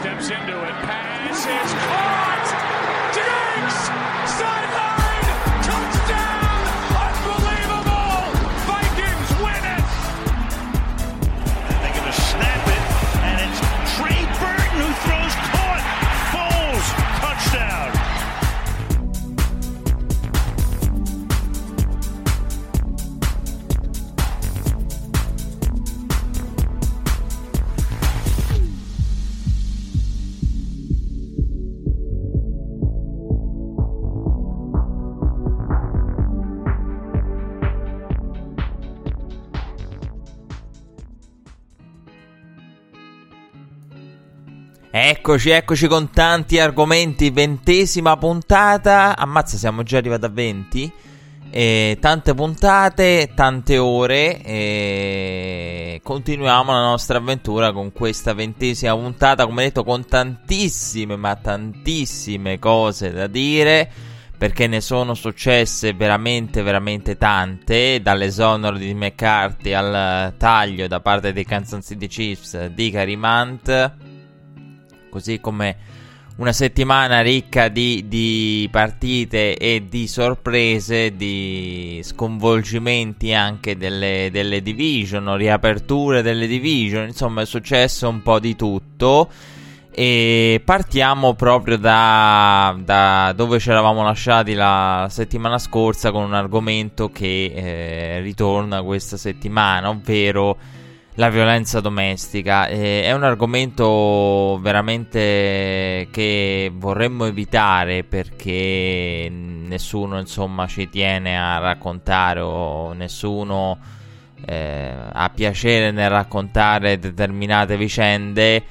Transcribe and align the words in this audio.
steps 0.00 0.30
into 0.30 0.64
it. 0.64 0.74
Pass 0.88 1.40
is 1.40 1.72
caught. 1.84 2.48
Diggs 3.12 4.30
sideline 4.32 4.99
Eccoci, 45.30 45.50
eccoci 45.50 45.86
con 45.86 46.10
tanti 46.10 46.58
argomenti, 46.58 47.30
ventesima 47.30 48.16
puntata, 48.16 49.16
ammazza 49.16 49.56
siamo 49.56 49.84
già 49.84 49.98
arrivati 49.98 50.24
a 50.24 50.28
20, 50.28 50.92
e 51.50 51.98
tante 52.00 52.34
puntate, 52.34 53.30
tante 53.32 53.78
ore, 53.78 54.42
e 54.42 56.00
continuiamo 56.02 56.72
la 56.72 56.80
nostra 56.80 57.18
avventura 57.18 57.70
con 57.70 57.92
questa 57.92 58.34
ventesima 58.34 58.92
puntata, 58.96 59.46
come 59.46 59.62
detto 59.62 59.84
con 59.84 60.04
tantissime, 60.04 61.14
ma 61.14 61.36
tantissime 61.36 62.58
cose 62.58 63.12
da 63.12 63.28
dire, 63.28 63.88
perché 64.36 64.66
ne 64.66 64.80
sono 64.80 65.14
successe 65.14 65.92
veramente, 65.92 66.62
veramente 66.62 67.16
tante, 67.16 68.00
dall'esonero 68.02 68.76
di 68.76 68.92
McCarthy 68.94 69.74
al 69.74 70.34
taglio 70.36 70.88
da 70.88 70.98
parte 70.98 71.32
dei 71.32 71.44
Kansas 71.44 71.86
City 71.86 72.08
Chiefs 72.08 72.66
di 72.66 72.90
Carimant 72.90 74.09
così 75.10 75.40
come 75.40 75.98
una 76.40 76.52
settimana 76.52 77.20
ricca 77.20 77.68
di, 77.68 78.04
di, 78.08 78.66
partite 78.72 79.58
e 79.58 79.84
di 79.88 80.08
sorprese, 80.08 81.14
di 81.14 82.00
sconvolgimenti 82.02 83.34
anche 83.34 83.76
delle, 83.76 84.30
delle 84.32 84.62
division, 84.62 85.36
riaperture 85.36 86.22
delle 86.22 86.46
division, 86.46 87.06
insomma 87.06 87.42
è 87.42 87.46
successo 87.46 88.08
un 88.08 88.22
po' 88.22 88.38
di 88.38 88.56
tutto. 88.56 89.28
E 89.92 90.62
partiamo 90.64 91.34
proprio 91.34 91.76
da, 91.76 92.74
da 92.82 93.34
dove 93.36 93.58
ci 93.58 93.68
eravamo 93.68 94.02
lasciati 94.02 94.54
la 94.54 95.08
settimana 95.10 95.58
scorsa 95.58 96.10
con 96.10 96.22
un 96.22 96.32
argomento 96.32 97.10
che 97.10 97.52
eh, 97.54 98.20
ritorna 98.20 98.80
questa 98.82 99.18
settimana, 99.18 99.90
ovvero 99.90 100.56
la 101.20 101.28
violenza 101.28 101.80
domestica. 101.80 102.66
Eh, 102.66 103.02
è 103.02 103.12
un 103.12 103.24
argomento 103.24 104.58
veramente 104.62 106.08
che 106.10 106.72
vorremmo 106.74 107.26
evitare 107.26 108.04
perché 108.04 109.28
nessuno 109.30 110.18
insomma 110.18 110.66
ci 110.66 110.88
tiene 110.88 111.38
a 111.38 111.58
raccontare 111.58 112.40
o 112.40 112.94
nessuno 112.94 113.78
eh, 114.46 114.94
ha 115.12 115.28
piacere 115.28 115.90
nel 115.90 116.08
raccontare 116.08 116.98
determinate 116.98 117.76
vicende 117.76 118.64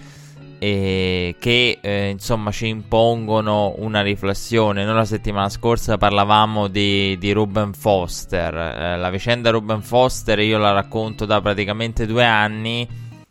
e 0.59 1.37
che 1.39 1.79
eh, 1.81 2.09
insomma 2.09 2.51
ci 2.51 2.67
impongono 2.67 3.75
una 3.77 4.01
riflessione. 4.01 4.83
Noi 4.83 4.93
la 4.93 5.05
settimana 5.05 5.47
scorsa 5.47 5.97
parlavamo 5.97 6.67
di, 6.67 7.17
di 7.17 7.31
Ruben 7.31 7.73
Foster. 7.73 8.53
Eh, 8.53 8.97
la 8.97 9.09
vicenda 9.09 9.49
Ruben 9.49 9.81
Foster 9.81 10.37
io 10.39 10.57
la 10.57 10.73
racconto 10.73 11.25
da 11.25 11.39
praticamente 11.39 12.05
due 12.05 12.25
anni 12.25 12.87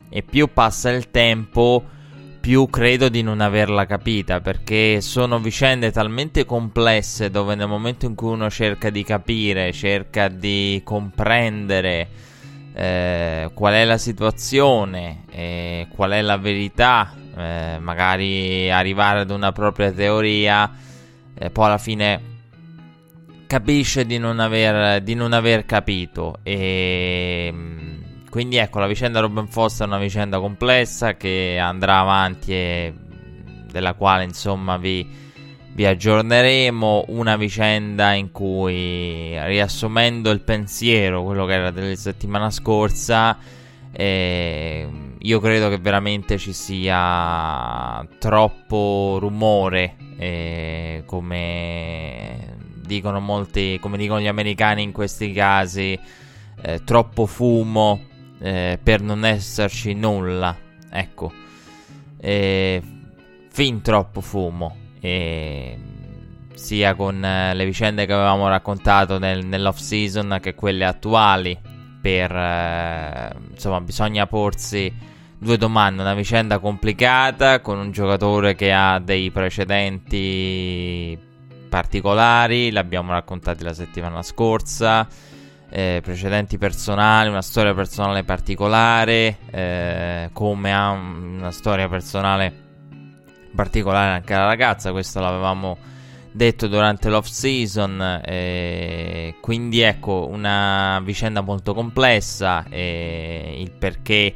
e 0.09 0.23
più 0.23 0.49
passa 0.53 0.91
il 0.91 1.11
tempo 1.11 1.85
più 2.41 2.71
credo 2.71 3.11
di 3.11 3.21
non 3.21 3.43
averla 3.43 3.85
capita 3.85 4.41
perché 4.41 5.03
sono 5.03 5.39
vicende 5.39 5.91
talmente 5.91 6.47
complesse 6.47 7.31
dove 7.31 7.55
nel 7.55 7.69
momento 7.69 8.07
in 8.07 8.15
cui 8.15 8.31
uno 8.31 8.49
cerca 8.49 8.89
di 8.89 9.05
capire, 9.05 9.71
cerca 9.73 10.29
di 10.29 10.81
comprendere 10.83 12.09
eh, 12.79 13.51
qual 13.55 13.75
è 13.75 13.85
la 13.85 13.99
situazione, 13.99 15.25
eh, 15.31 15.89
qual 15.95 16.13
è 16.13 16.23
la 16.23 16.37
verità, 16.37 17.13
eh, 17.37 17.79
magari 17.81 18.71
arrivare 18.71 19.21
ad 19.21 19.31
una 19.31 19.51
propria 19.51 19.91
teoria, 19.91 20.71
poi 21.53 21.65
alla 21.65 21.79
fine 21.79 22.37
capisce 23.49 24.05
di 24.05 24.19
non 24.19 24.39
aver, 24.39 25.03
di 25.03 25.15
non 25.15 25.33
aver 25.33 25.65
capito. 25.67 26.39
E 26.45 27.51
mm, 27.53 28.01
quindi 28.31 28.59
ecco, 28.59 28.79
la 28.79 28.87
vicenda 28.87 29.19
Robin 29.19 29.49
Foster 29.49 29.87
è 29.87 29.91
una 29.91 29.99
vicenda 29.99 30.39
complessa 30.39 31.15
che 31.17 31.59
andrà 31.61 31.99
avanti 31.99 32.53
e 32.53 32.95
della 33.73 33.95
quale 33.95 34.23
insomma 34.23 34.77
vi, 34.77 35.05
vi 35.79 35.87
aggiorneremo. 35.87 37.05
Una 37.11 37.37
vicenda 37.37 38.13
in 38.13 38.33
cui, 38.33 39.39
riassumendo 39.41 40.31
il 40.31 40.41
pensiero, 40.41 41.23
quello 41.23 41.47
che 41.47 41.53
era 41.53 41.71
della 41.71 41.95
settimana 41.95 42.51
scorsa, 42.51 43.39
eh, 43.93 44.89
io 45.17 45.39
credo 45.39 45.69
che 45.69 45.79
veramente 45.79 46.37
ci 46.37 46.53
sia 46.53 48.05
troppo 48.19 49.19
rumore, 49.21 49.95
eh, 50.17 51.05
come 51.07 52.57
dicono 52.85 53.21
molti, 53.21 53.79
come 53.81 53.99
dicono 53.99 54.21
gli 54.21 54.27
americani 54.27 54.83
in 54.83 54.91
questi 54.91 55.31
casi, 55.31 55.97
eh, 56.61 56.83
troppo 56.83 57.25
fumo 57.27 58.01
eh, 58.41 58.81
per 58.83 59.01
non 59.01 59.25
esserci 59.25 59.95
nulla. 59.95 60.57
Ecco, 60.91 61.33
fin 62.19 63.81
troppo 63.81 64.21
fumo. 64.21 64.87
Sia 66.59 66.95
con 66.95 67.25
eh, 67.25 67.55
le 67.55 67.65
vicende 67.65 68.05
che 68.05 68.13
avevamo 68.13 68.49
raccontato 68.49 69.19
nel, 69.19 69.47
nell'off 69.47 69.79
season 69.79 70.39
che 70.41 70.55
quelle 70.55 70.85
attuali. 70.85 71.59
Per 72.01 72.35
eh, 72.35 73.33
insomma 73.51 73.81
bisogna 73.81 74.27
porsi 74.27 74.93
due 75.39 75.57
domande, 75.57 76.03
una 76.03 76.15
vicenda 76.15 76.59
complicata 76.59 77.61
con 77.61 77.79
un 77.79 77.91
giocatore 77.93 78.55
che 78.55 78.73
ha 78.73 78.99
dei 78.99 79.31
precedenti 79.31 81.19
particolari, 81.69 82.71
l'abbiamo 82.73 83.13
raccontati 83.13 83.63
la 83.63 83.75
settimana 83.75 84.23
scorsa, 84.23 85.07
eh, 85.71 86.01
precedenti 86.03 86.59
personali, 86.59 87.29
una 87.29 87.43
storia 87.43 87.75
personale 87.75 88.25
particolare, 88.25 89.39
eh, 89.51 90.31
come 90.33 90.75
ha 90.75 90.91
una 90.91 91.51
storia 91.51 91.89
personale 91.89 92.67
particolare 93.55 94.15
anche 94.15 94.35
la 94.35 94.47
ragazza, 94.47 94.93
questo 94.93 95.21
l'avevamo 95.21 95.77
detto 96.31 96.69
durante 96.69 97.09
l'off 97.09 97.27
season. 97.27 98.21
Eh, 98.25 99.35
quindi 99.41 99.81
ecco 99.81 100.29
una 100.31 101.01
vicenda 101.03 101.41
molto 101.41 101.75
complessa. 101.75 102.65
Eh, 102.69 103.57
il 103.59 103.71
perché 103.73 104.35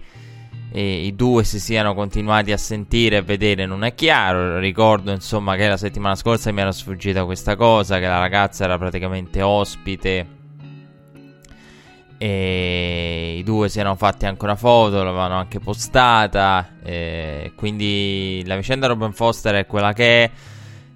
eh, 0.73 1.06
i 1.06 1.15
due 1.15 1.45
si 1.45 1.61
siano 1.61 1.95
continuati 1.95 2.50
a 2.53 2.56
sentire 2.56 3.19
e 3.19 3.23
vedere 3.23 3.67
non 3.67 3.84
è 3.84 3.95
chiaro. 3.95 4.59
Ricordo 4.59 5.12
insomma 5.12 5.56
che 5.56 5.69
la 5.69 5.77
settimana 5.77 6.15
scorsa 6.15 6.50
mi 6.53 6.61
era 6.61 6.73
sfuggita 6.73 7.25
questa 7.25 7.56
cosa: 7.56 7.99
che 7.99 8.06
la 8.06 8.19
ragazza 8.19 8.65
era 8.65 8.79
praticamente 8.79 9.43
ospite. 9.43 10.41
E 12.25 13.34
i 13.38 13.43
due 13.43 13.69
si 13.69 13.81
erano 13.81 13.97
fatti 13.97 14.27
anche 14.27 14.44
una 14.44 14.55
foto, 14.55 15.03
l'avevano 15.03 15.34
anche 15.34 15.59
postata. 15.59 16.69
quindi 17.56 18.44
la 18.47 18.55
vicenda 18.55 18.87
Robin 18.87 19.12
Foster 19.12 19.56
è 19.56 19.67
quella 19.67 19.93
che 19.93 20.25
è. 20.25 20.31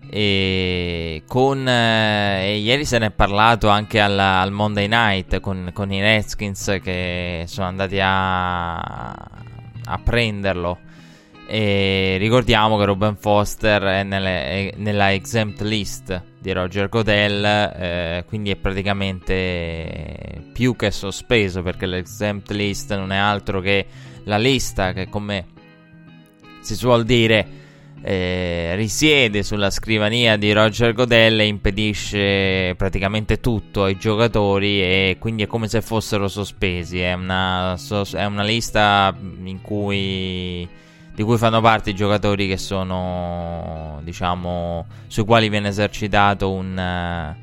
E, 0.08 1.24
con, 1.26 1.66
eh, 1.66 2.44
e 2.44 2.58
ieri 2.58 2.84
se 2.84 2.98
ne 2.98 3.06
è 3.06 3.10
parlato 3.10 3.66
anche 3.66 4.00
al, 4.00 4.16
al 4.16 4.52
Monday 4.52 4.86
Night 4.86 5.40
con, 5.40 5.70
con, 5.72 5.92
i 5.92 6.00
Redskins 6.00 6.78
che 6.80 7.42
sono 7.48 7.66
andati 7.66 7.98
a, 8.00 9.08
a 9.08 10.00
prenderlo. 10.04 10.78
E 11.48 12.18
ricordiamo 12.20 12.78
che 12.78 12.84
Ruben 12.84 13.16
Foster 13.16 13.82
è, 13.82 14.02
nelle, 14.04 14.44
è 14.44 14.72
nella 14.76 15.12
exempt 15.12 15.60
list 15.62 16.22
di 16.46 16.52
Roger 16.52 16.88
Godell, 16.88 17.44
eh, 17.44 18.24
quindi 18.28 18.52
è 18.52 18.56
praticamente 18.56 20.44
più 20.52 20.76
che 20.76 20.92
sospeso 20.92 21.60
perché 21.62 21.86
l'exempt 21.86 22.52
list 22.52 22.94
non 22.94 23.10
è 23.10 23.16
altro 23.16 23.60
che 23.60 23.84
la 24.26 24.38
lista 24.38 24.92
che 24.92 25.08
come 25.08 25.44
si 26.60 26.76
suol 26.76 27.04
dire 27.04 27.64
eh, 28.00 28.76
risiede 28.76 29.42
sulla 29.42 29.70
scrivania 29.70 30.36
di 30.36 30.52
Roger 30.52 30.92
Godell 30.92 31.40
e 31.40 31.46
impedisce 31.46 32.76
praticamente 32.76 33.40
tutto 33.40 33.82
ai 33.82 33.96
giocatori 33.98 34.80
e 34.80 35.16
quindi 35.18 35.42
è 35.42 35.46
come 35.48 35.66
se 35.66 35.82
fossero 35.82 36.28
sospesi. 36.28 37.00
È 37.00 37.12
una, 37.14 37.76
è 38.12 38.24
una 38.24 38.44
lista 38.44 39.12
in 39.42 39.60
cui 39.62 40.68
di 41.16 41.22
cui 41.22 41.38
fanno 41.38 41.62
parte 41.62 41.90
i 41.90 41.94
giocatori 41.94 42.46
che 42.46 42.58
sono, 42.58 44.00
diciamo, 44.04 44.84
sui 45.06 45.24
quali 45.24 45.48
viene 45.48 45.68
esercitato 45.68 46.52
un, 46.52 47.34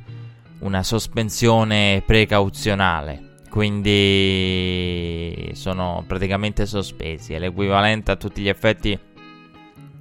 una 0.60 0.84
sospensione 0.84 2.04
precauzionale. 2.06 3.31
Quindi 3.50 5.50
sono 5.56 6.04
praticamente 6.06 6.68
sospesi. 6.68 7.34
È 7.34 7.40
l'equivalente 7.40 8.12
a 8.12 8.16
tutti 8.16 8.44
gli 8.44 8.48
effetti 8.48 8.98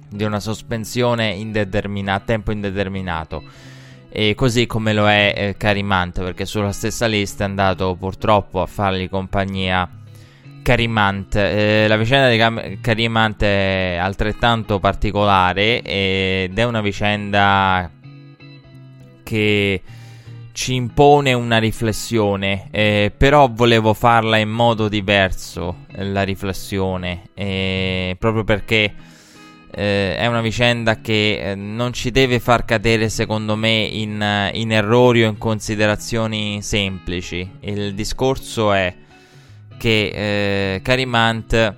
di 0.07 0.23
una 0.23 0.39
sospensione 0.39 1.31
a 1.31 2.19
tempo 2.19 2.51
indeterminato. 2.51 3.41
E 4.07 4.35
così 4.35 4.67
come 4.67 4.93
lo 4.93 5.09
è 5.09 5.33
eh, 5.35 5.55
Carimante, 5.57 6.21
perché 6.21 6.45
sulla 6.45 6.71
stessa 6.71 7.07
lista 7.07 7.43
è 7.43 7.47
andato 7.47 7.95
purtroppo 7.95 8.61
a 8.61 8.67
fargli 8.67 9.09
compagnia 9.09 9.89
Carimant. 10.63 11.35
Eh, 11.35 11.85
la 11.87 11.97
vicenda 11.97 12.29
di 12.29 12.37
Cam- 12.37 12.81
Carimant 12.81 13.43
è 13.43 13.97
altrettanto 14.01 14.79
particolare 14.79 15.83
ed 15.83 16.57
è 16.57 16.63
una 16.63 16.81
vicenda 16.81 17.91
che 19.21 19.81
ci 20.53 20.75
impone 20.75 21.33
una 21.33 21.57
riflessione, 21.57 22.67
eh, 22.71 23.11
però 23.15 23.49
volevo 23.51 23.93
farla 23.93 24.37
in 24.37 24.49
modo 24.49 24.87
diverso, 24.87 25.85
eh, 25.91 26.05
la 26.05 26.21
riflessione, 26.23 27.29
eh, 27.33 28.15
proprio 28.19 28.43
perché 28.43 28.93
eh, 29.75 30.15
è 30.15 30.27
una 30.27 30.41
vicenda 30.41 31.01
che 31.01 31.39
eh, 31.39 31.55
non 31.55 31.91
ci 31.91 32.11
deve 32.11 32.39
far 32.39 32.65
cadere, 32.65 33.09
secondo 33.09 33.55
me, 33.55 33.81
in, 33.81 34.51
in 34.53 34.71
errori 34.71 35.23
o 35.23 35.29
in 35.29 35.39
considerazioni 35.39 36.61
semplici. 36.61 37.49
Il 37.61 37.95
discorso 37.95 38.71
è 38.71 38.93
che 39.77 40.75
eh, 40.75 40.81
Carimant 40.81 41.75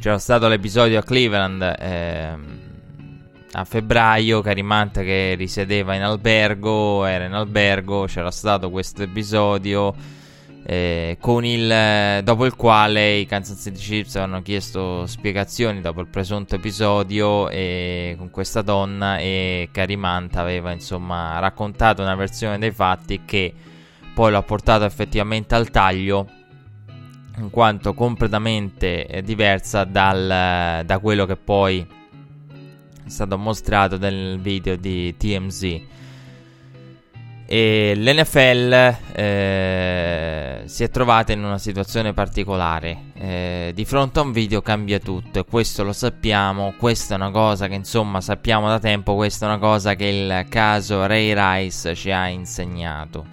c'era 0.00 0.18
stato 0.18 0.48
l'episodio 0.48 0.98
a 0.98 1.02
Cleveland 1.02 1.62
eh, 1.62 2.36
a 3.52 3.64
febbraio 3.64 4.40
Carimant 4.40 5.00
che 5.00 5.34
risiedeva 5.36 5.94
in 5.94 6.02
albergo 6.02 7.04
era 7.04 7.24
in 7.24 7.32
albergo 7.32 8.04
c'era 8.06 8.30
stato 8.30 8.70
questo 8.70 9.02
episodio 9.02 9.94
eh, 10.66 11.18
il, 11.20 12.20
dopo 12.22 12.46
il 12.46 12.56
quale 12.56 13.16
i 13.16 13.26
Kansas 13.26 13.60
City 13.60 13.78
Chiefs 13.78 14.16
avevano 14.16 14.40
chiesto 14.40 15.06
spiegazioni 15.06 15.82
dopo 15.82 16.00
il 16.00 16.06
presunto 16.08 16.54
episodio 16.54 17.50
e, 17.50 18.14
con 18.16 18.30
questa 18.30 18.62
donna 18.62 19.18
e 19.18 19.68
Carimant 19.70 20.36
aveva 20.36 20.72
insomma 20.72 21.38
raccontato 21.38 22.00
una 22.00 22.14
versione 22.14 22.58
dei 22.58 22.70
fatti 22.70 23.22
che 23.26 23.52
poi 24.14 24.30
l'ha 24.32 24.42
portato 24.42 24.84
effettivamente 24.84 25.54
al 25.54 25.70
taglio 25.70 26.28
in 27.36 27.50
quanto 27.50 27.94
completamente 27.94 29.06
eh, 29.06 29.22
diversa 29.22 29.84
dal, 29.84 30.84
da 30.84 30.98
quello 30.98 31.26
che 31.26 31.36
poi 31.36 31.86
è 33.04 33.08
stato 33.08 33.36
mostrato 33.36 33.98
nel 33.98 34.38
video 34.40 34.76
di 34.76 35.16
TMZ. 35.16 35.80
E 37.46 37.92
l'NFL 37.94 38.96
eh, 39.12 40.62
si 40.64 40.82
è 40.82 40.88
trovata 40.88 41.32
in 41.32 41.44
una 41.44 41.58
situazione 41.58 42.14
particolare. 42.14 43.10
Eh, 43.14 43.72
di 43.74 43.84
fronte 43.84 44.20
a 44.20 44.22
un 44.22 44.32
video 44.32 44.62
cambia 44.62 44.98
tutto 44.98 45.40
e 45.40 45.44
questo 45.44 45.84
lo 45.84 45.92
sappiamo. 45.92 46.72
Questa 46.78 47.14
è 47.14 47.16
una 47.18 47.30
cosa 47.30 47.68
che 47.68 47.74
insomma 47.74 48.22
sappiamo 48.22 48.68
da 48.68 48.78
tempo. 48.78 49.14
Questa 49.14 49.44
è 49.44 49.48
una 49.48 49.58
cosa 49.58 49.94
che 49.94 50.06
il 50.06 50.46
caso 50.48 51.04
Ray 51.04 51.34
Rice 51.34 51.94
ci 51.94 52.10
ha 52.10 52.28
insegnato. 52.28 53.26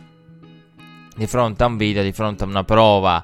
Di 1.16 1.28
fronte 1.28 1.64
a 1.64 1.68
un 1.68 1.78
video, 1.78 2.04
di 2.04 2.12
fronte 2.12 2.44
a 2.44 2.48
una 2.48 2.66
prova 2.66 3.24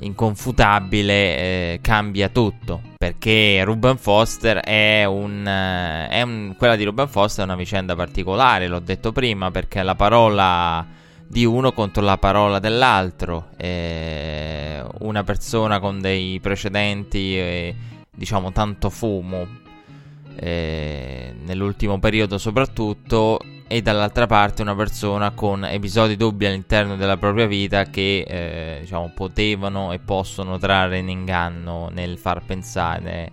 inconfutabile 0.00 1.12
eh, 1.12 1.78
cambia 1.80 2.28
tutto. 2.28 2.80
Perché 2.96 3.62
Ruben 3.64 3.96
Foster 3.96 4.58
è 4.58 5.04
un, 5.04 5.46
eh, 5.46 6.08
è 6.08 6.22
un, 6.22 6.54
quella 6.56 6.76
di 6.76 6.84
Ruben 6.84 7.08
Foster 7.08 7.44
è 7.44 7.48
una 7.48 7.56
vicenda 7.56 7.94
particolare 7.94 8.66
l'ho 8.66 8.80
detto 8.80 9.12
prima 9.12 9.50
perché 9.50 9.82
la 9.82 9.94
parola 9.94 10.86
di 11.26 11.44
uno 11.44 11.72
contro 11.72 12.02
la 12.02 12.18
parola 12.18 12.58
dell'altro. 12.58 13.48
Eh, 13.56 14.82
una 15.00 15.24
persona 15.24 15.80
con 15.80 16.00
dei 16.00 16.38
precedenti 16.40 17.38
eh, 17.38 17.74
diciamo 18.14 18.52
tanto 18.52 18.90
fumo 18.90 19.62
eh, 20.36 21.34
nell'ultimo 21.44 21.98
periodo 21.98 22.38
soprattutto 22.38 23.40
e 23.74 23.82
dall'altra 23.82 24.28
parte 24.28 24.62
una 24.62 24.76
persona 24.76 25.32
con 25.32 25.64
episodi 25.64 26.14
dubbi 26.14 26.46
all'interno 26.46 26.94
della 26.94 27.16
propria 27.16 27.46
vita 27.46 27.86
che 27.86 28.24
eh, 28.24 28.78
diciamo, 28.82 29.10
potevano 29.12 29.90
e 29.90 29.98
possono 29.98 30.58
trarre 30.58 30.98
in 30.98 31.08
inganno 31.08 31.88
nel 31.92 32.16
far 32.16 32.44
pensare 32.44 33.32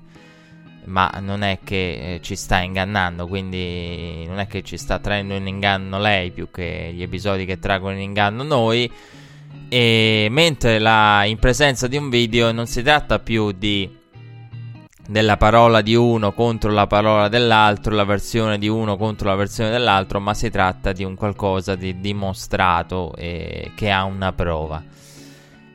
ma 0.86 1.12
non 1.22 1.44
è 1.44 1.60
che 1.64 2.16
eh, 2.16 2.22
ci 2.24 2.36
sta 2.36 2.60
ingannando 2.60 3.28
quindi 3.28 4.26
non 4.26 4.40
è 4.40 4.48
che 4.48 4.64
ci 4.64 4.78
sta 4.78 4.98
traendo 4.98 5.36
in 5.36 5.46
inganno 5.46 6.00
lei 6.00 6.32
più 6.32 6.50
che 6.50 6.90
gli 6.92 7.04
episodi 7.04 7.46
che 7.46 7.60
traggono 7.60 7.94
in 7.94 8.02
inganno 8.02 8.42
noi. 8.42 8.92
E 9.70 10.28
mentre 10.32 10.80
la, 10.80 11.24
in 11.26 11.38
presenza 11.38 11.88
di 11.88 11.98
un 11.98 12.10
video 12.10 12.52
non 12.52 12.66
si 12.66 12.82
tratta 12.82 13.20
più 13.20 13.52
di 13.52 14.01
della 15.12 15.36
parola 15.36 15.82
di 15.82 15.94
uno 15.94 16.32
contro 16.32 16.72
la 16.72 16.88
parola 16.88 17.28
dell'altro, 17.28 17.94
la 17.94 18.06
versione 18.06 18.58
di 18.58 18.70
uno 18.70 18.96
contro 18.96 19.28
la 19.28 19.36
versione 19.36 19.70
dell'altro, 19.70 20.22
ma 20.22 20.34
si 20.34 20.50
tratta 20.50 20.94
di 20.94 21.04
un 21.04 21.16
qualcosa 21.16 21.76
di 21.76 22.00
dimostrato 22.00 23.14
e 23.18 23.72
che 23.76 23.92
ha 23.92 24.06
una 24.06 24.32
prova. 24.32 24.82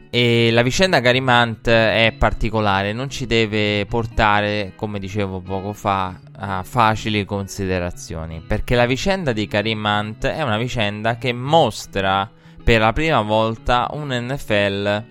E 0.08 0.50
la 0.50 0.62
vicenda 0.62 1.00
Garimant 1.00 1.68
è 1.68 2.14
particolare, 2.16 2.94
non 2.94 3.10
ci 3.10 3.26
deve 3.26 3.84
portare, 3.84 4.72
come 4.74 4.98
dicevo 4.98 5.40
poco 5.40 5.74
fa, 5.74 6.18
a 6.38 6.62
facili 6.62 7.26
considerazioni, 7.26 8.40
perché 8.40 8.74
la 8.74 8.86
vicenda 8.86 9.32
di 9.32 9.46
Garimant 9.46 10.24
è 10.24 10.40
una 10.40 10.56
vicenda 10.56 11.18
che 11.18 11.34
mostra 11.34 12.30
per 12.64 12.80
la 12.80 12.94
prima 12.94 13.20
volta 13.20 13.88
un 13.92 14.08
NFL 14.08 15.04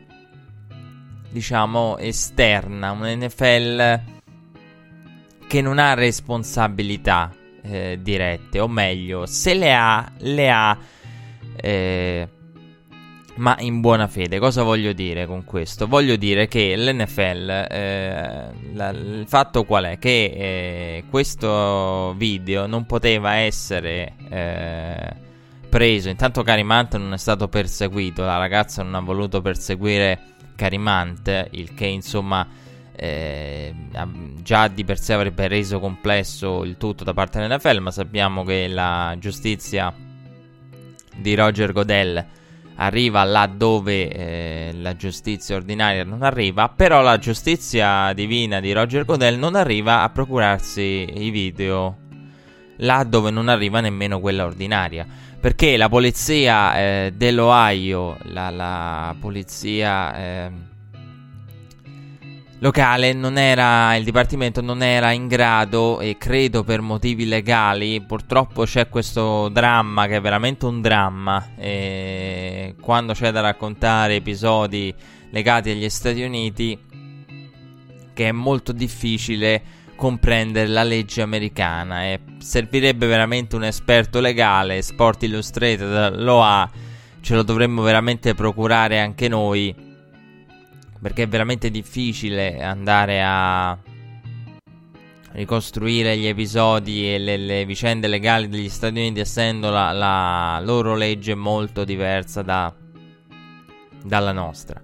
diciamo 1.30 1.98
esterna, 1.98 2.92
un 2.92 3.01
NFL 3.06 4.15
che 5.56 5.62
non 5.62 5.80
ha 5.80 5.94
responsabilità 5.94 7.34
eh, 7.62 7.98
dirette, 8.02 8.60
o 8.60 8.68
meglio, 8.68 9.25
se 9.25 9.54
le 9.54 9.74
ha, 9.74 10.12
le 10.18 10.52
ha, 10.52 10.78
eh, 11.56 12.28
ma 13.36 13.56
in 13.60 13.80
buona 13.80 14.07
fede. 14.07 14.38
Cosa 14.38 14.63
voglio 14.63 14.92
dire 14.92 15.25
con 15.25 15.46
questo? 15.46 15.88
Voglio 15.88 16.18
dire 16.18 16.50
che 16.50 16.75
l'NFL, 16.75 17.68
eh, 17.72 18.48
la, 18.74 18.90
il 18.90 19.24
fatto 19.28 19.64
qual 19.64 19.85
è? 19.85 19.97
Che 19.97 20.09
eh, 20.09 21.04
questo 21.09 22.14
video 22.18 22.68
non 22.68 22.85
poteva 22.85 23.35
essere 23.35 24.12
eh, 24.30 25.16
preso. 25.69 26.09
Intanto 26.09 26.44
Carimante 26.44 26.97
non 26.97 27.14
è 27.14 27.18
stato 27.18 27.47
perseguito, 27.47 28.26
la 28.26 28.35
ragazza 28.35 28.83
non 28.83 28.94
ha 28.95 29.00
voluto 29.00 29.40
perseguire 29.40 30.19
Carimante, 30.57 31.47
il 31.52 31.74
che 31.74 31.85
insomma 31.85 32.45
eh, 32.95 33.73
già 34.42 34.68
di 34.68 34.83
per 34.83 34.99
sé 34.99 35.14
avrebbe 35.14 35.47
reso 35.47 35.80
complesso 35.80 36.64
il 36.64 36.78
tutto 36.78 37.04
da 37.04 37.14
parte 37.14 37.40
dell'NFL, 37.40 37.80
ma 37.80 37.92
sappiamo 37.92 38.44
che 38.44 38.68
la 38.68 39.16
giustizia 39.19 39.94
di 41.16 41.35
Roger 41.35 41.71
Godel 41.71 42.25
arriva 42.75 43.23
là 43.23 43.47
dove 43.47 44.09
eh, 44.09 44.71
la 44.73 44.95
giustizia 44.95 45.56
ordinaria 45.56 46.04
non 46.04 46.23
arriva, 46.23 46.69
però 46.69 47.02
la 47.02 47.18
giustizia 47.18 48.11
divina 48.14 48.59
di 48.59 48.73
Roger 48.73 49.06
Godel 49.06 49.37
non 49.37 49.56
arriva 49.56 50.02
a 50.02 50.09
procurarsi 50.09 51.07
i 51.14 51.30
video 51.30 51.97
là 52.78 53.04
dove 53.04 53.31
non 53.31 53.47
arriva 53.47 53.80
nemmeno 53.80 54.19
quella 54.19 54.45
ordinaria. 54.45 55.06
Perché 55.40 55.78
la 55.78 55.90
polizia 55.90 56.78
eh, 56.78 57.14
dell'Ohio, 57.16 58.18
la, 58.23 58.49
la 58.49 59.16
polizia 59.19 60.18
eh, 60.18 60.52
locale 62.59 63.14
non 63.14 63.38
era, 63.38 63.95
il 63.95 64.04
dipartimento 64.04 64.62
non 64.62 64.81
era 64.81 65.12
in 65.12 65.28
grado 65.28 66.00
e 66.00 66.18
credo 66.18 66.64
per 66.64 66.81
motivi 66.81 67.26
legali, 67.26 68.02
purtroppo 68.02 68.64
c'è 68.64 68.88
questo 68.88 69.50
dramma 69.50 70.07
che 70.07 70.18
è 70.18 70.21
veramente 70.21 70.66
un 70.66 70.81
dramma 70.81 71.56
e 71.57 72.76
quando 72.80 73.14
c'è 73.14 73.31
da 73.31 73.42
raccontare 73.42 74.16
episodi 74.16 74.94
legati 75.31 75.69
agli 75.69 75.90
Stati 75.90 76.21
Uniti 76.21 76.80
che 78.14 78.30
è 78.30 78.31
molto 78.31 78.71
difficile 78.71 79.62
comprendere 79.95 80.68
la 80.68 80.83
legge 80.83 81.21
americana 81.21 82.04
e 82.06 82.19
servirebbe 82.40 83.06
veramente 83.06 83.56
un 83.56 83.64
esperto 83.66 84.19
legale, 84.19 84.81
Sport 84.81 85.24
Illustrated 85.24 86.16
lo 86.18 86.42
ha, 86.42 86.69
ce 87.19 87.35
lo 87.35 87.44
dovremmo 87.44 87.81
veramente 87.81 88.33
procurare 88.33 89.00
anche 89.00 89.28
noi 89.28 89.84
perché 91.06 91.21
è 91.21 91.28
veramente 91.28 91.69
difficile 91.69 92.64
andare 92.64 93.21
a 93.24 93.78
ricostruire 95.33 96.18
gli 96.18 96.26
episodi 96.26 97.14
e 97.14 97.19
le, 97.19 97.38
le 97.38 97.64
vicende 97.64 98.07
legali 98.07 98.47
degli 98.50 98.69
Stati 98.69 98.97
Uniti 98.97 99.19
essendo 99.19 99.69
la, 99.69 99.92
la 99.92 100.59
loro 100.64 100.95
legge 100.95 101.35
molto 101.35 101.83
diversa 101.83 102.42
da, 102.42 102.74
dalla 104.04 104.31
nostra. 104.31 104.81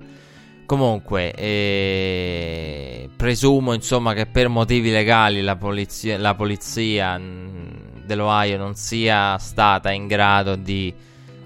Comunque, 0.67 1.33
eh, 1.33 3.09
presumo 3.17 3.73
insomma 3.73 4.13
che 4.13 4.27
per 4.27 4.47
motivi 4.47 4.91
legali 4.91 5.41
la 5.41 5.55
polizia, 5.55 6.19
la 6.19 6.35
polizia 6.35 7.17
mh, 7.17 8.03
dell'Ohio 8.05 8.59
non 8.59 8.75
sia 8.75 9.39
stata 9.39 9.89
in 9.91 10.05
grado 10.05 10.55
di 10.55 10.93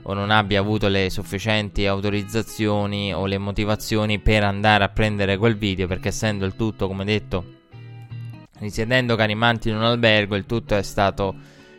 o 0.07 0.13
non 0.13 0.29
abbia 0.29 0.59
avuto 0.59 0.87
le 0.87 1.09
sufficienti 1.09 1.85
autorizzazioni 1.87 3.13
o 3.13 3.25
le 3.25 3.37
motivazioni 3.37 4.19
per 4.19 4.43
andare 4.43 4.83
a 4.83 4.89
prendere 4.89 5.37
quel 5.37 5.57
video 5.57 5.87
perché 5.87 6.09
essendo 6.09 6.45
il 6.45 6.55
tutto 6.55 6.87
come 6.87 7.05
detto 7.05 7.53
risiedendo 8.59 9.15
Carimanti 9.15 9.69
in 9.69 9.75
un 9.75 9.83
albergo 9.83 10.35
il 10.35 10.45
tutto 10.45 10.75
è 10.75 10.83
stato 10.83 11.33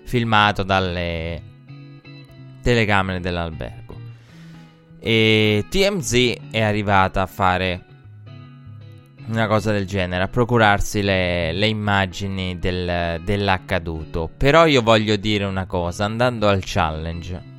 filmato 0.04 0.64
dalle 0.64 1.42
telecamere 2.62 3.20
dell'albergo 3.20 3.94
e 4.98 5.64
TMZ 5.68 6.34
è 6.50 6.60
arrivata 6.62 7.22
a 7.22 7.26
fare 7.26 7.84
una 9.28 9.46
cosa 9.46 9.72
del 9.72 9.86
genere, 9.86 10.22
a 10.24 10.28
procurarsi 10.28 11.02
le, 11.02 11.52
le 11.52 11.66
immagini 11.66 12.58
del, 12.58 13.20
dell'accaduto. 13.24 14.30
Però 14.36 14.66
io 14.66 14.82
voglio 14.82 15.16
dire 15.16 15.44
una 15.44 15.66
cosa, 15.66 16.04
andando 16.04 16.48
al 16.48 16.62
challenge. 16.64 17.54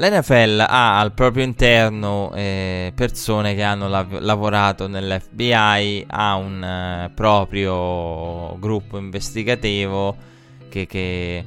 L'NFL 0.00 0.60
ha 0.60 1.00
al 1.00 1.12
proprio 1.12 1.42
interno 1.42 2.32
eh, 2.32 2.92
persone 2.94 3.56
che 3.56 3.64
hanno 3.64 3.88
lav- 3.88 4.20
lavorato 4.20 4.86
nell'FBI, 4.86 6.04
ha 6.06 6.36
un 6.36 6.62
eh, 6.62 7.10
proprio 7.12 8.56
gruppo 8.60 8.96
investigativo 8.96 10.16
che, 10.68 10.86
che 10.86 11.44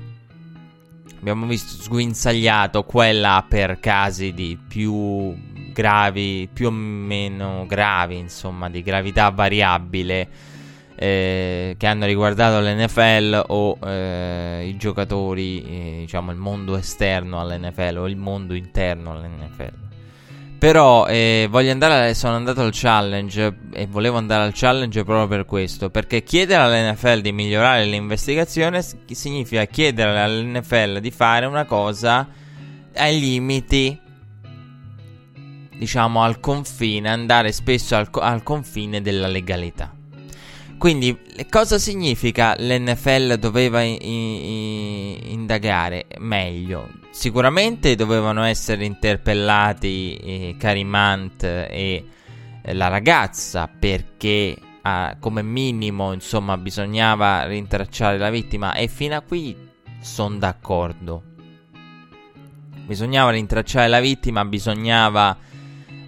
abbiamo 1.18 1.46
visto 1.46 1.82
sguinzagliato 1.82 2.84
quella 2.84 3.46
per 3.48 3.80
casi 3.80 4.34
di 4.34 4.60
più 4.68 5.34
gravi, 5.72 6.50
più 6.52 6.68
o 6.68 6.72
meno 6.72 7.66
gravi, 7.66 8.18
insomma, 8.18 8.70
di 8.70 8.84
gravità 8.84 9.30
variabile 9.30 10.28
eh, 11.02 11.74
che 11.80 11.88
hanno 11.88 12.06
riguardato 12.06 12.60
l'NFL 12.60 13.46
o 13.48 13.76
eh, 13.84 14.68
i 14.68 14.78
giocatori, 14.78 15.64
eh, 15.64 15.96
diciamo 16.02 16.30
il 16.30 16.38
mondo 16.38 16.78
esterno 16.78 17.40
all'NFL 17.40 17.98
o 17.98 18.08
il 18.08 18.18
mondo 18.18 18.54
interno 18.54 19.12
all'NFL. 19.12 19.74
Però 20.60 21.08
eh, 21.08 21.48
voglio 21.50 21.72
andare, 21.72 22.14
sono 22.14 22.36
andato 22.36 22.62
al 22.62 22.70
challenge 22.72 23.58
e 23.74 23.88
volevo 23.88 24.18
andare 24.18 24.44
al 24.44 24.52
challenge 24.54 25.04
proprio 25.04 25.26
per 25.26 25.46
questo, 25.48 25.90
perché 25.90 26.22
chiedere 26.22 26.62
all'NFL 26.62 27.22
di 27.22 27.32
migliorare 27.32 27.86
l'investigazione 27.86 28.86
significa 29.10 29.66
chiedere 29.66 30.20
all'NFL 30.20 31.00
di 31.00 31.10
fare 31.10 31.48
una 31.48 31.66
cosa 31.66 32.28
ai 32.94 33.20
limiti, 33.20 34.00
diciamo 35.76 36.22
al 36.22 36.40
confine, 36.40 37.10
andare 37.10 37.52
spesso 37.52 37.96
al, 37.96 38.08
al 38.12 38.44
confine 38.44 39.02
della 39.02 39.26
legalità. 39.26 39.96
Quindi, 40.82 41.16
cosa 41.48 41.78
significa 41.78 42.56
l'NFL 42.58 43.36
doveva 43.36 43.84
in, 43.84 43.98
in, 44.02 45.18
indagare 45.26 46.08
meglio? 46.18 46.90
Sicuramente 47.12 47.94
dovevano 47.94 48.42
essere 48.46 48.84
interpellati 48.86 50.16
eh, 50.16 50.56
Carimant 50.58 51.44
e 51.44 52.06
eh, 52.64 52.74
la 52.74 52.88
ragazza 52.88 53.68
perché 53.68 54.58
ah, 54.82 55.18
come 55.20 55.44
minimo, 55.44 56.14
insomma, 56.14 56.58
bisognava 56.58 57.46
rintracciare 57.46 58.18
la 58.18 58.32
vittima 58.32 58.74
e 58.74 58.88
fino 58.88 59.16
a 59.16 59.22
qui 59.22 59.56
sono 60.00 60.38
d'accordo. 60.40 61.22
Bisognava 62.88 63.30
rintracciare 63.30 63.88
la 63.88 64.00
vittima, 64.00 64.44
bisognava 64.46 65.38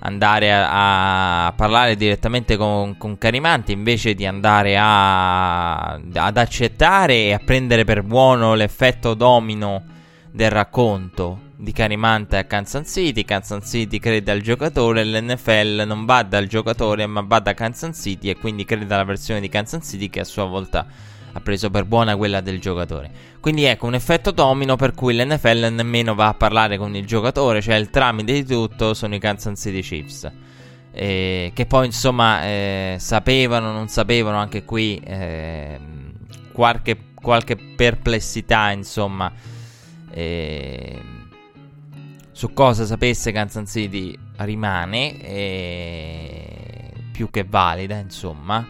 andare 0.05 0.51
a, 0.51 1.48
a 1.48 1.53
parlare 1.53 1.95
direttamente 1.95 2.57
con, 2.57 2.98
con, 2.98 3.17
Carimanti 3.17 3.72
invece 3.72 4.13
di 4.13 4.25
andare 4.25 4.77
a, 4.77 5.93
ad 5.93 6.38
accettare 6.38 7.13
e 7.15 7.33
a 7.33 7.39
prendere 7.39 7.86
per 7.86 8.03
buono 8.03 8.53
l'effetto 8.53 9.13
domino 9.13 9.83
del 10.31 10.50
racconto 10.50 11.51
di 11.55 11.72
Carimante 11.72 12.38
a 12.38 12.43
Kansas 12.43 12.91
City. 12.91 13.24
Kansas 13.24 13.69
City 13.69 14.00
crede 14.00 14.31
al 14.31 14.41
giocatore, 14.41 15.05
l'NFL 15.05 15.83
non 15.86 16.03
va 16.05 16.24
dal 16.24 16.48
giocatore 16.48 17.05
ma 17.07 17.22
va 17.25 17.39
da 17.39 17.53
Kansas 17.53 17.98
City 17.98 18.29
e 18.29 18.38
quindi 18.38 18.65
crede 18.65 18.93
alla 18.93 19.05
versione 19.05 19.39
di 19.39 19.48
Kansas 19.48 19.88
City 19.88 20.10
che 20.10 20.19
a 20.19 20.25
sua 20.25 20.45
volta 20.45 20.86
ha 21.34 21.40
preso 21.40 21.70
per 21.70 21.86
buona 21.86 22.16
quella 22.16 22.42
del 22.42 22.60
giocatore. 22.60 23.12
Quindi 23.40 23.63
ecco 23.63 23.88
un 23.88 23.96
effetto 23.96 24.32
domino 24.32 24.75
per 24.75 24.94
cui 24.94 25.16
l'NFL 25.16 25.72
nemmeno 25.72 26.16
va 26.16 26.28
a 26.28 26.34
parlare 26.34 26.78
con 26.78 26.96
il 26.96 27.06
giocatore, 27.06 27.62
cioè 27.62 27.75
il 27.75 27.90
tramite 27.90 28.34
di 28.34 28.46
tutto 28.46 28.94
sono 28.94 29.16
i 29.16 29.20
Kansas 29.20 29.60
City 29.60 29.82
Chiefs. 29.82 30.32
Eh, 30.96 31.52
che 31.56 31.66
poi 31.66 31.88
insomma 31.88 32.44
eh, 32.44 32.96
sapevano, 33.00 33.72
non 33.72 33.88
sapevano 33.88 34.38
anche 34.38 34.63
qui 34.63 35.02
eh, 35.04 35.80
qualche, 36.52 36.96
qualche, 37.16 37.56
perplessità 37.56 38.70
insomma 38.70 39.32
eh, 40.12 41.02
su 42.32 42.54
cosa 42.54 42.86
sapesse 42.86 43.32
Kansas 43.32 43.72
City 43.72 44.16
rimane 44.38 45.20
eh, 45.20 46.92
più 47.12 47.32
che 47.32 47.44
valida 47.44 47.98
insomma 47.98 48.63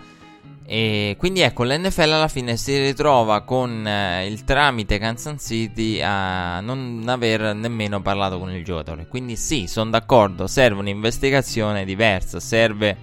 e 0.65 1.15
quindi 1.17 1.41
ecco, 1.41 1.63
l'NFL 1.65 2.11
alla 2.11 2.27
fine 2.29 2.55
si 2.55 2.77
ritrova 2.77 3.41
con 3.41 3.85
eh, 3.85 4.25
il 4.27 4.45
tramite 4.45 4.97
Kansas 4.97 5.43
City 5.45 6.01
a 6.01 6.61
non 6.61 7.03
aver 7.07 7.53
nemmeno 7.53 8.01
parlato 8.01 8.39
con 8.39 8.49
il 8.51 8.63
giocatore. 8.63 9.07
Quindi 9.07 9.35
sì, 9.35 9.67
sono 9.67 9.89
d'accordo, 9.89 10.47
serve 10.47 10.79
un'investigazione 10.79 11.83
diversa, 11.83 12.39
serve 12.39 12.97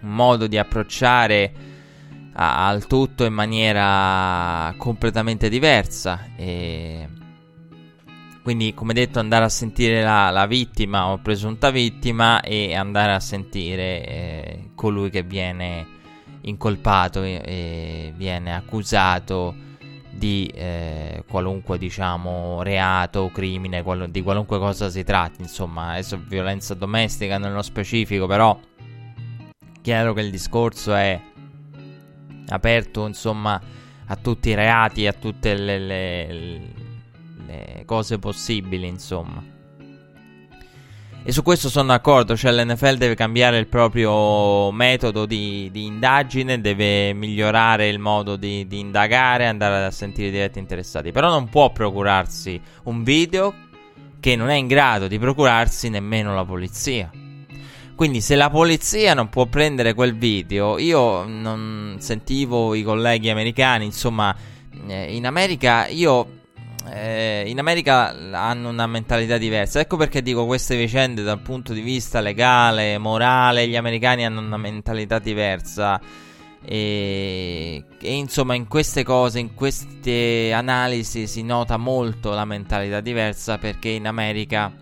un 0.00 0.10
modo 0.14 0.46
di 0.46 0.56
approcciare 0.56 1.52
a, 2.34 2.68
al 2.68 2.86
tutto 2.86 3.24
in 3.24 3.34
maniera 3.34 4.72
completamente 4.76 5.48
diversa. 5.48 6.28
E 6.36 7.08
quindi, 8.42 8.72
come 8.72 8.94
detto, 8.94 9.18
andare 9.18 9.44
a 9.44 9.48
sentire 9.48 10.02
la, 10.02 10.30
la, 10.30 10.46
vittima 10.46 11.08
o 11.08 11.18
presunta 11.18 11.70
vittima 11.70 12.40
e 12.40 12.74
andare 12.74 13.12
a 13.12 13.20
sentire 13.20 14.06
eh, 14.06 14.70
colui 14.76 15.10
che 15.10 15.22
viene 15.22 15.98
incolpato 16.42 17.22
e, 17.22 18.12
viene 18.16 18.54
accusato 18.54 19.54
di 20.10 20.50
eh, 20.54 21.24
qualunque 21.28 21.78
diciamo 21.78 22.62
reato 22.62 23.30
crimine 23.32 23.82
qual- 23.82 24.10
di 24.10 24.22
qualunque 24.22 24.58
cosa 24.58 24.90
si 24.90 25.04
tratti. 25.04 25.42
Insomma 25.42 25.92
adesso 25.92 26.20
violenza 26.26 26.74
domestica 26.74 27.38
nello 27.38 27.62
specifico 27.62 28.26
però 28.26 28.58
chiaro 29.80 30.12
che 30.12 30.20
il 30.20 30.30
discorso 30.30 30.94
è 30.94 31.20
aperto 32.48 33.06
insomma 33.06 33.60
a 34.06 34.16
tutti 34.16 34.50
i 34.50 34.54
reati 34.54 35.06
a 35.06 35.12
tutte 35.12 35.54
le, 35.54 35.78
le, 35.78 36.60
le 37.46 37.82
cose 37.86 38.18
possibili 38.18 38.86
insomma 38.88 39.49
e 41.22 41.32
su 41.32 41.42
questo 41.42 41.68
sono 41.68 41.88
d'accordo, 41.88 42.34
cioè 42.34 42.50
l'NFL 42.50 42.96
deve 42.96 43.14
cambiare 43.14 43.58
il 43.58 43.66
proprio 43.66 44.70
metodo 44.72 45.26
di, 45.26 45.68
di 45.70 45.84
indagine, 45.84 46.60
deve 46.60 47.12
migliorare 47.12 47.88
il 47.88 47.98
modo 47.98 48.36
di, 48.36 48.66
di, 48.66 48.78
indagare, 48.78 49.46
andare 49.46 49.84
a 49.84 49.90
sentire 49.90 50.28
i 50.28 50.32
diretti 50.32 50.58
interessati. 50.58 51.12
Però 51.12 51.28
non 51.28 51.48
può 51.50 51.70
procurarsi 51.72 52.58
un 52.84 53.02
video 53.02 53.54
che 54.18 54.34
non 54.34 54.48
è 54.48 54.54
in 54.54 54.66
grado 54.66 55.08
di 55.08 55.18
procurarsi 55.18 55.90
nemmeno 55.90 56.34
la 56.34 56.44
polizia. 56.44 57.10
Quindi 57.94 58.22
se 58.22 58.34
la 58.34 58.48
polizia 58.48 59.12
non 59.12 59.28
può 59.28 59.44
prendere 59.44 59.92
quel 59.92 60.16
video, 60.16 60.78
io 60.78 61.24
non 61.24 61.96
sentivo 61.98 62.74
i 62.74 62.82
colleghi 62.82 63.28
americani, 63.28 63.84
insomma, 63.84 64.34
eh, 64.86 65.14
in 65.14 65.26
America 65.26 65.86
io 65.86 66.39
eh, 66.92 67.44
in 67.46 67.58
America 67.58 68.10
hanno 68.32 68.68
una 68.68 68.86
mentalità 68.86 69.38
diversa. 69.38 69.80
Ecco 69.80 69.96
perché 69.96 70.22
dico 70.22 70.46
queste 70.46 70.76
vicende 70.76 71.22
dal 71.22 71.40
punto 71.40 71.72
di 71.72 71.80
vista 71.80 72.20
legale, 72.20 72.98
morale. 72.98 73.68
Gli 73.68 73.76
americani 73.76 74.24
hanno 74.24 74.40
una 74.40 74.56
mentalità 74.56 75.18
diversa. 75.18 76.00
E, 76.62 77.84
e, 78.00 78.12
insomma, 78.14 78.54
in 78.54 78.66
queste 78.66 79.02
cose, 79.02 79.38
in 79.38 79.54
queste 79.54 80.52
analisi 80.52 81.26
si 81.26 81.42
nota 81.42 81.76
molto 81.76 82.30
la 82.30 82.44
mentalità 82.44 83.00
diversa 83.00 83.56
perché 83.58 83.88
in 83.90 84.06
America 84.06 84.72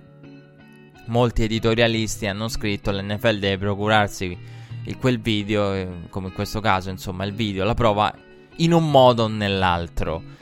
molti 1.07 1.45
editorialisti 1.45 2.27
hanno 2.27 2.49
scritto 2.49 2.91
l'NFL 2.91 3.39
deve 3.39 3.59
procurarsi 3.59 4.37
il, 4.85 4.99
quel 4.99 5.21
video, 5.21 5.73
eh, 5.73 5.89
come 6.11 6.29
in 6.29 6.33
questo 6.33 6.61
caso, 6.61 6.91
insomma, 6.91 7.25
il 7.25 7.33
video, 7.33 7.65
la 7.65 7.75
prova 7.75 8.13
in 8.57 8.73
un 8.73 8.91
modo 8.91 9.25
o 9.25 9.29
nell'altro 9.29 10.37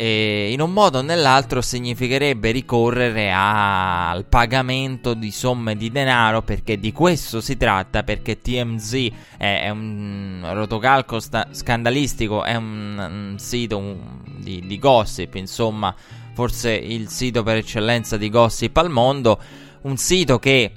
e 0.00 0.50
in 0.50 0.62
un 0.62 0.72
modo 0.72 1.00
o 1.00 1.02
nell'altro 1.02 1.60
significherebbe 1.60 2.52
ricorrere 2.52 3.30
a... 3.30 4.08
al 4.08 4.24
pagamento 4.24 5.12
di 5.12 5.30
somme 5.30 5.76
di 5.76 5.90
denaro 5.90 6.40
perché 6.40 6.80
di 6.80 6.90
questo 6.90 7.42
si 7.42 7.58
tratta 7.58 8.02
perché 8.02 8.40
TMZ 8.40 9.08
è, 9.36 9.64
è 9.64 9.68
un 9.68 10.42
rotocalco 10.52 11.20
sta- 11.20 11.48
scandalistico 11.50 12.44
è 12.44 12.54
un, 12.54 12.96
un 12.96 13.38
sito 13.38 13.76
un, 13.76 13.98
di, 14.38 14.64
di 14.66 14.78
gossip 14.78 15.34
insomma 15.34 15.94
forse 16.32 16.72
il 16.72 17.10
sito 17.10 17.42
per 17.42 17.56
eccellenza 17.56 18.16
di 18.16 18.30
gossip 18.30 18.74
al 18.78 18.88
mondo 18.88 19.38
un 19.82 19.98
sito 19.98 20.38
che 20.38 20.72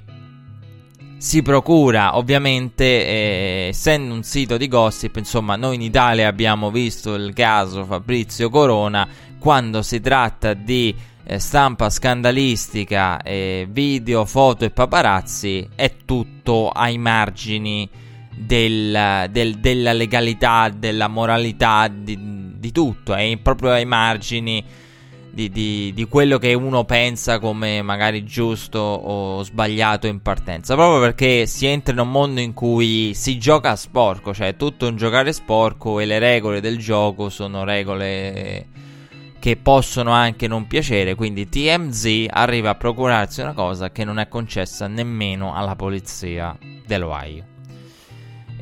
si 1.24 1.40
procura 1.40 2.18
ovviamente 2.18 2.84
eh, 2.84 3.66
essendo 3.68 4.12
un 4.12 4.22
sito 4.22 4.58
di 4.58 4.68
gossip 4.68 5.16
insomma 5.16 5.56
noi 5.56 5.76
in 5.76 5.80
Italia 5.80 6.28
abbiamo 6.28 6.70
visto 6.70 7.14
il 7.14 7.32
caso 7.32 7.86
Fabrizio 7.86 8.50
Corona 8.50 9.08
quando 9.38 9.80
si 9.80 10.00
tratta 10.00 10.52
di 10.52 10.94
eh, 11.24 11.38
stampa 11.38 11.88
scandalistica 11.88 13.22
eh, 13.22 13.66
video 13.70 14.26
foto 14.26 14.66
e 14.66 14.70
paparazzi 14.70 15.66
è 15.74 15.94
tutto 16.04 16.68
ai 16.68 16.98
margini 16.98 17.88
del, 18.28 19.26
del, 19.30 19.54
della 19.60 19.94
legalità 19.94 20.68
della 20.68 21.08
moralità 21.08 21.88
di, 21.88 22.18
di 22.58 22.70
tutto 22.70 23.14
è 23.14 23.34
proprio 23.38 23.70
ai 23.70 23.86
margini 23.86 24.62
di, 25.34 25.50
di, 25.50 25.92
di, 25.92 26.04
quello 26.06 26.38
che 26.38 26.54
uno 26.54 26.84
pensa 26.84 27.38
come 27.38 27.82
magari 27.82 28.24
giusto 28.24 28.78
o 28.78 29.42
sbagliato 29.42 30.06
in 30.06 30.22
partenza. 30.22 30.74
Proprio 30.74 31.00
perché 31.00 31.46
si 31.46 31.66
entra 31.66 31.92
in 31.92 32.00
un 32.00 32.10
mondo 32.10 32.40
in 32.40 32.54
cui 32.54 33.12
si 33.14 33.38
gioca 33.38 33.70
a 33.70 33.76
sporco, 33.76 34.32
cioè 34.32 34.48
è 34.48 34.56
tutto 34.56 34.86
un 34.86 34.96
giocare 34.96 35.32
sporco 35.32 36.00
e 36.00 36.06
le 36.06 36.18
regole 36.18 36.60
del 36.60 36.78
gioco 36.78 37.28
sono 37.28 37.64
regole 37.64 38.66
che 39.38 39.56
possono 39.56 40.12
anche 40.12 40.48
non 40.48 40.66
piacere. 40.66 41.14
Quindi 41.14 41.48
TMZ 41.48 42.26
arriva 42.30 42.70
a 42.70 42.74
procurarsi 42.76 43.42
una 43.42 43.52
cosa 43.52 43.90
che 43.90 44.04
non 44.04 44.18
è 44.18 44.28
concessa 44.28 44.86
nemmeno 44.86 45.54
alla 45.54 45.76
polizia 45.76 46.56
dell'Ohio. 46.86 47.53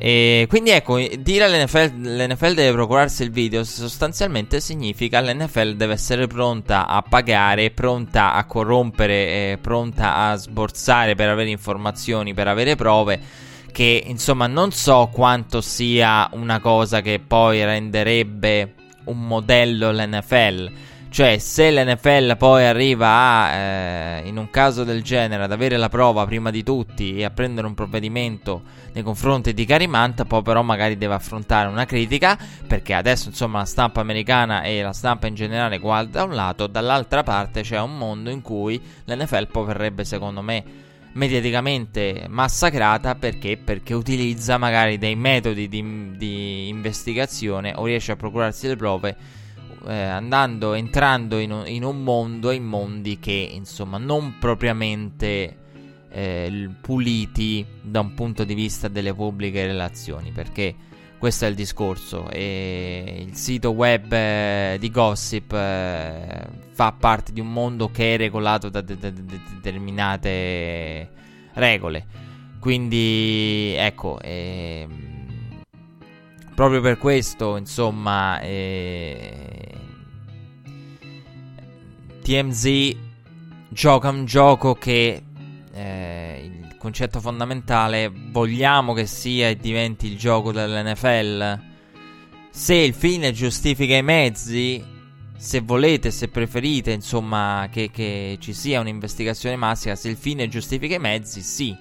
E 0.05 0.47
quindi 0.49 0.71
ecco, 0.71 0.99
dire 1.17 1.45
all'NFL 1.45 1.93
l'NFL 1.95 2.55
deve 2.55 2.73
procurarsi 2.73 3.23
il 3.23 3.31
video 3.31 3.63
sostanzialmente 3.63 4.59
significa 4.59 5.21
l'NFL 5.21 5.75
deve 5.75 5.93
essere 5.93 6.27
pronta 6.27 6.87
a 6.87 7.01
pagare, 7.01 7.71
pronta 7.71 8.33
a 8.33 8.43
corrompere, 8.43 9.13
eh, 9.13 9.57
pronta 9.61 10.15
a 10.15 10.35
sborsare 10.35 11.15
per 11.15 11.29
avere 11.29 11.51
informazioni, 11.51 12.33
per 12.33 12.49
avere 12.49 12.75
prove. 12.75 13.17
Che 13.71 14.03
insomma 14.05 14.45
non 14.45 14.73
so 14.73 15.09
quanto 15.09 15.61
sia 15.61 16.27
una 16.33 16.59
cosa 16.59 16.99
che 16.99 17.21
poi 17.25 17.63
renderebbe 17.63 18.73
un 19.05 19.25
modello 19.25 19.89
l'NFL. 19.93 20.71
Cioè, 21.13 21.37
se 21.37 21.69
l'NFL 21.69 22.37
poi 22.37 22.65
arriva 22.65 23.07
a, 23.07 23.51
eh, 23.51 24.21
in 24.27 24.35
un 24.37 24.49
caso 24.49 24.83
del 24.83 25.03
genere, 25.03 25.43
ad 25.43 25.51
avere 25.51 25.77
la 25.77 25.87
prova 25.87 26.25
prima 26.25 26.49
di 26.49 26.63
tutti 26.63 27.17
e 27.17 27.23
a 27.23 27.29
prendere 27.29 27.67
un 27.67 27.75
provvedimento 27.75 28.63
nei 28.93 29.03
confronti 29.03 29.53
di 29.53 29.63
Carimanta, 29.63 30.25
poi 30.25 30.41
però 30.41 30.63
magari 30.63 30.97
deve 30.97 31.13
affrontare 31.13 31.69
una 31.69 31.85
critica, 31.85 32.35
perché 32.65 32.95
adesso 32.95 33.29
insomma 33.29 33.59
la 33.59 33.65
stampa 33.65 34.01
americana 34.01 34.63
e 34.63 34.81
la 34.81 34.91
stampa 34.91 35.27
in 35.27 35.35
generale 35.35 35.77
guarda 35.77 36.21
da 36.21 36.23
un 36.23 36.33
lato, 36.33 36.65
dall'altra 36.65 37.21
parte 37.21 37.61
c'è 37.61 37.79
un 37.79 37.95
mondo 37.95 38.31
in 38.31 38.41
cui 38.41 38.81
l'NFL 39.05 39.49
poi 39.51 39.65
verrebbe 39.65 40.05
secondo 40.05 40.41
me 40.41 40.63
mediaticamente 41.11 42.25
massacrata 42.27 43.13
perché? 43.13 43.57
Perché 43.57 43.93
utilizza 43.93 44.57
magari 44.57 44.97
dei 44.97 45.15
metodi 45.15 45.69
di, 45.69 46.15
di 46.17 46.69
investigazione 46.69 47.71
o 47.75 47.85
riesce 47.85 48.13
a 48.13 48.15
procurarsi 48.15 48.67
le 48.67 48.75
prove 48.75 49.41
eh, 49.85 49.93
andando, 49.93 50.73
entrando 50.73 51.39
in 51.39 51.51
un, 51.51 51.67
in 51.67 51.83
un, 51.83 52.03
mondo 52.03 52.49
e 52.49 52.55
in 52.55 52.65
mondi 52.65 53.19
che 53.19 53.49
insomma 53.51 53.97
non 53.97 54.37
propriamente 54.39 55.57
eh, 56.09 56.69
puliti 56.81 57.65
da 57.81 57.99
un 57.99 58.13
punto 58.13 58.43
di 58.43 58.53
vista 58.53 58.87
delle 58.87 59.13
pubbliche 59.13 59.65
relazioni 59.65 60.31
perché 60.31 60.75
questo 61.23 61.45
è 61.45 61.47
il 61.47 61.55
discorso. 61.55 62.29
E 62.29 63.23
il 63.25 63.33
sito 63.33 63.71
web 63.71 64.11
eh, 64.11 64.75
di 64.77 64.91
gossip 64.91 65.53
eh, 65.53 66.45
fa 66.71 66.91
parte 66.91 67.31
di 67.31 67.39
un 67.39 67.49
mondo 67.49 67.89
che 67.91 68.15
è 68.15 68.17
regolato 68.17 68.67
da 68.67 68.81
de- 68.81 68.97
de- 68.97 69.13
de- 69.13 69.39
determinate 69.53 71.09
regole. 71.53 72.05
Quindi 72.59 73.73
ecco 73.77 74.19
ehm, 74.21 75.61
proprio 76.53 76.81
per 76.81 76.97
questo 76.97 77.55
insomma 77.55 78.41
eh, 78.41 79.62
TMZ 82.23 82.95
gioca 83.67 84.07
un 84.07 84.23
gioco 84.23 84.75
che 84.75 85.21
eh, 85.73 86.41
il 86.45 86.77
concetto 86.77 87.19
fondamentale 87.19 88.09
vogliamo 88.31 88.93
che 88.93 89.05
sia 89.05 89.49
e 89.49 89.57
diventi 89.57 90.07
il 90.07 90.17
gioco 90.17 90.53
dell'NFL. 90.53 91.59
Se 92.49 92.75
il 92.75 92.93
fine 92.93 93.33
giustifica 93.33 93.97
i 93.97 94.03
mezzi, 94.03 94.81
se 95.35 95.59
volete, 95.59 96.11
se 96.11 96.29
preferite, 96.29 96.91
insomma, 96.91 97.67
che, 97.69 97.91
che 97.91 98.37
ci 98.39 98.53
sia 98.53 98.79
un'investigazione 98.79 99.57
massima, 99.57 99.95
se 99.95 100.07
il 100.07 100.15
fine 100.15 100.47
giustifica 100.47 100.95
i 100.95 100.99
mezzi, 100.99 101.41
sì. 101.41 101.75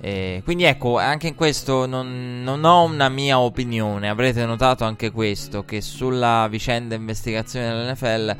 Eh, 0.00 0.40
quindi 0.42 0.64
ecco, 0.64 0.96
anche 0.96 1.26
in 1.26 1.34
questo 1.34 1.84
non, 1.84 2.40
non, 2.42 2.64
ho 2.64 2.84
una 2.84 3.10
mia 3.10 3.38
opinione. 3.38 4.08
Avrete 4.08 4.46
notato 4.46 4.84
anche 4.84 5.10
questo, 5.10 5.66
che 5.66 5.82
sulla 5.82 6.48
vicenda 6.48 6.94
investigazione 6.94 7.68
dell'NFL 7.68 8.36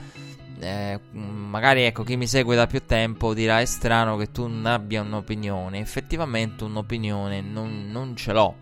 eh, 0.61 1.01
magari 1.13 1.83
ecco 1.83 2.03
chi 2.03 2.17
mi 2.17 2.27
segue 2.27 2.55
da 2.55 2.67
più 2.67 2.85
tempo 2.85 3.35
dirà 3.35 3.61
è 3.61 3.65
strano 3.65 4.17
che 4.17 4.31
tu 4.31 4.47
non 4.47 4.67
abbia 4.67 5.03
un'opinione. 5.03 5.79
Effettivamente 5.81 6.65
un'opinione 6.65 7.41
non, 7.41 7.89
non 7.91 8.15
ce 8.17 8.33
l'ho. 8.33 8.57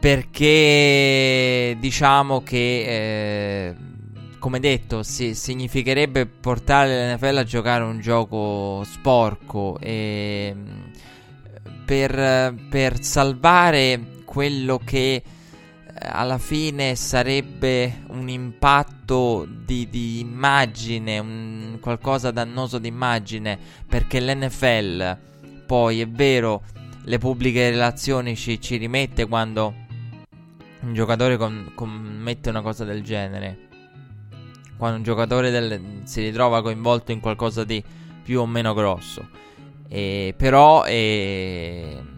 Perché 0.00 1.76
diciamo 1.78 2.42
che, 2.42 3.68
eh, 3.68 3.76
come 4.38 4.58
detto, 4.58 5.02
si, 5.02 5.34
significherebbe 5.34 6.26
portare 6.26 7.12
l'NFL 7.12 7.36
a 7.36 7.44
giocare 7.44 7.84
un 7.84 8.00
gioco 8.00 8.82
sporco 8.84 9.78
e 9.78 10.56
per, 11.84 12.54
per 12.70 13.02
salvare 13.02 14.22
quello 14.24 14.80
che 14.82 15.22
alla 16.02 16.38
fine 16.38 16.94
sarebbe 16.94 18.02
un 18.08 18.28
impatto 18.28 19.46
di, 19.46 19.88
di 19.90 20.20
immagine, 20.20 21.18
un 21.18 21.78
qualcosa 21.80 22.30
dannoso 22.30 22.78
di 22.78 22.88
immagine, 22.88 23.58
perché 23.86 24.20
l'NFL 24.20 25.18
poi 25.66 26.00
è 26.00 26.08
vero, 26.08 26.62
le 27.04 27.18
pubbliche 27.18 27.70
relazioni 27.70 28.34
ci, 28.34 28.60
ci 28.60 28.76
rimette 28.76 29.26
quando 29.26 29.74
un 30.80 30.94
giocatore 30.94 31.36
com- 31.36 31.72
commette 31.74 32.48
una 32.48 32.62
cosa 32.62 32.84
del 32.84 33.02
genere, 33.02 33.68
quando 34.78 34.96
un 34.96 35.02
giocatore 35.02 35.50
del, 35.50 36.00
si 36.04 36.22
ritrova 36.22 36.62
coinvolto 36.62 37.12
in 37.12 37.20
qualcosa 37.20 37.64
di 37.64 37.82
più 38.22 38.40
o 38.40 38.46
meno 38.46 38.72
grosso. 38.72 39.28
E, 39.86 40.34
però... 40.36 40.84
E, 40.84 42.09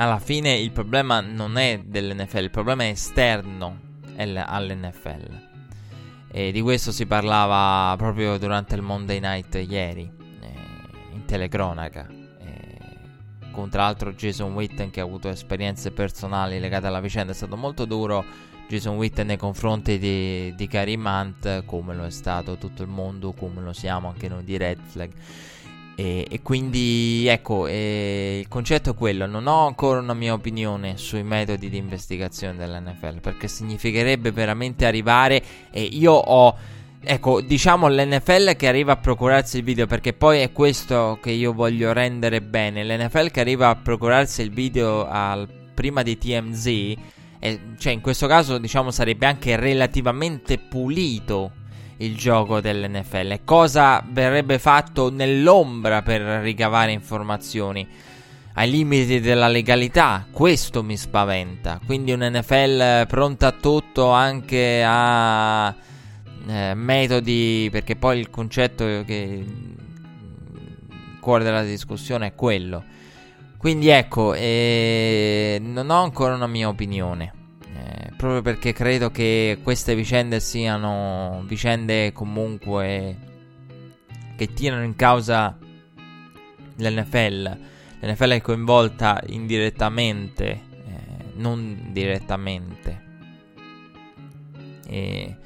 alla 0.00 0.18
fine 0.18 0.54
il 0.54 0.70
problema 0.70 1.20
non 1.20 1.58
è 1.58 1.82
dell'NFL, 1.84 2.44
il 2.44 2.50
problema 2.50 2.84
è 2.84 2.88
esterno 2.88 3.80
all'NFL. 4.16 5.48
E 6.32 6.52
di 6.52 6.62
questo 6.62 6.90
si 6.90 7.04
parlava 7.04 7.94
proprio 7.98 8.38
durante 8.38 8.74
il 8.74 8.82
Monday 8.82 9.20
Night 9.20 9.54
ieri, 9.56 10.10
eh, 10.40 10.48
in 11.12 11.24
telecronaca. 11.26 12.18
Con 13.52 13.68
tra 13.68 13.82
l'altro 13.82 14.12
Jason 14.12 14.54
Witten 14.54 14.90
che 14.90 15.00
ha 15.00 15.04
avuto 15.04 15.28
esperienze 15.28 15.90
personali 15.90 16.60
legate 16.60 16.86
alla 16.86 17.00
vicenda, 17.00 17.32
è 17.32 17.34
stato 17.34 17.56
molto 17.56 17.84
duro 17.84 18.24
Jason 18.68 18.96
Witten 18.96 19.26
nei 19.26 19.36
confronti 19.36 19.98
di, 19.98 20.54
di 20.54 20.66
Karim 20.66 21.04
Hunt, 21.04 21.64
come 21.66 21.94
lo 21.94 22.04
è 22.04 22.10
stato 22.10 22.56
tutto 22.56 22.82
il 22.82 22.88
mondo, 22.88 23.32
come 23.32 23.60
lo 23.60 23.72
siamo 23.72 24.08
anche 24.08 24.28
noi 24.28 24.44
di 24.44 24.56
Red 24.56 24.78
Flag. 24.82 25.10
E, 26.00 26.26
e 26.30 26.40
quindi 26.40 27.26
ecco, 27.28 27.66
eh, 27.66 28.38
il 28.40 28.48
concetto 28.48 28.92
è 28.92 28.94
quello, 28.94 29.26
non 29.26 29.46
ho 29.46 29.66
ancora 29.66 30.00
una 30.00 30.14
mia 30.14 30.32
opinione 30.32 30.96
sui 30.96 31.22
metodi 31.22 31.68
di 31.68 31.76
investigazione 31.76 32.56
dell'NFL, 32.56 33.20
perché 33.20 33.48
significherebbe 33.48 34.32
veramente 34.32 34.86
arrivare 34.86 35.42
e 35.70 35.82
io 35.82 36.12
ho... 36.12 36.56
Ecco, 37.02 37.42
diciamo 37.42 37.88
l'NFL 37.88 38.56
che 38.56 38.66
arriva 38.66 38.92
a 38.92 38.96
procurarsi 38.96 39.58
il 39.58 39.62
video, 39.62 39.86
perché 39.86 40.14
poi 40.14 40.40
è 40.40 40.52
questo 40.52 41.18
che 41.20 41.32
io 41.32 41.52
voglio 41.52 41.92
rendere 41.92 42.40
bene. 42.40 42.82
L'NFL 42.82 43.30
che 43.30 43.40
arriva 43.40 43.68
a 43.68 43.76
procurarsi 43.76 44.40
il 44.40 44.50
video 44.50 45.06
al, 45.06 45.46
prima 45.74 46.02
di 46.02 46.16
TMZ, 46.16 46.66
eh, 46.66 47.60
cioè 47.78 47.92
in 47.92 48.00
questo 48.00 48.26
caso 48.26 48.56
diciamo 48.56 48.90
sarebbe 48.90 49.26
anche 49.26 49.56
relativamente 49.56 50.56
pulito 50.56 51.59
il 52.00 52.16
gioco 52.16 52.60
dell'NFL. 52.60 53.40
Cosa 53.44 54.04
verrebbe 54.06 54.58
fatto 54.58 55.10
nell'ombra 55.10 56.02
per 56.02 56.20
ricavare 56.42 56.92
informazioni? 56.92 57.86
Ai 58.54 58.70
limiti 58.70 59.20
della 59.20 59.48
legalità, 59.48 60.26
questo 60.30 60.82
mi 60.82 60.96
spaventa. 60.96 61.80
Quindi 61.84 62.12
un 62.12 62.28
NFL 62.30 63.06
pronta 63.06 63.48
a 63.48 63.52
tutto 63.52 64.10
anche 64.10 64.82
a 64.84 65.74
eh, 66.46 66.74
metodi, 66.74 67.68
perché 67.70 67.96
poi 67.96 68.18
il 68.18 68.28
concetto 68.28 68.84
che 69.06 69.44
il 69.46 71.18
cuore 71.20 71.44
della 71.44 71.62
discussione 71.62 72.28
è 72.28 72.34
quello. 72.34 72.82
Quindi 73.56 73.88
ecco, 73.88 74.34
eh, 74.34 75.58
non 75.62 75.90
ho 75.90 76.02
ancora 76.02 76.34
una 76.34 76.46
mia 76.46 76.68
opinione 76.68 77.34
proprio 78.16 78.42
perché 78.42 78.72
credo 78.72 79.10
che 79.10 79.58
queste 79.62 79.94
vicende 79.94 80.40
siano 80.40 81.42
vicende 81.46 82.12
comunque 82.12 83.16
che 84.36 84.52
tirano 84.52 84.84
in 84.84 84.96
causa 84.96 85.56
l'NFL. 86.76 87.58
l'NFL 88.00 88.30
è 88.30 88.40
coinvolta 88.40 89.22
indirettamente, 89.26 90.46
eh, 90.46 90.62
non 91.34 91.88
direttamente. 91.92 93.08
E 94.86 95.36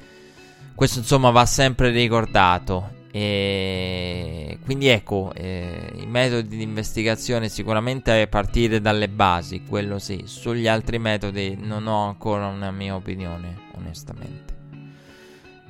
questo 0.73 0.99
insomma 0.99 1.29
va 1.31 1.45
sempre 1.45 1.89
ricordato. 1.89 2.94
E 3.17 4.57
quindi 4.65 4.87
ecco, 4.87 5.31
eh, 5.33 5.89
i 6.01 6.05
metodi 6.05 6.57
di 6.57 6.63
investigazione 6.63 7.47
sicuramente 7.47 8.21
è 8.21 8.27
partire 8.27 8.81
dalle 8.81 9.07
basi, 9.07 9.63
quello 9.63 9.99
sì. 9.99 10.23
Sugli 10.25 10.67
altri 10.67 10.99
metodi 10.99 11.55
non 11.57 11.87
ho 11.87 12.07
ancora 12.07 12.47
una 12.47 12.71
mia 12.71 12.93
opinione, 12.93 13.55
onestamente. 13.75 14.53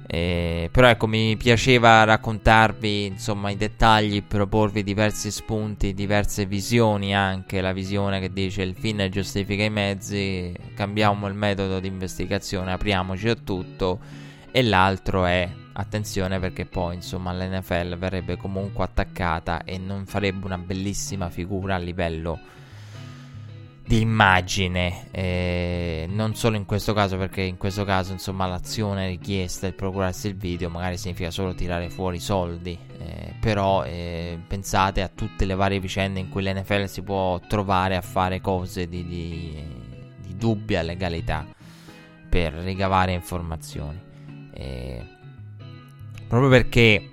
Eh, 0.08 0.70
però 0.72 0.88
ecco, 0.88 1.06
mi 1.06 1.38
piaceva 1.38 2.04
raccontarvi 2.04 3.06
insomma 3.06 3.52
i 3.52 3.58
dettagli, 3.58 4.24
proporvi 4.24 4.82
diversi 4.82 5.30
spunti, 5.30 5.94
diverse 5.94 6.48
visioni 6.48 7.14
anche, 7.14 7.62
la 7.62 7.74
visione 7.74 8.20
che 8.20 8.34
dice 8.34 8.64
il 8.64 8.74
fine 8.74 9.10
giustifica 9.10 9.64
i 9.64 9.70
mezzi, 9.70 10.52
cambiamo 10.74 11.28
il 11.28 11.36
metodo 11.36 11.80
di 11.80 11.90
investigazione, 11.90 12.72
apriamoci 12.72 13.30
a 13.30 13.36
tutto 13.36 14.00
e 14.50 14.64
l'altro 14.64 15.26
è 15.26 15.48
attenzione 15.78 16.40
perché 16.40 16.66
poi 16.66 16.96
insomma 16.96 17.34
l'NFL 17.34 17.98
verrebbe 17.98 18.38
comunque 18.38 18.84
attaccata 18.84 19.64
e 19.64 19.78
non 19.78 20.06
farebbe 20.06 20.46
una 20.46 20.58
bellissima 20.58 21.30
figura 21.30 21.76
a 21.76 21.80
livello 21.80 22.40
di 23.88 24.02
immagine, 24.02 25.10
eh, 25.12 26.08
non 26.10 26.34
solo 26.34 26.56
in 26.56 26.66
questo 26.66 26.94
caso, 26.94 27.18
perché 27.18 27.42
in 27.42 27.58
questo 27.58 27.84
caso 27.84 28.14
insomma 28.14 28.48
l'azione 28.48 29.08
richiesta, 29.08 29.68
il 29.68 29.76
procurarsi 29.76 30.28
il 30.28 30.36
video, 30.36 30.72
magari 30.72 30.98
significa 30.98 31.30
solo 31.30 31.54
tirare 31.54 31.92
fuori 31.92 32.20
soldi, 32.20 32.76
eh, 32.98 33.36
però 33.40 33.84
eh, 33.84 34.40
pensate 34.48 35.04
a 35.04 35.08
tutte 35.14 35.46
le 35.46 35.54
varie 35.54 35.80
vicende 35.80 36.20
in 36.20 36.30
cui 36.30 36.42
l'NFL 36.42 36.86
si 36.86 37.04
può 37.04 37.40
trovare 37.42 37.96
a 37.96 38.02
fare 38.02 38.42
cose 38.42 38.88
di, 38.88 39.06
di, 39.06 39.64
di 40.20 40.36
dubbia 40.36 40.82
legalità 40.82 41.46
per 42.28 42.54
ricavare 42.54 43.12
informazioni. 43.12 44.02
Eh, 44.52 45.15
proprio 46.28 46.50
perché 46.50 47.10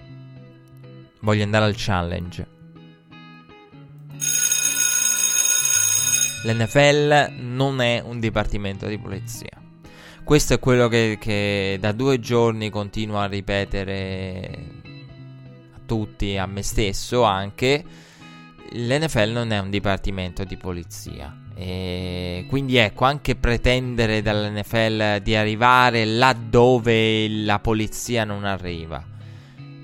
voglio 1.20 1.44
andare 1.44 1.64
al 1.64 1.74
challenge 1.76 2.52
L'NFL 6.44 7.34
non 7.38 7.80
è 7.80 8.02
un 8.04 8.18
dipartimento 8.18 8.86
di 8.88 8.98
polizia. 8.98 9.50
Questo 10.24 10.54
è 10.54 10.58
quello 10.58 10.88
che, 10.88 11.16
che 11.20 11.76
da 11.80 11.92
due 11.92 12.18
giorni 12.18 12.68
continuo 12.68 13.20
a 13.20 13.26
ripetere 13.26 14.66
a 15.72 15.78
tutti, 15.86 16.36
a 16.36 16.46
me 16.46 16.62
stesso 16.62 17.22
anche. 17.22 17.84
L'NFL 18.72 19.30
non 19.30 19.52
è 19.52 19.60
un 19.60 19.70
dipartimento 19.70 20.42
di 20.42 20.56
polizia. 20.56 21.41
E 21.54 22.46
quindi 22.48 22.76
ecco, 22.76 23.04
anche 23.04 23.36
pretendere 23.36 24.22
dall'NFL 24.22 25.20
di 25.20 25.34
arrivare 25.34 26.04
laddove 26.04 27.28
la 27.28 27.58
polizia 27.58 28.24
non 28.24 28.44
arriva 28.44 29.10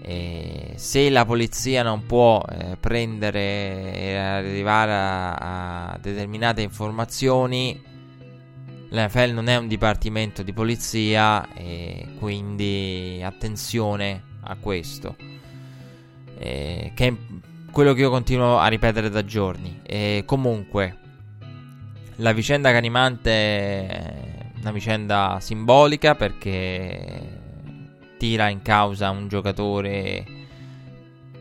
e 0.09 0.72
se 0.76 1.11
la 1.11 1.26
polizia 1.26 1.83
non 1.83 2.07
può 2.07 2.42
eh, 2.48 2.78
prendere 2.81 3.92
e 3.94 4.16
arrivare 4.16 4.92
a, 4.92 5.90
a, 5.90 5.98
determinate 6.00 6.62
informazioni, 6.62 7.78
l'NFL 8.88 9.33
non 9.33 9.48
è 9.48 9.57
un 9.57 9.68
dipartimento 9.68 10.42
di 10.42 10.54
polizia 10.54 11.52
e 11.52 12.07
quindi 12.18 13.20
attenzione 13.22 14.22
a 14.44 14.57
questo. 14.59 15.14
Eh, 16.38 16.92
che 16.94 17.07
è 17.07 17.14
quello 17.70 17.92
che 17.92 18.00
io 18.00 18.09
continuo 18.09 18.57
a 18.57 18.66
ripetere 18.68 19.11
da 19.11 19.22
giorni. 19.26 19.81
E 19.83 20.22
comunque, 20.24 20.96
la 22.20 22.33
vicenda 22.33 22.72
Canimante 22.72 23.31
è 23.31 24.50
una 24.61 24.72
vicenda 24.72 25.38
simbolica 25.40 26.14
perché 26.14 27.37
tira 28.18 28.48
in 28.48 28.61
causa 28.62 29.11
un 29.11 29.28
giocatore 29.28 30.26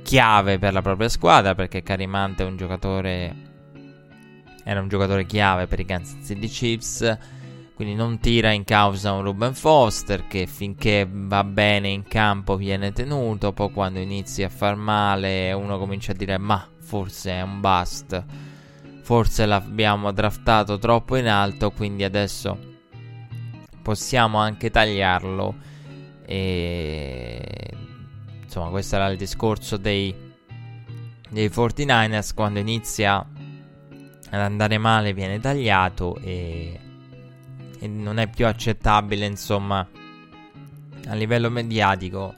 chiave 0.03 0.59
per 0.59 0.73
la 0.73 0.83
propria 0.83 1.09
squadra 1.09 1.55
perché 1.55 1.81
Carimante 1.81 2.43
è 2.43 2.45
un 2.45 2.57
giocatore 2.57 3.35
era 4.63 4.79
un 4.79 4.87
giocatore 4.87 5.25
chiave 5.25 5.65
per 5.65 5.79
i 5.79 5.85
Kansas 5.85 6.23
City 6.23 6.47
Chiefs 6.47 7.17
quindi 7.73 7.95
non 7.95 8.19
tira 8.19 8.51
in 8.51 8.63
causa 8.63 9.13
un 9.13 9.23
Ruben 9.23 9.55
Foster 9.55 10.27
che 10.27 10.45
finché 10.45 11.07
va 11.09 11.43
bene 11.43 11.89
in 11.89 12.03
campo 12.03 12.55
viene 12.55 12.91
tenuto 12.91 13.51
poi 13.51 13.71
quando 13.71 13.97
inizi 13.97 14.43
a 14.43 14.49
far 14.49 14.75
male 14.75 15.51
uno 15.53 15.79
comincia 15.79 16.11
a 16.11 16.15
dire 16.15 16.37
ma 16.37 16.67
forse 16.79 17.31
è 17.31 17.41
un 17.41 17.59
bust 17.61 18.25
forse 19.07 19.45
l'abbiamo 19.45 20.11
draftato 20.11 20.77
troppo 20.77 21.15
in 21.15 21.29
alto 21.29 21.71
quindi 21.71 22.03
adesso 22.03 22.57
possiamo 23.81 24.37
anche 24.37 24.69
tagliarlo 24.69 25.55
e 26.25 27.41
insomma, 28.43 28.69
questo 28.69 28.95
era 28.95 29.07
il 29.07 29.15
discorso 29.15 29.77
dei, 29.77 30.13
dei 31.29 31.47
49ers. 31.47 32.33
Quando 32.33 32.59
inizia 32.59 33.25
ad 34.29 34.39
andare 34.41 34.77
male, 34.77 35.13
viene 35.13 35.39
tagliato 35.39 36.17
e, 36.17 36.77
e 37.79 37.87
non 37.87 38.19
è 38.19 38.27
più 38.27 38.45
accettabile, 38.45 39.25
insomma, 39.25 39.87
a 41.07 41.13
livello 41.13 41.49
mediatico 41.49 42.35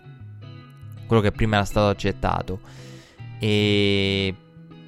quello 1.07 1.23
che 1.23 1.31
prima 1.31 1.55
era 1.55 1.65
stato 1.65 1.87
accettato. 1.87 2.59
E 3.39 4.35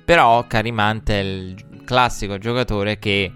però 0.05 0.45
Carimante 0.45 1.19
è 1.19 1.23
il 1.23 1.70
classico 1.91 2.37
giocatore 2.37 2.97
che 2.99 3.29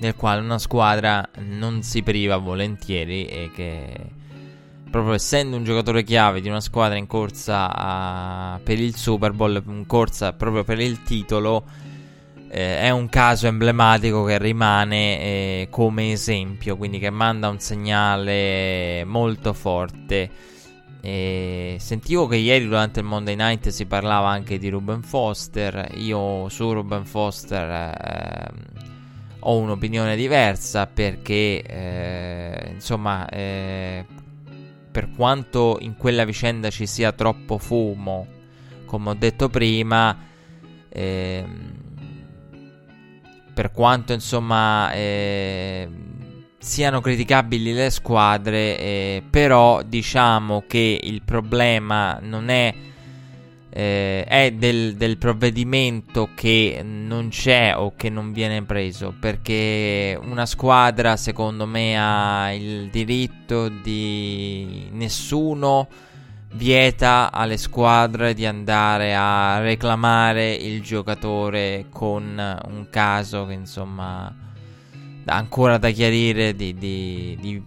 del 0.00 0.16
quale 0.16 0.40
una 0.40 0.58
squadra 0.58 1.28
non 1.44 1.80
si 1.84 2.02
priva 2.02 2.38
volentieri 2.38 3.24
e 3.24 3.52
che 3.54 3.94
proprio 4.90 5.14
essendo 5.14 5.56
un 5.56 5.62
giocatore 5.62 6.02
chiave 6.02 6.40
di 6.40 6.48
una 6.48 6.60
squadra 6.60 6.98
in 6.98 7.06
corsa 7.06 7.72
a, 7.72 8.60
per 8.60 8.80
il 8.80 8.96
Super 8.96 9.30
Bowl, 9.30 9.62
in 9.64 9.86
corsa 9.86 10.32
proprio 10.32 10.64
per 10.64 10.80
il 10.80 11.04
titolo, 11.04 11.62
eh, 12.48 12.80
è 12.80 12.90
un 12.90 13.08
caso 13.08 13.46
emblematico 13.46 14.24
che 14.24 14.38
rimane 14.38 15.20
eh, 15.20 15.68
come 15.70 16.10
esempio, 16.10 16.76
quindi 16.76 16.98
che 16.98 17.10
manda 17.10 17.48
un 17.48 17.60
segnale 17.60 19.04
molto 19.04 19.52
forte. 19.52 20.30
E 21.08 21.76
sentivo 21.78 22.26
che 22.26 22.34
ieri 22.34 22.64
durante 22.64 22.98
il 22.98 23.06
Monday 23.06 23.36
Night 23.36 23.68
si 23.68 23.86
parlava 23.86 24.28
anche 24.28 24.58
di 24.58 24.68
Ruben 24.68 25.02
Foster. 25.02 25.92
Io 25.98 26.48
su 26.48 26.72
Ruben 26.72 27.04
Foster 27.04 27.70
eh, 27.70 28.50
ho 29.38 29.56
un'opinione 29.56 30.16
diversa 30.16 30.88
perché, 30.88 31.62
eh, 31.62 32.70
insomma, 32.72 33.24
eh, 33.28 34.04
per 34.90 35.10
quanto 35.14 35.76
in 35.80 35.96
quella 35.96 36.24
vicenda 36.24 36.70
ci 36.70 36.86
sia 36.86 37.12
troppo 37.12 37.56
fumo, 37.58 38.26
come 38.84 39.10
ho 39.10 39.14
detto 39.14 39.48
prima, 39.48 40.18
ehm, 40.88 41.72
per 43.54 43.70
quanto 43.70 44.12
insomma 44.12 44.90
eh, 44.90 45.88
siano 46.66 47.00
criticabili 47.00 47.72
le 47.72 47.90
squadre, 47.90 48.76
eh, 48.76 49.22
però 49.30 49.82
diciamo 49.82 50.64
che 50.66 50.98
il 51.00 51.22
problema 51.22 52.18
non 52.20 52.48
è 52.48 52.74
eh, 53.70 54.24
è 54.24 54.50
del, 54.52 54.96
del, 54.96 55.16
provvedimento 55.16 56.30
che 56.34 56.80
non 56.82 57.28
c'è 57.28 57.76
o 57.76 57.92
che 57.94 58.10
non 58.10 58.32
viene 58.32 58.62
preso 58.62 59.14
perché 59.20 60.18
una 60.20 60.46
squadra 60.46 61.16
secondo 61.16 61.66
me 61.66 61.94
ha 61.98 62.52
il 62.52 62.88
diritto 62.88 63.68
di 63.68 64.88
nessuno 64.92 65.88
vieta 66.54 67.30
alle 67.30 67.58
squadre 67.58 68.32
di 68.32 68.46
andare 68.46 69.14
a 69.14 69.60
reclamare 69.60 70.54
il 70.54 70.80
giocatore 70.80 71.84
con 71.90 72.24
un 72.68 72.86
caso 72.88 73.44
che 73.44 73.52
insomma 73.52 74.45
ancora 75.34 75.78
da 75.78 75.90
chiarire 75.90 76.54
di, 76.54 76.74
di, 76.74 77.36
di 77.40 77.62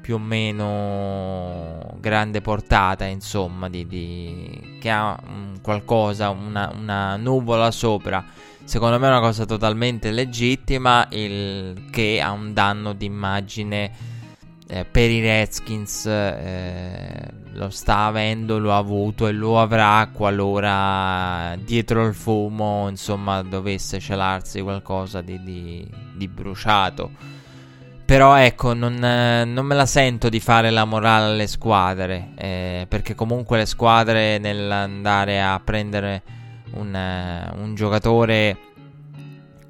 più 0.00 0.14
o 0.14 0.18
meno 0.18 1.96
grande 2.00 2.40
portata, 2.40 3.04
insomma, 3.04 3.68
di, 3.68 3.86
di 3.86 4.78
che 4.80 4.90
ha 4.90 5.18
um, 5.26 5.60
qualcosa, 5.60 6.30
una, 6.30 6.72
una, 6.74 7.16
nuvola 7.16 7.70
sopra. 7.70 8.24
Secondo 8.64 8.98
me 8.98 9.06
è 9.06 9.10
una 9.10 9.20
cosa 9.20 9.44
totalmente 9.44 10.10
legittima, 10.10 11.06
il 11.10 11.88
che 11.90 12.20
ha 12.20 12.30
un 12.30 12.52
danno 12.52 12.92
d'immagine 12.92 13.92
eh, 14.68 14.84
per 14.84 15.10
i 15.10 15.20
Redskins. 15.20 16.06
Eh, 16.06 17.39
lo 17.52 17.70
sta 17.70 18.04
avendo, 18.04 18.58
lo 18.58 18.72
ha 18.72 18.76
avuto 18.76 19.26
e 19.26 19.32
lo 19.32 19.60
avrà 19.60 20.08
qualora 20.12 21.56
dietro 21.62 22.06
il 22.06 22.14
fumo, 22.14 22.88
insomma, 22.88 23.42
dovesse 23.42 23.98
celarsi 23.98 24.60
qualcosa 24.60 25.20
di, 25.20 25.42
di, 25.42 25.88
di 26.14 26.28
bruciato. 26.28 27.10
Però 28.04 28.34
ecco, 28.34 28.74
non, 28.74 29.02
eh, 29.04 29.44
non, 29.44 29.64
me 29.66 29.76
la 29.76 29.86
sento 29.86 30.28
di 30.28 30.40
fare 30.40 30.70
la 30.70 30.84
morale 30.84 31.26
alle 31.26 31.46
squadre, 31.46 32.30
eh, 32.34 32.86
perché 32.88 33.14
comunque 33.14 33.58
le 33.58 33.66
squadre 33.66 34.38
nell'andare 34.38 35.40
a 35.40 35.60
prendere 35.62 36.22
un, 36.72 36.92
un 37.56 37.74
giocatore 37.76 38.56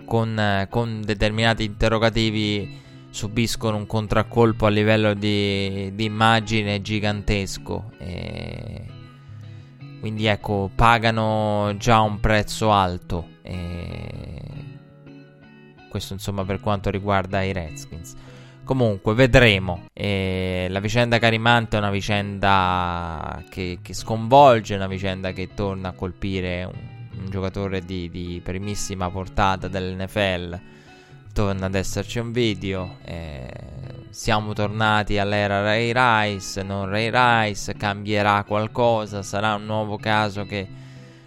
con, 0.06 0.66
con, 0.70 1.02
determinati 1.04 1.64
interrogativi 1.64 2.80
subiscono 3.11 3.77
un 3.77 3.87
contraccolpo 3.87 4.66
a 4.66 4.70
livello 4.70 5.14
di, 5.14 5.92
di 5.94 6.05
immagine 6.05 6.81
gigantesco. 6.81 7.92
E 7.99 8.85
quindi 10.01 10.27
ecco, 10.27 10.70
pagano 10.75 11.75
già 11.77 12.01
un 12.01 12.20
prezzo 12.20 12.73
alto. 12.73 13.29
E 13.42 14.40
questo 15.90 16.14
insomma 16.14 16.44
per 16.44 16.61
quanto 16.61 16.88
riguarda 16.88 17.42
i 17.42 17.53
Redskins. 17.53 18.16
Comunque, 18.64 19.14
vedremo. 19.14 19.87
E 19.92 20.68
la 20.70 20.79
vicenda 20.79 21.18
Carimante 21.18 21.75
è 21.75 21.81
una 21.81 21.90
vicenda 21.90 23.42
che, 23.51 23.81
che, 23.83 23.94
sconvolge, 23.94 24.77
una 24.77 24.87
vicenda 24.87 25.33
che 25.33 25.49
torna 25.55 25.88
a 25.88 25.92
colpire 25.92 26.62
un, 26.62 27.18
un 27.18 27.31
giocatore 27.31 27.85
di, 27.85 28.09
di, 28.09 28.40
primissima 28.42 29.11
portata 29.11 29.66
dell'NFL. 29.66 30.61
Torna 31.32 31.66
ad 31.66 31.74
esserci 31.74 32.18
un 32.18 32.32
video. 32.32 32.96
Eh, 33.04 33.48
siamo 34.10 34.52
tornati 34.52 35.18
all'era 35.18 35.62
Ray 35.62 35.92
Rice, 35.94 36.62
non 36.62 36.88
Ray 36.88 37.10
Rice. 37.12 37.74
Cambierà 37.74 38.44
qualcosa? 38.44 39.22
Sarà 39.22 39.54
un 39.54 39.64
nuovo 39.64 39.96
caso 39.96 40.44
che 40.44 40.66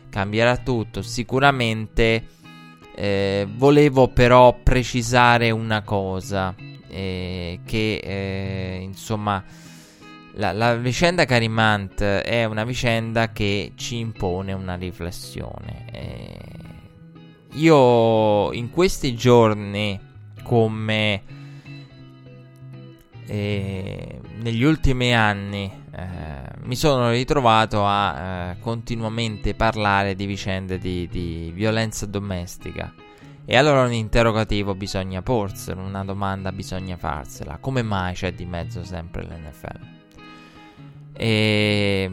cambierà 0.10 0.58
tutto? 0.58 1.02
Sicuramente. 1.02 2.28
Eh, 2.96 3.48
volevo 3.50 4.08
però 4.10 4.54
precisare 4.62 5.50
una 5.50 5.82
cosa 5.82 6.54
eh, 6.90 7.62
che 7.66 7.96
eh, 7.96 8.80
insomma 8.84 9.44
la, 10.36 10.52
la, 10.52 10.76
vicenda 10.76 11.26
Carimant 11.26 12.04
è 12.04 12.46
una 12.46 12.64
vicenda 12.64 13.32
che 13.32 13.72
ci 13.76 13.98
impone 13.98 14.54
una 14.54 14.76
riflessione. 14.76 15.86
Io 17.54 18.52
in 18.54 18.72
questi 18.72 19.16
giorni, 19.16 20.00
come 20.44 21.22
eh, 23.28 24.22
negli 24.40 24.64
ultimi 24.64 25.14
anni, 25.14 25.72
eh, 25.92 26.06
mi 26.64 26.76
sono 26.76 27.12
ritrovato 27.12 27.86
a 27.86 28.52
eh, 28.52 28.60
continuamente 28.60 29.54
parlare 29.54 30.16
di 30.16 30.26
vicende 30.26 30.78
di, 30.78 31.08
di 31.08 31.52
violenza 31.54 32.06
domestica 32.06 32.94
e 33.46 33.58
allora 33.58 33.84
un 33.84 33.92
interrogativo 33.92 34.74
bisogna 34.74 35.22
porselo, 35.22 35.82
una 35.82 36.06
domanda 36.06 36.52
bisogna 36.54 36.96
farsela. 36.96 37.58
Come 37.60 37.82
mai 37.82 38.14
c'è 38.14 38.34
di 38.34 38.46
mezzo 38.46 38.84
sempre 38.86 39.24
l'NFL? 39.24 39.80
E 41.12 42.10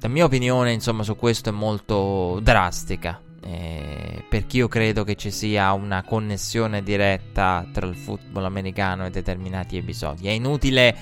la 0.00 0.08
mia 0.08 0.24
opinione, 0.24 0.72
insomma, 0.72 1.04
su 1.04 1.14
questo 1.16 1.50
è 1.50 1.52
molto 1.52 2.40
drastica. 2.42 3.20
Eh, 3.46 4.24
perché 4.28 4.56
io 4.56 4.68
credo 4.68 5.04
che 5.04 5.16
ci 5.16 5.30
sia 5.30 5.72
una 5.72 6.02
connessione 6.02 6.82
diretta 6.82 7.66
tra 7.72 7.86
il 7.86 7.94
football 7.94 8.44
americano 8.44 9.04
e 9.04 9.10
determinati 9.10 9.76
episodi. 9.76 10.28
È 10.28 10.30
inutile 10.30 10.96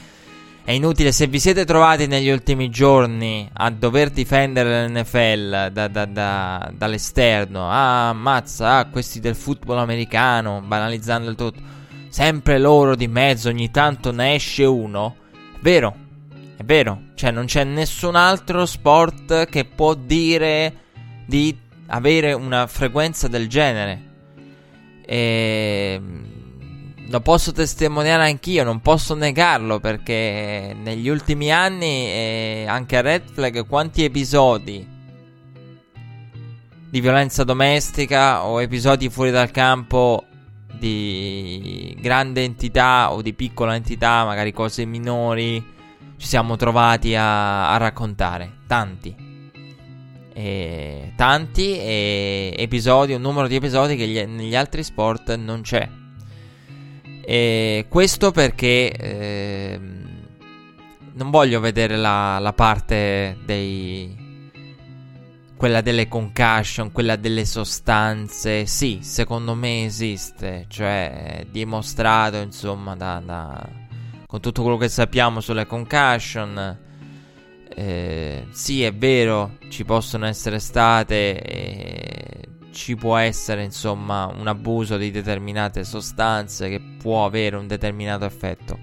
è 0.64 0.70
inutile, 0.70 1.10
se 1.10 1.26
vi 1.26 1.40
siete 1.40 1.64
trovati 1.64 2.06
negli 2.06 2.30
ultimi 2.30 2.70
giorni 2.70 3.50
a 3.52 3.68
dover 3.70 4.10
difendere 4.10 4.86
l'NFL 4.86 5.72
da, 5.72 5.88
da, 5.88 6.04
da, 6.04 6.72
dall'esterno, 6.72 7.68
ah, 7.68 8.12
mazza, 8.12 8.76
ah, 8.76 8.84
questi 8.84 9.18
del 9.18 9.34
football 9.34 9.78
americano, 9.78 10.62
banalizzando 10.64 11.30
il 11.30 11.36
tutto, 11.36 11.60
sempre 12.08 12.60
loro 12.60 12.94
di 12.94 13.08
mezzo, 13.08 13.48
ogni 13.48 13.72
tanto 13.72 14.12
ne 14.12 14.36
esce 14.36 14.64
uno, 14.64 15.16
è 15.56 15.58
vero, 15.60 15.96
è 16.56 16.62
vero, 16.62 17.06
cioè 17.14 17.32
non 17.32 17.46
c'è 17.46 17.64
nessun 17.64 18.14
altro 18.14 18.64
sport 18.64 19.46
che 19.46 19.64
può 19.64 19.94
dire 19.94 20.74
di 21.26 21.58
avere 21.92 22.32
una 22.32 22.66
frequenza 22.66 23.28
del 23.28 23.48
genere. 23.48 24.10
E 25.04 26.00
lo 27.08 27.20
posso 27.20 27.52
testimoniare 27.52 28.24
anch'io, 28.24 28.64
non 28.64 28.80
posso 28.80 29.14
negarlo 29.14 29.80
perché 29.80 30.74
negli 30.80 31.08
ultimi 31.08 31.52
anni 31.52 32.06
eh, 32.06 32.64
anche 32.66 32.96
a 32.96 33.00
Red 33.02 33.24
Flag 33.32 33.66
quanti 33.66 34.04
episodi 34.04 34.88
di 36.88 37.00
violenza 37.00 37.44
domestica 37.44 38.44
o 38.44 38.60
episodi 38.62 39.10
fuori 39.10 39.30
dal 39.30 39.50
campo 39.50 40.24
di 40.78 41.96
grande 42.00 42.42
entità 42.42 43.12
o 43.12 43.22
di 43.22 43.34
piccola 43.34 43.74
entità, 43.74 44.24
magari 44.24 44.52
cose 44.52 44.84
minori, 44.84 45.62
ci 46.16 46.26
siamo 46.26 46.56
trovati 46.56 47.14
a, 47.14 47.70
a 47.72 47.76
raccontare. 47.76 48.60
Tanti. 48.66 49.21
E, 50.34 51.12
tanti 51.14 51.78
e 51.78 52.54
episodi, 52.56 53.12
un 53.12 53.20
numero 53.20 53.46
di 53.46 53.56
episodi 53.56 53.96
che 53.96 54.06
gli, 54.06 54.18
negli 54.24 54.56
altri 54.56 54.82
sport 54.82 55.34
non 55.36 55.60
c'è. 55.60 55.88
E 57.24 57.86
questo 57.88 58.32
perché 58.32 58.90
eh, 58.90 59.80
non 61.12 61.30
voglio 61.30 61.60
vedere 61.60 61.96
la, 61.96 62.38
la, 62.38 62.52
parte 62.52 63.38
dei. 63.44 64.50
quella 65.56 65.80
delle 65.80 66.08
concussion, 66.08 66.90
quella 66.90 67.16
delle 67.16 67.44
sostanze. 67.44 68.66
Sì, 68.66 69.00
secondo 69.02 69.54
me 69.54 69.84
esiste, 69.84 70.66
cioè 70.68 71.40
è 71.40 71.46
dimostrato 71.48 72.38
insomma 72.38 72.96
da, 72.96 73.22
da, 73.24 73.68
con 74.26 74.40
tutto 74.40 74.62
quello 74.62 74.76
che 74.76 74.88
sappiamo 74.88 75.40
sulle 75.40 75.66
concussion. 75.66 76.90
Eh, 77.74 78.46
sì, 78.50 78.82
è 78.82 78.92
vero, 78.92 79.58
ci 79.68 79.84
possono 79.84 80.26
essere 80.26 80.58
state. 80.58 81.40
Eh, 81.40 82.48
ci 82.72 82.96
può 82.96 83.16
essere 83.16 83.62
insomma 83.62 84.26
un 84.26 84.46
abuso 84.48 84.96
di 84.96 85.10
determinate 85.10 85.84
sostanze 85.84 86.68
che 86.68 86.80
può 86.98 87.24
avere 87.24 87.56
un 87.56 87.66
determinato 87.66 88.24
effetto. 88.24 88.78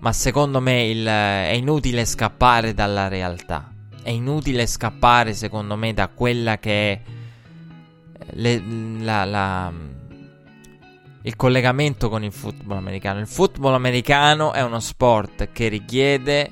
Ma 0.00 0.12
secondo 0.12 0.60
me 0.60 0.84
il, 0.84 1.06
è 1.06 1.52
inutile 1.54 2.04
scappare 2.04 2.74
dalla 2.74 3.08
realtà. 3.08 3.72
È 4.02 4.10
inutile 4.10 4.66
scappare 4.66 5.32
secondo 5.32 5.76
me 5.76 5.94
da 5.94 6.08
quella 6.08 6.58
che 6.58 6.92
è 6.92 7.00
le, 8.34 8.62
la, 8.98 9.24
la, 9.24 9.72
il 11.22 11.36
collegamento 11.36 12.08
con 12.08 12.24
il 12.24 12.32
football 12.32 12.78
americano. 12.78 13.20
Il 13.20 13.28
football 13.28 13.74
americano 13.74 14.52
è 14.52 14.62
uno 14.62 14.80
sport 14.80 15.50
che 15.52 15.68
richiede 15.68 16.50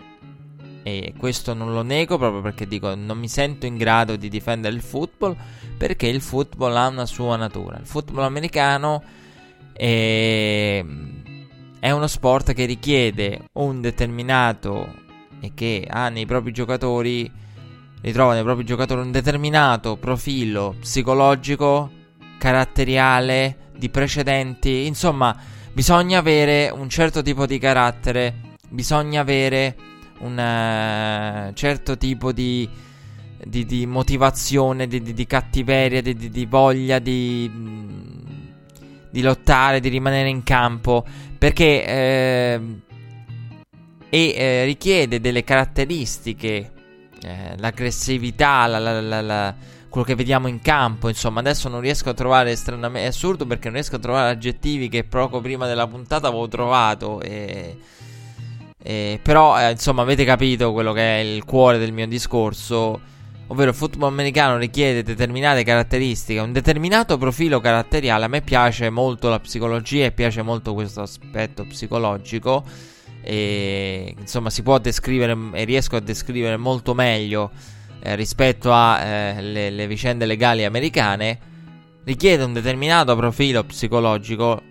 e 0.82 1.14
questo 1.16 1.54
non 1.54 1.72
lo 1.72 1.82
nego 1.82 2.16
proprio 2.16 2.40
perché 2.40 2.66
dico 2.66 2.94
non 2.94 3.18
mi 3.18 3.28
sento 3.28 3.66
in 3.66 3.76
grado 3.76 4.16
di 4.16 4.28
difendere 4.28 4.74
il 4.74 4.80
football 4.80 5.36
perché 5.76 6.06
il 6.06 6.20
football 6.20 6.76
ha 6.76 6.88
una 6.88 7.06
sua 7.06 7.36
natura. 7.36 7.78
Il 7.78 7.86
football 7.86 8.24
americano 8.24 9.02
è, 9.72 10.84
è 11.80 11.90
uno 11.90 12.06
sport 12.06 12.52
che 12.52 12.64
richiede 12.64 13.48
un 13.52 13.80
determinato 13.80 14.94
e 15.40 15.52
che 15.54 15.86
ha 15.88 16.08
nei 16.08 16.26
propri 16.26 16.52
giocatori 16.52 17.30
ritrova 18.02 18.34
nei 18.34 18.42
propri 18.42 18.64
giocatori 18.64 19.00
un 19.02 19.10
determinato 19.10 19.96
profilo 19.96 20.76
psicologico, 20.80 21.90
caratteriale, 22.38 23.68
di 23.76 23.88
precedenti, 23.88 24.86
insomma, 24.86 25.34
bisogna 25.72 26.18
avere 26.18 26.70
un 26.70 26.88
certo 26.88 27.22
tipo 27.22 27.46
di 27.46 27.58
carattere, 27.58 28.34
bisogna 28.68 29.20
avere 29.20 29.74
un 30.20 31.48
uh, 31.50 31.52
certo 31.54 31.96
tipo 31.96 32.32
di 32.32 32.68
di, 33.44 33.64
di 33.64 33.86
motivazione, 33.86 34.86
di, 34.86 35.00
di, 35.02 35.26
cattiveria, 35.26 36.02
di, 36.02 36.46
voglia 36.46 36.98
di, 36.98 37.50
lottare, 39.12 39.80
di 39.80 39.88
rimanere 39.88 40.28
in 40.28 40.42
campo, 40.42 41.04
perché 41.38 41.84
eh, 41.84 42.60
e 44.08 44.34
eh, 44.36 44.64
richiede 44.64 45.20
delle 45.20 45.44
caratteristiche, 45.44 46.72
eh, 47.22 47.54
l'aggressività, 47.58 48.66
la, 48.66 48.78
la, 48.78 49.20
la, 49.20 49.54
quello 49.88 50.06
che 50.06 50.14
vediamo 50.14 50.48
in 50.48 50.60
campo, 50.60 51.08
insomma, 51.08 51.40
adesso 51.40 51.68
non 51.68 51.80
riesco 51.80 52.10
a 52.10 52.14
trovare 52.14 52.54
stranamente, 52.56 53.06
è 53.06 53.08
assurdo 53.08 53.46
perché 53.46 53.64
non 53.64 53.74
riesco 53.74 53.96
a 53.96 54.00
trovare 54.00 54.30
aggettivi 54.30 54.88
che 54.88 55.04
poco 55.04 55.40
prima 55.40 55.66
della 55.66 55.86
puntata 55.86 56.28
avevo 56.28 56.48
trovato 56.48 57.20
e... 57.20 57.78
Eh, 58.82 59.20
però, 59.22 59.60
eh, 59.60 59.72
insomma, 59.72 60.02
avete 60.02 60.24
capito 60.24 60.72
quello 60.72 60.92
che 60.92 61.20
è 61.20 61.22
il 61.22 61.44
cuore 61.44 61.78
del 61.78 61.92
mio 61.92 62.06
discorso 62.06 63.00
ovvero 63.50 63.70
il 63.70 63.76
football 63.76 64.10
americano 64.10 64.56
richiede 64.58 65.02
determinate 65.02 65.64
caratteristiche, 65.64 66.40
un 66.40 66.52
determinato 66.52 67.18
profilo 67.18 67.60
caratteriale. 67.60 68.24
A 68.24 68.28
me 68.28 68.42
piace 68.42 68.90
molto 68.90 69.28
la 69.28 69.40
psicologia 69.40 70.06
e 70.06 70.12
piace 70.12 70.42
molto 70.42 70.72
questo 70.72 71.02
aspetto 71.02 71.64
psicologico. 71.64 72.64
E 73.22 74.14
insomma, 74.18 74.50
si 74.50 74.62
può 74.62 74.78
descrivere 74.78 75.36
e 75.52 75.64
riesco 75.64 75.96
a 75.96 76.00
descrivere 76.00 76.56
molto 76.56 76.94
meglio 76.94 77.50
eh, 78.02 78.14
rispetto 78.14 78.70
alle 78.72 79.76
eh, 79.76 79.86
vicende 79.86 80.26
legali 80.26 80.64
americane. 80.64 81.48
Richiede 82.04 82.44
un 82.44 82.52
determinato 82.52 83.14
profilo 83.16 83.64
psicologico, 83.64 84.62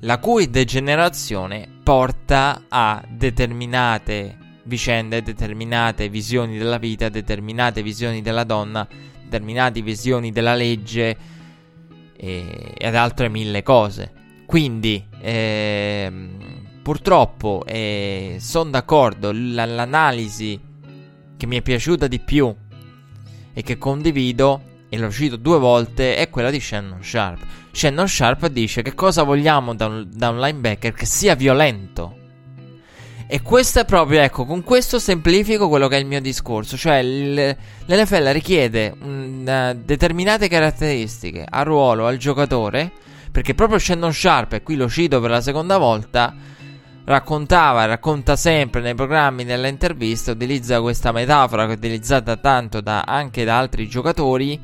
la 0.00 0.18
cui 0.18 0.48
degenerazione 0.48 1.75
porta 1.86 2.64
a 2.66 3.00
determinate 3.08 4.36
vicende, 4.64 5.22
determinate 5.22 6.08
visioni 6.08 6.58
della 6.58 6.78
vita, 6.78 7.08
determinate 7.08 7.80
visioni 7.80 8.22
della 8.22 8.42
donna, 8.42 8.84
determinate 9.22 9.82
visioni 9.82 10.32
della 10.32 10.56
legge 10.56 11.16
e, 12.16 12.74
ed 12.76 12.94
altre 12.96 13.28
mille 13.28 13.62
cose. 13.62 14.12
Quindi, 14.46 15.06
ehm, 15.20 16.30
purtroppo, 16.82 17.62
eh, 17.64 18.38
sono 18.40 18.70
d'accordo, 18.70 19.30
l- 19.30 19.54
l'analisi 19.54 20.60
che 21.36 21.46
mi 21.46 21.56
è 21.56 21.62
piaciuta 21.62 22.08
di 22.08 22.18
più 22.18 22.52
e 23.52 23.62
che 23.62 23.78
condivido, 23.78 24.60
e 24.88 24.98
l'ho 24.98 25.10
cito 25.12 25.36
due 25.36 25.60
volte, 25.60 26.16
è 26.16 26.30
quella 26.30 26.50
di 26.50 26.58
Shannon 26.58 27.04
Sharp. 27.04 27.46
Shannon 27.76 28.08
Sharp 28.08 28.46
dice 28.46 28.80
che 28.80 28.94
cosa 28.94 29.22
vogliamo 29.22 29.74
da 29.74 29.84
un, 29.84 30.06
da 30.10 30.30
un 30.30 30.40
linebacker 30.40 30.94
che 30.94 31.04
sia 31.04 31.34
violento. 31.34 32.16
E 33.26 33.42
questo 33.42 33.80
è 33.80 33.84
proprio, 33.84 34.22
ecco, 34.22 34.46
con 34.46 34.62
questo 34.62 34.98
semplifico 34.98 35.68
quello 35.68 35.86
che 35.86 35.96
è 35.96 36.00
il 36.00 36.06
mio 36.06 36.22
discorso. 36.22 36.78
Cioè, 36.78 36.96
il, 36.96 37.56
l'NFL 37.84 38.30
richiede 38.30 38.94
una, 39.02 39.74
determinate 39.74 40.48
caratteristiche 40.48 41.44
a 41.46 41.62
ruolo 41.64 42.06
al 42.06 42.16
giocatore. 42.16 42.90
Perché 43.30 43.52
proprio 43.52 43.78
Shannon 43.78 44.14
Sharp, 44.14 44.54
e 44.54 44.62
qui 44.62 44.76
lo 44.76 44.88
cito 44.88 45.20
per 45.20 45.28
la 45.28 45.42
seconda 45.42 45.76
volta, 45.76 46.34
raccontava 47.04 47.84
racconta 47.84 48.36
sempre 48.36 48.80
nei 48.80 48.94
programmi, 48.94 49.44
nelle 49.44 49.68
interviste, 49.68 50.30
utilizza 50.30 50.80
questa 50.80 51.12
metafora 51.12 51.66
che 51.66 51.74
è 51.74 51.76
utilizzata 51.76 52.38
tanto 52.38 52.80
da, 52.80 53.02
anche 53.02 53.44
da 53.44 53.58
altri 53.58 53.86
giocatori, 53.86 54.58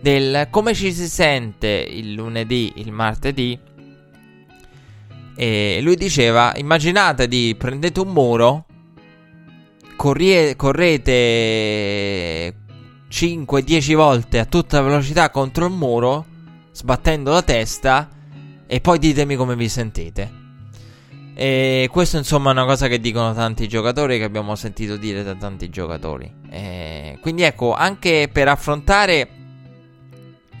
del 0.00 0.48
come 0.50 0.74
ci 0.74 0.92
si 0.92 1.08
sente 1.08 1.68
il 1.68 2.14
lunedì, 2.14 2.72
il 2.76 2.92
martedì 2.92 3.58
e 5.34 5.78
lui 5.82 5.96
diceva: 5.96 6.52
Immaginate 6.56 7.28
di 7.28 7.54
prendete 7.56 8.00
un 8.00 8.08
muro, 8.08 8.66
corrie, 9.96 10.56
correte 10.56 12.54
5-10 13.08 13.94
volte 13.94 14.38
a 14.40 14.44
tutta 14.44 14.82
velocità 14.82 15.30
contro 15.30 15.66
il 15.66 15.72
muro, 15.72 16.26
sbattendo 16.72 17.32
la 17.32 17.42
testa, 17.42 18.08
e 18.66 18.80
poi 18.80 18.98
ditemi 18.98 19.36
come 19.36 19.54
vi 19.54 19.68
sentite. 19.68 20.46
E 21.34 21.88
questo 21.88 22.16
insomma 22.16 22.48
è 22.50 22.52
una 22.52 22.64
cosa 22.64 22.88
che 22.88 22.98
dicono 22.98 23.32
tanti 23.32 23.68
giocatori, 23.68 24.18
che 24.18 24.24
abbiamo 24.24 24.56
sentito 24.56 24.96
dire 24.96 25.22
da 25.22 25.36
tanti 25.36 25.70
giocatori. 25.70 26.28
E 26.50 27.16
quindi 27.20 27.42
ecco, 27.42 27.74
anche 27.74 28.28
per 28.32 28.48
affrontare 28.48 29.28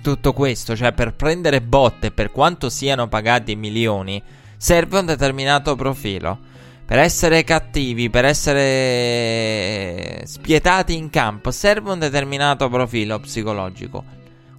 tutto 0.02 0.32
questo, 0.32 0.76
cioè 0.76 0.92
per 0.92 1.14
prendere 1.14 1.60
botte, 1.60 2.10
per 2.10 2.30
quanto 2.30 2.68
siano 2.68 3.08
pagati 3.08 3.56
milioni, 3.56 4.22
serve 4.56 4.98
un 4.98 5.06
determinato 5.06 5.76
profilo. 5.76 6.38
Per 6.84 6.98
essere 6.98 7.44
cattivi, 7.44 8.08
per 8.08 8.24
essere 8.24 10.22
spietati 10.24 10.96
in 10.96 11.10
campo, 11.10 11.50
serve 11.50 11.90
un 11.92 11.98
determinato 11.98 12.68
profilo 12.70 13.20
psicologico. 13.20 14.02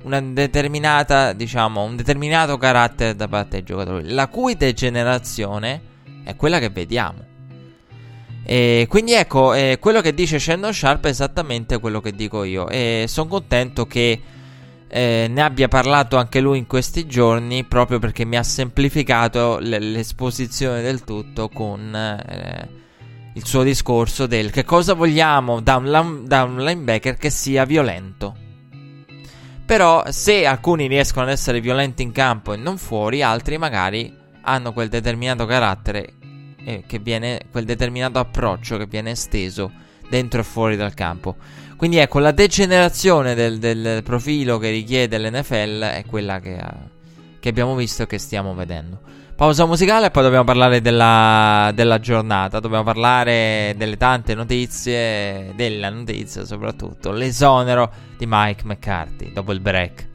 Una 0.03 0.21
determinata, 0.21 1.33
diciamo, 1.33 1.81
un 1.81 1.95
determinato 1.95 2.57
carattere 2.57 3.15
da 3.15 3.27
parte 3.27 3.57
dei 3.57 3.63
giocatori, 3.63 4.09
la 4.11 4.27
cui 4.27 4.55
degenerazione 4.55 5.81
è 6.23 6.35
quella 6.35 6.59
che 6.59 6.69
vediamo. 6.69 7.25
E 8.43 8.85
quindi 8.87 9.13
ecco, 9.13 9.53
eh, 9.53 9.77
quello 9.79 10.01
che 10.01 10.13
dice 10.13 10.39
Shannon 10.39 10.73
Sharp 10.73 11.05
è 11.05 11.09
esattamente 11.09 11.79
quello 11.79 11.99
che 11.99 12.13
dico 12.13 12.43
io. 12.43 12.67
E 12.69 13.05
sono 13.07 13.27
contento 13.27 13.85
che 13.85 14.21
eh, 14.89 15.27
ne 15.29 15.41
abbia 15.41 15.67
parlato 15.67 16.17
anche 16.17 16.39
lui 16.39 16.57
in 16.57 16.65
questi 16.65 17.05
giorni 17.05 17.63
proprio 17.63 17.99
perché 17.99 18.25
mi 18.25 18.37
ha 18.37 18.43
semplificato 18.43 19.59
l- 19.59 19.91
l'esposizione 19.91 20.81
del 20.81 21.03
tutto 21.03 21.47
con 21.49 21.95
eh, 21.95 22.67
il 23.33 23.45
suo 23.45 23.61
discorso 23.61 24.25
del 24.25 24.49
che 24.49 24.63
cosa 24.65 24.95
vogliamo 24.95 25.61
da 25.61 25.75
un, 25.75 25.89
lam- 25.89 26.25
da 26.25 26.43
un 26.43 26.57
linebacker 26.57 27.15
che 27.15 27.29
sia 27.29 27.65
violento. 27.65 28.35
Però 29.65 30.03
se 30.09 30.47
alcuni 30.47 30.87
riescono 30.87 31.25
ad 31.25 31.31
essere 31.31 31.61
violenti 31.61 32.01
in 32.01 32.11
campo 32.11 32.53
e 32.53 32.57
non 32.57 32.79
fuori, 32.79 33.21
altri 33.21 33.59
magari 33.59 34.11
hanno 34.41 34.73
quel 34.73 34.89
determinato 34.89 35.45
carattere 35.45 36.13
eh, 36.63 36.83
che 36.87 36.97
viene, 36.97 37.41
quel 37.51 37.65
determinato 37.65 38.17
approccio 38.17 38.77
che 38.77 38.87
viene 38.87 39.11
esteso 39.11 39.71
dentro 40.09 40.39
e 40.39 40.43
fuori 40.43 40.75
dal 40.75 40.95
campo. 40.95 41.35
Quindi 41.79 41.95
ecco, 41.95 42.19
la 42.19 42.31
degenerazione 42.31 43.35
del, 43.35 43.57
del 43.57 44.03
profilo 44.03 44.57
che 44.57 44.69
richiede 44.69 45.17
l'NFL 45.17 45.79
è 45.79 46.03
quella 46.05 46.41
che, 46.41 46.61
che, 47.39 47.47
abbiamo 47.47 47.73
visto 47.73 48.03
e 48.03 48.05
che 48.05 48.17
stiamo 48.17 48.53
vedendo. 48.53 48.99
Pausa 49.33 49.65
musicale 49.65 50.07
e 50.07 50.11
poi 50.11 50.23
dobbiamo 50.23 50.43
parlare 50.43 50.81
della, 50.81 51.71
della 51.73 51.99
giornata, 51.99 52.59
dobbiamo 52.59 52.83
parlare 52.83 53.75
delle 53.77 53.95
tante 53.95 54.35
notizie, 54.35 55.53
della 55.55 55.89
notizia 55.89 56.43
soprattutto, 56.43 57.13
l'esonero 57.13 57.89
di 58.17 58.25
Mike 58.27 58.65
McCarthy 58.65 59.31
dopo 59.31 59.53
il 59.53 59.61
break. 59.61 60.08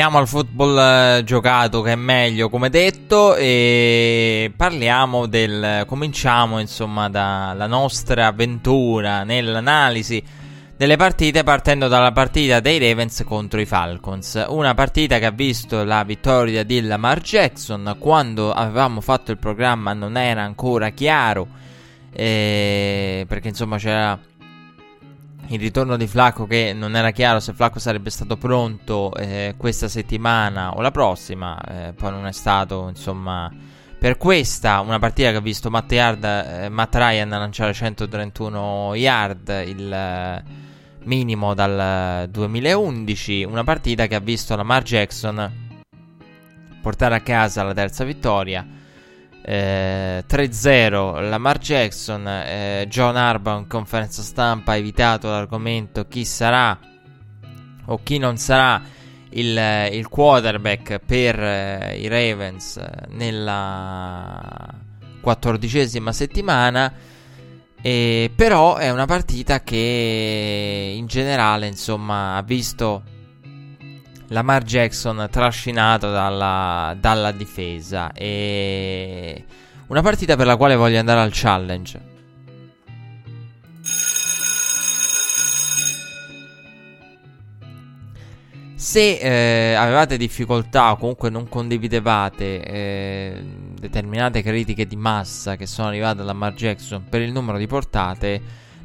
Veniamo 0.00 0.22
al 0.22 0.28
football 0.28 0.78
eh, 0.78 1.24
giocato 1.24 1.82
che 1.82 1.92
è 1.92 1.94
meglio, 1.94 2.48
come 2.48 2.70
detto, 2.70 3.36
e 3.36 4.50
parliamo 4.56 5.26
del. 5.26 5.84
Cominciamo 5.86 6.58
insomma 6.58 7.10
dalla 7.10 7.66
nostra 7.66 8.28
avventura 8.28 9.24
nell'analisi 9.24 10.24
delle 10.74 10.96
partite, 10.96 11.42
partendo 11.42 11.86
dalla 11.86 12.12
partita 12.12 12.60
dei 12.60 12.78
Ravens 12.78 13.24
contro 13.26 13.60
i 13.60 13.66
Falcons. 13.66 14.42
Una 14.48 14.72
partita 14.72 15.18
che 15.18 15.26
ha 15.26 15.32
visto 15.32 15.84
la 15.84 16.02
vittoria 16.02 16.64
di 16.64 16.80
Lamar 16.80 17.20
Jackson. 17.20 17.96
Quando 17.98 18.52
avevamo 18.52 19.02
fatto 19.02 19.32
il 19.32 19.36
programma 19.36 19.92
non 19.92 20.16
era 20.16 20.40
ancora 20.40 20.88
chiaro, 20.88 21.46
eh, 22.10 23.26
perché 23.28 23.48
insomma 23.48 23.76
c'era 23.76 24.18
il 25.50 25.58
ritorno 25.58 25.96
di 25.96 26.06
Flacco 26.06 26.46
che 26.46 26.72
non 26.72 26.94
era 26.94 27.10
chiaro 27.10 27.40
se 27.40 27.52
Flacco 27.52 27.80
sarebbe 27.80 28.10
stato 28.10 28.36
pronto 28.36 29.12
eh, 29.14 29.54
questa 29.56 29.88
settimana 29.88 30.74
o 30.74 30.80
la 30.80 30.92
prossima, 30.92 31.60
eh, 31.60 31.92
poi 31.92 32.10
non 32.12 32.26
è 32.26 32.32
stato, 32.32 32.88
insomma, 32.88 33.52
per 33.98 34.16
questa 34.16 34.80
una 34.80 35.00
partita 35.00 35.30
che 35.30 35.36
ha 35.36 35.40
visto 35.40 35.68
Matt, 35.68 35.90
Yard, 35.90 36.24
eh, 36.24 36.68
Matt 36.68 36.94
Ryan 36.94 37.28
lanciare 37.28 37.72
131 37.72 38.94
yard, 38.94 39.64
il 39.66 39.92
eh, 39.92 40.42
minimo 41.04 41.54
dal 41.54 42.28
2011, 42.28 43.44
una 43.44 43.64
partita 43.64 44.06
che 44.06 44.14
ha 44.14 44.20
visto 44.20 44.54
Lamar 44.54 44.82
Jackson 44.84 45.68
portare 46.80 47.16
a 47.16 47.20
casa 47.20 47.62
la 47.62 47.74
terza 47.74 48.04
vittoria 48.04 48.78
eh, 49.42 50.24
3-0 50.28 51.28
Lamar 51.28 51.58
Jackson, 51.58 52.26
eh, 52.26 52.86
John 52.88 53.16
Arba 53.16 53.56
in 53.56 53.66
conferenza 53.66 54.22
stampa 54.22 54.72
ha 54.72 54.76
evitato 54.76 55.28
l'argomento 55.28 56.06
chi 56.06 56.24
sarà 56.24 56.78
o 57.86 58.00
chi 58.02 58.18
non 58.18 58.36
sarà 58.36 58.80
il, 59.30 59.88
il 59.92 60.08
quarterback 60.08 60.98
per 60.98 61.38
eh, 61.40 61.98
i 61.98 62.08
Ravens 62.08 62.80
nella 63.08 64.74
quattordicesima 65.20 66.12
settimana. 66.12 66.92
E 67.82 68.30
però 68.34 68.76
è 68.76 68.90
una 68.90 69.06
partita 69.06 69.62
che 69.62 70.92
in 70.94 71.06
generale 71.06 71.66
insomma 71.66 72.36
ha 72.36 72.42
visto 72.42 73.09
Lamar 74.30 74.62
Jackson 74.62 75.26
trascinato 75.30 76.10
dalla, 76.10 76.96
dalla 76.98 77.32
difesa. 77.32 78.12
E 78.12 79.44
una 79.88 80.02
partita 80.02 80.36
per 80.36 80.46
la 80.46 80.56
quale 80.56 80.76
voglio 80.76 80.98
andare 80.98 81.20
al 81.20 81.30
challenge. 81.32 82.08
Se 88.76 89.18
eh, 89.18 89.74
avevate 89.74 90.16
difficoltà 90.16 90.92
o 90.92 90.96
comunque 90.96 91.28
non 91.28 91.48
condividevate 91.48 92.64
eh, 92.64 93.44
determinate 93.78 94.42
critiche 94.42 94.86
di 94.86 94.96
massa 94.96 95.56
che 95.56 95.66
sono 95.66 95.88
arrivate 95.88 96.18
da 96.18 96.24
Lamar 96.24 96.54
Jackson 96.54 97.04
per 97.08 97.20
il 97.20 97.30
numero 97.30 97.58
di 97.58 97.66
portate, 97.66 98.40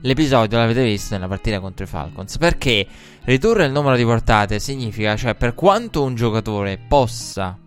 l'episodio 0.05 0.57
l'avete 0.57 0.83
visto 0.83 1.13
nella 1.13 1.27
partita 1.27 1.59
contro 1.59 1.85
i 1.85 1.87
Falcons. 1.87 2.37
Perché 2.37 2.87
ridurre 3.23 3.65
il 3.65 3.71
numero 3.71 3.95
di 3.95 4.03
portate 4.03 4.59
significa, 4.59 5.15
cioè, 5.15 5.35
per 5.35 5.53
quanto 5.53 6.03
un 6.03 6.15
giocatore 6.15 6.77
possa, 6.77 7.57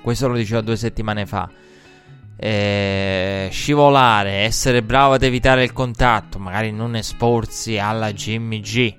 questo 0.00 0.28
lo 0.28 0.36
dicevo 0.36 0.62
due 0.62 0.76
settimane 0.76 1.26
fa, 1.26 1.50
eh, 2.36 3.48
scivolare, 3.50 4.30
essere 4.44 4.82
bravo 4.82 5.14
ad 5.14 5.22
evitare 5.22 5.62
il 5.62 5.72
contatto, 5.72 6.38
magari 6.38 6.72
non 6.72 6.96
esporsi 6.96 7.78
alla 7.78 8.12
Jimmy 8.12 8.60
G. 8.60 8.94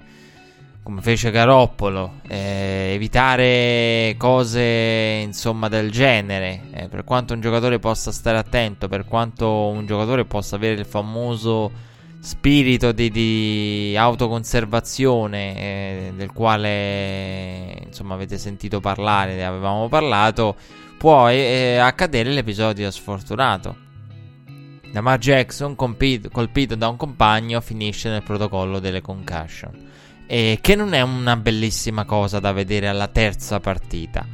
Come 0.84 1.02
fece 1.02 1.30
Garoppolo, 1.30 2.22
eh, 2.28 2.94
evitare 2.96 4.16
cose 4.18 5.22
insomma 5.24 5.70
del 5.70 5.92
genere. 5.92 6.62
Eh, 6.72 6.88
per 6.88 7.04
quanto 7.04 7.36
un 7.36 7.40
giocatore 7.40 7.78
possa 7.78 8.12
stare 8.12 8.40
attento, 8.40 8.88
per 8.88 9.06
quanto 9.06 9.68
un 9.68 9.86
giocatore 9.86 10.26
possa 10.26 10.56
avere 10.56 10.80
il 10.80 10.86
famoso 10.88 11.72
spirito 12.22 12.92
di, 12.92 13.10
di 13.10 13.96
autoconservazione 13.98 15.58
eh, 15.58 16.14
del 16.16 16.32
quale 16.32 17.82
insomma 17.88 18.14
avete 18.14 18.38
sentito 18.38 18.80
parlare, 18.80 19.34
ne 19.34 19.44
avevamo 19.44 19.88
parlato, 19.88 20.56
può 21.00 21.28
eh, 21.30 21.78
accadere 21.78 22.30
l'episodio 22.30 22.92
sfortunato. 22.92 23.90
Lamar 24.94 25.18
Jackson, 25.18 25.76
compito, 25.76 26.30
colpito 26.30 26.76
da 26.76 26.90
un 26.90 26.98
compagno, 26.98 27.60
finisce 27.60 28.10
nel 28.10 28.24
protocollo 28.24 28.78
delle 28.80 29.02
concussion. 29.02 29.90
E 30.28 30.60
che 30.62 30.76
non 30.76 30.94
è 30.94 31.02
una 31.02 31.36
bellissima 31.38 32.06
cosa 32.06 32.40
da 32.40 32.52
vedere 32.52 32.88
alla 32.88 33.08
terza 33.08 33.60
partita. 33.60 34.28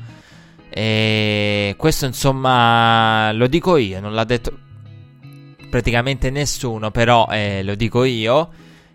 E 0.70 1.74
questo, 1.78 2.06
insomma, 2.06 3.32
lo 3.32 3.48
dico 3.48 3.78
io, 3.78 4.00
non 4.02 4.14
l'ha 4.14 4.24
detto 4.24 4.66
praticamente 5.70 6.30
nessuno, 6.30 6.92
però 6.92 7.28
eh, 7.30 7.64
lo 7.64 7.76
dico 7.76 8.04
io, 8.04 8.50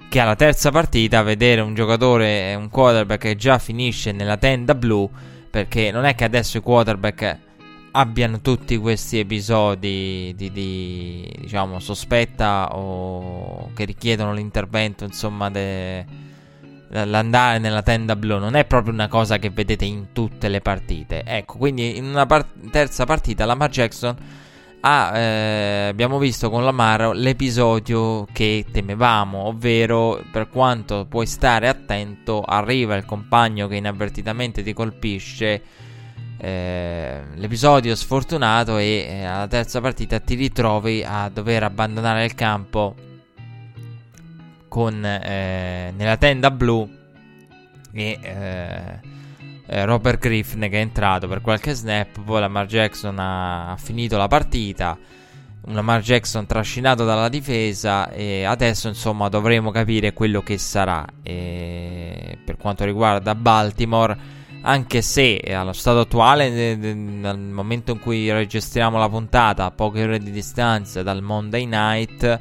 che 0.08 0.20
alla 0.20 0.36
terza 0.36 0.70
partita 0.70 1.22
vedere 1.22 1.60
un 1.60 1.74
giocatore, 1.74 2.54
un 2.54 2.68
quarterback 2.68 3.20
che 3.20 3.36
già 3.36 3.58
finisce 3.58 4.12
nella 4.12 4.36
tenda 4.36 4.74
blu, 4.74 5.10
perché 5.50 5.90
non 5.90 6.04
è 6.04 6.14
che 6.14 6.24
adesso 6.24 6.58
i 6.58 6.60
quarterback 6.60 7.38
abbiano 7.92 8.40
tutti 8.40 8.76
questi 8.78 9.18
episodi 9.18 10.32
di, 10.36 10.50
di 10.50 11.30
diciamo 11.40 11.78
sospetta 11.78 12.74
o 12.74 13.70
che 13.74 13.84
richiedono 13.84 14.32
l'intervento 14.32 15.04
insomma 15.04 15.50
de, 15.50 16.04
l'andare 16.88 17.58
nella 17.58 17.82
tenda 17.82 18.16
blu 18.16 18.38
non 18.38 18.54
è 18.54 18.64
proprio 18.64 18.92
una 18.92 19.08
cosa 19.08 19.38
che 19.38 19.50
vedete 19.50 19.84
in 19.84 20.12
tutte 20.12 20.48
le 20.48 20.60
partite. 20.60 21.22
Ecco 21.24 21.58
quindi 21.58 21.96
in 21.96 22.04
una 22.04 22.26
part- 22.26 22.70
terza 22.70 23.04
partita 23.04 23.44
Lamar 23.44 23.70
Jackson 23.70 24.16
ah, 24.82 25.18
eh, 25.18 25.88
abbiamo 25.88 26.18
visto 26.18 26.50
con 26.50 26.64
l'Amaro 26.64 27.12
l'episodio 27.12 28.26
che 28.32 28.66
temevamo, 28.70 29.46
ovvero 29.46 30.22
per 30.30 30.48
quanto 30.48 31.06
puoi 31.08 31.26
stare 31.26 31.68
attento, 31.68 32.42
arriva 32.42 32.94
il 32.94 33.04
compagno 33.04 33.66
che 33.68 33.76
inavvertitamente 33.76 34.62
ti 34.62 34.72
colpisce. 34.72 35.62
Eh, 36.38 37.22
l'episodio 37.34 37.94
sfortunato 37.94 38.78
e 38.78 39.06
eh, 39.08 39.24
alla 39.24 39.46
terza 39.46 39.80
partita 39.80 40.18
ti 40.18 40.34
ritrovi 40.34 41.04
a 41.06 41.28
dover 41.28 41.62
abbandonare 41.62 42.24
il 42.24 42.34
campo 42.34 42.94
con 44.66 45.04
eh, 45.04 45.92
nella 45.96 46.16
tenda 46.16 46.50
blu 46.50 46.88
e 47.92 48.18
eh, 49.72 49.86
Robert 49.86 50.18
Griffin 50.18 50.60
che 50.60 50.68
è 50.68 50.80
entrato 50.80 51.26
per 51.26 51.40
qualche 51.40 51.72
snap, 51.72 52.20
poi 52.22 52.40
Lamar 52.40 52.66
Jackson 52.66 53.18
ha, 53.18 53.70
ha 53.70 53.76
finito 53.76 54.18
la 54.18 54.28
partita, 54.28 54.98
un 55.64 55.74
Lamar 55.74 56.02
Jackson 56.02 56.44
trascinato 56.44 57.06
dalla 57.06 57.30
difesa 57.30 58.10
e 58.10 58.44
adesso 58.44 58.88
insomma 58.88 59.30
dovremo 59.30 59.70
capire 59.70 60.12
quello 60.12 60.42
che 60.42 60.58
sarà. 60.58 61.06
E 61.22 62.36
per 62.44 62.58
quanto 62.58 62.84
riguarda 62.84 63.34
Baltimore, 63.34 64.40
anche 64.60 65.00
se 65.00 65.38
allo 65.38 65.72
stato 65.72 66.00
attuale, 66.00 66.76
nel 66.76 67.38
momento 67.38 67.92
in 67.92 67.98
cui 67.98 68.30
registriamo 68.30 68.98
la 68.98 69.08
puntata, 69.08 69.64
a 69.64 69.70
poche 69.70 70.02
ore 70.02 70.18
di 70.18 70.30
distanza 70.30 71.02
dal 71.02 71.22
Monday 71.22 71.64
Night, 71.64 72.40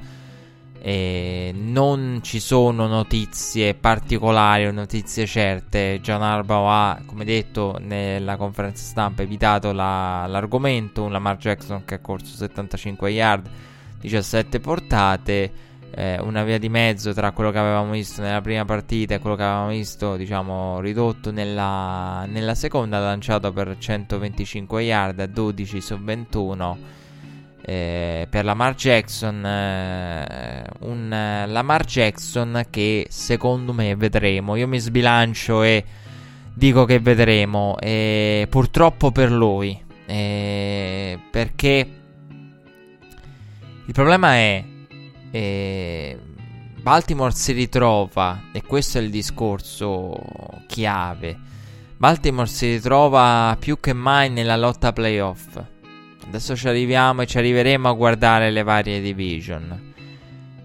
e 0.83 1.51
non 1.53 2.21
ci 2.23 2.39
sono 2.39 2.87
notizie 2.87 3.75
particolari 3.75 4.65
o 4.65 4.71
notizie 4.71 5.27
certe. 5.27 5.99
John 6.01 6.23
Arbaugh 6.23 6.67
ha, 6.67 7.01
come 7.05 7.23
detto 7.23 7.77
nella 7.79 8.35
conferenza 8.35 8.83
stampa, 8.83 9.21
evitato 9.21 9.73
la, 9.73 10.25
l'argomento. 10.25 11.03
Un 11.03 11.11
Lamar 11.11 11.37
Jackson 11.37 11.85
che 11.85 11.95
ha 11.95 11.99
corso 11.99 12.35
75 12.35 13.09
yard, 13.11 13.47
17 14.01 14.59
portate. 14.59 15.51
Eh, 15.93 16.19
una 16.21 16.43
via 16.43 16.57
di 16.57 16.69
mezzo 16.69 17.13
tra 17.13 17.31
quello 17.31 17.51
che 17.51 17.59
avevamo 17.59 17.91
visto 17.91 18.21
nella 18.21 18.39
prima 18.39 18.63
partita 18.63 19.13
e 19.13 19.19
quello 19.19 19.35
che 19.35 19.43
avevamo 19.43 19.67
visto, 19.67 20.15
diciamo, 20.15 20.79
ridotto 20.79 21.31
nella, 21.31 22.25
nella 22.27 22.55
seconda, 22.55 22.97
lanciato 22.97 23.51
per 23.51 23.75
125 23.77 24.81
yard 24.81 25.19
a 25.19 25.27
12 25.27 25.81
su 25.81 25.99
21 25.99 26.99
eh, 27.63 28.27
per 28.29 28.45
Lamar 28.45 28.75
Jackson 28.75 29.45
eh, 29.45 30.63
un 30.79 31.13
eh, 31.13 31.47
Lamar 31.47 31.85
Jackson 31.85 32.65
che 32.69 33.07
secondo 33.09 33.73
me 33.73 33.95
vedremo. 33.95 34.55
Io 34.55 34.67
mi 34.67 34.79
sbilancio 34.79 35.63
e 35.63 35.83
dico 36.53 36.85
che 36.85 36.99
vedremo. 36.99 37.77
E 37.79 38.47
purtroppo 38.49 39.11
per 39.11 39.31
lui 39.31 39.89
eh, 40.11 41.17
perché 41.31 41.89
il 43.85 43.93
problema 43.93 44.33
è 44.33 44.63
eh, 45.31 46.19
Baltimore 46.81 47.31
si 47.31 47.53
ritrova 47.53 48.49
e 48.51 48.61
questo 48.63 48.97
è 48.97 49.01
il 49.01 49.09
discorso 49.09 50.19
chiave 50.67 51.39
Baltimore 51.95 52.47
si 52.47 52.73
ritrova 52.73 53.55
più 53.57 53.79
che 53.79 53.93
mai 53.93 54.29
nella 54.29 54.57
lotta 54.57 54.91
playoff 54.91 55.63
Adesso 56.31 56.55
ci 56.55 56.69
arriviamo 56.69 57.23
e 57.23 57.27
ci 57.27 57.37
arriveremo 57.39 57.89
a 57.89 57.91
guardare 57.91 58.51
le 58.51 58.63
varie 58.63 59.01
division. 59.01 59.93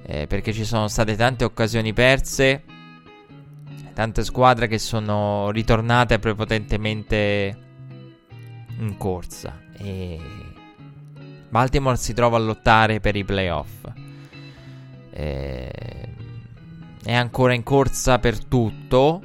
Eh, 0.07 0.29
perché 0.29 0.53
ci 0.53 0.65
sono 0.65 0.87
state 0.87 1.17
tante 1.17 1.43
occasioni 1.43 1.93
perse. 1.93 2.63
tante 3.93 4.23
squadre 4.23 4.69
che 4.69 4.79
sono 4.79 5.51
ritornate 5.51 6.21
prepotentemente 6.21 7.59
in 8.79 8.97
corsa 8.97 9.61
e 9.77 10.21
Baltimore 11.49 11.97
si 11.97 12.15
trova 12.15 12.37
a 12.37 12.41
lottare 12.41 13.01
per 13.01 13.17
i 13.17 13.25
playoff. 13.25 13.91
E... 15.11 15.71
È 17.03 17.13
ancora 17.13 17.55
in 17.55 17.65
corsa 17.65 18.21
per 18.21 18.45
tutto 18.45 19.21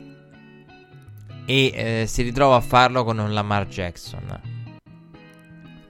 e 1.45 1.71
eh, 1.75 2.05
si 2.07 2.23
ritrova 2.23 2.55
a 2.55 2.61
farlo 2.61 3.03
con 3.03 3.19
un 3.19 3.31
Lamar 3.31 3.67
Jackson 3.67 4.50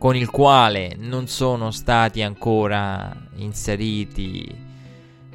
con 0.01 0.15
il 0.15 0.31
quale 0.31 0.95
non 0.97 1.27
sono 1.27 1.69
stati 1.69 2.23
ancora 2.23 3.15
inseriti 3.35 4.51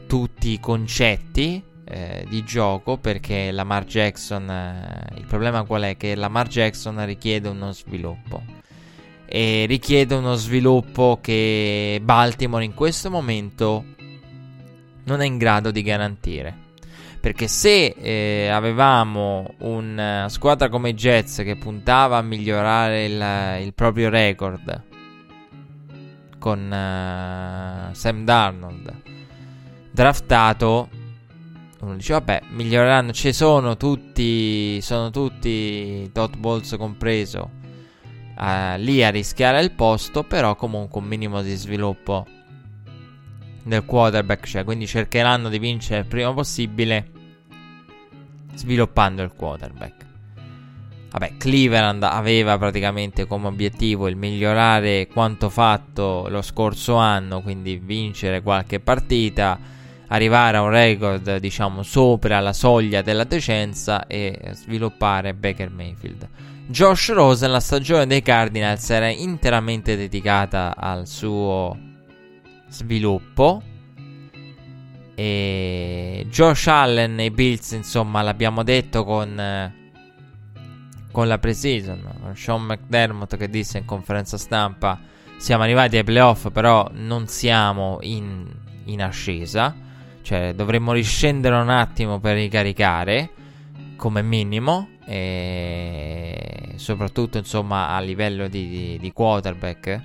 tutti 0.09 0.51
i 0.51 0.59
concetti 0.59 1.63
eh, 1.85 2.27
di 2.29 2.43
gioco 2.43 2.97
perché 2.97 3.53
Lamar 3.53 3.85
Jackson 3.85 4.51
eh, 4.51 5.19
il 5.19 5.25
problema 5.25 5.63
qual 5.63 5.83
è? 5.83 5.97
Che 5.97 6.17
Lamar 6.17 6.49
Jackson 6.49 7.07
richiede 7.07 7.49
uno 7.49 7.71
sviluppo. 7.71 8.43
E 9.25 9.67
richiede 9.69 10.17
uno 10.17 10.35
sviluppo 10.35 11.21
che 11.23 12.01
Baltimore 12.03 12.65
in 12.65 12.75
questo 12.75 13.09
momento 13.09 13.85
non 15.05 15.21
è 15.21 15.27
in 15.27 15.39
grado 15.39 15.71
di 15.71 15.83
garantire 15.83 16.66
perché 17.27 17.49
se 17.49 17.87
eh, 17.87 18.47
avevamo 18.47 19.55
una 19.59 20.29
squadra 20.29 20.69
come 20.69 20.95
Jets 20.95 21.39
che 21.39 21.57
puntava 21.57 22.19
a 22.19 22.23
migliorare 22.23 23.05
il, 23.05 23.65
il 23.67 23.75
proprio 23.75 24.11
record 24.11 24.85
con 26.39 26.67
uh, 26.67 27.93
Sam 27.93 28.23
Darnold 28.23 29.03
draftato 29.91 30.89
uno 31.81 31.97
dice 31.97 32.13
vabbè 32.13 32.43
miglioreranno. 32.51 33.11
Ci 33.11 33.33
sono 33.33 33.77
tutti 33.77 34.81
sono 34.81 35.11
tutti 35.11 36.09
Dot 36.13 36.37
Balls 36.37 36.77
compreso 36.79 37.51
uh, 38.39 38.77
lì 38.77 39.03
a 39.03 39.11
rischiare 39.11 39.61
il 39.63 39.73
posto 39.73 40.23
però 40.23 40.55
comunque 40.55 41.01
un 41.01 41.09
minimo 41.09 41.43
di 41.43 41.57
sviluppo 41.57 42.25
del 43.65 43.85
quarterback 43.85 44.47
c'è. 44.47 44.63
Quindi 44.63 44.87
cercheranno 44.87 45.49
di 45.49 45.59
vincere 45.59 46.03
il 46.03 46.07
prima 46.07 46.33
possibile 46.33 47.15
sviluppando 48.57 49.23
il 49.23 49.33
quarterback. 49.37 50.05
Vabbè, 51.11 51.37
Cleveland 51.39 52.03
aveva 52.03 52.59
praticamente 52.59 53.27
come 53.27 53.47
obiettivo 53.47 54.09
il 54.09 54.17
migliorare 54.17 55.07
quanto 55.07 55.49
fatto 55.49 56.27
lo 56.29 56.43
scorso 56.43 56.97
anno, 56.97 57.41
quindi 57.41 57.79
vincere 57.79 58.43
qualche 58.43 58.81
partita, 58.81 59.59
arrivare 60.09 60.57
a 60.57 60.63
un 60.63 60.71
record 60.71 61.39
diciamo 61.39 61.83
sopra 61.83 62.41
la 62.41 62.53
soglia 62.53 63.03
della 63.03 63.25
decenza 63.25 64.07
e 64.07 64.39
sviluppare 64.53 65.33
Baker 65.33 65.71
Mayfield. 65.71 66.29
Josh 66.67 67.13
Rosen, 67.13 67.53
la 67.53 67.61
stagione 67.61 68.07
dei 68.07 68.23
Cardinals 68.23 68.91
era 68.91 69.09
interamente 69.09 69.97
dedicata 69.97 70.75
al 70.77 71.07
suo 71.07 71.79
sviluppo 72.69 73.63
e 75.19 76.27
Josh 76.29 76.67
Allen 76.67 77.19
e 77.21 77.31
Bills, 77.31 77.71
insomma, 77.71 78.21
l'abbiamo 78.21 78.63
detto 78.63 79.03
con, 79.03 79.41
eh, 79.41 79.91
con 81.11 81.27
la 81.27 81.39
preseason. 81.39 82.03
Con 82.21 82.37
Sean 82.37 82.65
McDermott 82.65 83.39
che 83.39 83.49
disse 83.49 83.79
in 83.79 83.87
conferenza 83.87 84.37
stampa: 84.37 85.01
Siamo 85.39 85.63
arrivati 85.63 85.97
ai 85.97 86.05
playoff, 86.05 86.51
però 86.51 86.87
non 86.93 87.29
siamo 87.29 87.97
in, 88.03 88.47
in 88.85 89.03
ascesa. 89.03 89.75
Cioè, 90.21 90.53
dovremmo 90.55 90.93
riscendere 90.93 91.57
un 91.57 91.71
attimo 91.71 92.21
per 92.21 92.35
ricaricare, 92.35 93.31
come 93.97 94.21
minimo. 94.21 94.89
E 95.07 96.75
soprattutto, 96.75 97.39
insomma, 97.39 97.89
a 97.89 98.01
livello 98.01 98.49
di, 98.49 98.69
di, 98.69 98.99
di 98.99 99.13
quarterback 99.13 100.01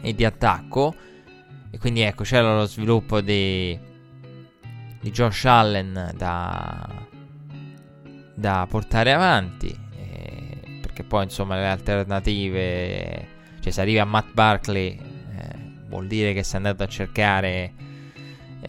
e 0.00 0.14
di 0.14 0.24
attacco 0.24 0.94
e 1.74 1.78
quindi 1.78 2.02
ecco, 2.02 2.22
c'era 2.22 2.54
lo 2.54 2.66
sviluppo 2.66 3.20
di, 3.20 3.76
di 5.00 5.10
Josh 5.10 5.44
Allen 5.44 6.12
da, 6.14 6.88
da 8.32 8.64
portare 8.70 9.12
avanti. 9.12 9.76
Eh, 9.96 10.78
perché 10.80 11.02
poi, 11.02 11.24
insomma, 11.24 11.56
le 11.56 11.66
alternative... 11.66 13.26
Cioè, 13.58 13.72
se 13.72 13.80
arrivi 13.80 13.98
a 13.98 14.04
Matt 14.04 14.32
Barkley, 14.32 14.96
eh, 14.96 15.58
vuol 15.88 16.06
dire 16.06 16.32
che 16.32 16.44
sei 16.44 16.58
andato 16.58 16.84
a 16.84 16.86
cercare... 16.86 17.72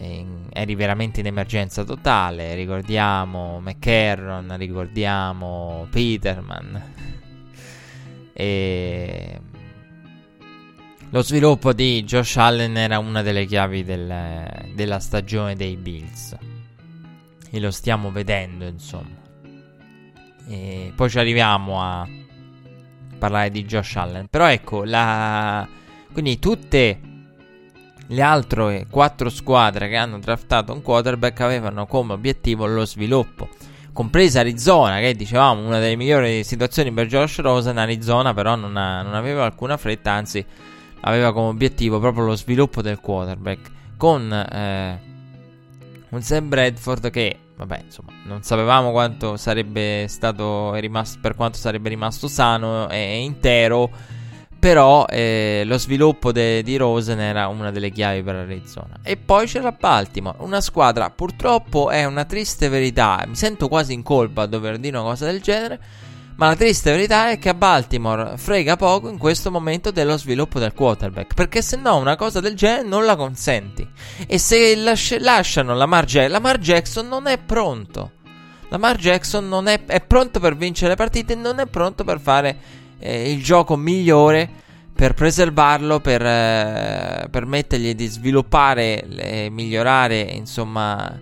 In, 0.00 0.48
eri 0.52 0.74
veramente 0.74 1.20
in 1.20 1.26
emergenza 1.26 1.84
totale. 1.84 2.56
Ricordiamo 2.56 3.60
McCarron, 3.60 4.52
ricordiamo 4.56 5.86
Peterman. 5.92 6.82
e 8.34 9.40
lo 11.16 11.22
sviluppo 11.22 11.72
di 11.72 12.04
Josh 12.04 12.36
Allen 12.36 12.76
era 12.76 12.98
una 12.98 13.22
delle 13.22 13.46
chiavi 13.46 13.84
del, 13.84 14.74
della 14.74 14.98
stagione 14.98 15.56
dei 15.56 15.76
Bills. 15.76 16.36
E 17.50 17.58
lo 17.58 17.70
stiamo 17.70 18.12
vedendo, 18.12 18.66
insomma. 18.66 19.16
E 20.46 20.92
poi 20.94 21.08
ci 21.08 21.18
arriviamo 21.18 21.80
a 21.80 22.06
parlare 23.18 23.50
di 23.50 23.64
Josh 23.64 23.96
Allen. 23.96 24.26
Però 24.28 24.46
ecco, 24.46 24.84
la... 24.84 25.66
quindi 26.12 26.38
tutte 26.38 27.00
le 28.08 28.22
altre 28.22 28.86
quattro 28.90 29.30
squadre 29.30 29.88
che 29.88 29.96
hanno 29.96 30.18
draftato 30.18 30.74
un 30.74 30.82
quarterback 30.82 31.40
avevano 31.40 31.86
come 31.86 32.12
obiettivo 32.12 32.66
lo 32.66 32.84
sviluppo. 32.84 33.48
Compresa 33.90 34.40
Arizona, 34.40 34.98
che 34.98 35.14
dicevamo 35.14 35.66
una 35.66 35.78
delle 35.78 35.96
migliori 35.96 36.44
situazioni 36.44 36.92
per 36.92 37.06
Josh 37.06 37.38
Rosen. 37.38 37.78
Arizona, 37.78 38.34
però, 38.34 38.54
non, 38.54 38.76
ha, 38.76 39.00
non 39.00 39.14
aveva 39.14 39.46
alcuna 39.46 39.78
fretta, 39.78 40.10
anzi 40.10 40.44
aveva 41.00 41.32
come 41.32 41.48
obiettivo 41.48 41.98
proprio 41.98 42.24
lo 42.24 42.36
sviluppo 42.36 42.82
del 42.82 43.00
quarterback 43.00 43.70
con 43.96 44.32
eh, 44.32 45.00
un 46.08 46.22
Sam 46.22 46.48
Bradford 46.48 47.10
che 47.10 47.38
vabbè 47.56 47.82
insomma 47.84 48.12
non 48.24 48.42
sapevamo 48.42 48.90
quanto 48.90 49.36
sarebbe 49.36 50.06
stato 50.08 50.74
rimasto 50.74 51.18
per 51.20 51.34
quanto 51.34 51.58
sarebbe 51.58 51.88
rimasto 51.88 52.28
sano 52.28 52.88
e 52.90 53.22
intero 53.22 53.90
però 54.58 55.06
eh, 55.06 55.62
lo 55.64 55.78
sviluppo 55.78 56.32
de, 56.32 56.62
di 56.62 56.76
Rosen 56.76 57.20
era 57.20 57.46
una 57.46 57.70
delle 57.70 57.90
chiavi 57.90 58.22
per 58.22 58.34
Arizona. 58.36 58.98
E 59.02 59.16
poi 59.16 59.46
c'era 59.46 59.70
Baltimore 59.70 60.38
una 60.40 60.60
squadra 60.60 61.10
purtroppo 61.10 61.90
è 61.90 62.04
una 62.04 62.24
triste 62.24 62.68
verità 62.68 63.22
mi 63.28 63.36
sento 63.36 63.68
quasi 63.68 63.92
in 63.92 64.02
colpa 64.02 64.42
a 64.42 64.46
dover 64.46 64.78
dire 64.78 64.96
una 64.96 65.08
cosa 65.08 65.26
del 65.26 65.40
genere 65.40 65.80
ma 66.36 66.48
la 66.48 66.56
triste 66.56 66.90
verità 66.90 67.30
è 67.30 67.38
che 67.38 67.48
a 67.48 67.54
Baltimore 67.54 68.36
frega 68.36 68.76
poco 68.76 69.08
in 69.08 69.16
questo 69.16 69.50
momento 69.50 69.90
dello 69.90 70.18
sviluppo 70.18 70.58
del 70.58 70.74
quarterback. 70.74 71.34
Perché 71.34 71.62
se 71.62 71.76
no 71.76 71.96
una 71.96 72.16
cosa 72.16 72.40
del 72.40 72.54
genere 72.54 72.86
non 72.86 73.06
la 73.06 73.16
consenti. 73.16 73.86
E 74.26 74.38
se 74.38 74.76
lasci- 74.76 75.18
lasciano 75.18 75.74
Lamar 75.74 76.04
Jackson, 76.04 76.32
Lamar 76.32 76.58
Jackson 76.58 77.08
non 77.08 77.26
è 77.26 77.38
pronto. 77.38 78.12
Lamar 78.68 78.96
Jackson 78.96 79.48
non 79.48 79.66
è, 79.66 79.84
è 79.86 80.00
pronto 80.02 80.38
per 80.38 80.56
vincere 80.56 80.90
le 80.90 80.96
partite 80.96 81.34
non 81.34 81.58
è 81.58 81.66
pronto 81.66 82.04
per 82.04 82.20
fare 82.20 82.56
eh, 82.98 83.30
il 83.30 83.42
gioco 83.42 83.76
migliore 83.76 84.64
per 84.92 85.14
preservarlo, 85.14 86.00
per 86.00 86.24
eh, 86.24 87.28
permettergli 87.30 87.94
di 87.94 88.06
sviluppare 88.06 89.06
e 89.08 89.48
migliorare, 89.50 90.20
insomma, 90.20 91.18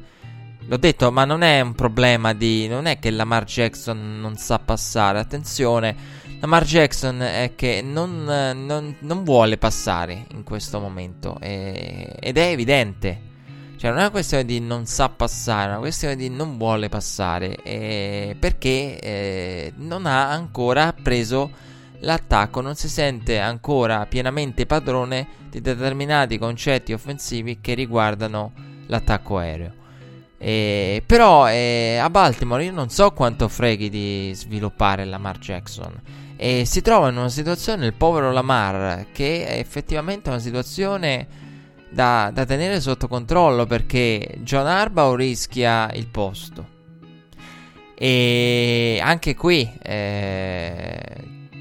L'ho 0.66 0.78
detto, 0.78 1.12
ma 1.12 1.26
non 1.26 1.42
è 1.42 1.60
un 1.60 1.74
problema 1.74 2.32
di. 2.32 2.66
Non 2.68 2.86
è 2.86 2.98
che 2.98 3.10
Lamar 3.10 3.44
Jackson 3.44 4.18
non 4.18 4.36
sa 4.36 4.58
passare. 4.58 5.18
Attenzione, 5.18 5.94
Lamar 6.40 6.64
Jackson 6.64 7.20
è 7.20 7.52
che 7.54 7.82
non, 7.82 8.24
non, 8.24 8.96
non 8.98 9.24
vuole 9.24 9.58
passare 9.58 10.24
in 10.32 10.42
questo 10.42 10.80
momento. 10.80 11.38
E, 11.40 12.16
ed 12.18 12.38
è 12.38 12.46
evidente. 12.48 13.32
Cioè, 13.76 13.90
non 13.90 13.98
è 13.98 14.02
una 14.02 14.10
questione 14.10 14.46
di 14.46 14.60
non 14.60 14.86
sa 14.86 15.10
passare, 15.10 15.66
è 15.66 15.70
una 15.72 15.80
questione 15.80 16.16
di 16.16 16.30
non 16.30 16.56
vuole 16.56 16.88
passare. 16.88 17.56
Eh, 17.62 18.34
perché 18.38 18.98
eh, 18.98 19.72
non 19.76 20.06
ha 20.06 20.30
ancora 20.30 20.94
preso 20.94 21.50
l'attacco, 21.98 22.62
non 22.62 22.74
si 22.74 22.88
sente 22.88 23.38
ancora 23.38 24.06
pienamente 24.06 24.64
padrone 24.64 25.26
di 25.50 25.60
determinati 25.60 26.38
concetti 26.38 26.94
offensivi 26.94 27.60
che 27.60 27.74
riguardano 27.74 28.52
l'attacco 28.86 29.36
aereo. 29.36 29.82
Eh, 30.46 31.02
però 31.06 31.48
eh, 31.48 31.96
a 31.96 32.10
Baltimore 32.10 32.64
io 32.64 32.70
non 32.70 32.90
so 32.90 33.12
quanto 33.12 33.48
freghi 33.48 33.88
di 33.88 34.30
sviluppare 34.34 35.06
Lamar 35.06 35.38
Jackson. 35.38 35.98
E 36.36 36.66
si 36.66 36.82
trova 36.82 37.08
in 37.08 37.16
una 37.16 37.30
situazione, 37.30 37.86
il 37.86 37.94
povero 37.94 38.30
Lamar, 38.30 39.06
che 39.10 39.46
è 39.46 39.58
effettivamente 39.58 40.28
una 40.28 40.38
situazione 40.38 41.26
da, 41.88 42.30
da 42.30 42.44
tenere 42.44 42.82
sotto 42.82 43.08
controllo 43.08 43.64
perché 43.64 44.34
John 44.40 44.66
Arbaugh 44.66 45.16
rischia 45.16 45.90
il 45.94 46.08
posto. 46.08 46.66
E 47.94 49.00
anche 49.02 49.34
qui 49.34 49.72
eh, 49.80 51.00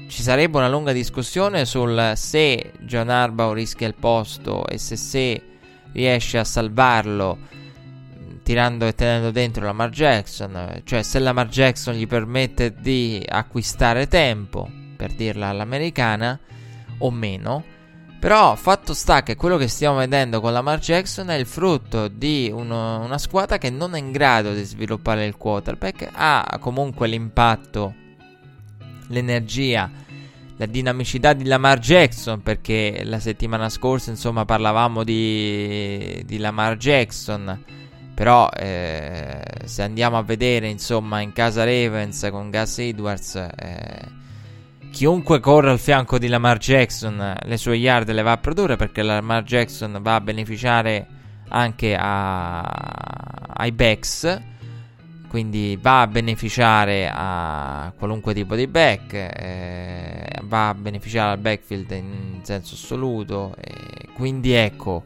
ci 0.08 0.20
sarebbe 0.20 0.58
una 0.58 0.68
lunga 0.68 0.92
discussione 0.92 1.64
sul 1.64 2.12
se 2.16 2.72
John 2.80 3.08
Arbaugh 3.08 3.54
rischia 3.54 3.86
il 3.86 3.94
posto 3.94 4.66
e 4.66 4.76
se, 4.76 4.96
se 4.96 5.42
riesce 5.92 6.36
a 6.36 6.44
salvarlo 6.44 7.62
tirando 8.44 8.86
e 8.86 8.94
tenendo 8.94 9.30
dentro 9.30 9.64
Lamar 9.64 9.88
Jackson, 9.88 10.82
cioè 10.84 11.02
se 11.02 11.18
Lamar 11.18 11.48
Jackson 11.48 11.94
gli 11.94 12.06
permette 12.06 12.74
di 12.78 13.24
acquistare 13.26 14.06
tempo, 14.06 14.70
per 14.94 15.12
dirla 15.14 15.48
all'americana, 15.48 16.38
o 16.98 17.10
meno. 17.10 17.64
Però 18.20 18.54
fatto 18.54 18.94
sta 18.94 19.22
che 19.22 19.34
quello 19.34 19.56
che 19.56 19.68
stiamo 19.68 19.96
vedendo 19.96 20.40
con 20.40 20.52
Lamar 20.52 20.78
Jackson 20.78 21.30
è 21.30 21.34
il 21.34 21.46
frutto 21.46 22.08
di 22.08 22.50
uno, 22.52 23.00
una 23.00 23.18
squadra 23.18 23.58
che 23.58 23.70
non 23.70 23.94
è 23.94 23.98
in 23.98 24.12
grado 24.12 24.52
di 24.52 24.62
sviluppare 24.62 25.26
il 25.26 25.36
quarterback, 25.36 26.10
ha 26.12 26.58
comunque 26.60 27.08
l'impatto, 27.08 27.94
l'energia, 29.08 29.90
la 30.56 30.66
dinamicità 30.66 31.32
di 31.32 31.44
Lamar 31.44 31.78
Jackson, 31.78 32.42
perché 32.42 33.02
la 33.04 33.20
settimana 33.20 33.68
scorsa 33.68 34.10
insomma 34.10 34.44
parlavamo 34.44 35.02
di, 35.02 36.22
di 36.24 36.38
Lamar 36.38 36.76
Jackson, 36.76 37.82
però 38.14 38.48
eh, 38.50 39.42
se 39.64 39.82
andiamo 39.82 40.16
a 40.16 40.22
vedere 40.22 40.68
insomma 40.68 41.20
in 41.20 41.32
casa 41.32 41.64
Ravens 41.64 42.28
con 42.30 42.50
Gus 42.50 42.78
Edwards... 42.78 43.34
Eh, 43.34 44.22
chiunque 44.94 45.40
corre 45.40 45.72
al 45.72 45.80
fianco 45.80 46.18
di 46.18 46.28
Lamar 46.28 46.58
Jackson 46.58 47.36
le 47.42 47.56
sue 47.56 47.74
yard 47.74 48.08
le 48.12 48.22
va 48.22 48.30
a 48.30 48.36
produrre 48.36 48.76
perché 48.76 49.02
Lamar 49.02 49.42
Jackson 49.42 49.98
va 50.00 50.14
a 50.14 50.20
beneficiare 50.20 51.04
anche 51.48 51.96
a, 51.98 52.60
ai 52.60 53.72
backs 53.72 54.40
quindi 55.26 55.76
va 55.82 56.02
a 56.02 56.06
beneficiare 56.06 57.10
a 57.12 57.92
qualunque 57.98 58.34
tipo 58.34 58.54
di 58.54 58.68
back 58.68 59.12
eh, 59.14 60.28
va 60.42 60.68
a 60.68 60.74
beneficiare 60.74 61.32
al 61.32 61.38
backfield 61.38 61.90
in 61.90 62.38
senso 62.42 62.76
assoluto 62.76 63.56
quindi 64.14 64.52
ecco 64.52 65.02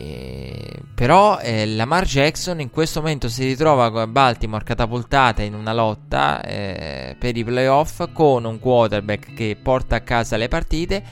eh, 0.00 0.80
però 0.94 1.40
eh, 1.40 1.66
Lamar 1.66 2.04
Jackson 2.04 2.60
in 2.60 2.70
questo 2.70 3.00
momento 3.00 3.28
si 3.28 3.44
ritrova 3.44 3.90
con 3.90 4.12
Baltimore 4.12 4.62
catapultata 4.62 5.42
in 5.42 5.54
una 5.54 5.72
lotta 5.72 6.40
eh, 6.40 7.16
per 7.18 7.36
i 7.36 7.42
playoff 7.42 8.12
con 8.12 8.44
un 8.44 8.60
quarterback 8.60 9.34
che 9.34 9.58
porta 9.60 9.96
a 9.96 10.00
casa 10.02 10.36
le 10.36 10.46
partite 10.46 11.02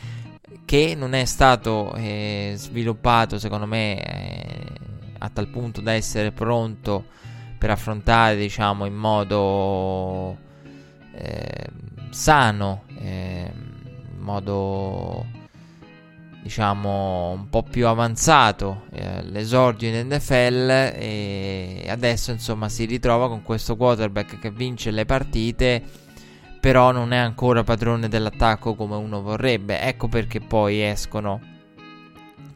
che 0.64 0.94
non 0.96 1.14
è 1.14 1.24
stato 1.24 1.94
eh, 1.96 2.52
sviluppato 2.54 3.40
secondo 3.40 3.66
me 3.66 4.00
eh, 4.00 4.72
a 5.18 5.30
tal 5.30 5.48
punto 5.48 5.80
da 5.80 5.90
essere 5.90 6.30
pronto 6.30 7.06
per 7.58 7.70
affrontare 7.70 8.36
diciamo 8.36 8.84
in 8.84 8.94
modo 8.94 10.36
eh, 11.12 11.66
sano 12.10 12.84
in 13.00 13.50
modo 14.18 15.26
diciamo 16.46 17.30
un 17.30 17.48
po' 17.48 17.64
più 17.64 17.88
avanzato 17.88 18.84
eh, 18.92 19.20
l'esordio 19.24 19.88
in 19.88 20.06
NFL 20.06 20.70
e 20.94 21.86
adesso 21.88 22.30
insomma 22.30 22.68
si 22.68 22.84
ritrova 22.84 23.26
con 23.26 23.42
questo 23.42 23.74
quarterback 23.74 24.38
che 24.38 24.52
vince 24.52 24.92
le 24.92 25.04
partite 25.04 25.82
però 26.60 26.92
non 26.92 27.12
è 27.12 27.16
ancora 27.16 27.64
padrone 27.64 28.08
dell'attacco 28.08 28.74
come 28.74 28.94
uno 28.94 29.22
vorrebbe. 29.22 29.80
Ecco 29.80 30.06
perché 30.06 30.40
poi 30.40 30.82
escono 30.82 31.40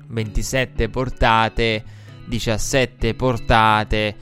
27 0.07 0.89
portate 0.89 1.85
17 2.27 3.15
portate 3.15 4.17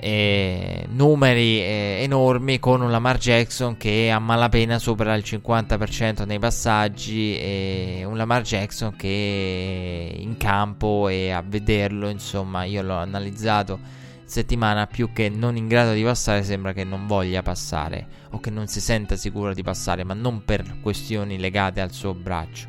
eh, 0.00 0.86
numeri 0.90 1.60
eh, 1.60 1.98
enormi 2.02 2.58
con 2.58 2.80
un 2.80 2.90
Lamar 2.90 3.18
Jackson 3.18 3.76
che 3.76 4.10
a 4.10 4.18
malapena 4.18 4.78
supera 4.78 5.14
il 5.14 5.22
50% 5.24 6.26
nei 6.26 6.38
passaggi 6.38 7.36
e 7.36 8.02
un 8.06 8.16
Lamar 8.16 8.42
Jackson 8.42 8.96
che 8.96 10.14
in 10.16 10.36
campo 10.38 11.08
e 11.08 11.30
a 11.30 11.42
vederlo 11.46 12.08
insomma 12.08 12.64
io 12.64 12.82
l'ho 12.82 12.96
analizzato 12.96 13.78
settimana 14.24 14.86
più 14.86 15.12
che 15.12 15.28
non 15.28 15.56
in 15.56 15.66
grado 15.66 15.92
di 15.92 16.02
passare 16.02 16.44
sembra 16.44 16.72
che 16.72 16.84
non 16.84 17.06
voglia 17.06 17.42
passare 17.42 18.06
o 18.30 18.40
che 18.40 18.50
non 18.50 18.68
si 18.68 18.80
senta 18.80 19.16
sicuro 19.16 19.52
di 19.52 19.62
passare 19.62 20.04
ma 20.04 20.14
non 20.14 20.44
per 20.44 20.78
questioni 20.80 21.38
legate 21.38 21.80
al 21.80 21.92
suo 21.92 22.14
braccio. 22.14 22.68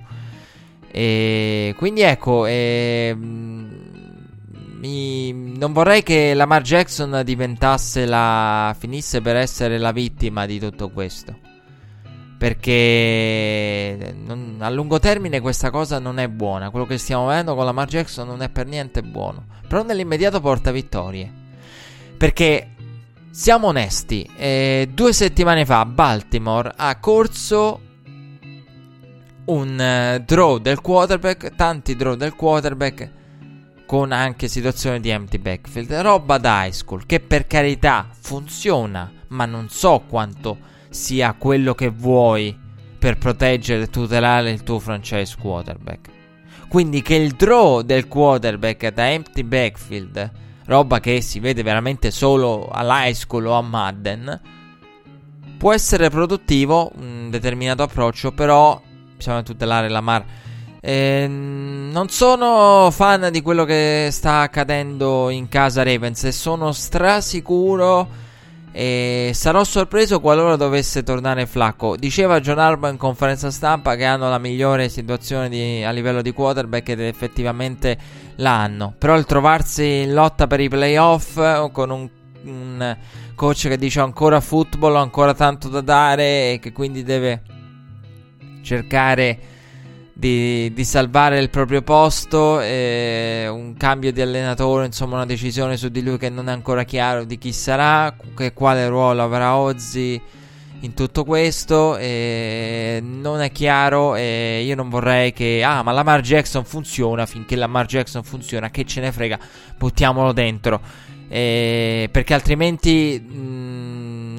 E 0.93 1.73
quindi 1.77 2.01
ecco 2.01 2.45
eh, 2.47 3.15
mi... 4.81 5.31
non 5.31 5.73
vorrei 5.73 6.01
che 6.01 6.33
Lamar 6.33 6.63
Jackson 6.63 7.21
diventasse 7.23 8.05
la. 8.05 8.75
finisse 8.77 9.21
per 9.21 9.35
essere 9.35 9.77
la 9.77 9.91
vittima 9.91 10.45
di 10.45 10.59
tutto 10.59 10.89
questo. 10.89 11.37
Perché 12.37 14.15
non... 14.25 14.57
a 14.59 14.69
lungo 14.71 14.97
termine 14.99 15.39
questa 15.39 15.69
cosa 15.69 15.99
non 15.99 16.17
è 16.17 16.27
buona. 16.27 16.71
Quello 16.71 16.87
che 16.87 16.97
stiamo 16.97 17.27
vedendo 17.27 17.53
con 17.55 17.65
Lamar 17.65 17.87
Jackson 17.87 18.27
non 18.27 18.41
è 18.41 18.49
per 18.49 18.65
niente 18.65 19.03
buono. 19.03 19.45
Però 19.67 19.83
nell'immediato 19.83 20.41
porta 20.41 20.71
vittorie. 20.71 21.31
Perché 22.17 22.71
siamo 23.29 23.67
onesti, 23.67 24.27
eh, 24.35 24.89
due 24.91 25.13
settimane 25.13 25.65
fa 25.65 25.85
Baltimore 25.85 26.73
ha 26.75 26.97
corso 26.99 27.79
un 29.45 30.17
uh, 30.17 30.23
draw 30.23 30.57
del 30.57 30.81
quarterback, 30.81 31.55
tanti 31.55 31.95
draw 31.95 32.15
del 32.15 32.35
quarterback 32.35 33.19
con 33.91 34.13
anche 34.13 34.47
situazioni 34.47 35.01
di 35.01 35.09
empty 35.09 35.37
backfield. 35.37 35.91
Roba 35.91 36.37
da 36.37 36.63
high 36.63 36.71
school 36.71 37.05
che 37.05 37.19
per 37.19 37.45
carità 37.45 38.07
funziona, 38.09 39.11
ma 39.27 39.43
non 39.43 39.67
so 39.67 40.05
quanto 40.07 40.59
sia 40.87 41.33
quello 41.33 41.75
che 41.75 41.89
vuoi 41.89 42.57
per 42.97 43.17
proteggere 43.17 43.83
e 43.83 43.89
tutelare 43.89 44.49
il 44.49 44.63
tuo 44.63 44.79
franchise 44.79 45.35
quarterback. 45.37 46.09
Quindi 46.69 47.01
che 47.01 47.15
il 47.15 47.33
draw 47.33 47.81
del 47.81 48.07
quarterback 48.07 48.93
da 48.93 49.11
empty 49.11 49.43
backfield, 49.43 50.31
roba 50.67 51.01
che 51.01 51.19
si 51.19 51.41
vede 51.41 51.61
veramente 51.61 52.11
solo 52.11 52.69
all'high 52.71 53.13
school 53.13 53.47
o 53.47 53.55
a 53.55 53.61
Madden, 53.61 54.41
può 55.57 55.73
essere 55.73 56.09
produttivo, 56.09 56.93
un 56.95 57.29
determinato 57.29 57.83
approccio, 57.83 58.31
però 58.31 58.81
bisogna 59.17 59.43
tutelare 59.43 59.89
la 59.89 59.99
mar 59.99 60.23
eh, 60.83 61.27
non 61.27 62.09
sono 62.09 62.89
fan 62.91 63.29
di 63.31 63.41
quello 63.41 63.65
che 63.65 64.09
sta 64.11 64.39
accadendo 64.39 65.29
in 65.29 65.47
casa 65.47 65.83
Ravens 65.83 66.23
e 66.23 66.31
sono 66.31 66.71
strasicuro 66.71 68.29
e 68.71 69.31
sarò 69.35 69.63
sorpreso 69.63 70.19
qualora 70.19 70.55
dovesse 70.55 71.03
tornare 71.03 71.45
Flacco. 71.45 71.95
Diceva 71.97 72.39
John 72.39 72.57
Arba 72.57 72.89
in 72.89 72.97
conferenza 72.97 73.51
stampa 73.51 73.95
che 73.95 74.05
hanno 74.05 74.27
la 74.29 74.39
migliore 74.39 74.89
situazione 74.89 75.49
di, 75.49 75.83
a 75.83 75.91
livello 75.91 76.23
di 76.23 76.31
quarterback 76.31 76.89
ed 76.89 77.01
effettivamente 77.01 77.97
l'hanno. 78.37 78.95
Però 78.97 79.15
il 79.15 79.25
trovarsi 79.25 80.01
in 80.01 80.13
lotta 80.13 80.47
per 80.47 80.61
i 80.61 80.69
playoff 80.69 81.69
con 81.71 81.91
un, 81.91 82.09
un 82.45 82.97
coach 83.35 83.67
che 83.67 83.77
dice 83.77 83.99
ancora 83.99 84.39
football, 84.39 84.95
ancora 84.95 85.35
tanto 85.35 85.67
da 85.67 85.81
dare 85.81 86.53
e 86.53 86.59
che 86.59 86.71
quindi 86.71 87.03
deve 87.03 87.43
cercare 88.63 89.59
di, 90.13 90.71
di, 90.73 90.83
salvare 90.83 91.39
il 91.39 91.49
proprio 91.49 91.81
posto, 91.81 92.59
un 92.59 93.73
cambio 93.77 94.11
di 94.11 94.21
allenatore, 94.21 94.85
insomma 94.85 95.15
una 95.15 95.25
decisione 95.25 95.77
su 95.77 95.89
di 95.89 96.03
lui 96.03 96.17
che 96.17 96.29
non 96.29 96.49
è 96.49 96.51
ancora 96.51 96.83
chiaro 96.83 97.23
di 97.23 97.37
chi 97.37 97.51
sarà, 97.51 98.15
che 98.35 98.53
quale 98.53 98.87
ruolo 98.87 99.23
avrà 99.23 99.55
Ozzy 99.55 100.21
in 100.81 100.93
tutto 100.93 101.23
questo, 101.23 101.97
non 101.97 103.41
è 103.41 103.51
chiaro 103.51 104.15
e 104.15 104.63
io 104.65 104.75
non 104.75 104.89
vorrei 104.89 105.31
che, 105.33 105.63
ah 105.63 105.83
ma 105.83 105.91
Lamar 105.91 106.21
Jackson 106.21 106.65
funziona, 106.65 107.25
finché 107.25 107.55
Lamar 107.55 107.85
Jackson 107.85 108.23
funziona, 108.23 108.69
che 108.69 108.83
ce 108.85 109.01
ne 109.01 109.11
frega, 109.11 109.39
buttiamolo 109.77 110.31
dentro, 110.31 110.81
eh, 111.27 112.09
perché 112.11 112.33
altrimenti... 112.33 113.19
Mh, 113.19 113.90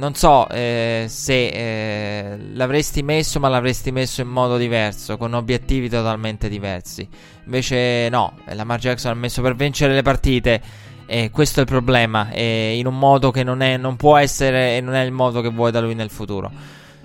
non 0.03 0.14
so 0.14 0.48
eh, 0.48 1.05
se 1.09 1.46
eh, 1.46 2.36
l'avresti 2.55 3.05
messo, 3.05 3.38
ma 3.38 3.48
l'avresti 3.48 3.92
messo 3.92 4.20
in 4.20 4.26
modo 4.26 4.57
diverso, 4.57 5.16
con 5.16 5.32
obiettivi 5.32 5.88
totalmente 5.88 6.48
diversi. 6.48 7.09
Invece, 7.44 8.09
no, 8.11 8.34
Lamar 8.46 8.80
Jackson 8.80 9.12
ha 9.12 9.14
messo 9.14 9.42
per 9.42 9.55
vincere 9.55 9.94
le 9.94 10.03
partite. 10.03 10.61
E 11.07 11.30
questo 11.30 11.61
è 11.61 11.62
il 11.62 11.68
problema. 11.68 12.34
In 12.34 12.86
un 12.86 12.98
modo 12.98 13.30
che 13.30 13.44
non, 13.44 13.61
è, 13.61 13.76
non 13.76 13.94
può 13.94 14.16
essere 14.16 14.76
e 14.76 14.80
non 14.80 14.94
è 14.94 15.05
il 15.05 15.12
modo 15.12 15.40
che 15.40 15.50
vuoi 15.50 15.70
da 15.70 15.80
lui 15.80 15.94
nel 15.94 16.11
futuro. 16.11 16.50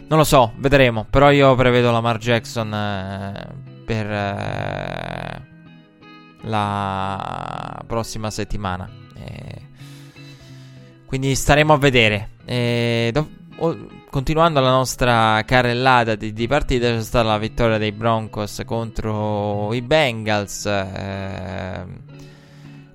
Non 0.07 0.17
lo 0.17 0.23
so, 0.23 0.53
vedremo. 0.57 1.05
Però 1.07 1.29
io 1.29 1.53
prevedo 1.53 1.91
Lamar 1.91 2.17
Jackson 2.17 2.73
eh, 2.73 3.47
per 3.85 4.09
eh, 4.09 5.41
la 6.41 7.83
prossima 7.85 8.31
settimana. 8.31 8.89
Quindi 11.07 11.33
staremo 11.33 11.73
a 11.73 11.77
vedere. 11.77 12.29
E 12.45 13.09
do- 13.13 13.29
o- 13.57 13.77
continuando 14.09 14.59
la 14.59 14.69
nostra 14.69 15.41
carrellata 15.45 16.15
di, 16.15 16.33
di, 16.33 16.47
partite, 16.47 16.93
c'è 16.93 17.01
stata 17.01 17.27
la 17.27 17.37
vittoria 17.37 17.77
dei 17.77 17.93
Broncos 17.93 18.61
contro 18.65 19.73
i 19.73 19.81
Bengals. 19.81 20.65
Eh, 20.65 21.85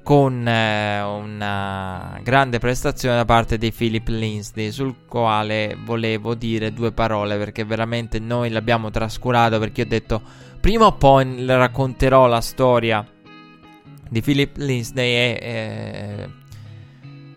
con 0.03 0.47
eh, 0.47 1.01
una 1.01 2.19
grande 2.23 2.59
prestazione 2.59 3.17
da 3.17 3.25
parte 3.25 3.57
di 3.57 3.71
Philip 3.73 4.09
Lindsay, 4.09 4.73
sul 4.73 5.07
quale 5.07 5.77
volevo 5.85 6.35
dire 6.35 6.73
due 6.73 6.91
parole 6.93 7.39
perché 7.39 7.65
veramente 7.65 8.19
noi 8.19 8.51
l'abbiamo 8.51 8.91
trascurato. 8.91 9.59
Perché 9.59 9.83
ho 9.83 9.87
detto 9.87 10.21
prima 10.61 10.87
o 10.87 10.93
poi 10.93 11.47
racconterò 11.47 12.27
la 12.27 12.41
storia 12.41 13.07
di 14.09 14.21
Philip 14.21 14.57
Lindsay 14.57 15.13
e. 15.13 15.39
Eh, 15.41 16.41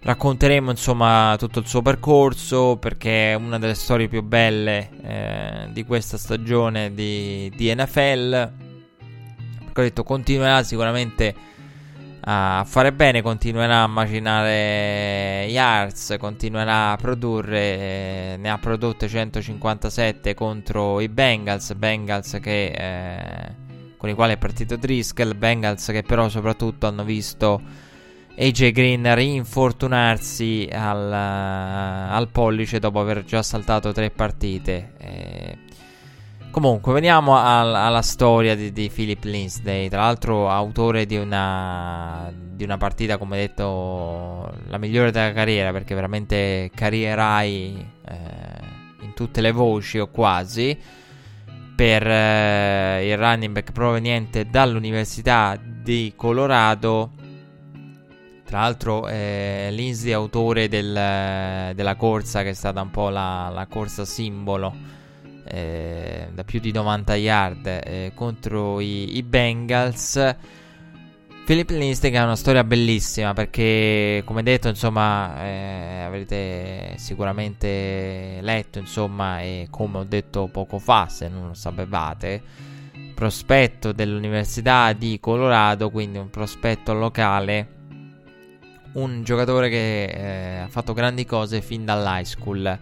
Racconteremo 0.06 0.70
insomma 0.70 1.36
tutto 1.36 1.58
il 1.58 1.66
suo 1.66 1.82
percorso 1.82 2.78
perché 2.78 3.32
è 3.32 3.34
una 3.34 3.58
delle 3.58 3.74
storie 3.74 4.08
più 4.08 4.22
belle 4.22 4.92
eh, 5.02 5.70
di 5.72 5.84
questa 5.84 6.20
stagione 6.20 6.94
di, 6.94 7.52
di 7.56 7.74
NFL. 7.74 8.30
Perché 9.64 9.82
ho 9.82 9.84
detto 9.84 10.04
continuerà 10.04 10.62
sicuramente 10.62 11.34
a 12.22 12.64
fare 12.68 12.94
bene, 12.94 13.24
continuerà 13.24 13.82
a 13.82 13.88
macinare 13.88 15.48
yards, 15.50 16.18
continuerà 16.20 16.92
a 16.92 16.98
produrre, 16.98 17.60
eh, 17.60 18.36
ne 18.38 18.50
ha 18.52 18.60
prodotte 18.60 19.08
157 19.08 20.36
contro 20.36 21.00
i 21.00 21.10
Bengals, 21.10 21.74
Bengals 21.74 22.38
che, 22.44 22.66
eh, 22.68 23.56
con 23.98 24.10
i 24.10 24.14
quali 24.14 24.34
è 24.34 24.38
partito 24.38 24.76
Driscoll, 24.76 25.36
Bengals 25.36 25.88
che 25.88 26.04
però 26.04 26.30
soprattutto 26.30 26.86
hanno 26.86 27.04
visto 27.04 27.85
AJ 28.38 28.72
Green 28.72 29.16
rinfortunarsi 29.16 30.68
al, 30.70 31.12
al, 31.14 32.28
pollice 32.30 32.80
dopo 32.80 33.00
aver 33.00 33.24
già 33.24 33.42
saltato 33.42 33.94
tre 33.94 34.10
partite. 34.10 34.92
Eh, 34.98 35.58
comunque, 36.52 36.92
veniamo 36.92 37.38
al, 37.38 37.74
alla 37.74 38.02
storia 38.02 38.54
di, 38.54 38.74
di, 38.74 38.92
Philip 38.94 39.24
Lindsay. 39.24 39.88
Tra 39.88 40.02
l'altro, 40.02 40.50
autore 40.50 41.06
di 41.06 41.16
una, 41.16 42.30
di 42.36 42.66
una 42.66 42.76
partita, 42.76 43.18
come 43.18 43.38
detto, 43.38 44.54
la 44.68 44.78
migliore 44.78 45.12
della 45.12 45.32
carriera, 45.32 45.72
perché 45.72 45.96
veramente 45.96 46.70
carrierai 46.76 47.92
eh, 48.06 48.16
in 49.00 49.14
tutte 49.14 49.40
le 49.40 49.52
voci 49.52 49.98
o 49.98 50.08
quasi. 50.08 50.78
Per 51.74 52.06
eh, 52.06 53.10
il 53.10 53.18
running 53.18 53.54
back 53.54 53.72
proveniente 53.72 54.50
dall'Università 54.50 55.58
di 55.62 56.12
Colorado 56.18 57.12
tra 58.46 58.60
l'altro 58.60 59.08
eh, 59.08 59.70
Lindsay 59.72 60.12
è 60.12 60.14
autore 60.14 60.68
del, 60.68 61.74
della 61.74 61.96
corsa 61.96 62.44
che 62.44 62.50
è 62.50 62.54
stata 62.54 62.80
un 62.82 62.92
po' 62.92 63.10
la, 63.10 63.50
la 63.52 63.66
corsa 63.66 64.06
simbolo 64.06 64.74
eh, 65.48 66.30
da 66.32 66.44
più 66.44 66.60
di 66.60 66.72
90 66.72 67.16
yard 67.16 67.66
eh, 67.68 68.12
contro 68.14 68.80
i, 68.80 69.18
i, 69.18 69.24
Bengals. 69.24 70.36
Philip 71.46 71.70
Lindsay 71.70 72.16
ha 72.16 72.24
una 72.24 72.36
storia 72.36 72.64
bellissima 72.64 73.34
perché 73.34 74.24
come 74.26 74.42
detto 74.42 74.68
insomma 74.68 75.44
eh, 75.44 76.02
avrete 76.06 76.96
sicuramente 76.98 78.40
letto 78.42 78.80
insomma 78.80 79.42
e 79.42 79.68
come 79.70 80.00
ho 80.00 80.04
detto 80.04 80.48
poco 80.48 80.80
fa 80.80 81.08
se 81.08 81.28
non 81.28 81.48
lo 81.50 81.54
sapevate 81.54 82.42
prospetto 83.14 83.92
dell'Università 83.92 84.92
di 84.94 85.20
Colorado 85.20 85.92
quindi 85.92 86.18
un 86.18 86.32
prospetto 86.32 86.94
locale 86.94 87.85
un 88.96 89.24
giocatore 89.24 89.70
che 89.70 90.04
eh, 90.06 90.58
ha 90.60 90.68
fatto 90.68 90.94
grandi 90.94 91.26
cose 91.26 91.62
fin 91.62 91.86
dall'high 91.86 92.26
school. 92.26 92.78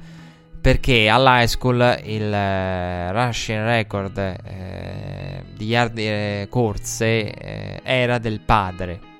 Perché 0.59 1.09
all'high 1.09 1.47
school 1.47 1.99
il 2.03 2.33
eh, 2.33 3.11
rushing 3.11 3.63
record 3.63 4.17
eh, 4.17 5.43
di 5.55 5.65
yard 5.65 5.97
eh, 5.97 6.47
corse 6.49 7.31
eh, 7.31 7.81
era 7.83 8.17
del 8.17 8.39
padre. 8.39 9.11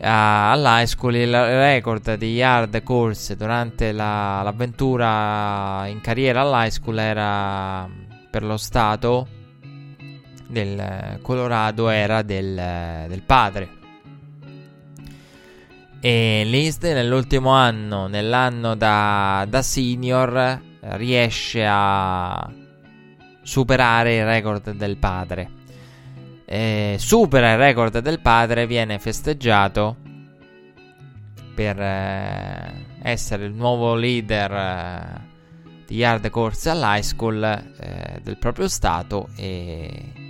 all'high 0.00 0.86
school 0.86 1.14
il 1.14 1.32
record 1.32 2.16
di 2.16 2.34
yard 2.34 2.82
corse 2.82 3.36
durante 3.36 3.92
la, 3.92 4.42
l'avventura 4.42 5.86
in 5.86 6.00
carriera 6.00 6.40
all'high 6.40 6.70
school 6.70 6.98
era 6.98 7.88
per 8.28 8.42
lo 8.42 8.56
stato 8.56 9.26
del 10.48 11.18
Colorado 11.22 11.88
era 11.88 12.22
del, 12.22 13.06
del 13.08 13.22
padre 13.22 13.82
e 16.06 16.44
List 16.44 16.84
nell'ultimo 16.84 17.48
anno, 17.48 18.08
nell'anno 18.08 18.74
da, 18.74 19.46
da 19.48 19.62
senior, 19.62 20.60
riesce 20.80 21.64
a 21.66 22.52
superare 23.40 24.16
il 24.16 24.26
record 24.26 24.72
del 24.72 24.98
padre. 24.98 25.50
E 26.44 26.96
supera 26.98 27.52
il 27.52 27.56
record 27.56 28.00
del 28.00 28.20
padre, 28.20 28.66
viene 28.66 28.98
festeggiato 28.98 29.96
per 31.54 31.80
eh, 31.80 32.86
essere 33.00 33.46
il 33.46 33.54
nuovo 33.54 33.94
leader 33.94 34.52
eh, 34.52 35.20
di 35.86 35.96
yard 35.96 36.28
corse 36.28 36.68
all'high 36.68 37.02
school 37.02 37.42
eh, 37.42 38.20
del 38.22 38.36
proprio 38.36 38.68
stato 38.68 39.30
e 39.36 40.23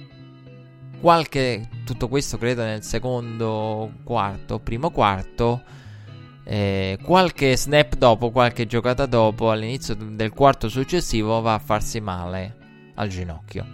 qualche, 1.04 1.68
tutto 1.84 2.08
questo 2.08 2.38
credo 2.38 2.62
nel 2.62 2.82
secondo 2.82 3.92
quarto, 4.04 4.58
primo 4.58 4.88
quarto, 4.88 5.62
eh, 6.44 6.98
qualche 7.02 7.58
snap 7.58 7.96
dopo, 7.96 8.30
qualche 8.30 8.66
giocata 8.66 9.04
dopo, 9.04 9.50
all'inizio 9.50 9.94
del 9.94 10.32
quarto 10.32 10.70
successivo 10.70 11.42
va 11.42 11.52
a 11.52 11.58
farsi 11.58 12.00
male 12.00 12.56
al 12.94 13.08
ginocchio. 13.08 13.66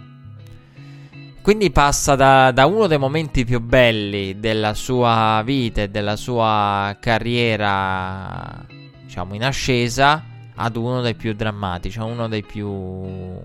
Quindi 1.41 1.71
passa 1.71 2.15
da, 2.15 2.51
da, 2.51 2.65
uno 2.65 2.87
dei 2.87 2.97
momenti 2.97 3.45
più 3.45 3.61
belli 3.61 4.37
della 4.37 4.73
sua 4.73 5.41
vita 5.45 5.83
e 5.83 5.89
della 5.89 6.17
sua 6.17 6.97
carriera, 6.99 8.61
diciamo, 9.05 9.35
in 9.35 9.45
ascesa, 9.45 10.21
ad 10.53 10.75
uno 10.75 10.99
dei 10.99 11.15
più 11.15 11.33
drammatici, 11.33 11.97
uno 11.97 12.27
dei 12.27 12.43
più 12.43 13.39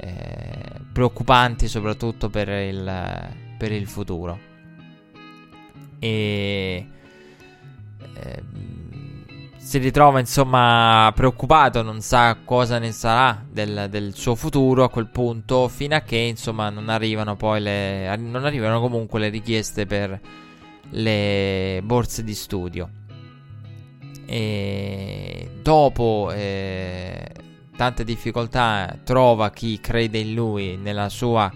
eh, 0.00 0.79
preoccupanti 0.92 1.68
soprattutto 1.68 2.28
per 2.28 2.48
il, 2.48 3.28
per 3.58 3.72
il 3.72 3.86
futuro. 3.86 4.48
E 5.98 6.86
eh, 8.14 8.42
si 9.56 9.78
ritrova 9.78 10.18
insomma 10.18 11.12
preoccupato, 11.14 11.82
non 11.82 12.00
sa 12.00 12.38
cosa 12.44 12.78
ne 12.78 12.90
sarà 12.90 13.44
del, 13.48 13.86
del, 13.88 14.14
suo 14.16 14.34
futuro 14.34 14.82
a 14.82 14.90
quel 14.90 15.06
punto, 15.06 15.68
fino 15.68 15.94
a 15.94 16.00
che 16.00 16.16
insomma 16.16 16.70
non 16.70 16.88
arrivano 16.88 17.36
poi 17.36 17.60
le, 17.60 18.16
non 18.16 18.44
arrivano 18.44 18.80
comunque 18.80 19.20
le 19.20 19.28
richieste 19.28 19.86
per 19.86 20.20
le 20.90 21.80
borse 21.84 22.24
di 22.24 22.34
studio. 22.34 22.90
E 24.26 25.50
dopo 25.62 26.30
eh, 26.32 27.26
tante 27.80 28.04
difficoltà 28.04 28.94
trova 29.04 29.48
chi 29.48 29.80
crede 29.80 30.18
in 30.18 30.34
lui 30.34 30.76
nella 30.76 31.08
sua 31.08 31.50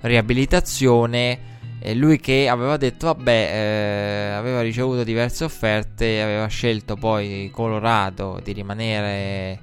riabilitazione. 0.00 1.56
E 1.78 1.94
lui 1.94 2.18
che 2.18 2.48
aveva 2.48 2.78
detto, 2.78 3.08
vabbè, 3.08 3.30
eh, 3.30 4.30
aveva 4.32 4.62
ricevuto 4.62 5.04
diverse 5.04 5.44
offerte, 5.44 6.22
aveva 6.22 6.46
scelto 6.46 6.96
poi 6.96 7.50
Colorado 7.52 8.40
di 8.42 8.52
rimanere 8.52 9.60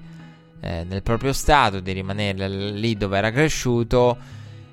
eh, 0.61 0.83
nel 0.87 1.01
proprio 1.01 1.33
stato, 1.33 1.79
di 1.79 1.91
rimanere 1.91 2.47
lì 2.49 2.95
dove 2.95 3.17
era 3.17 3.31
cresciuto. 3.31 4.15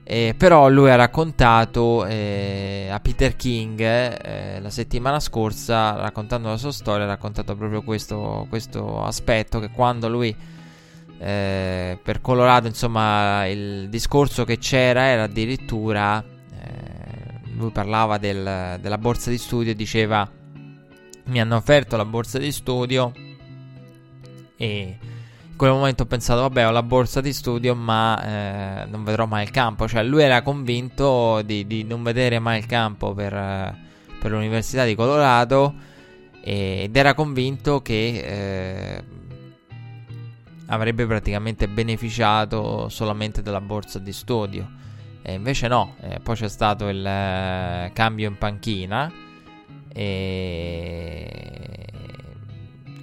Eh, 0.05 0.35
però 0.37 0.69
lui 0.69 0.91
ha 0.91 0.97
raccontato 0.97 2.05
eh, 2.05 2.89
a 2.91 3.01
Peter 3.01 3.37
King 3.37 3.81
eh, 3.81 4.61
la 4.61 4.71
settimana 4.71 5.19
scorsa, 5.19 5.97
raccontando 5.97 6.49
la 6.51 6.59
sua 6.59 6.73
storia, 6.73 7.05
ha 7.05 7.09
raccontato 7.09 7.57
proprio 7.57 7.81
questo, 7.81 8.45
questo 8.51 9.03
aspetto 9.03 9.61
che 9.61 9.71
quando 9.71 10.11
lui 10.11 10.51
eh, 11.25 11.99
per 12.03 12.21
Colorado, 12.21 12.67
insomma, 12.67 13.47
il 13.47 13.89
discorso 13.89 14.45
che 14.45 14.59
c'era 14.59 15.05
era 15.05 15.23
addirittura. 15.25 16.21
Eh, 16.21 17.51
lui 17.55 17.71
parlava 17.71 18.19
del, 18.19 18.79
della 18.81 18.99
borsa 18.99 19.31
di 19.31 19.39
studio 19.39 19.73
diceva: 19.73 20.29
Mi 21.27 21.41
hanno 21.41 21.55
offerto 21.55 21.97
la 21.97 22.05
borsa 22.05 22.39
di 22.39 22.51
studio. 22.51 23.13
E 24.57 24.99
in 25.49 25.57
quel 25.57 25.71
momento 25.71 26.03
ho 26.03 26.07
pensato: 26.07 26.41
Vabbè, 26.41 26.67
ho 26.67 26.73
la 26.73 26.83
borsa 26.83 27.21
di 27.21 27.33
studio, 27.33 27.77
ma 27.77 28.83
eh, 28.83 28.87
non 28.87 29.05
vedrò 29.05 29.27
mai 29.27 29.45
il 29.45 29.53
campo. 29.53 29.87
Cioè, 29.87 30.03
lui 30.03 30.25
era 30.25 30.43
convinto 30.43 31.41
di, 31.43 31.69
di 31.69 31.85
non 31.85 32.03
vedere 32.03 32.41
mai 32.41 32.59
il 32.59 32.67
campo 32.67 33.15
per, 33.15 33.33
per 34.19 34.31
l'Università 34.33 34.85
di 34.85 34.97
Colorado. 34.97 35.73
Ed 36.45 36.97
era 36.97 37.15
convinto 37.15 37.81
che 37.81 38.97
eh, 38.97 39.05
avrebbe 40.73 41.07
praticamente 41.07 41.69
beneficiato 41.69 42.89
solamente 42.89 43.43
della 43.43 43.61
borsa 43.61 43.99
di 43.99 44.13
studio. 44.13 44.81
E 45.23 45.35
invece 45.35 45.69
no, 45.69 45.97
eh, 46.01 46.19
poi 46.21 46.35
c'è 46.35 46.49
stato 46.49 46.89
il 46.89 47.05
eh, 47.07 47.91
cambio 47.93 48.29
in 48.29 48.39
panchina 48.39 49.13
e 49.95 51.87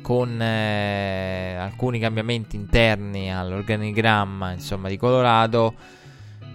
con 0.01 0.41
eh, 0.41 1.55
alcuni 1.59 1.99
cambiamenti 1.99 2.55
interni 2.55 3.32
all'organigramma 3.32 4.53
insomma, 4.53 4.89
di 4.89 4.97
Colorado 4.97 5.76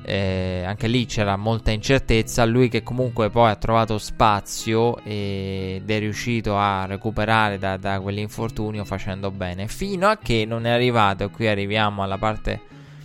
eh, 0.05 0.62
anche 0.66 0.86
lì 0.86 1.07
c'era 1.07 1.36
molta 1.36 1.70
incertezza. 1.70 2.44
Lui 2.44 2.68
che 2.68 2.82
comunque 2.82 3.30
poi 3.30 3.50
ha 3.50 3.57
trovato 3.57 3.98
spazio 3.98 4.98
ed 4.98 5.88
è 5.88 5.98
riuscito 5.98 6.57
a 6.57 6.84
recuperare 6.86 7.59
da, 7.59 7.76
da 7.76 8.00
quell'infortunio 8.00 8.84
facendo 8.84 9.30
bene. 9.30 9.66
Fino 9.66 10.07
a 10.09 10.18
che 10.18 10.44
non 10.46 10.66
è 10.66 10.70
arrivato, 10.70 11.24
e 11.24 11.30
qui 11.30 11.46
arriviamo 11.46 12.02
alla 12.02 12.18
parte 12.18 12.61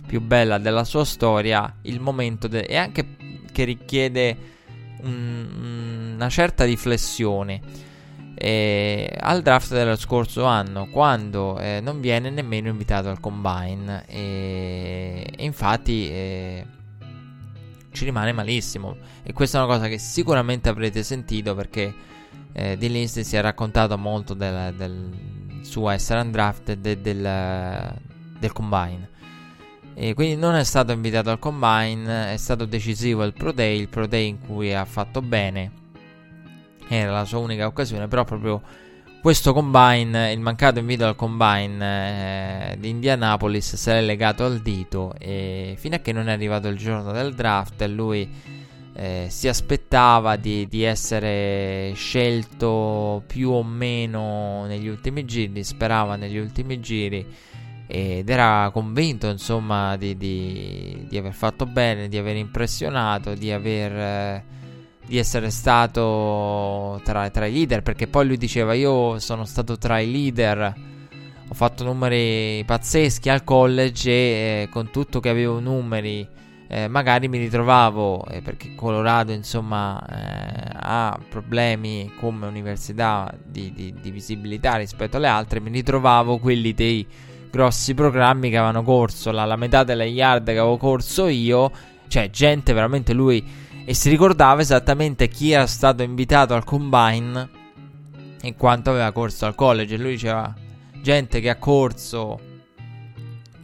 più 0.06 0.20
bella 0.20 0.58
della 0.58 0.84
sua 0.84 1.04
storia, 1.04 1.76
il 1.82 2.00
momento 2.00 2.48
de- 2.48 2.64
e 2.64 2.76
anche 2.76 3.16
che 3.52 3.64
richiede 3.64 4.36
un, 5.02 6.12
una 6.14 6.28
certa 6.28 6.64
riflessione. 6.64 7.60
eh, 8.42 9.14
al 9.20 9.42
draft 9.42 9.72
dello 9.72 9.96
scorso 9.96 10.44
anno 10.44 10.88
quando 10.90 11.58
eh, 11.58 11.80
non 11.82 12.00
viene 12.00 12.30
nemmeno 12.30 12.68
invitato 12.68 13.10
al 13.10 13.20
combine 13.20 14.04
e, 14.06 15.26
e 15.36 15.44
infatti 15.44 16.08
eh, 16.08 16.64
ci 17.92 18.04
rimane 18.04 18.32
malissimo. 18.32 18.96
E 19.22 19.32
questa 19.32 19.58
è 19.58 19.64
una 19.64 19.72
cosa 19.72 19.88
che 19.88 19.98
sicuramente 19.98 20.68
avrete 20.68 21.02
sentito 21.02 21.54
perché 21.54 21.94
eh, 22.52 22.76
Dean 22.76 22.92
Lindsay 22.92 23.24
si 23.24 23.36
è 23.36 23.40
raccontato 23.40 23.96
molto 23.98 24.34
del, 24.34 24.74
del 24.76 25.10
suo 25.62 25.90
essere 25.90 26.20
undrafted 26.20 26.84
e 26.86 26.98
del, 26.98 27.94
del 28.38 28.52
combine. 28.52 29.08
E 29.94 30.14
quindi 30.14 30.36
non 30.36 30.54
è 30.54 30.64
stato 30.64 30.92
invitato 30.92 31.30
al 31.30 31.38
combine 31.38 32.32
è 32.32 32.36
stato 32.36 32.64
decisivo 32.64 33.24
il 33.24 33.32
Pro 33.32 33.52
Day 33.52 33.78
il 33.78 33.88
Pro 33.88 34.06
Day 34.06 34.28
in 34.28 34.40
cui 34.40 34.72
ha 34.72 34.84
fatto 34.84 35.20
bene. 35.20 35.78
Era 36.88 37.12
la 37.12 37.24
sua 37.24 37.38
unica 37.38 37.66
occasione, 37.66 38.08
però 38.08 38.24
proprio 38.24 38.62
questo 39.20 39.52
combine, 39.52 40.32
il 40.32 40.40
mancato 40.40 40.78
invito 40.78 41.06
al 41.06 41.14
combine 41.14 42.72
eh, 42.72 42.78
di 42.78 42.88
Indianapolis 42.88 43.76
se 43.76 43.92
l'è 43.92 44.00
legato 44.00 44.44
al 44.44 44.60
dito 44.60 45.14
e 45.18 45.74
fino 45.76 45.96
a 45.96 45.98
che 45.98 46.12
non 46.12 46.28
è 46.28 46.32
arrivato 46.32 46.68
il 46.68 46.78
giorno 46.78 47.12
del 47.12 47.34
draft 47.34 47.82
lui 47.82 48.28
eh, 48.94 49.26
si 49.28 49.46
aspettava 49.46 50.36
di, 50.36 50.66
di, 50.68 50.82
essere 50.82 51.92
scelto 51.94 53.22
più 53.26 53.50
o 53.50 53.62
meno 53.62 54.64
negli 54.66 54.88
ultimi 54.88 55.24
giri, 55.24 55.64
sperava 55.64 56.16
negli 56.16 56.38
ultimi 56.38 56.80
giri 56.80 57.26
ed 57.86 58.28
era 58.28 58.70
convinto 58.72 59.28
insomma 59.28 59.96
di, 59.96 60.16
di, 60.16 61.06
di 61.08 61.18
aver 61.18 61.34
fatto 61.34 61.66
bene, 61.66 62.08
di 62.08 62.16
aver 62.16 62.36
impressionato, 62.36 63.34
di 63.34 63.52
aver... 63.52 63.92
Eh, 63.92 64.58
di 65.10 65.18
essere 65.18 65.50
stato 65.50 67.00
tra, 67.02 67.28
tra, 67.30 67.46
i 67.46 67.52
leader, 67.52 67.82
perché 67.82 68.06
poi 68.06 68.28
lui 68.28 68.36
diceva 68.36 68.74
io 68.74 69.18
sono 69.18 69.44
stato 69.44 69.76
tra 69.76 69.98
i 69.98 70.08
leader, 70.08 70.72
ho 71.48 71.52
fatto 71.52 71.82
numeri 71.82 72.62
pazzeschi 72.64 73.28
al 73.28 73.42
college 73.42 74.08
e 74.08 74.62
eh, 74.62 74.68
con 74.70 74.92
tutto 74.92 75.18
che 75.18 75.28
avevo 75.28 75.58
numeri 75.58 76.24
eh, 76.68 76.86
magari 76.86 77.26
mi 77.26 77.38
ritrovavo, 77.38 78.24
eh, 78.26 78.40
perché 78.40 78.76
Colorado 78.76 79.32
insomma 79.32 80.00
eh, 80.00 80.70
ha 80.74 81.18
problemi 81.28 82.12
come 82.20 82.46
università 82.46 83.34
di, 83.44 83.72
di, 83.72 83.92
di 84.00 84.10
visibilità 84.12 84.76
rispetto 84.76 85.16
alle 85.16 85.26
altre, 85.26 85.58
mi 85.58 85.70
ritrovavo 85.70 86.38
quelli 86.38 86.72
dei 86.72 87.04
grossi 87.50 87.94
programmi 87.94 88.48
che 88.48 88.58
avevano 88.58 88.84
corso, 88.84 89.32
la, 89.32 89.44
la 89.44 89.56
metà 89.56 89.82
delle 89.82 90.04
yard 90.04 90.44
che 90.44 90.58
avevo 90.58 90.76
corso 90.76 91.26
io, 91.26 91.72
cioè 92.06 92.30
gente 92.30 92.72
veramente 92.72 93.12
lui 93.12 93.44
e 93.90 93.94
si 93.94 94.08
ricordava 94.08 94.60
esattamente 94.60 95.26
chi 95.26 95.50
era 95.50 95.66
stato 95.66 96.04
invitato 96.04 96.54
al 96.54 96.62
combine 96.62 97.48
in 98.42 98.54
quanto 98.56 98.90
aveva 98.90 99.10
corso 99.10 99.46
al 99.46 99.56
college. 99.56 99.96
Lui 99.96 100.12
diceva: 100.12 100.54
Gente 101.02 101.40
che 101.40 101.50
ha 101.50 101.56
corso 101.56 102.38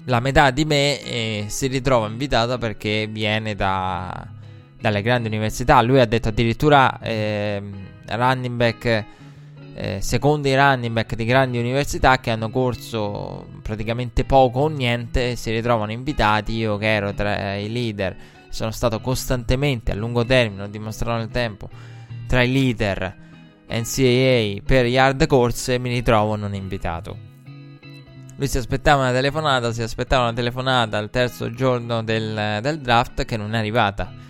la 0.06 0.18
metà 0.18 0.50
di 0.50 0.64
me 0.64 1.00
e 1.00 1.44
si 1.46 1.68
ritrova 1.68 2.08
invitata 2.08 2.58
perché 2.58 3.06
viene 3.08 3.54
da, 3.54 4.26
dalle 4.80 5.00
grandi 5.00 5.28
università. 5.28 5.80
Lui 5.80 6.00
ha 6.00 6.06
detto 6.06 6.30
addirittura 6.30 6.98
eh, 6.98 7.62
running 8.08 8.56
back. 8.56 9.04
Eh, 9.78 9.98
secondi 10.00 10.56
running 10.56 10.92
back 10.92 11.14
di 11.14 11.24
grandi 11.24 11.58
università 11.58 12.18
che 12.18 12.30
hanno 12.30 12.48
corso 12.48 13.46
praticamente 13.60 14.24
poco 14.24 14.60
o 14.60 14.68
niente 14.68 15.36
si 15.36 15.52
ritrovano 15.52 15.92
invitati. 15.92 16.54
Io 16.54 16.76
che 16.78 16.94
ero 16.94 17.14
tra 17.14 17.54
i 17.54 17.70
leader 17.70 18.34
sono 18.48 18.70
stato 18.70 19.00
costantemente 19.00 19.92
a 19.92 19.94
lungo 19.94 20.24
termine, 20.24 20.62
ho 20.62 20.68
dimostrato 20.68 21.18
nel 21.18 21.28
tempo, 21.28 21.68
tra 22.26 22.42
i 22.42 22.52
leader 22.52 23.24
NCAA 23.68 24.62
per 24.64 24.86
yard 24.86 25.26
corse 25.26 25.78
mi 25.78 25.90
ritrovo 25.90 26.36
non 26.36 26.54
invitato. 26.54 27.16
Lui 28.36 28.48
si 28.48 28.58
aspettava 28.58 29.02
una 29.02 29.12
telefonata, 29.12 29.72
si 29.72 29.82
aspettava 29.82 30.24
una 30.24 30.34
telefonata 30.34 30.98
al 30.98 31.10
terzo 31.10 31.50
giorno 31.50 32.02
del, 32.02 32.58
del 32.60 32.80
draft 32.80 33.24
che 33.24 33.36
non 33.36 33.54
è 33.54 33.58
arrivata 33.58 34.24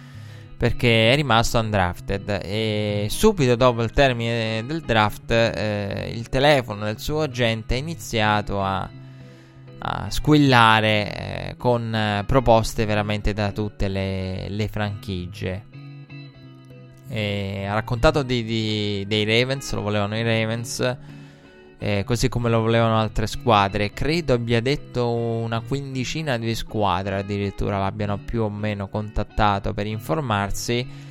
perché 0.56 1.12
è 1.12 1.14
rimasto 1.14 1.58
undrafted 1.58 2.40
e 2.42 3.08
subito 3.10 3.56
dopo 3.56 3.82
il 3.82 3.90
termine 3.90 4.64
del 4.64 4.80
draft 4.80 5.30
eh, 5.30 6.10
il 6.14 6.30
telefono 6.30 6.84
del 6.84 6.98
suo 6.98 7.20
agente 7.20 7.74
ha 7.74 7.78
iniziato 7.78 8.62
a 8.62 8.88
a 9.79 10.11
squillare 10.11 11.51
eh, 11.51 11.55
con 11.57 11.95
eh, 11.95 12.24
proposte 12.27 12.85
veramente 12.87 13.33
da 13.33 13.53
tutte 13.53 13.89
le, 13.89 14.49
le 14.49 14.68
franchigie. 14.68 15.64
E 17.09 17.64
ha 17.66 17.74
raccontato 17.74 18.22
di, 18.22 18.43
di, 18.43 19.05
dei 19.07 19.24
Ravens, 19.24 19.72
lo 19.74 19.83
volevano 19.83 20.16
i 20.16 20.22
Ravens, 20.22 20.97
eh, 21.79 22.05
così 22.05 22.29
come 22.29 22.49
lo 22.49 22.61
volevano 22.61 22.99
altre 22.99 23.27
squadre. 23.27 23.93
Credo 23.93 24.33
abbia 24.33 24.61
detto 24.61 25.12
una 25.12 25.61
quindicina 25.61 26.39
di 26.39 26.55
squadre 26.55 27.18
addirittura 27.18 27.79
l'abbiano 27.79 28.18
più 28.18 28.43
o 28.43 28.51
meno 28.51 28.89
contattato 28.89 29.72
per 29.72 29.87
informarsi. 29.87 31.05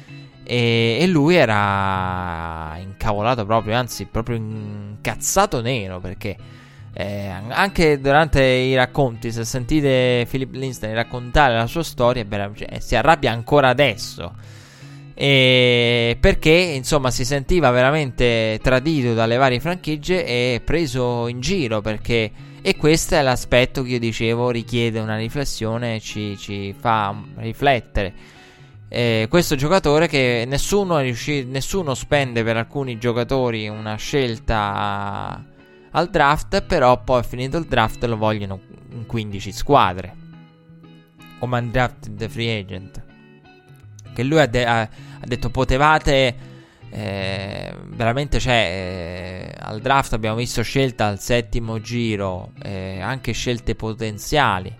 E, 0.47 0.97
e, 0.99 1.07
lui 1.07 1.35
era 1.35 2.77
incavolato 2.79 3.45
proprio, 3.45 3.75
anzi 3.75 4.05
proprio 4.05 4.35
incazzato 4.35 5.59
nero 5.61 5.99
perché 5.99 6.37
eh, 6.97 7.27
anche 7.49 7.99
durante 7.99 8.41
i 8.41 8.73
racconti, 8.73 9.29
se 9.29 9.43
sentite 9.43 10.25
Philip 10.29 10.53
Lindsay 10.53 10.93
raccontare 10.93 11.53
la 11.53 11.67
sua 11.67 11.83
storia, 11.83 12.23
beh, 12.23 12.51
cioè, 12.55 12.79
si 12.79 12.95
arrabbia 12.95 13.33
ancora 13.33 13.67
adesso. 13.67 14.33
E 15.13 16.17
perché 16.19 16.49
insomma 16.49 17.11
si 17.11 17.23
sentiva 17.23 17.69
veramente 17.71 18.59
tradito 18.61 19.13
dalle 19.13 19.37
varie 19.37 19.59
franchigie 19.59 20.25
e 20.25 20.61
preso 20.63 21.27
in 21.29 21.39
giro 21.39 21.79
perché 21.79 22.29
e 22.61 22.75
questo 22.75 23.15
è 23.15 23.21
l'aspetto 23.21 23.81
che 23.81 23.91
io 23.91 23.99
dicevo 23.99 24.49
richiede 24.49 24.99
una 24.99 25.15
riflessione 25.15 26.01
ci, 26.01 26.35
ci 26.37 26.75
fa 26.77 27.15
riflettere 27.35 28.13
eh, 28.89 29.27
questo 29.29 29.55
giocatore 29.55 30.07
che 30.07 30.43
nessuno, 30.47 30.99
riuscito, 30.99 31.49
nessuno 31.49 31.93
spende 31.93 32.43
per 32.43 32.57
alcuni 32.57 32.97
giocatori 32.97 33.67
una 33.67 33.95
scelta 33.95 35.43
al 35.95 36.09
draft, 36.09 36.61
però 36.63 37.01
poi 37.03 37.23
finito 37.23 37.57
il 37.57 37.65
draft 37.65 38.03
lo 38.05 38.17
vogliono 38.17 38.59
in 38.91 39.05
15 39.05 39.51
squadre. 39.51 40.15
Come 41.39 41.59
undrafted 41.59 42.29
free 42.29 42.59
agent. 42.59 43.03
Che 44.13 44.23
lui 44.23 44.39
ha, 44.39 44.45
de- 44.45 44.65
ha, 44.65 44.89
detto 45.25 45.49
potevate... 45.49 46.53
Eh, 46.87 47.75
veramente 47.87 48.39
cioè 48.39 49.49
eh, 49.51 49.55
al 49.59 49.81
draft 49.81 50.13
abbiamo 50.13 50.37
visto 50.37 50.61
scelte 50.61 51.03
al 51.03 51.19
settimo 51.19 51.81
giro 51.81 52.51
eh, 52.61 53.01
anche 53.01 53.33
scelte 53.33 53.75
potenziali 53.75 54.73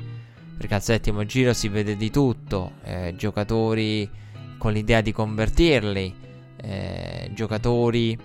perché 0.55 0.75
al 0.75 0.83
settimo 0.83 1.25
giro 1.25 1.51
si 1.51 1.67
vede 1.67 1.97
di 1.97 2.11
tutto 2.11 2.73
eh, 2.83 3.15
giocatori 3.17 4.09
con 4.57 4.71
l'idea 4.71 5.01
di 5.01 5.11
convertirli 5.11 6.15
eh, 6.61 7.31
giocatori 7.33 8.17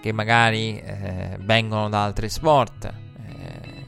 che 0.00 0.12
magari 0.12 0.78
eh, 0.78 1.36
vengono 1.40 1.88
da 1.88 2.04
altri 2.04 2.28
sport. 2.28 2.84
Eh, 2.84 3.84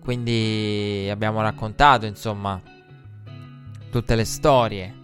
quindi 0.00 1.08
abbiamo 1.10 1.40
raccontato 1.40 2.06
insomma 2.06 2.60
tutte 3.90 4.14
le 4.14 4.24
storie 4.24 4.99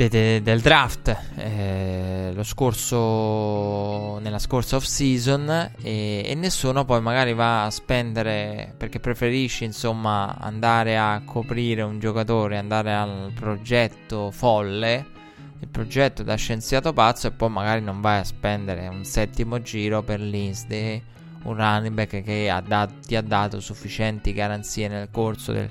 de- 0.00 0.08
de- 0.08 0.42
del 0.42 0.60
draft 0.60 1.14
eh, 1.36 2.30
lo 2.32 2.42
scorso 2.42 4.18
nella 4.20 4.38
scorsa 4.38 4.76
off 4.76 4.84
season 4.84 5.72
e-, 5.82 6.22
e 6.24 6.34
nessuno 6.34 6.86
poi 6.86 7.02
magari 7.02 7.34
va 7.34 7.64
a 7.64 7.70
spendere 7.70 8.72
perché 8.78 8.98
preferisci 8.98 9.64
insomma 9.64 10.38
andare 10.38 10.96
a 10.96 11.20
coprire 11.24 11.82
un 11.82 11.98
giocatore 11.98 12.56
andare 12.56 12.94
al 12.94 13.32
progetto 13.34 14.30
folle 14.30 15.18
il 15.60 15.68
progetto 15.68 16.22
da 16.22 16.36
scienziato 16.36 16.94
pazzo 16.94 17.26
e 17.26 17.32
poi 17.32 17.50
magari 17.50 17.82
non 17.82 18.00
vai 18.00 18.20
a 18.20 18.24
spendere 18.24 18.88
un 18.88 19.04
settimo 19.04 19.60
giro 19.60 20.02
per 20.02 20.18
l'Inste, 20.18 21.02
un 21.42 21.54
running 21.54 21.92
back 21.92 22.22
che 22.22 22.48
ha 22.48 22.62
dato, 22.62 22.94
ti 23.06 23.14
ha 23.14 23.20
dato 23.20 23.60
sufficienti 23.60 24.32
garanzie 24.32 24.88
nel 24.88 25.08
corso 25.10 25.52
del 25.52 25.68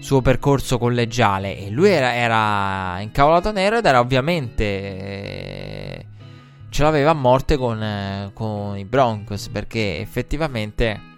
suo 0.00 0.22
percorso 0.22 0.78
collegiale 0.78 1.56
e 1.56 1.70
lui 1.70 1.90
era, 1.90 2.14
era 2.14 3.00
incavolato 3.00 3.52
nero 3.52 3.78
ed 3.78 3.84
era 3.84 4.00
ovviamente 4.00 4.64
eh, 4.64 6.06
ce 6.70 6.82
l'aveva 6.82 7.10
a 7.10 7.14
morte 7.14 7.56
con, 7.56 7.82
eh, 7.82 8.30
con 8.32 8.76
i 8.78 8.84
Broncos 8.84 9.48
perché 9.48 10.00
effettivamente 10.00 11.08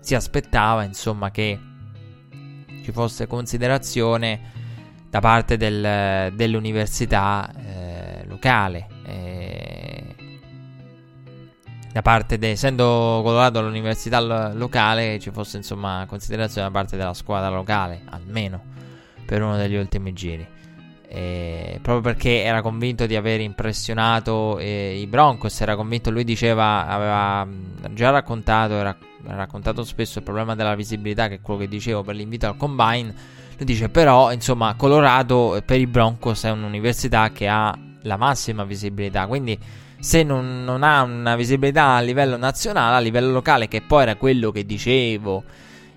si 0.00 0.14
aspettava 0.14 0.82
insomma 0.82 1.30
che 1.30 1.58
ci 2.82 2.92
fosse 2.92 3.26
considerazione 3.26 4.58
da 5.08 5.20
parte 5.20 5.56
del, 5.56 6.32
dell'università 6.34 7.52
eh, 7.56 8.24
locale. 8.26 8.89
Da 12.00 12.02
parte 12.02 12.38
de, 12.38 12.52
essendo 12.52 13.20
Colorado 13.22 13.60
l'università 13.60 14.20
lo, 14.20 14.54
locale, 14.54 15.18
ci 15.18 15.30
fosse 15.30 15.58
insomma 15.58 16.04
considerazione 16.08 16.66
da 16.66 16.72
parte 16.72 16.96
della 16.96 17.14
squadra 17.14 17.50
locale, 17.50 18.02
almeno 18.06 18.62
per 19.26 19.42
uno 19.42 19.56
degli 19.56 19.76
ultimi 19.76 20.12
giri. 20.12 20.46
eh, 21.12 21.78
proprio 21.82 22.00
perché 22.00 22.42
era 22.42 22.62
convinto 22.62 23.04
di 23.04 23.16
aver 23.16 23.40
impressionato 23.40 24.58
eh, 24.58 24.98
i 24.98 25.06
Broncos, 25.06 25.60
era 25.60 25.76
convinto, 25.76 26.10
lui 26.10 26.24
diceva, 26.24 26.86
aveva 26.86 27.46
già 27.90 28.10
raccontato, 28.10 28.74
era, 28.74 28.96
raccontato 29.24 29.84
spesso 29.84 30.18
il 30.18 30.24
problema 30.24 30.54
della 30.54 30.74
visibilità, 30.74 31.28
che 31.28 31.36
è 31.36 31.40
quello 31.40 31.60
che 31.60 31.68
dicevo 31.68 32.02
per 32.02 32.14
l'invito 32.14 32.46
al 32.46 32.56
combine, 32.56 33.12
lui 33.56 33.66
dice 33.66 33.88
però, 33.88 34.32
insomma, 34.32 34.74
Colorado 34.76 35.60
per 35.66 35.80
i 35.80 35.86
Broncos 35.86 36.44
è 36.44 36.50
un'università 36.50 37.30
che 37.30 37.48
ha 37.48 37.76
la 38.02 38.16
massima 38.16 38.64
visibilità, 38.64 39.26
quindi 39.26 39.58
se 40.00 40.22
non, 40.22 40.64
non 40.64 40.82
ha 40.82 41.02
una 41.02 41.36
visibilità 41.36 41.94
a 41.94 42.00
livello 42.00 42.36
nazionale, 42.36 42.96
a 42.96 43.00
livello 43.00 43.30
locale, 43.30 43.68
che 43.68 43.82
poi 43.82 44.02
era 44.02 44.16
quello 44.16 44.50
che 44.50 44.64
dicevo, 44.64 45.44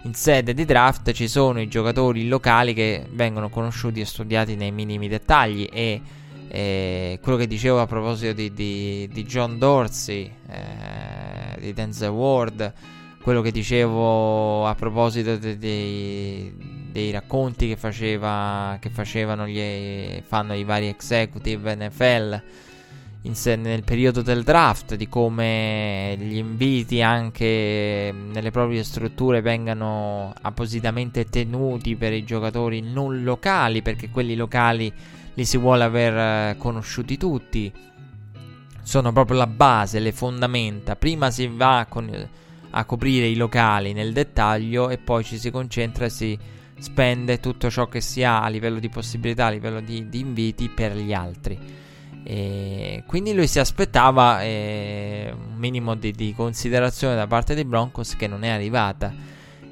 in 0.04 0.14
sede 0.14 0.54
di 0.54 0.66
draft 0.66 1.12
ci 1.14 1.30
sono 1.30 1.62
i 1.62 1.70
giocatori 1.70 2.28
locali 2.28 2.74
che 2.74 3.06
vengono 3.12 3.50
conosciuti 3.50 4.02
e 4.02 4.06
studiati 4.06 4.56
nei 4.56 4.72
minimi 4.72 5.08
dettagli 5.08 5.68
e 5.72 6.02
eh, 6.50 7.20
quello 7.22 7.38
che 7.38 7.48
dicevo 7.48 7.80
a 7.80 7.88
proposito 7.88 8.34
di, 8.34 8.54
di, 8.54 9.10
di 9.12 9.24
John 9.24 9.58
Dorsey, 9.58 10.30
eh, 10.50 11.60
di 11.60 11.74
Denzel 11.74 12.10
Ward, 12.10 12.74
quello 13.22 13.42
che 13.42 13.52
dicevo 13.52 14.68
a 14.68 14.76
proposito 14.76 15.38
de, 15.38 15.58
de, 15.58 16.54
dei 16.92 17.12
racconti 17.12 17.70
che, 17.70 17.78
faceva, 17.78 18.78
che 18.82 18.90
facevano 18.90 19.48
gli, 19.48 20.22
fanno 20.26 20.54
i 20.54 20.66
vari 20.66 20.88
executive 20.88 21.76
NFL 21.76 22.42
se- 23.32 23.56
nel 23.56 23.84
periodo 23.84 24.22
del 24.22 24.44
draft, 24.44 24.96
di 24.96 25.08
come 25.08 26.16
gli 26.20 26.36
inviti 26.36 27.02
anche 27.02 28.14
nelle 28.14 28.52
proprie 28.52 28.84
strutture 28.84 29.40
vengano 29.40 30.34
appositamente 30.42 31.26
tenuti 31.26 31.96
per 31.96 32.12
i 32.12 32.26
giocatori 32.26 32.82
non 32.82 33.24
locali, 33.24 33.82
perché 33.82 34.10
quelli 34.10 34.36
locali 34.36 34.92
li 35.36 35.46
si 35.46 35.58
vuole 35.58 35.84
aver 35.84 36.18
eh, 36.52 36.58
conosciuti 36.58 37.18
tutti. 37.18 37.72
Sono 38.82 39.14
proprio 39.14 39.38
la 39.38 39.48
base, 39.48 40.00
le 40.00 40.12
fondamenta. 40.12 40.98
Prima 40.98 41.32
si 41.32 41.48
va 41.48 41.86
con- 41.88 42.30
a 42.72 42.86
coprire 42.86 43.28
i 43.28 43.36
locali 43.36 43.94
nel 43.94 44.12
dettaglio 44.12 44.90
e 44.90 44.98
poi 44.98 45.24
ci 45.24 45.38
si 45.38 45.50
concentra 45.50 46.06
e 46.06 46.10
si 46.10 46.38
spende 46.78 47.40
tutto 47.40 47.70
ciò 47.70 47.88
che 47.88 48.02
si 48.02 48.24
ha 48.24 48.42
a 48.42 48.50
livello 48.50 48.80
di 48.80 48.90
possibilità, 48.90 49.46
a 49.46 49.52
livello 49.52 49.80
di, 49.80 50.10
di 50.10 50.20
inviti 50.20 50.68
per 50.68 50.98
gli 50.98 51.14
altri. 51.14 51.82
E 52.24 53.04
quindi 53.06 53.34
lui 53.34 53.48
si 53.48 53.60
aspettava 53.60 54.42
eh, 54.42 55.34
un 55.34 55.56
minimo 55.58 55.96
di, 55.96 56.12
di, 56.12 56.34
considerazione 56.34 57.16
da 57.16 57.28
parte 57.28 57.54
dei 57.54 57.66
Broncos 57.66 58.16
che 58.16 58.28
non 58.28 58.44
è 58.44 58.50
arrivata. 58.50 59.14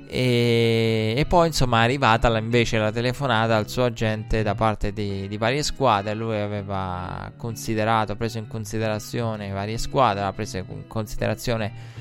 E, 0.07 1.13
e 1.15 1.25
poi 1.25 1.47
insomma 1.47 1.81
è 1.81 1.83
arrivata 1.85 2.27
la, 2.27 2.39
invece 2.39 2.77
la 2.77 2.91
telefonata 2.91 3.55
al 3.55 3.69
suo 3.69 3.85
agente 3.85 4.43
da 4.43 4.55
parte 4.55 4.91
di, 4.91 5.27
di, 5.27 5.37
varie 5.37 5.63
squadre. 5.63 6.13
Lui 6.13 6.37
aveva 6.37 7.31
considerato, 7.37 8.15
preso 8.15 8.37
in 8.37 8.47
considerazione 8.47 9.49
varie 9.51 9.77
squadre, 9.77 10.19
aveva 10.19 10.33
preso 10.33 10.57
in 10.57 10.87
considerazione 10.87 11.99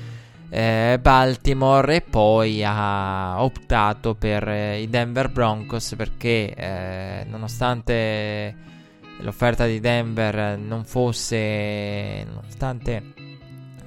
eh, 0.49 0.99
Baltimore 1.01 1.95
e 1.95 2.01
poi 2.01 2.61
ha 2.61 3.41
optato 3.41 4.15
per 4.15 4.45
eh, 4.49 4.81
i 4.81 4.89
Denver 4.89 5.29
Broncos 5.29 5.93
perché 5.95 6.53
eh, 6.53 7.25
nonostante 7.29 8.69
l'offerta 9.21 9.65
di 9.65 9.79
Denver 9.79 10.57
non 10.57 10.83
fosse, 10.83 12.25
nonostante 12.25 13.13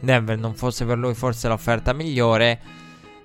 Denver 0.01 0.39
non 0.39 0.55
fosse 0.55 0.85
per 0.85 0.99
lui 0.99 1.14
forse 1.14 1.49
l'offerta 1.49 1.93
migliore, 1.93 2.61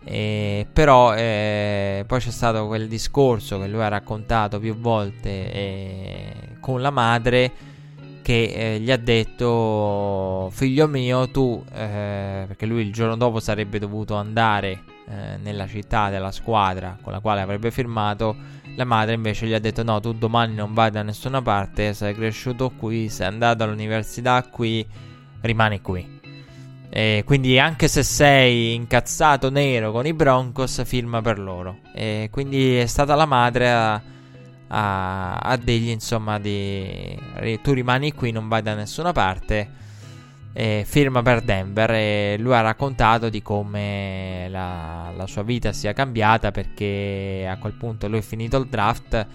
eh, 0.04 0.66
però 0.72 1.14
eh, 1.16 2.04
poi 2.08 2.20
c'è 2.20 2.32
stato 2.32 2.68
quel 2.68 2.88
discorso 2.88 3.60
che 3.60 3.68
lui 3.68 3.82
ha 3.82 3.90
raccontato 3.90 4.60
più 4.60 4.76
volte 4.76 5.52
eh, 5.52 6.34
con 6.60 6.82
la 6.82 6.90
madre 6.90 7.52
che 8.22 8.76
eh, 8.76 8.80
gli 8.80 8.92
ha 8.92 8.98
detto 8.98 10.50
figlio 10.52 10.88
mio 10.88 11.30
tu 11.30 11.64
eh, 11.74 12.46
perché 12.48 12.66
lui 12.66 12.82
il 12.84 12.94
giorno 12.94 13.18
dopo 13.18 13.40
sarebbe 13.40 13.80
dovuto 13.80 14.16
andare 14.16 14.84
eh, 15.08 15.38
nella 15.42 15.68
città 15.68 16.10
della 16.10 16.32
squadra 16.32 16.98
con 17.02 17.12
la 17.12 17.20
quale 17.20 17.42
avrebbe 17.42 17.72
firmato 17.72 18.36
la 18.80 18.86
madre 18.86 19.14
invece 19.14 19.46
gli 19.46 19.54
ha 19.54 19.60
detto 19.60 19.84
no, 19.84 20.00
tu 20.00 20.14
domani 20.14 20.56
non 20.56 20.74
vai 20.74 20.90
da 20.90 21.04
nessuna 21.04 21.42
parte, 21.42 21.94
sei 21.94 22.16
cresciuto 22.16 22.70
qui, 22.70 23.10
sei 23.10 23.28
andato 23.28 23.64
all'università 23.64 24.42
qui, 24.44 24.86
rimani 25.42 25.82
qui. 25.82 26.18
E 26.90 27.24
quindi 27.26 27.60
anche 27.60 27.90
se 27.90 28.04
sei 28.04 28.74
incazzato 28.74 29.50
nero 29.50 29.92
con 29.92 30.06
i 30.06 30.14
Broncos, 30.14 30.84
firma 30.86 31.22
per 31.22 31.40
loro. 31.40 31.80
E 31.94 32.30
quindi 32.32 32.78
è 32.78 32.86
stata 32.86 33.16
la 33.16 33.26
madre 33.26 33.70
a, 33.70 34.02
a, 34.68 35.36
a 35.36 35.58
dirgli 35.58 35.90
insomma 35.90 36.40
di 36.40 37.20
tu 37.62 37.74
rimani 37.74 38.14
qui, 38.14 38.32
non 38.32 38.48
vai 38.48 38.62
da 38.62 38.76
nessuna 38.76 39.12
parte 39.12 39.78
eh, 40.54 40.84
firma 40.86 41.22
per 41.22 41.42
Denver 41.42 41.92
e 41.92 42.38
lui 42.40 42.54
ha 42.54 42.62
raccontato 42.62 43.30
di 43.30 43.42
come 43.42 44.48
la, 44.50 45.12
la, 45.16 45.28
sua 45.28 45.44
vita 45.44 45.72
sia 45.72 45.94
cambiata 45.94 46.52
perché 46.52 47.48
a 47.50 47.58
quel 47.58 47.74
punto 47.74 48.08
lui 48.08 48.20
è 48.20 48.22
finito 48.22 48.58
il 48.58 48.68
draft 48.68 49.28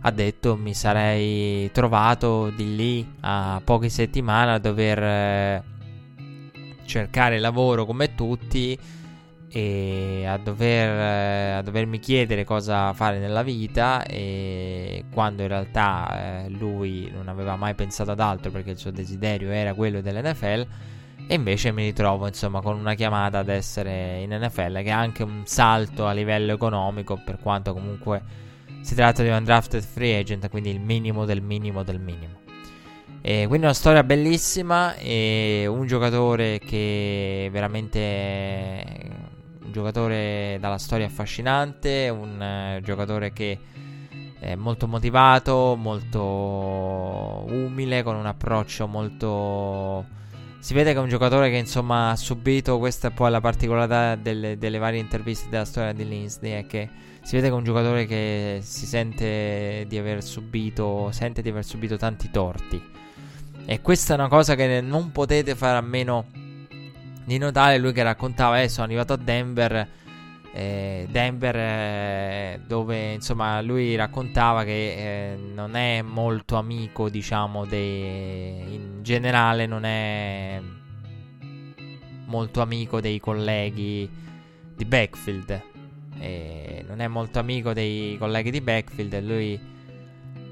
ha 0.00 0.10
detto 0.10 0.56
mi 0.56 0.74
sarei 0.74 1.70
trovato 1.72 2.50
di 2.50 2.76
lì 2.76 3.14
a 3.20 3.60
poche 3.64 3.88
settimane 3.88 4.52
a 4.52 4.58
dover 4.58 5.02
eh, 5.02 5.62
cercare 6.84 7.38
lavoro 7.38 7.84
come 7.84 8.14
tutti 8.14 8.78
e 9.56 10.26
a, 10.26 10.36
dover, 10.36 11.56
a, 11.56 11.62
dovermi 11.62 11.98
chiedere 11.98 12.44
cosa 12.44 12.92
fare 12.92 13.18
nella 13.18 13.42
vita 13.42 14.04
e 14.04 15.06
quando 15.10 15.40
in 15.40 15.48
realtà 15.48 16.44
eh, 16.44 16.50
lui 16.50 17.10
non 17.10 17.28
aveva 17.28 17.56
mai 17.56 17.74
pensato 17.74 18.10
ad 18.10 18.20
altro 18.20 18.50
perché 18.50 18.72
il 18.72 18.76
suo 18.76 18.90
desiderio 18.90 19.48
era 19.48 19.72
quello 19.72 20.02
dell'NFL 20.02 20.66
e 21.26 21.34
invece 21.34 21.72
mi 21.72 21.84
ritrovo 21.84 22.26
insomma 22.26 22.60
con 22.60 22.78
una 22.78 22.92
chiamata 22.92 23.38
ad 23.38 23.48
essere 23.48 24.20
in 24.20 24.38
NFL 24.38 24.82
che 24.82 24.88
è 24.88 24.90
anche 24.90 25.22
un 25.22 25.44
salto 25.46 26.06
a 26.06 26.12
livello 26.12 26.52
economico 26.52 27.18
per 27.24 27.38
quanto 27.38 27.72
comunque 27.72 28.22
si 28.82 28.94
tratta 28.94 29.22
di 29.22 29.30
un 29.30 29.42
drafted 29.42 29.80
free 29.80 30.18
agent 30.18 30.50
quindi 30.50 30.68
il 30.68 30.80
minimo 30.80 31.24
del 31.24 31.40
minimo 31.40 31.82
del 31.82 31.98
minimo. 31.98 32.44
E 33.22 33.46
quindi 33.48 33.64
una 33.64 33.74
storia 33.74 34.04
bellissima 34.04 34.94
e 34.96 35.64
un 35.66 35.86
giocatore 35.86 36.60
che 36.60 37.48
veramente 37.50 39.25
giocatore 39.76 40.56
dalla 40.58 40.78
storia 40.78 41.04
affascinante, 41.04 42.08
un 42.08 42.78
uh, 42.78 42.80
giocatore 42.80 43.32
che 43.34 43.58
è 44.38 44.54
molto 44.54 44.86
motivato, 44.86 45.76
molto 45.76 46.22
umile, 47.48 48.02
con 48.02 48.16
un 48.16 48.26
approccio 48.26 48.86
molto... 48.86 50.14
Si 50.60 50.72
vede 50.72 50.92
che 50.92 50.98
è 50.98 51.02
un 51.02 51.08
giocatore 51.08 51.50
che 51.50 51.56
insomma 51.56 52.10
ha 52.10 52.16
subito, 52.16 52.78
questa 52.78 53.08
è 53.08 53.10
poi 53.10 53.30
la 53.30 53.40
particolarità 53.40 54.16
delle, 54.16 54.56
delle 54.56 54.78
varie 54.78 54.98
interviste 54.98 55.48
della 55.50 55.66
storia 55.66 55.92
di 55.92 56.08
Lindsay, 56.08 56.52
è 56.52 56.66
che 56.66 56.88
si 57.22 57.36
vede 57.36 57.48
che 57.48 57.54
è 57.54 57.56
un 57.56 57.64
giocatore 57.64 58.06
che 58.06 58.60
si 58.62 58.86
sente 58.86 59.84
di 59.86 59.98
aver 59.98 60.24
subito, 60.24 61.10
sente 61.12 61.42
di 61.42 61.50
aver 61.50 61.64
subito 61.64 61.96
tanti 61.96 62.30
torti. 62.30 62.82
E 63.66 63.80
questa 63.82 64.14
è 64.14 64.16
una 64.16 64.28
cosa 64.28 64.54
che 64.54 64.80
non 64.80 65.12
potete 65.12 65.54
fare 65.54 65.76
a 65.76 65.82
meno 65.82 66.26
di 67.26 67.38
notare 67.38 67.78
lui 67.78 67.92
che 67.92 68.04
raccontava, 68.04 68.62
eh, 68.62 68.68
sono 68.68 68.86
arrivato 68.86 69.12
a 69.12 69.16
Denver, 69.16 69.88
eh, 70.52 71.08
Denver 71.10 71.56
eh, 71.56 72.60
dove 72.64 73.14
insomma 73.14 73.60
lui 73.62 73.96
raccontava 73.96 74.62
che 74.62 75.32
eh, 75.32 75.36
non 75.36 75.74
è 75.74 76.02
molto 76.02 76.54
amico, 76.54 77.08
diciamo, 77.08 77.64
dei, 77.64 78.74
in 78.74 79.02
generale 79.02 79.66
non 79.66 79.84
è 79.84 80.62
molto 82.26 82.60
amico 82.60 83.00
dei 83.00 83.18
colleghi 83.18 84.08
di 84.76 84.84
backfield. 84.84 85.62
non 86.86 87.00
è 87.00 87.08
molto 87.08 87.40
amico 87.40 87.72
dei 87.72 88.16
colleghi 88.18 88.52
di 88.52 88.60
backfield. 88.60 89.20
Lui 89.24 89.60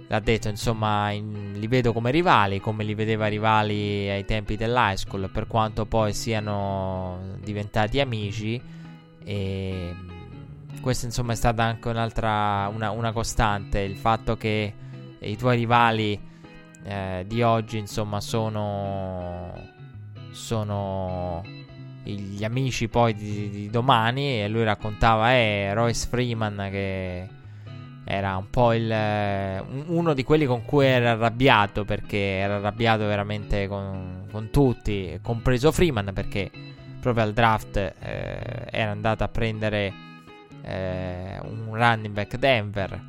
l'ha 0.09 0.21
detto, 0.21 0.49
insomma, 0.49 1.11
in, 1.11 1.55
li 1.55 1.67
vedo 1.67 1.93
come 1.93 2.11
rivali, 2.11 2.61
come 2.61 2.85
li 2.85 2.95
vedeva 2.95 3.27
rivali 3.27 4.09
ai 4.11 4.25
tempi 4.25 4.57
dell'high 4.57 4.97
school, 4.97 5.31
per 5.31 5.47
quanto 5.47 5.87
poi 5.87 6.13
siano 6.13 7.37
diventati 7.41 8.01
amici. 8.01 8.61
E 9.25 9.95
questa, 10.81 11.07
insomma, 11.07 11.33
è 11.33 11.37
stata 11.37 11.63
anche 11.63 11.89
un'altra 11.89 12.71
una, 12.73 12.91
una 12.91 13.13
costante, 13.13 13.81
il 13.81 13.97
fatto 13.97 14.37
che 14.37 14.75
i 15.21 15.37
tuoi 15.37 15.57
rivali 15.57 16.21
eh, 16.85 17.25
di 17.27 17.43
oggi, 17.43 17.79
insomma, 17.79 18.21
sono 18.21 19.73
sono 20.35 21.43
gli 22.03 22.45
amici 22.45 22.89
poi 22.89 23.15
di, 23.15 23.49
di 23.49 23.71
domani 23.71 24.43
e 24.43 24.49
lui 24.49 24.65
raccontava 24.65 25.33
eh 25.33 25.73
Royce 25.73 26.07
Freeman 26.09 26.69
che 26.71 27.29
era 28.05 28.37
un 28.37 28.51
po' 28.51 28.75
il, 28.75 28.91
uno 29.87 30.13
di 30.13 30.23
quelli 30.25 30.45
con 30.45 30.65
cui 30.65 30.87
era 30.87 31.13
arrabbiato 31.13 31.85
perché 31.85 32.19
era 32.19 32.57
arrabbiato 32.57 33.07
veramente 33.07 33.67
con, 33.67 34.27
con 34.31 34.51
tutti, 34.51 35.19
compreso 35.23 35.73
Freeman 35.73 36.11
perché 36.13 36.51
proprio 37.01 37.25
al 37.25 37.33
draft 37.33 37.77
eh, 37.77 38.67
era 38.71 38.91
andato 38.91 39.25
a 39.25 39.29
prendere 39.29 39.93
eh, 40.63 41.39
un 41.43 41.75
running 41.75 42.13
back 42.15 42.37
Denver. 42.37 43.01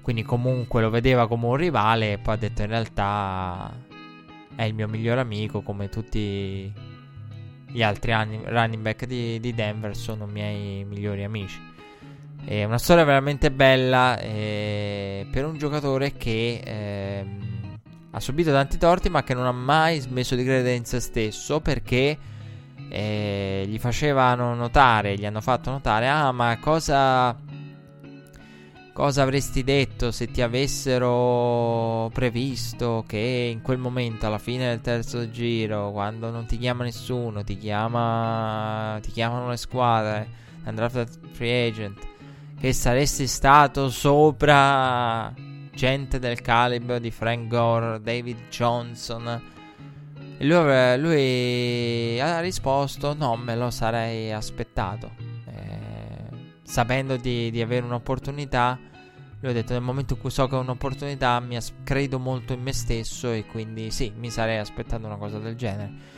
quindi 0.00 0.22
comunque 0.22 0.80
lo 0.80 0.90
vedeva 0.90 1.28
come 1.28 1.46
un 1.46 1.56
rivale 1.56 2.12
e 2.12 2.18
poi 2.18 2.34
ha 2.34 2.38
detto 2.38 2.62
in 2.62 2.68
realtà 2.68 3.70
è 4.56 4.64
il 4.64 4.74
mio 4.74 4.88
migliore 4.88 5.20
amico 5.20 5.60
come 5.60 5.88
tutti 5.88 6.72
gli 7.70 7.82
altri 7.82 8.12
running 8.12 8.82
back 8.82 9.04
di, 9.04 9.38
di 9.40 9.54
Denver 9.54 9.94
sono 9.94 10.26
miei 10.26 10.84
migliori 10.84 11.22
amici. 11.22 11.67
È 12.44 12.64
una 12.64 12.78
storia 12.78 13.04
veramente 13.04 13.50
bella 13.50 14.18
eh, 14.18 15.26
per 15.30 15.44
un 15.44 15.58
giocatore 15.58 16.16
che 16.16 16.60
eh, 16.64 17.26
ha 18.10 18.20
subito 18.20 18.50
tanti 18.50 18.78
torti 18.78 19.10
ma 19.10 19.22
che 19.22 19.34
non 19.34 19.46
ha 19.46 19.52
mai 19.52 20.00
smesso 20.00 20.34
di 20.34 20.44
credere 20.44 20.74
in 20.74 20.84
se 20.84 21.00
stesso 21.00 21.60
perché 21.60 22.16
eh, 22.88 23.64
gli 23.66 23.78
facevano 23.78 24.54
notare, 24.54 25.16
gli 25.16 25.26
hanno 25.26 25.42
fatto 25.42 25.70
notare, 25.70 26.08
ah 26.08 26.32
ma 26.32 26.56
cosa 26.58 27.36
Cosa 28.98 29.22
avresti 29.22 29.62
detto 29.62 30.10
se 30.10 30.26
ti 30.26 30.42
avessero 30.42 32.10
previsto 32.12 33.04
che 33.06 33.48
in 33.52 33.62
quel 33.62 33.78
momento, 33.78 34.26
alla 34.26 34.38
fine 34.38 34.70
del 34.70 34.80
terzo 34.80 35.30
giro, 35.30 35.92
quando 35.92 36.30
non 36.30 36.46
ti 36.46 36.58
chiama 36.58 36.82
nessuno, 36.82 37.44
ti, 37.44 37.56
chiama, 37.56 38.98
ti 39.00 39.12
chiamano 39.12 39.50
le 39.50 39.56
squadre, 39.56 40.28
undrafted 40.64 41.10
free 41.30 41.68
agent, 41.68 42.04
che 42.58 42.72
saresti 42.72 43.26
stato 43.26 43.88
sopra 43.90 45.32
gente 45.72 46.18
del 46.18 46.40
calibro 46.40 46.98
di 46.98 47.10
Frank 47.10 47.46
Gore, 47.48 48.00
David 48.00 48.48
Johnson? 48.48 49.42
E 50.38 50.44
lui, 50.44 51.00
lui 51.00 52.20
ha 52.20 52.40
risposto: 52.40 53.14
No, 53.14 53.36
me 53.36 53.56
lo 53.56 53.70
sarei 53.70 54.32
aspettato. 54.32 55.10
Eh, 55.46 56.60
sapendo 56.62 57.16
di, 57.16 57.50
di 57.50 57.60
avere 57.60 57.84
un'opportunità 57.84 58.78
lui 59.40 59.52
ha 59.52 59.54
detto 59.54 59.72
nel 59.72 59.82
momento 59.82 60.14
in 60.14 60.20
cui 60.20 60.30
so 60.30 60.48
che 60.48 60.56
ho 60.56 60.60
un'opportunità 60.60 61.38
mi 61.38 61.54
as- 61.54 61.72
credo 61.84 62.18
molto 62.18 62.52
in 62.52 62.60
me 62.60 62.72
stesso 62.72 63.30
e 63.30 63.46
quindi 63.46 63.90
sì, 63.92 64.12
mi 64.16 64.30
sarei 64.30 64.58
aspettato 64.58 65.06
una 65.06 65.16
cosa 65.16 65.38
del 65.38 65.54
genere. 65.54 66.16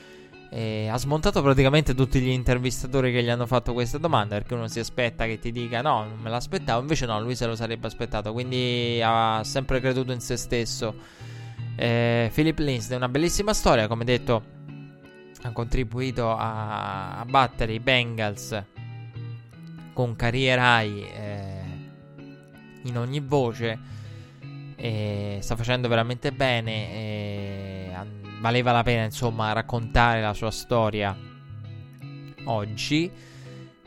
E 0.53 0.89
ha 0.89 0.99
smontato 0.99 1.43
praticamente 1.43 1.95
tutti 1.95 2.21
gli 2.21 2.29
intervistatori 2.29 3.13
che 3.13 3.23
gli 3.23 3.29
hanno 3.29 3.47
fatto 3.47 3.73
questa 3.73 3.99
domanda 3.99 4.35
perché 4.35 4.55
uno 4.55 4.67
si 4.67 4.81
aspetta 4.81 5.25
che 5.27 5.39
ti 5.39 5.53
dica 5.53 5.81
no, 5.81 6.05
non 6.05 6.19
me 6.19 6.29
l'aspettavo, 6.29 6.81
invece 6.81 7.07
no, 7.07 7.21
lui 7.21 7.37
se 7.37 7.47
lo 7.47 7.55
sarebbe 7.55 7.87
aspettato, 7.87 8.33
quindi 8.33 9.01
ha 9.03 9.43
sempre 9.45 9.81
creduto 9.81 10.13
in 10.13 10.21
se 10.21 10.37
stesso. 10.37 10.95
Eh, 11.77 12.31
Philip 12.35 12.61
è 12.61 12.95
una 12.97 13.09
bellissima 13.09 13.55
storia, 13.55 13.87
come 13.87 14.05
detto 14.05 14.59
ha 15.43 15.53
contribuito 15.53 16.31
a, 16.31 17.21
a 17.21 17.25
battere 17.25 17.73
i 17.73 17.81
Bengals 17.81 18.63
con 19.93 20.17
carriera. 20.17 20.83
Eh, 20.83 21.61
in 22.85 22.97
ogni 22.97 23.21
voce. 23.21 23.79
E 24.77 25.39
sta 25.41 25.57
facendo 25.57 25.89
veramente 25.89 26.33
bene. 26.33 26.93
E 26.93 27.80
valeva 28.41 28.73
la 28.73 28.83
pena, 28.83 29.05
insomma, 29.05 29.53
raccontare 29.53 30.21
la 30.21 30.35
sua 30.35 30.51
storia 30.51 31.17
oggi. 32.45 33.29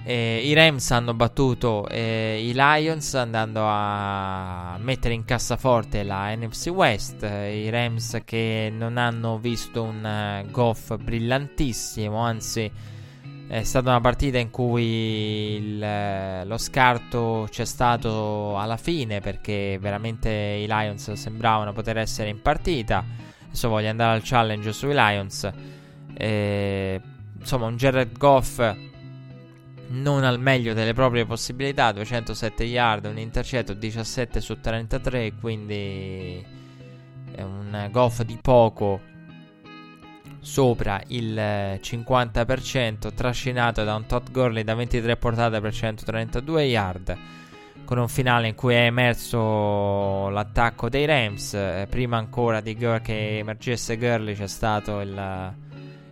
Eh, 0.05 0.41
I 0.43 0.53
Rams 0.53 0.91
hanno 0.91 1.13
battuto 1.13 1.87
eh, 1.87 2.45
i 2.45 2.51
Lions 2.53 3.13
andando 3.13 3.61
a 3.63 4.75
mettere 4.81 5.13
in 5.13 5.23
cassaforte 5.23 6.03
la 6.03 6.35
NFC 6.35 6.67
West. 6.67 7.23
Eh, 7.23 7.63
I 7.63 7.69
Rams 7.69 8.21
che 8.25 8.69
non 8.71 8.97
hanno 8.97 9.39
visto 9.39 9.81
un 9.81 10.43
uh, 10.45 10.51
Goff 10.51 10.97
brillantissimo, 10.97 12.17
anzi 12.17 12.69
è 13.47 13.63
stata 13.63 13.89
una 13.91 14.01
partita 14.01 14.39
in 14.39 14.49
cui 14.49 15.55
il, 15.55 16.45
lo 16.45 16.57
scarto 16.57 17.47
c'è 17.49 17.65
stato 17.65 18.57
alla 18.57 18.77
fine 18.77 19.19
perché 19.21 19.77
veramente 19.79 20.29
i 20.29 20.65
Lions 20.67 21.11
sembravano 21.13 21.71
poter 21.71 21.97
essere 21.97 22.29
in 22.29 22.41
partita. 22.41 23.05
Adesso 23.53 23.69
voglio 23.69 23.89
andare 23.89 24.15
al 24.15 24.23
challenge 24.23 24.73
sui 24.73 24.93
Lions. 24.95 25.47
E, 26.15 26.99
insomma, 27.37 27.67
un 27.67 27.75
Jared 27.75 28.17
Goff 28.17 28.75
non 29.89 30.23
al 30.23 30.39
meglio 30.39 30.73
delle 30.73 30.93
proprie 30.93 31.23
possibilità. 31.27 31.91
207 31.91 32.63
yard, 32.63 33.05
un 33.05 33.19
intercetto 33.19 33.75
17 33.75 34.41
su 34.41 34.59
33. 34.59 35.33
Quindi 35.39 36.43
è 37.31 37.43
un 37.43 37.89
Goff 37.91 38.23
di 38.23 38.39
poco 38.41 38.99
sopra 40.39 40.99
il 41.09 41.79
50%, 41.79 43.07
eh, 43.07 43.13
trascinato 43.13 43.83
da 43.83 43.93
un 43.93 44.07
Todd 44.07 44.31
Gurley 44.31 44.63
da 44.63 44.73
23 44.73 45.15
portate 45.15 45.61
per 45.61 45.71
132 45.71 46.63
yard. 46.63 47.17
Con 47.85 47.97
un 47.97 48.07
finale 48.07 48.47
in 48.47 48.55
cui 48.55 48.73
è 48.73 48.85
emerso 48.85 50.29
l'attacco 50.29 50.89
dei 50.89 51.05
Rams. 51.05 51.53
Eh, 51.53 51.85
prima 51.89 52.17
ancora 52.17 52.61
di 52.61 52.75
Gur- 52.75 53.01
che 53.01 53.39
emergesse 53.39 53.97
Gurley 53.97 54.35
c'è 54.35 54.47
stato 54.47 55.01
il, 55.01 55.53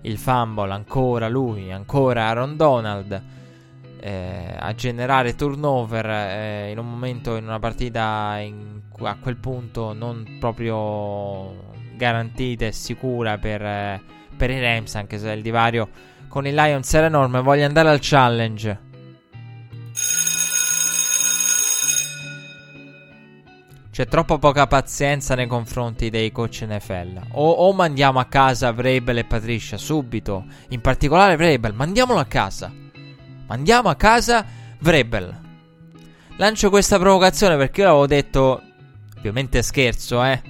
il 0.02 0.18
fumble. 0.18 0.72
Ancora 0.72 1.28
lui, 1.30 1.72
ancora 1.72 2.26
Aaron 2.26 2.58
Donald. 2.58 3.22
Eh, 4.00 4.56
a 4.58 4.74
generare 4.74 5.36
turnover 5.36 6.06
eh, 6.08 6.72
in 6.72 6.80
un 6.80 6.90
momento 6.90 7.36
in 7.36 7.46
una 7.46 7.60
partita 7.60 8.38
in, 8.40 8.82
a 9.00 9.16
quel 9.22 9.38
punto 9.38 9.94
non 9.94 10.38
proprio 10.40 11.70
garantita 11.96 12.66
e 12.66 12.72
sicura 12.72 13.38
per, 13.38 13.62
eh, 13.62 14.02
per 14.36 14.50
i 14.50 14.60
Rams, 14.60 14.96
anche 14.96 15.20
se 15.20 15.32
il 15.32 15.44
divario 15.44 15.88
con 16.28 16.48
i 16.48 16.52
Lions 16.52 16.92
era 16.94 17.06
enorme. 17.06 17.42
Voglio 17.42 17.66
andare 17.66 17.90
al 17.90 18.00
challenge. 18.02 18.90
C'è 23.92 24.08
troppo 24.08 24.40
poca 24.40 24.68
pazienza 24.68 25.36
nei 25.36 25.48
confronti 25.48 26.10
dei 26.10 26.32
coach 26.32 26.66
NFL. 26.66 27.24
O, 27.34 27.50
o 27.50 27.74
mandiamo 27.74 28.20
a 28.20 28.26
casa 28.26 28.72
Vrabel 28.72 29.18
e 29.18 29.26
Patricia 29.26 29.78
subito. 29.78 30.46
In 30.70 30.80
particolare 30.80 31.36
Vrabel, 31.36 31.74
mandiamolo 31.74 32.18
a 32.18 32.24
casa. 32.24 32.72
Mandiamo 33.48 33.90
a 33.90 33.96
casa 33.96 34.46
Vrabel. 34.80 35.38
Lancio 36.38 36.70
questa 36.70 36.98
provocazione 37.00 37.58
perché 37.58 37.82
io 37.82 37.88
l'avevo 37.88 38.08
detto. 38.08 38.62
Ovviamente 39.18 39.62
scherzo, 39.62 40.24
eh. 40.24 40.42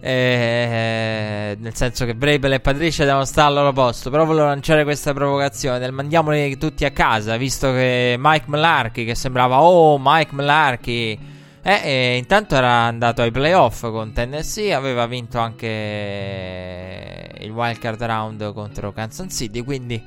Eh, 0.00 1.56
nel 1.60 1.74
senso 1.76 2.06
che 2.06 2.14
Brabel 2.14 2.54
e 2.54 2.60
Patricia 2.60 3.04
devono 3.04 3.26
stare 3.26 3.48
al 3.48 3.54
loro 3.54 3.72
posto. 3.74 4.08
Però 4.08 4.24
volevo 4.24 4.46
lanciare 4.46 4.84
questa 4.84 5.12
provocazione 5.12 5.78
del 5.78 5.92
mandiamoli 5.92 6.56
tutti 6.56 6.86
a 6.86 6.90
casa. 6.90 7.36
Visto 7.36 7.70
che 7.70 8.16
Mike 8.18 8.46
Malarkey, 8.48 9.04
che 9.04 9.14
sembrava 9.14 9.60
oh 9.60 9.98
Mike 10.00 10.34
Malarkey, 10.34 11.31
eh, 11.64 11.80
eh, 11.84 12.16
intanto 12.16 12.56
era 12.56 12.70
andato 12.86 13.22
ai 13.22 13.30
playoff 13.30 13.82
con 13.82 14.12
Tennessee. 14.12 14.74
Aveva 14.74 15.06
vinto 15.06 15.38
anche 15.38 17.30
il 17.38 17.50
wildcard 17.50 18.02
round 18.02 18.52
contro 18.52 18.92
Kansas 18.92 19.32
City. 19.32 19.62
Quindi, 19.62 20.04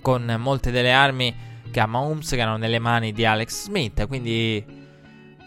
con 0.00 0.36
molte 0.38 0.70
delle 0.70 0.92
armi 0.92 1.34
che 1.72 1.80
ha 1.80 1.86
Mahomes 1.86 2.30
che 2.30 2.38
erano 2.38 2.56
nelle 2.56 2.78
mani 2.78 3.12
di 3.12 3.24
Alex 3.24 3.64
Smith. 3.64 4.06
Quindi 4.06 4.64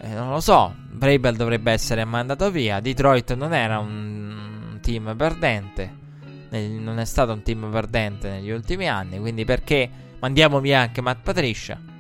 eh, 0.02 0.08
non 0.14 0.30
lo 0.30 0.42
so. 0.42 0.76
Brabel 0.90 1.38
dovrebbe 1.38 1.72
essere 1.72 2.04
mandato 2.04 2.52
via. 2.52 2.82
Detroit 2.82 3.34
non 3.36 3.54
era 3.54 3.80
un 3.80 4.78
team 4.82 5.16
perdente. 5.16 6.00
Non 6.50 7.00
è 7.00 7.06
stato 7.06 7.32
un 7.32 7.44
team 7.44 7.72
perdente 7.72 8.30
negli 8.30 8.52
ultimi 8.52 8.90
anni. 8.90 9.20
Quindi 9.20 9.46
perché 9.46 9.90
mandiamo 10.20 10.60
via 10.60 10.82
anche 10.82 11.00
Matt 11.00 11.24
Patricia? 11.24 11.91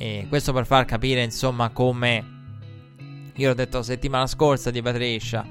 E 0.00 0.26
questo 0.28 0.52
per 0.52 0.64
far 0.64 0.84
capire, 0.84 1.24
insomma, 1.24 1.70
come. 1.70 2.36
Io 3.34 3.48
l'ho 3.48 3.54
detto 3.54 3.82
settimana 3.82 4.28
scorsa 4.28 4.70
di 4.70 4.80
Patricia. 4.80 5.44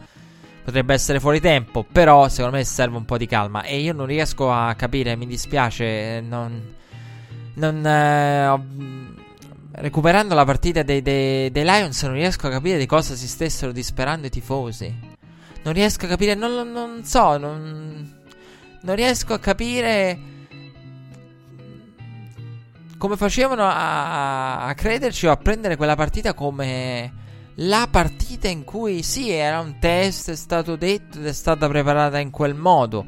Potrebbe 0.63 0.93
essere 0.93 1.19
fuori 1.19 1.41
tempo. 1.41 1.83
Però 1.83 2.29
secondo 2.29 2.55
me 2.55 2.63
serve 2.63 2.95
un 2.95 3.03
po' 3.03 3.17
di 3.17 3.25
calma. 3.25 3.63
E 3.63 3.79
io 3.79 3.91
non 3.91 4.05
riesco 4.05 4.49
a 4.49 4.73
capire. 4.75 5.17
Mi 5.17 5.27
dispiace. 5.27 6.21
Non. 6.21 6.75
Non. 7.55 7.85
Eh, 7.85 9.25
recuperando 9.81 10.33
la 10.33 10.45
partita 10.45 10.81
dei, 10.81 11.01
dei, 11.01 11.51
dei, 11.51 11.63
Lions 11.63 12.01
non 12.03 12.13
riesco 12.13 12.47
a 12.47 12.51
capire 12.51 12.77
di 12.77 12.85
cosa 12.85 13.15
si 13.15 13.27
stessero 13.27 13.73
disperando 13.73 14.27
i 14.27 14.29
tifosi. 14.29 15.15
Non 15.63 15.73
riesco 15.73 16.05
a 16.05 16.07
capire, 16.07 16.35
non, 16.35 16.71
non 16.71 17.03
so, 17.03 17.37
non, 17.37 18.15
non 18.81 18.95
riesco 18.95 19.33
a 19.33 19.39
capire 19.39 20.35
come 22.97 23.15
facevano 23.15 23.63
a, 23.63 24.65
a, 24.65 24.73
crederci 24.73 25.27
o 25.27 25.31
a 25.31 25.37
prendere 25.37 25.75
quella 25.75 25.95
partita 25.95 26.33
come 26.33 27.25
la 27.55 27.87
partita 27.89 28.47
in 28.47 28.63
cui 28.63 29.01
sì, 29.03 29.29
era 29.31 29.59
un 29.59 29.77
test, 29.79 30.31
è 30.31 30.35
stato 30.35 30.75
detto 30.75 31.17
ed 31.17 31.25
è 31.25 31.33
stata 31.33 31.67
preparata 31.67 32.19
in 32.19 32.29
quel 32.29 32.53
modo. 32.53 33.05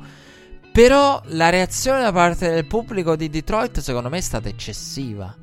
Però 0.71 1.21
la 1.25 1.49
reazione 1.49 2.01
da 2.01 2.11
parte 2.11 2.49
del 2.49 2.65
pubblico 2.65 3.15
di 3.15 3.29
Detroit 3.29 3.79
secondo 3.79 4.09
me 4.09 4.17
è 4.17 4.21
stata 4.21 4.47
eccessiva. 4.47 5.35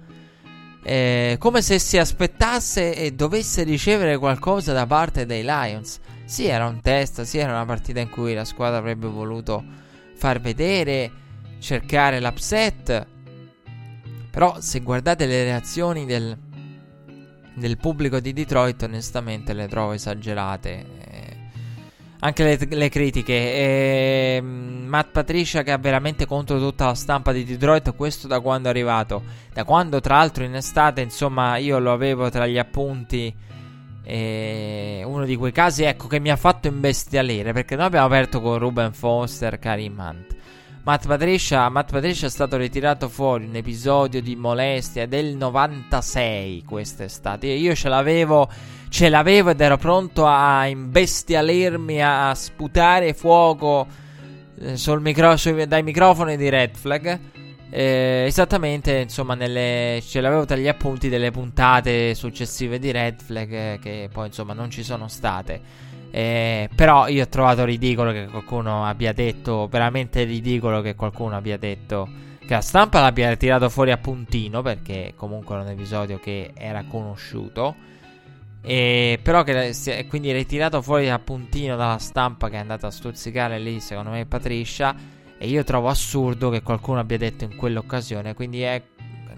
Eh, 0.82 1.36
come 1.39 1.62
se 1.62 1.78
si 1.78 1.98
aspettasse 1.98 2.94
e 2.94 3.10
dovesse 3.12 3.64
ricevere 3.64 4.18
qualcosa 4.18 4.73
da 4.73 4.86
parte 4.86 5.27
dei 5.27 5.43
Lions. 5.43 5.98
Sì, 6.24 6.47
era 6.47 6.66
un 6.66 6.81
test, 6.81 7.23
sì, 7.23 7.39
era 7.39 7.52
una 7.52 7.64
partita 7.64 8.01
in 8.01 8.09
cui 8.09 8.35
la 8.35 8.44
squadra 8.44 8.78
avrebbe 8.78 9.06
voluto 9.06 9.64
far 10.14 10.40
vedere, 10.40 11.10
cercare 11.59 12.20
l'upset. 12.20 13.06
Però 14.37 14.61
se 14.61 14.81
guardate 14.81 15.25
le 15.25 15.45
reazioni 15.45 16.05
del, 16.05 16.37
del 17.55 17.79
pubblico 17.79 18.21
di 18.21 18.35
Detroit 18.35 18.83
onestamente 18.83 19.55
le 19.55 19.67
trovo 19.67 19.93
esagerate. 19.93 20.87
Eh, 21.09 21.37
anche 22.19 22.45
le, 22.45 22.59
le 22.69 22.91
critiche. 22.91 23.33
Eh, 23.33 24.41
Matt 24.43 25.13
Patricia 25.13 25.63
che 25.63 25.73
ha 25.73 25.79
veramente 25.79 26.27
contro 26.27 26.59
tutta 26.59 26.85
la 26.85 26.95
stampa 26.95 27.33
di 27.33 27.47
Detroit, 27.47 27.97
questo 27.97 28.27
da 28.27 28.41
quando 28.41 28.69
è 28.69 28.73
arrivato. 28.73 29.23
Da 29.55 29.65
quando 29.65 30.03
tra 30.03 30.17
l'altro 30.17 30.45
in 30.45 30.55
estate, 30.55 31.01
insomma, 31.01 31.57
io 31.57 31.79
lo 31.79 31.93
avevo 31.93 32.29
tra 32.29 32.47
gli 32.47 32.59
appunti. 32.59 33.35
Eh, 34.05 35.03
uno 35.03 35.25
di 35.25 35.37
quei 35.37 35.53
casi, 35.53 35.85
ecco, 35.85 36.09
che 36.09 36.21
mi 36.21 36.29
ha 36.29 36.37
fatto 36.37 36.69
imbestialire. 36.69 37.55
Perché 37.55 37.75
noi 37.75 37.87
abbiamo 37.87 38.05
aperto 38.05 38.43
con 38.43 38.59
Ruben 38.59 38.93
Foster, 38.93 39.59
Karim 39.59 39.99
Hunt. 39.99 40.36
Matt 40.87 41.09
Patricia, 41.09 41.69
Matt 41.69 41.91
Patricia 41.91 42.27
è 42.27 42.31
stato 42.31 42.57
ritirato 42.57 43.09
fuori 43.09 43.45
un 43.47 43.57
episodio 43.57 44.23
di 44.23 44.37
molestia 44.37 45.09
del 45.09 45.35
96 45.35 46.63
quest'estate. 46.63 47.49
Io 47.49 47.75
ce 47.75 47.89
l'avevo, 47.89 48.49
ce 48.89 49.09
l'avevo 49.09 49.51
ed 49.51 49.61
ero 49.61 49.79
pronto 49.79 50.27
a 50.27 50.65
imbestialirmi, 50.69 52.01
a 52.01 52.33
sputare 52.37 53.15
fuoco 53.15 53.85
eh, 54.61 54.77
micro, 55.01 55.37
su, 55.37 55.53
dai 55.67 55.83
microfoni 55.83 56.37
di 56.37 56.49
Red 56.49 56.77
Flag. 56.77 57.19
Eh, 57.69 58.23
esattamente, 58.25 58.99
insomma, 58.99 59.35
nelle, 59.35 60.01
ce 60.07 60.21
l'avevo 60.21 60.45
tra 60.45 60.55
gli 60.55 60.69
appunti 60.69 61.09
delle 61.09 61.33
puntate 61.33 62.15
successive 62.15 62.79
di 62.79 62.93
Red 62.93 63.23
Flag 63.23 63.53
eh, 63.53 63.79
che 63.83 64.09
poi, 64.13 64.27
insomma, 64.27 64.53
non 64.53 64.71
ci 64.71 64.85
sono 64.85 65.09
state. 65.09 65.86
Eh, 66.11 66.69
però 66.74 67.09
io 67.09 67.24
ho 67.24 67.28
trovato 67.28 67.65
ridicolo 67.65 68.12
che 68.12 68.27
qualcuno 68.27 68.85
abbia 68.87 69.12
detto, 69.12 69.69
veramente 69.69 70.24
ridicolo 70.24 70.81
che 70.81 70.95
qualcuno 70.95 71.37
abbia 71.37 71.59
detto 71.59 72.24
che 72.47 72.55
la 72.55 72.61
stampa 72.61 73.01
l'abbia 73.01 73.35
tirato 73.37 73.69
fuori 73.69 73.91
a 73.91 73.99
puntino, 73.99 74.62
perché 74.62 75.12
comunque 75.16 75.57
era 75.57 75.65
un 75.65 75.70
episodio 75.70 76.20
che 76.20 76.53
era 76.55 76.85
conosciuto. 76.89 77.74
E 78.62 79.19
però 79.23 79.43
che 79.43 79.73
si 79.73 80.07
quindi 80.09 80.33
ritirato 80.33 80.81
fuori 80.81 81.11
a 81.11 81.19
puntino 81.19 81.77
dalla 81.77 81.99
stampa 81.99 82.49
che 82.49 82.57
è 82.57 82.61
andata 82.61 82.87
a 82.87 82.91
stuzzicare 82.91 83.59
lì, 83.59 83.81
secondo 83.81 84.11
me, 84.11 84.27
Patricia. 84.27 84.95
E 85.39 85.49
io 85.49 85.65
trovo 85.65 85.89
assurdo 85.89 86.49
che 86.49 86.62
qualcuno 86.62 87.01
abbia 87.01 87.19
detto 87.19 87.45
in 87.45 87.57
quell'occasione. 87.57 88.35
Quindi 88.35 88.62
è 88.62 88.81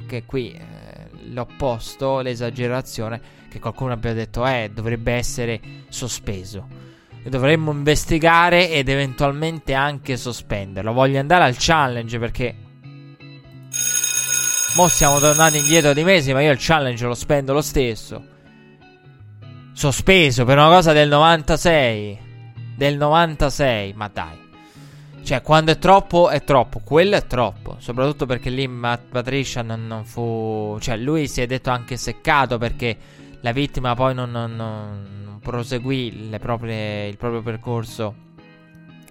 che 0.07 0.24
qui 0.24 0.53
eh, 0.53 1.09
l'opposto, 1.31 2.20
l'esagerazione 2.20 3.38
che 3.49 3.61
qualcuno 3.61 3.93
abbia 3.93 4.12
detto 4.12 4.47
eh 4.47 4.70
dovrebbe 4.73 5.12
essere 5.12 5.61
sospeso. 5.89 6.87
Dovremmo 7.25 7.73
investigare 7.73 8.70
ed 8.70 8.89
eventualmente 8.89 9.75
anche 9.75 10.16
sospenderlo. 10.16 10.93
Voglio 10.93 11.19
andare 11.19 11.45
al 11.45 11.57
challenge 11.59 12.19
perché 12.19 12.55
Mo 14.79 14.87
siamo 14.87 15.19
tornati 15.19 15.57
indietro 15.57 15.93
di 15.93 16.05
mesi, 16.05 16.33
ma 16.33 16.41
io 16.41 16.53
il 16.53 16.59
challenge 16.61 17.05
lo 17.05 17.15
spendo 17.15 17.53
lo 17.53 17.62
stesso. 17.62 18.23
Sospeso 19.73 20.45
per 20.45 20.57
una 20.57 20.69
cosa 20.69 20.93
del 20.93 21.09
96. 21.09 22.19
Del 22.77 22.97
96, 22.97 23.93
ma 23.95 24.09
dai. 24.12 24.39
Cioè, 25.25 25.43
quando 25.43 25.73
è 25.73 25.79
troppo, 25.79 26.29
è 26.29 26.45
troppo. 26.45 26.81
Quello 26.85 27.16
è 27.16 27.27
troppo. 27.27 27.77
Soprattutto 27.81 28.25
perché 28.25 28.51
lì 28.51 28.69
Matt 28.69 29.09
Patricia 29.11 29.62
non, 29.62 29.87
non 29.87 30.05
fu. 30.05 30.77
Cioè, 30.81 30.97
lui 30.97 31.27
si 31.27 31.41
è 31.41 31.47
detto 31.47 31.70
anche 31.70 31.97
seccato 31.97 32.57
perché 32.59 32.97
la 33.49 33.53
vittima 33.53 33.95
poi 33.95 34.15
non, 34.15 34.31
non, 34.31 34.55
non 34.55 35.39
proseguì 35.41 36.37
proprie, 36.39 37.09
il 37.09 37.16
proprio 37.16 37.43
percorso, 37.43 38.15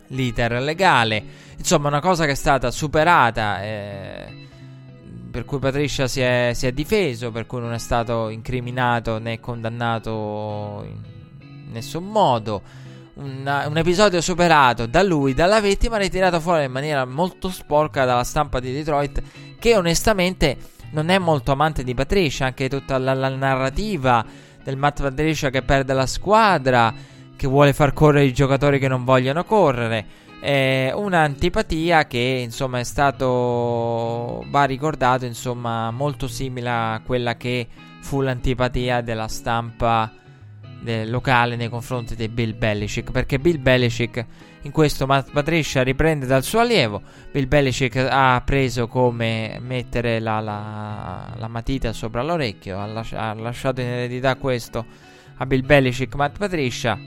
l'iter 0.08 0.62
legale. 0.62 1.24
Insomma, 1.58 1.88
una 1.88 2.00
cosa 2.00 2.26
che 2.26 2.32
è 2.32 2.36
stata 2.36 2.70
superata. 2.70 3.64
Eh, 3.64 4.46
per 5.32 5.44
cui 5.46 5.60
Patricia 5.60 6.08
si 6.08 6.22
è, 6.22 6.52
si 6.54 6.68
è, 6.68 6.72
difeso, 6.72 7.32
per 7.32 7.46
cui 7.46 7.60
non 7.60 7.74
è 7.74 7.78
stato 7.80 8.30
incriminato 8.30 9.18
né 9.18 9.40
condannato 9.40 10.86
in 11.40 11.72
nessun 11.72 12.06
modo. 12.06 12.62
Un, 13.16 13.66
un, 13.68 13.78
episodio 13.78 14.22
superato 14.22 14.86
da 14.86 15.02
lui, 15.02 15.34
dalla 15.34 15.60
vittima, 15.60 15.98
ritirato 15.98 16.40
fuori 16.40 16.66
in 16.66 16.72
maniera 16.72 17.06
molto 17.06 17.50
sporca 17.50 18.06
dalla 18.06 18.24
stampa 18.24 18.60
di 18.60 18.72
Detroit, 18.72 19.22
che 19.58 19.76
onestamente 19.76 20.58
non 20.92 21.10
è 21.10 21.18
molto 21.18 21.52
amante 21.52 21.84
di 21.84 21.94
Patricia, 21.94 22.46
anche 22.46 22.70
tutta 22.70 22.98
la, 22.98 23.14
la 23.14 23.30
narrativa 23.30 24.26
del 24.64 24.78
Matt 24.78 25.02
Patricia 25.02 25.50
che 25.50 25.62
perde 25.62 25.94
la 25.94 26.06
squadra, 26.06 26.94
che 27.36 27.48
vuole 27.48 27.74
far 27.74 27.94
correre 27.94 28.26
i 28.26 28.34
giocatori 28.34 28.80
che 28.80 28.88
non 28.88 29.04
vogliono 29.04 29.44
correre. 29.44 30.26
È 30.40 30.92
un'antipatia 30.94 32.06
che 32.06 32.42
insomma 32.44 32.80
è 32.80 32.84
stato 32.84 34.46
va 34.50 34.66
ricordato 34.66 35.26
insomma 35.26 35.90
molto 35.90 36.28
simile 36.28 36.70
a 36.70 37.02
quella 37.04 37.36
che 37.38 37.68
fu 38.02 38.22
l'antipatia 38.22 39.02
della 39.02 39.28
stampa 39.28 40.12
locale 41.06 41.56
nei 41.56 41.70
confronti 41.70 42.16
di 42.16 42.28
Bill 42.30 42.56
Belichick 42.56 43.12
perché 43.12 43.40
Bill 43.40 43.60
Belichick 43.60 44.26
in 44.68 44.74
questo 44.74 45.08
Matt 45.08 45.32
Patricia 45.32 45.82
riprende 45.82 46.26
dal 46.26 46.44
suo 46.44 46.60
allievo. 46.60 47.02
Bill 47.32 47.48
Belichick 47.48 47.96
ha 47.96 48.42
preso 48.46 48.88
come 48.88 49.58
mettere 49.62 50.20
la, 50.20 50.42
la, 50.42 51.34
la 51.38 51.48
matita 51.48 51.94
sopra 51.94 52.22
l'orecchio. 52.22 52.78
Ha, 52.78 52.86
lasci- 52.86 53.16
ha, 53.16 53.34
lasciato 53.34 53.80
in 53.82 53.88
eredità 53.88 54.36
questo 54.36 54.86
a 55.38 55.46
Bill 55.46 55.66
Belichick 55.66 56.14
Matt 56.16 56.38
Patricia. 56.38 57.00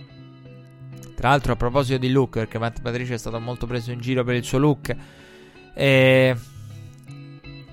Tra 1.14 1.28
l'altro, 1.28 1.52
a 1.52 1.56
proposito 1.56 1.98
di 1.98 2.10
look, 2.10 2.30
perché 2.30 2.58
Matt 2.58 2.80
Patricia 2.80 3.12
è 3.12 3.18
stato 3.18 3.38
molto 3.38 3.66
preso 3.66 3.92
in 3.92 4.00
giro 4.00 4.24
per 4.24 4.36
il 4.36 4.44
suo 4.44 4.56
look, 4.56 4.96
eh, 5.74 6.36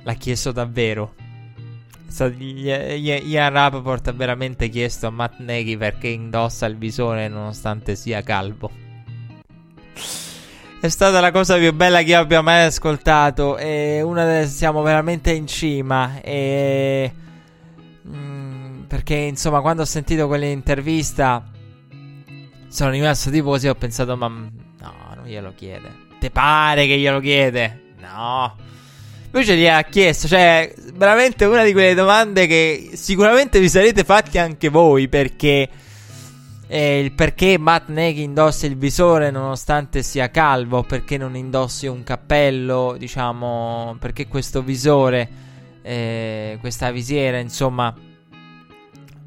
l'ha 0.04 0.14
chiesto 0.16 0.52
davvero. 0.52 1.16
Ian 2.20 3.50
Rappaport 3.52 4.08
ha 4.10 4.12
veramente 4.12 4.68
chiesto 4.68 5.08
a 5.08 5.12
Matt 5.12 5.40
Nagy 5.40 5.78
perché 5.78 6.10
indossa 6.10 6.66
il 6.66 6.78
visore 6.78 7.30
nonostante 7.30 7.96
sia 7.96 8.22
calvo. 8.22 8.87
È 10.80 10.90
stata 10.90 11.20
la 11.20 11.32
cosa 11.32 11.58
più 11.58 11.74
bella 11.74 12.04
che 12.04 12.12
io 12.12 12.20
abbia 12.20 12.42
mai 12.42 12.66
ascoltato. 12.66 13.58
E 13.58 14.04
una 14.04 14.26
delle, 14.26 14.46
siamo 14.46 14.84
veramente 14.84 15.32
in 15.32 15.48
cima. 15.48 16.22
E. 16.22 17.12
Mm, 18.08 18.84
perché, 18.84 19.16
insomma, 19.16 19.62
quando 19.62 19.82
ho 19.82 19.86
sentito 19.86 20.28
quell'intervista. 20.28 21.44
Sono 22.68 22.92
rimasto 22.92 23.32
tipo 23.32 23.50
così. 23.50 23.68
Ho 23.68 23.74
pensato, 23.74 24.16
ma. 24.16 24.28
No, 24.28 24.94
non 25.16 25.26
glielo 25.26 25.52
chiede. 25.56 25.90
Te 26.20 26.30
pare 26.30 26.86
che 26.86 26.98
glielo 26.98 27.20
chiede? 27.22 27.94
No. 28.00 28.56
Invece 29.26 29.58
gli 29.58 29.68
ha 29.68 29.82
chiesto, 29.82 30.28
cioè, 30.28 30.74
veramente 30.94 31.46
una 31.46 31.64
di 31.64 31.74
quelle 31.74 31.96
domande 31.96 32.46
che 32.48 32.92
sicuramente 32.94 33.60
vi 33.60 33.68
sarete 33.68 34.04
fatti 34.04 34.38
anche 34.38 34.70
voi. 34.70 35.08
Perché 35.08 35.68
e 36.68 37.00
il 37.00 37.14
perché 37.14 37.58
Matt 37.58 37.88
Nagy 37.88 38.22
indossi 38.22 38.66
il 38.66 38.76
visore 38.76 39.32
nonostante 39.32 40.04
sia 40.04 40.30
calvo, 40.30 40.84
perché 40.84 41.18
non 41.18 41.36
indossi 41.36 41.88
un 41.88 42.04
cappello, 42.04 42.96
diciamo, 42.98 43.96
perché 44.00 44.28
questo 44.28 44.62
visore, 44.62 45.30
eh, 45.82 46.58
questa 46.60 46.92
visiera, 46.92 47.40
insomma, 47.40 47.96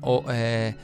o, 0.01 0.25
eh, 0.29 0.75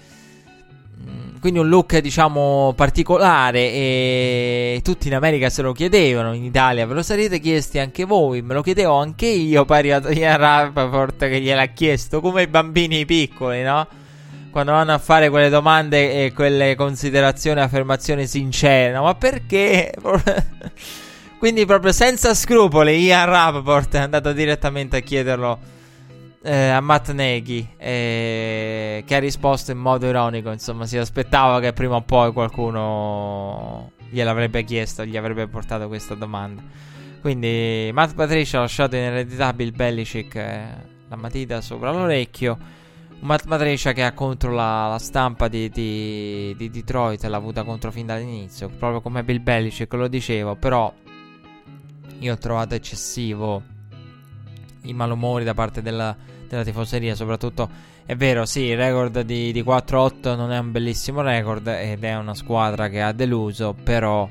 quindi 1.41 1.59
un 1.59 1.69
look, 1.69 1.99
diciamo, 1.99 2.73
particolare 2.75 3.61
e 3.61 4.81
tutti 4.83 5.09
in 5.09 5.15
America 5.15 5.51
se 5.51 5.61
lo 5.61 5.73
chiedevano, 5.73 6.33
in 6.33 6.43
Italia 6.43 6.87
ve 6.87 6.95
lo 6.95 7.03
sarete 7.03 7.39
chiesti 7.39 7.79
anche 7.79 8.05
voi, 8.05 8.41
me 8.41 8.55
lo 8.55 8.63
chiedevo 8.63 8.95
anche 8.95 9.27
io, 9.27 9.67
pari 9.67 9.93
a 9.93 10.01
Rappaport 10.37 11.19
che 11.19 11.39
gliel'ha 11.41 11.67
chiesto, 11.67 12.23
come 12.23 12.43
i 12.43 12.47
bambini 12.47 13.05
piccoli, 13.05 13.63
no? 13.63 13.87
Quando 14.57 14.73
vanno 14.73 14.95
a 14.95 14.99
fare 14.99 15.29
quelle 15.29 15.51
domande 15.51 16.25
e 16.25 16.33
quelle 16.33 16.77
considerazioni, 16.77 17.61
affermazioni 17.61 18.27
sincere. 18.27 18.91
No, 18.91 19.03
ma 19.03 19.15
perché? 19.15 19.93
Quindi 21.39 21.67
proprio 21.67 21.93
senza 21.93 22.33
scrupoli 22.33 22.99
Ian 23.03 23.27
Rappaport 23.27 23.95
è 23.97 23.99
andato 23.99 24.33
direttamente 24.33 24.97
a 24.97 25.01
chiederlo 25.01 25.59
eh, 26.43 26.69
a 26.69 26.81
Matt 26.81 27.11
Nagy 27.11 27.69
eh, 27.77 29.05
che 29.07 29.15
ha 29.15 29.19
risposto 29.19 29.73
in 29.73 29.77
modo 29.77 30.07
ironico, 30.07 30.51
insomma 30.51 30.87
si 30.87 30.97
aspettava 30.97 31.61
che 31.61 31.75
prima 31.75 31.97
o 31.97 32.01
poi 32.01 32.33
qualcuno 32.33 33.91
gliel'avrebbe 34.09 34.65
chiesto, 34.65 35.05
gli 35.05 35.19
avrebbe 35.19 35.47
portato 35.49 35.87
questa 35.87 36.15
domanda. 36.15 36.63
Quindi 37.21 37.91
Matt 37.93 38.15
Patricia 38.15 38.57
ha 38.57 38.61
lasciato 38.63 38.97
in 38.97 39.03
eredità 39.03 39.53
Bill 39.53 39.77
Belichick 39.77 40.35
eh, 40.35 40.65
la 41.09 41.17
matita 41.17 41.61
sopra 41.61 41.91
l'orecchio 41.91 42.76
Matt 43.21 43.47
Matrescia 43.47 43.93
che 43.93 44.05
ha 44.05 44.13
contro 44.13 44.53
la, 44.53 44.89
la 44.89 44.99
stampa 44.99 45.49
di, 45.49 45.69
di, 45.71 46.55
di, 46.57 46.71
Detroit 46.71 47.25
l'ha 47.25 47.37
avuta 47.37 47.65
contro 47.65 47.91
fin 47.91 48.07
dall'inizio, 48.07 48.69
proprio 48.69 49.01
come 49.01 49.25
Bill 49.25 49.43
Belichick 49.43 49.93
lo 49.95 50.07
dicevo, 50.07 50.55
però 50.55 50.93
io 52.19 52.33
ho 52.33 52.39
trovato 52.39 52.75
eccessivo 52.75 53.63
i 54.83 54.93
malumori 54.93 55.45
da 55.45 55.55
parte 55.55 55.83
della, 55.83 56.17
della 56.47 56.63
tifoseria, 56.63 57.15
soprattutto 57.15 57.69
è 58.05 58.15
vero, 58.15 58.45
sì, 58.47 58.61
il 58.61 58.77
record 58.77 59.23
di, 59.23 59.51
di 59.51 59.63
4-8 59.63 60.37
non 60.37 60.53
è 60.53 60.59
un 60.59 60.71
bellissimo 60.71 61.23
record 61.23 61.67
ed 61.67 62.05
è 62.05 62.17
una 62.17 62.35
squadra 62.35 62.89
che 62.89 63.03
ha 63.03 63.11
deluso, 63.11 63.75
però 63.75 64.29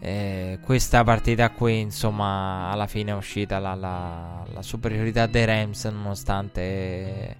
eh, 0.00 0.58
questa 0.64 1.04
partita 1.04 1.50
qui, 1.50 1.78
insomma, 1.78 2.70
alla 2.70 2.88
fine 2.88 3.12
è 3.12 3.14
uscita 3.14 3.60
la, 3.60 3.74
la, 3.74 4.44
la 4.52 4.62
superiorità 4.62 5.26
dei 5.26 5.44
Rams 5.44 5.84
nonostante 5.84 7.36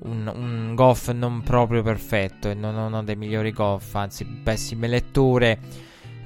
un, 0.00 0.30
un 0.34 0.74
Goff 0.74 1.10
non 1.10 1.42
proprio 1.42 1.82
perfetto 1.82 2.50
e 2.50 2.54
non 2.54 2.76
uno 2.76 3.02
dei 3.02 3.16
migliori 3.16 3.52
Goff, 3.52 3.94
anzi 3.94 4.24
pessime 4.24 4.88
letture. 4.88 5.58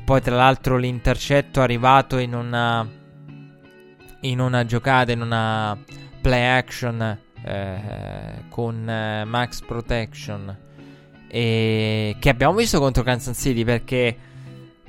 Poi 0.05 0.20
tra 0.20 0.36
l'altro 0.36 0.77
l'intercetto 0.77 1.61
è 1.61 1.62
arrivato 1.62 2.19
in 2.19 2.35
una 2.35 2.89
in 4.23 4.40
una 4.40 4.65
giocata, 4.65 5.12
in 5.12 5.20
una 5.20 5.78
play 6.20 6.59
action 6.59 7.19
eh, 7.45 8.45
con 8.49 8.89
eh, 8.89 9.24
max 9.24 9.61
protection 9.61 10.66
e 11.28 12.16
che 12.19 12.28
abbiamo 12.31 12.55
visto 12.55 12.81
contro 12.81 13.03
Kansas 13.03 13.39
City 13.39 13.62
perché 13.62 14.16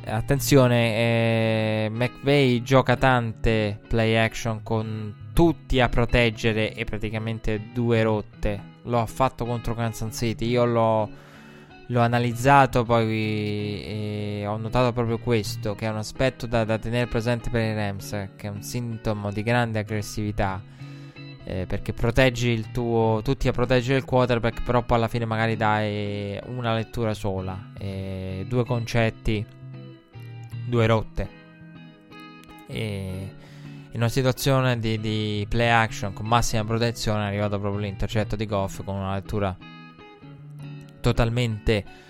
attenzione 0.06 0.96
eh, 0.96 1.90
McVeigh 1.92 2.64
gioca 2.64 2.96
tante 2.96 3.80
play 3.88 4.16
action 4.16 4.64
con 4.64 5.30
tutti 5.34 5.80
a 5.80 5.90
proteggere 5.90 6.74
e 6.74 6.86
praticamente 6.86 7.70
due 7.74 8.02
rotte 8.04 8.69
lo 8.90 9.00
ha 9.00 9.06
fatto 9.06 9.46
contro 9.46 9.74
Kansas 9.76 10.16
City 10.16 10.48
io 10.48 10.66
l'ho, 10.66 11.10
l'ho 11.88 12.00
analizzato 12.02 12.84
poi 12.84 14.44
ho 14.46 14.58
notato 14.58 14.92
proprio 14.92 15.18
questo 15.20 15.76
che 15.76 15.86
è 15.86 15.90
un 15.90 15.98
aspetto 15.98 16.46
da, 16.46 16.66
da 16.66 16.78
tenere 16.78 17.08
presente 17.08 17.50
per 17.50 17.62
i 17.62 17.74
Rams 17.74 18.10
che 18.36 18.48
è 18.48 18.50
un 18.50 18.62
sintomo 18.62 19.32
di 19.32 19.44
grande 19.44 19.80
aggressività 19.80 20.62
eh, 21.46 21.66
perché 21.68 21.94
proteggi 21.94 22.50
il 22.50 22.72
tuo 22.72 23.22
tutti 23.24 23.48
a 23.48 23.52
proteggere 23.52 23.98
il 23.98 24.06
quarterback 24.06 24.64
però 24.64 24.84
poi 24.84 24.98
alla 24.98 25.08
fine 25.08 25.26
magari 25.26 25.56
dai 25.56 26.40
una 26.48 26.74
lettura 26.74 27.14
sola 27.14 27.72
eh, 27.78 28.46
due 28.48 28.66
concetti 28.66 29.58
due 30.70 30.86
rotte. 30.86 31.38
E 32.68 33.36
in 33.92 34.02
una 34.02 34.10
situazione 34.10 34.80
di, 34.80 35.00
di, 35.00 35.46
play 35.50 35.70
action 35.70 36.14
con 36.14 36.28
massima 36.28 36.64
protezione 36.64 37.24
è 37.24 37.28
arrivato 37.28 37.60
proprio 37.60 37.82
l'intercetto 37.82 38.36
di 38.36 38.46
Goff 38.46 38.84
con 38.84 38.96
una 38.96 39.16
lettura 39.16 39.56
totalmente 41.02 42.08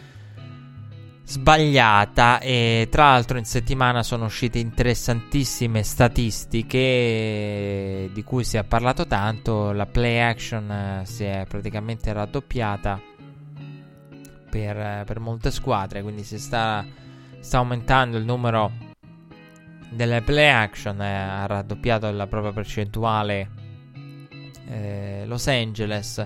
sbagliata 1.30 2.40
e 2.40 2.88
tra 2.90 3.12
l'altro 3.12 3.38
in 3.38 3.46
settimana 3.46 4.02
sono 4.02 4.26
uscite 4.26 4.58
interessantissime 4.58 5.84
statistiche 5.84 8.10
di 8.12 8.24
cui 8.24 8.44
si 8.44 8.58
è 8.58 8.64
parlato 8.64 9.06
tanto. 9.06 9.72
La 9.72 9.86
play 9.86 10.18
action 10.20 10.72
eh, 10.72 11.04
si 11.06 11.24
è 11.24 11.46
praticamente 11.48 12.12
raddoppiata 12.12 13.00
per, 14.50 14.78
eh, 14.78 15.04
per 15.06 15.20
molte 15.20 15.52
squadre 15.52 16.02
quindi 16.02 16.24
si 16.24 16.40
sta, 16.40 16.84
sta, 17.40 17.60
aumentando 17.60 18.18
il 18.18 18.26
numero 18.26 18.89
delle 19.92 20.22
play 20.22 20.50
action 20.50 21.02
eh, 21.02 21.16
ha 21.16 21.46
raddoppiato 21.46 22.10
la 22.12 22.28
propria 22.28 22.52
percentuale 22.52 23.50
eh, 24.68 25.24
Los 25.26 25.48
Angeles 25.48 26.26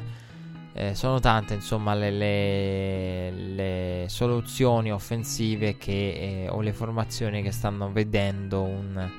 eh, 0.73 0.95
sono 0.95 1.19
tante 1.19 1.53
insomma 1.53 1.93
le, 1.93 2.09
le, 2.09 3.31
le 3.31 4.05
soluzioni 4.07 4.91
offensive 4.91 5.77
che, 5.77 6.43
eh, 6.43 6.49
o 6.49 6.61
le 6.61 6.73
formazioni 6.73 7.43
che 7.43 7.51
stanno 7.51 7.91
vedendo 7.91 8.63
un 8.63 9.09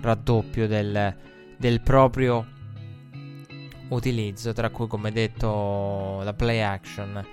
raddoppio 0.00 0.66
del, 0.66 1.16
del 1.56 1.80
proprio 1.80 2.46
utilizzo, 3.88 4.52
tra 4.52 4.68
cui 4.68 4.86
come 4.86 5.10
detto 5.10 6.20
la 6.22 6.34
play 6.34 6.60
action. 6.60 7.26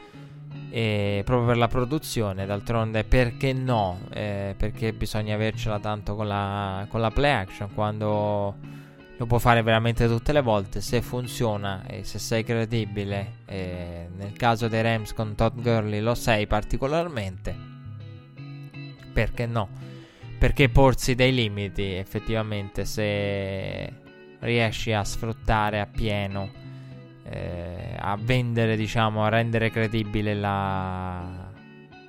E 0.69 1.21
proprio 1.23 1.47
per 1.47 1.57
la 1.57 1.67
produzione, 1.67 2.45
d'altronde 2.45 3.03
perché 3.03 3.53
no? 3.53 3.99
Eh, 4.11 4.55
perché 4.57 4.91
bisogna 4.93 5.35
avercela 5.35 5.79
tanto 5.79 6.15
con 6.15 6.27
la, 6.27 6.85
con 6.89 6.99
la 6.99 7.11
play 7.11 7.31
action 7.31 7.73
quando 7.73 8.55
lo 9.17 9.25
può 9.25 9.37
fare 9.37 9.61
veramente 9.61 10.07
tutte 10.07 10.33
le 10.33 10.41
volte 10.41 10.81
se 10.81 11.01
funziona 11.01 11.85
e 11.87 12.03
se 12.03 12.19
sei 12.19 12.43
credibile 12.43 13.37
e 13.45 14.09
nel 14.13 14.33
caso 14.33 14.67
dei 14.67 14.81
Rams 14.81 15.13
con 15.13 15.35
Todd 15.35 15.57
Gurley 15.61 16.01
lo 16.01 16.15
sei 16.15 16.47
particolarmente 16.47 17.55
perché 19.13 19.45
no 19.45 19.69
perché 20.37 20.67
porsi 20.67 21.15
dei 21.15 21.33
limiti 21.33 21.93
effettivamente 21.93 22.83
se 22.83 23.93
riesci 24.39 24.91
a 24.91 25.03
sfruttare 25.03 25.79
appieno 25.79 26.63
eh, 27.29 27.95
a 27.97 28.17
vendere 28.19 28.75
diciamo 28.75 29.23
a 29.23 29.29
rendere 29.29 29.69
credibile 29.69 30.33
la, 30.33 31.51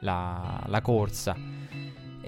la, 0.01 0.63
la 0.67 0.81
corsa 0.81 1.55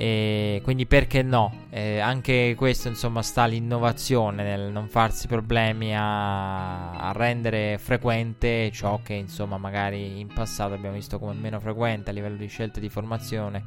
e 0.01 0.60
quindi 0.62 0.86
perché 0.86 1.23
no? 1.23 1.66
Eh, 1.70 1.98
anche 1.98 2.55
questo 2.56 2.86
insomma 2.86 3.20
sta 3.20 3.47
l'innovazione 3.47 4.44
nel 4.44 4.70
non 4.70 4.86
farsi 4.86 5.27
problemi 5.27 5.93
a, 5.93 6.93
a, 6.93 7.10
rendere 7.10 7.78
frequente 7.78 8.70
ciò 8.70 9.01
che 9.02 9.15
insomma 9.15 9.59
magari 9.59 10.20
in 10.20 10.28
passato 10.28 10.74
abbiamo 10.74 10.94
visto 10.94 11.19
come 11.19 11.32
meno 11.32 11.59
frequente 11.59 12.10
a 12.10 12.12
livello 12.12 12.36
di 12.36 12.47
scelte 12.47 12.78
di 12.78 12.89
formazione 12.89 13.65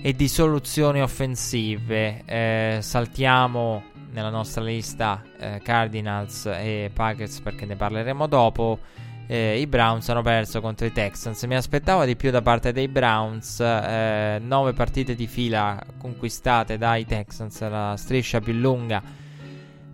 e 0.00 0.14
di 0.14 0.28
soluzioni 0.28 1.02
offensive. 1.02 2.22
Eh, 2.24 2.78
saltiamo 2.80 3.82
nella 4.14 4.30
nostra 4.30 4.62
lista 4.62 5.22
eh, 5.38 5.60
Cardinals 5.62 6.46
e 6.46 6.88
Packers 6.94 7.40
perché 7.40 7.66
ne 7.66 7.74
parleremo 7.74 8.28
dopo 8.28 8.78
eh, 9.26 9.58
i 9.58 9.66
Browns 9.66 10.08
hanno 10.08 10.22
perso 10.22 10.60
contro 10.60 10.86
i 10.86 10.92
Texans. 10.92 11.42
Mi 11.44 11.56
aspettavo 11.56 12.04
di 12.04 12.14
più 12.14 12.30
da 12.30 12.42
parte 12.42 12.72
dei 12.72 12.88
Browns. 12.88 13.58
Eh, 13.60 14.38
nove 14.40 14.72
partite 14.72 15.14
di 15.14 15.26
fila 15.26 15.82
conquistate 15.98 16.78
dai 16.78 17.04
Texans, 17.04 17.68
la 17.68 17.94
striscia 17.96 18.40
più 18.40 18.52
lunga 18.52 19.02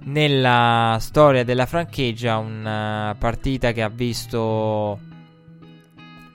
nella 0.03 0.97
storia 1.01 1.45
della 1.45 1.67
franchigia. 1.67 2.39
Una 2.39 3.15
partita 3.19 3.73
che 3.73 3.83
ha 3.83 3.89
visto 3.89 4.99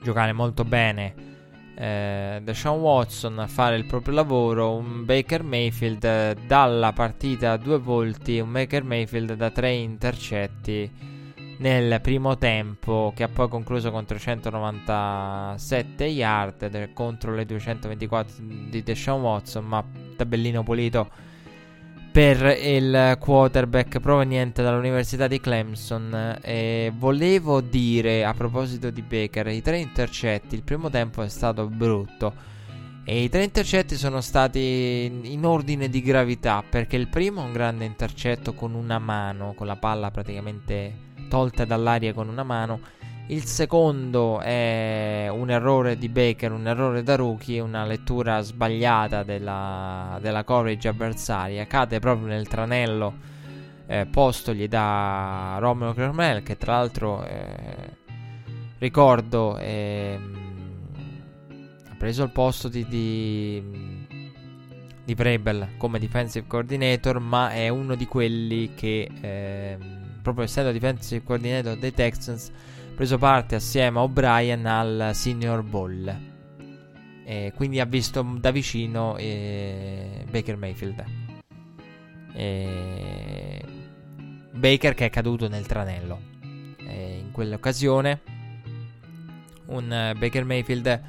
giocare 0.02 0.32
molto 0.32 0.64
bene. 0.64 1.25
Eh, 1.78 2.40
Deshaun 2.42 2.80
Watson 2.80 3.44
fare 3.48 3.76
il 3.76 3.84
proprio 3.84 4.14
lavoro, 4.14 4.74
un 4.74 5.04
Baker 5.04 5.42
Mayfield 5.42 6.02
eh, 6.04 6.34
dalla 6.46 6.94
partita 6.94 7.52
a 7.52 7.58
due 7.58 7.78
volti, 7.78 8.38
un 8.38 8.50
Baker 8.50 8.82
Mayfield 8.82 9.34
da 9.34 9.50
tre 9.50 9.72
intercetti 9.72 10.90
nel 11.58 12.00
primo 12.00 12.38
tempo 12.38 13.12
che 13.14 13.24
ha 13.24 13.28
poi 13.28 13.48
concluso 13.48 13.90
con 13.90 14.04
397 14.04 16.04
yard 16.04 16.92
contro 16.92 17.34
le 17.34 17.46
224 17.46 18.34
di 18.68 18.82
Deshaun 18.82 19.22
Watson 19.22 19.64
ma 19.64 19.82
tabellino 20.16 20.62
pulito 20.62 21.08
per 22.16 22.56
il 22.62 23.18
quarterback 23.20 24.00
proveniente 24.00 24.62
dall'Università 24.62 25.26
di 25.26 25.38
Clemson 25.38 26.38
e 26.40 26.90
volevo 26.96 27.60
dire 27.60 28.24
a 28.24 28.32
proposito 28.32 28.88
di 28.88 29.02
Baker 29.02 29.48
i 29.48 29.60
tre 29.60 29.80
intercetti 29.80 30.54
il 30.54 30.62
primo 30.62 30.88
tempo 30.88 31.20
è 31.20 31.28
stato 31.28 31.66
brutto 31.66 32.32
e 33.04 33.22
i 33.22 33.28
tre 33.28 33.44
intercetti 33.44 33.96
sono 33.96 34.22
stati 34.22 35.20
in 35.24 35.44
ordine 35.44 35.90
di 35.90 36.00
gravità 36.00 36.64
perché 36.66 36.96
il 36.96 37.08
primo 37.08 37.42
è 37.42 37.44
un 37.44 37.52
grande 37.52 37.84
intercetto 37.84 38.54
con 38.54 38.72
una 38.72 38.98
mano 38.98 39.52
con 39.52 39.66
la 39.66 39.76
palla 39.76 40.10
praticamente 40.10 41.04
tolta 41.28 41.64
dall'aria 41.64 42.14
con 42.14 42.28
una 42.28 42.44
mano. 42.44 42.80
Il 43.28 43.44
secondo 43.44 44.40
è 44.40 45.26
un 45.30 45.50
errore 45.50 45.98
di 45.98 46.08
Baker, 46.08 46.52
un 46.52 46.68
errore 46.68 47.02
da 47.02 47.16
rookie, 47.16 47.58
una 47.58 47.84
lettura 47.84 48.40
sbagliata 48.40 49.24
della, 49.24 50.18
della 50.20 50.44
coverage 50.44 50.86
avversaria. 50.86 51.66
Cade 51.66 51.98
proprio 51.98 52.28
nel 52.28 52.46
tranello 52.46 53.14
eh, 53.86 54.06
postogli 54.06 54.68
da 54.68 55.56
Romero 55.58 55.92
Cromwell, 55.92 56.44
che 56.44 56.56
tra 56.56 56.76
l'altro 56.76 57.24
eh, 57.24 57.96
ricordo 58.78 59.58
eh, 59.58 60.18
ha 61.88 61.94
preso 61.98 62.22
il 62.22 62.30
posto 62.30 62.68
di, 62.68 62.86
di 62.86 64.04
di 65.06 65.14
Prebel 65.14 65.68
come 65.78 66.00
defensive 66.00 66.48
coordinator, 66.48 67.20
ma 67.20 67.50
è 67.50 67.68
uno 67.68 67.94
di 67.94 68.06
quelli 68.06 68.74
che 68.74 69.08
eh, 69.20 69.78
proprio 70.20 70.44
essendo 70.44 70.72
defensive 70.72 71.22
coordinator 71.22 71.76
dei 71.76 71.92
Texans, 71.92 72.50
preso 72.96 73.18
parte 73.18 73.56
assieme 73.56 73.98
a 73.98 74.02
O'Brien 74.02 74.64
al 74.64 75.10
Senior 75.12 75.62
Bowl. 75.62 76.34
E 77.24 77.52
quindi 77.54 77.78
ha 77.78 77.84
visto 77.84 78.22
da 78.38 78.50
vicino 78.50 79.16
eh, 79.18 80.24
Baker 80.30 80.56
Mayfield. 80.56 81.04
E 82.32 83.64
Baker 84.50 84.94
che 84.94 85.04
è 85.04 85.10
caduto 85.10 85.46
nel 85.46 85.66
tranello. 85.66 86.18
E 86.78 87.18
in 87.18 87.32
quell'occasione 87.32 88.22
un 89.66 90.14
Baker 90.16 90.44
Mayfield 90.44 91.00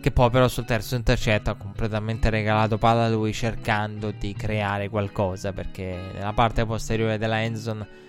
che 0.00 0.10
poi 0.10 0.30
però 0.30 0.48
sul 0.48 0.66
terzo 0.66 0.96
intercetto 0.96 1.48
ha 1.48 1.54
completamente 1.54 2.28
regalato 2.28 2.76
palla 2.76 3.06
a 3.06 3.08
lui 3.08 3.32
cercando 3.32 4.10
di 4.10 4.34
creare 4.34 4.88
qualcosa 4.88 5.52
perché 5.52 5.98
nella 6.12 6.32
parte 6.32 6.66
posteriore 6.66 7.16
della 7.16 7.42
endzone 7.42 8.04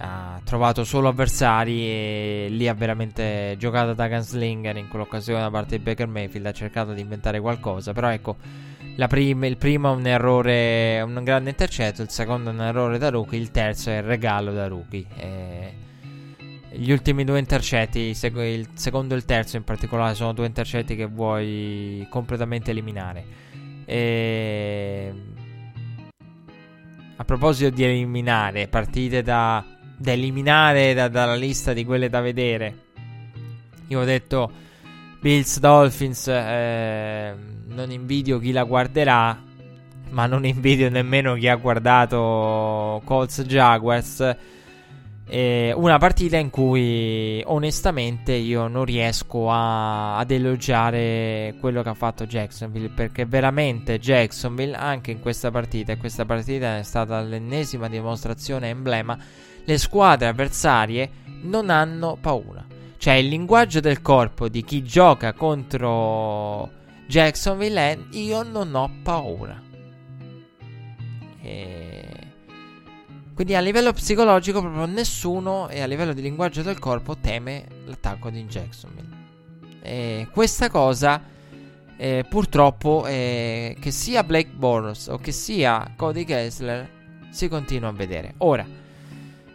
ha 0.00 0.40
trovato 0.44 0.84
solo 0.84 1.08
avversari 1.08 1.82
e 1.82 2.46
lì 2.50 2.66
ha 2.68 2.74
veramente 2.74 3.54
giocato 3.58 3.92
da 3.92 4.08
gunslinger 4.08 4.76
in 4.76 4.88
quell'occasione 4.88 5.40
da 5.40 5.50
parte 5.50 5.76
di 5.76 5.82
Baker 5.82 6.06
Mayfield 6.06 6.46
ha 6.46 6.52
cercato 6.52 6.92
di 6.92 7.00
inventare 7.00 7.40
qualcosa 7.40 7.92
però 7.92 8.08
ecco 8.08 8.36
prima, 9.08 9.46
il 9.46 9.56
primo 9.56 9.92
è 9.92 9.96
un 9.96 10.06
errore 10.06 11.00
un 11.02 11.22
grande 11.22 11.50
intercetto 11.50 12.02
il 12.02 12.10
secondo 12.10 12.50
è 12.50 12.52
un 12.52 12.62
errore 12.62 12.98
da 12.98 13.10
rookie 13.10 13.38
il 13.38 13.50
terzo 13.50 13.90
è 13.90 13.98
il 13.98 14.02
regalo 14.02 14.52
da 14.52 14.66
rookie 14.66 15.06
e, 15.16 15.72
gli 16.72 16.92
ultimi 16.92 17.24
due 17.24 17.38
intercetti, 17.38 17.98
il 17.98 18.16
secondo 18.74 19.14
e 19.14 19.16
il 19.16 19.24
terzo 19.24 19.56
in 19.56 19.64
particolare, 19.64 20.14
sono 20.14 20.32
due 20.32 20.46
intercetti 20.46 20.94
che 20.94 21.06
vuoi 21.06 22.06
completamente 22.08 22.70
eliminare. 22.70 23.24
E... 23.84 25.12
A 27.16 27.24
proposito 27.24 27.70
di 27.70 27.82
eliminare, 27.82 28.68
partite 28.68 29.22
da, 29.22 29.64
da 30.00 30.12
eliminare 30.12 30.94
da, 30.94 31.08
dalla 31.08 31.34
lista 31.34 31.74
di 31.74 31.84
quelle 31.84 32.08
da 32.08 32.22
vedere. 32.22 32.74
Io 33.88 34.00
ho 34.00 34.04
detto 34.04 34.50
Bills 35.20 35.58
Dolphins, 35.58 36.26
eh, 36.28 37.34
non 37.66 37.90
invidio 37.90 38.38
chi 38.38 38.50
la 38.52 38.64
guarderà, 38.64 39.38
ma 40.08 40.26
non 40.26 40.46
invidio 40.46 40.88
nemmeno 40.88 41.34
chi 41.34 41.48
ha 41.48 41.56
guardato 41.56 43.02
Colts 43.04 43.42
Jaguars. 43.42 44.36
Eh, 45.26 45.72
una 45.76 45.98
partita 45.98 46.38
in 46.38 46.48
cui 46.48 47.42
onestamente 47.44 48.32
io 48.32 48.68
non 48.68 48.86
riesco 48.86 49.50
a, 49.50 50.16
ad 50.16 50.30
elogiare 50.30 51.54
quello 51.60 51.82
che 51.82 51.88
ha 51.90 51.94
fatto 51.94 52.26
Jacksonville 52.26 52.88
perché 52.88 53.26
veramente 53.26 54.00
Jacksonville 54.00 54.74
anche 54.74 55.12
in 55.12 55.20
questa 55.20 55.52
partita 55.52 55.92
e 55.92 55.98
questa 55.98 56.24
partita 56.24 56.78
è 56.78 56.82
stata 56.82 57.20
l'ennesima 57.20 57.88
dimostrazione 57.88 58.70
emblema 58.70 59.16
le 59.70 59.78
squadre 59.78 60.26
avversarie 60.26 61.10
non 61.42 61.70
hanno 61.70 62.18
paura 62.20 62.66
cioè 62.98 63.14
il 63.14 63.28
linguaggio 63.28 63.78
del 63.78 64.02
corpo 64.02 64.48
di 64.48 64.64
chi 64.64 64.82
gioca 64.82 65.32
contro 65.32 66.68
Jacksonville 67.06 67.80
è 67.80 67.98
io 68.16 68.42
non 68.42 68.74
ho 68.74 68.90
paura 69.02 69.62
e... 71.42 72.04
Quindi 73.32 73.56
a 73.56 73.60
livello 73.60 73.92
psicologico 73.94 74.60
proprio 74.60 74.84
nessuno 74.84 75.68
e 75.70 75.80
a 75.80 75.86
livello 75.86 76.12
di 76.12 76.20
linguaggio 76.20 76.60
del 76.60 76.78
corpo 76.78 77.16
teme 77.16 77.64
l'attacco 77.86 78.28
di 78.28 78.44
Jacksonville. 78.44 79.08
E 79.80 80.28
questa 80.30 80.68
cosa 80.68 81.22
eh, 81.96 82.26
purtroppo 82.28 83.06
eh, 83.06 83.74
che 83.80 83.90
sia 83.90 84.24
Blake 84.24 84.50
Bortles 84.50 85.06
o 85.06 85.16
che 85.16 85.32
sia 85.32 85.90
Cody 85.96 86.24
Kessler 86.24 86.86
si 87.30 87.48
continua 87.48 87.88
a 87.88 87.92
vedere. 87.92 88.34
Ora, 88.38 88.66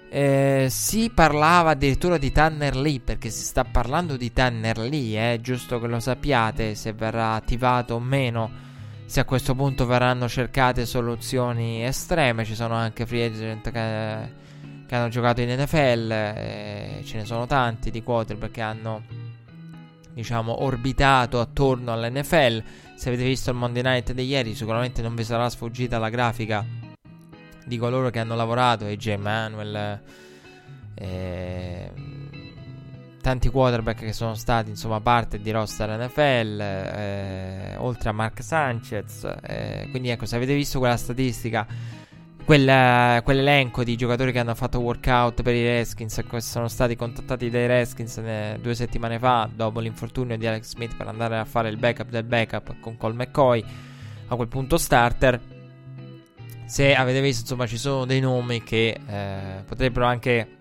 eh, 0.10 0.68
si 0.70 1.12
parlava 1.14 1.72
addirittura 1.72 2.18
di 2.18 2.32
Tanner 2.32 2.76
Lee 2.76 3.00
perché 3.00 3.30
si 3.30 3.44
sta 3.44 3.64
parlando 3.64 4.18
di 4.18 4.32
Tanner 4.32 4.78
Lee, 4.78 5.34
eh, 5.34 5.42
giusto 5.42 5.80
che 5.80 5.88
lo 5.88 6.00
sappiate 6.00 6.76
se 6.76 6.94
verrà 6.94 7.34
attivato 7.34 7.96
o 7.96 8.00
meno 8.00 8.64
se 9.06 9.20
a 9.20 9.26
questo 9.26 9.54
punto 9.54 9.86
verranno 9.86 10.28
cercate 10.28 10.86
soluzioni 10.86 11.86
estreme, 11.86 12.44
ci 12.44 12.56
sono 12.56 12.74
anche 12.74 13.06
free 13.06 13.26
agent 13.26 13.72
che, 13.72 14.34
che 14.88 14.96
hanno 14.96 15.10
giocato 15.10 15.42
in 15.42 15.50
NFL, 15.50 16.12
eh, 16.12 17.02
ce 17.06 17.18
ne 17.18 17.26
sono 17.26 17.46
tanti 17.46 17.92
di 17.92 18.02
quarterback 18.02 18.52
che 18.52 18.62
hanno 18.62 19.04
diciamo 20.12 20.64
orbitato 20.64 21.40
attorno 21.40 21.94
all'NFL. 21.94 22.64
Se 22.96 23.10
avete 23.10 23.26
visto 23.26 23.52
il 23.52 23.58
Monday 23.58 23.84
Night 23.84 24.12
di 24.12 24.26
ieri, 24.26 24.56
sicuramente 24.56 25.02
non 25.02 25.14
vi 25.14 25.24
sarà 25.24 25.50
sfuggita 25.50 26.00
la 26.00 26.10
grafica 26.10 26.85
di 27.66 27.78
coloro 27.78 28.10
che 28.10 28.20
hanno 28.20 28.36
lavorato, 28.36 28.86
AJ 28.86 29.16
Manuel, 29.18 30.00
eh, 30.94 31.92
tanti 33.22 33.50
quarterback 33.50 34.02
che 34.02 34.14
sono 34.14 34.36
stati 34.36 34.70
insomma 34.70 35.02
parte 35.02 35.40
di 35.40 35.50
roster 35.50 35.90
NFL, 36.00 36.60
eh, 36.62 37.76
oltre 37.78 38.10
a 38.10 38.12
Mark 38.12 38.44
Sanchez. 38.44 39.28
Eh, 39.42 39.88
quindi 39.90 40.10
ecco, 40.10 40.26
se 40.26 40.36
avete 40.36 40.54
visto 40.54 40.78
quella 40.78 40.96
statistica, 40.96 41.66
quella, 42.46 43.22
quell'elenco 43.24 43.84
di 43.84 43.96
giocatori 43.96 44.32
che 44.32 44.38
hanno 44.38 44.54
fatto 44.54 44.80
workout 44.80 45.42
per 45.42 45.56
i 45.56 45.64
Redskins 45.64 46.20
e 46.20 46.42
sono 46.42 46.68
stati 46.68 46.96
contattati 46.96 47.50
dai 47.50 47.66
Redskins 47.66 48.18
eh, 48.20 48.60
due 48.62 48.76
settimane 48.76 49.18
fa 49.18 49.50
dopo 49.52 49.80
l'infortunio 49.80 50.38
di 50.38 50.46
Alex 50.46 50.70
Smith 50.70 50.96
per 50.96 51.08
andare 51.08 51.40
a 51.40 51.46
fare 51.46 51.70
il 51.70 51.78
backup 51.78 52.10
del 52.10 52.24
backup 52.24 52.80
con 52.80 52.96
Cole 52.96 53.16
McCoy, 53.16 53.64
a 54.28 54.36
quel 54.36 54.48
punto 54.48 54.78
starter. 54.78 55.55
Se 56.66 56.96
avete 56.96 57.22
visto, 57.22 57.42
insomma, 57.42 57.68
ci 57.68 57.78
sono 57.78 58.06
dei 58.06 58.20
nomi 58.20 58.64
che 58.64 59.00
eh, 59.08 59.64
potrebbero 59.66 60.06
anche 60.06 60.58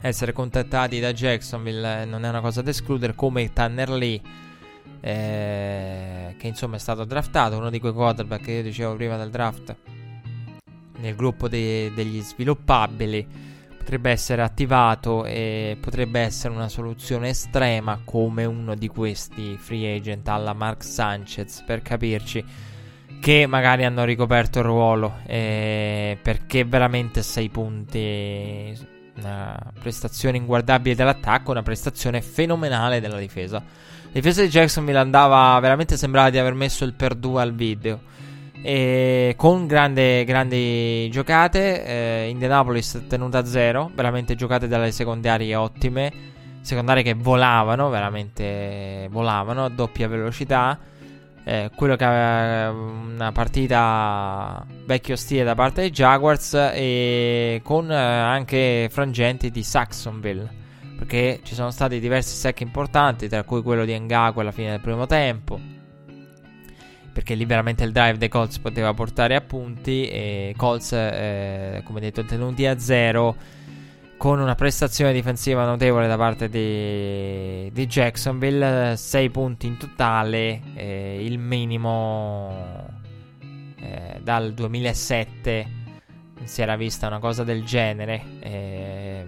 essere 0.00 0.32
contattati 0.32 0.98
da 0.98 1.12
Jacksonville 1.12 2.02
eh, 2.02 2.04
non 2.04 2.24
è 2.24 2.28
una 2.28 2.40
cosa 2.40 2.62
da 2.62 2.70
escludere, 2.70 3.14
come 3.14 3.52
Tanner 3.52 3.90
Lee, 3.90 4.20
eh, 5.00 6.34
che 6.38 6.46
insomma 6.46 6.76
è 6.76 6.78
stato 6.78 7.04
draftato, 7.04 7.58
uno 7.58 7.70
di 7.70 7.78
quei 7.80 7.92
quarterback 7.92 8.44
che 8.44 8.52
io 8.52 8.62
dicevo 8.62 8.94
prima 8.96 9.18
del 9.18 9.30
draft, 9.30 9.76
nel 10.98 11.14
gruppo 11.14 11.48
de- 11.48 11.92
degli 11.94 12.20
sviluppabili, 12.22 13.26
potrebbe 13.76 14.10
essere 14.10 14.40
attivato 14.40 15.26
e 15.26 15.76
potrebbe 15.80 16.20
essere 16.20 16.54
una 16.54 16.68
soluzione 16.68 17.28
estrema 17.28 18.00
come 18.04 18.46
uno 18.46 18.74
di 18.74 18.88
questi 18.88 19.58
free 19.58 19.96
agent 19.96 20.26
alla 20.28 20.54
Mark 20.54 20.82
Sanchez, 20.82 21.62
per 21.66 21.82
capirci 21.82 22.72
che 23.20 23.46
magari 23.46 23.84
hanno 23.84 24.04
ricoperto 24.04 24.58
il 24.58 24.64
ruolo 24.64 25.18
eh, 25.26 26.18
perché 26.20 26.64
veramente 26.64 27.22
6 27.22 27.48
punti 27.48 28.92
una 29.16 29.58
prestazione 29.80 30.36
inguardabile 30.36 30.94
dell'attacco, 30.94 31.50
una 31.50 31.62
prestazione 31.62 32.20
fenomenale 32.20 33.00
della 33.00 33.18
difesa. 33.18 33.58
La 33.58 34.10
difesa 34.12 34.42
di 34.42 34.48
Jacksonville 34.48 34.98
andava 34.98 35.58
veramente 35.60 35.96
sembrava 35.96 36.30
di 36.30 36.38
aver 36.38 36.54
messo 36.54 36.84
il 36.84 36.94
per 36.94 37.14
due 37.14 37.42
al 37.42 37.54
video. 37.54 38.12
E 38.62 39.34
con 39.36 39.66
grande, 39.66 40.24
grandi 40.24 41.08
giocate, 41.10 41.84
eh, 41.84 42.28
Indianapolis 42.30 43.04
tenuta 43.08 43.38
a 43.38 43.44
zero, 43.44 43.90
veramente 43.94 44.34
giocate 44.36 44.68
dalle 44.68 44.90
secondarie 44.90 45.54
ottime, 45.54 46.12
secondarie 46.62 47.02
che 47.02 47.14
volavano, 47.14 47.90
veramente 47.90 49.06
volavano 49.10 49.66
a 49.66 49.68
doppia 49.68 50.08
velocità 50.08 50.78
eh, 51.44 51.70
quello 51.74 51.94
che 51.94 52.04
aveva 52.04 52.70
una 52.70 53.32
partita 53.32 54.64
vecchio 54.86 55.14
stile 55.14 55.44
da 55.44 55.54
parte 55.54 55.82
dei 55.82 55.90
Jaguars 55.90 56.54
e 56.54 57.60
con 57.62 57.90
eh, 57.90 57.94
anche 57.94 58.88
frangenti 58.90 59.50
di 59.50 59.62
Saxonville 59.62 60.62
perché 60.96 61.40
ci 61.42 61.54
sono 61.54 61.70
stati 61.70 62.00
diversi 62.00 62.34
sack 62.34 62.60
importanti 62.60 63.28
tra 63.28 63.42
cui 63.42 63.62
quello 63.62 63.84
di 63.84 63.98
Ngaku 63.98 64.40
alla 64.40 64.52
fine 64.52 64.70
del 64.70 64.80
primo 64.80 65.06
tempo 65.06 65.60
perché 67.12 67.34
lì 67.34 67.44
veramente 67.44 67.84
il 67.84 67.92
drive 67.92 68.16
dei 68.16 68.28
Colts 68.28 68.58
poteva 68.58 68.92
portare 68.94 69.36
a 69.36 69.40
punti 69.40 70.08
e 70.08 70.54
Colts 70.56 70.92
eh, 70.92 71.82
come 71.84 72.00
detto 72.00 72.24
tenuti 72.24 72.66
a 72.66 72.78
zero 72.78 73.36
con 74.24 74.40
una 74.40 74.54
prestazione 74.54 75.12
difensiva 75.12 75.66
notevole 75.66 76.06
da 76.06 76.16
parte 76.16 76.48
di, 76.48 77.70
di 77.70 77.86
Jacksonville, 77.86 78.96
6 78.96 79.28
punti 79.28 79.66
in 79.66 79.76
totale, 79.76 80.62
eh, 80.76 81.22
il 81.22 81.38
minimo 81.38 82.86
eh, 83.76 84.20
dal 84.22 84.54
2007 84.54 85.66
si 86.42 86.62
era 86.62 86.74
vista 86.74 87.06
una 87.06 87.18
cosa 87.18 87.44
del 87.44 87.64
genere. 87.64 88.22
Eh, 88.40 89.26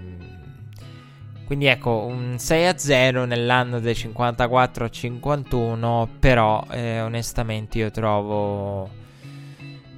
quindi 1.44 1.66
ecco, 1.66 2.06
un 2.06 2.38
6 2.38 2.66
a 2.66 2.78
0 2.78 3.26
nell'anno 3.26 3.80
del 3.80 3.94
54 3.94 4.86
a 4.86 4.88
51, 4.88 6.08
però 6.18 6.64
eh, 6.70 7.02
onestamente 7.02 7.76
io 7.76 7.90
trovo 7.90 8.88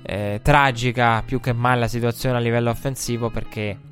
eh, 0.02 0.40
tragica 0.42 1.22
più 1.24 1.38
che 1.38 1.52
mai 1.52 1.78
la 1.78 1.86
situazione 1.86 2.38
a 2.38 2.40
livello 2.40 2.70
offensivo 2.70 3.30
perché 3.30 3.86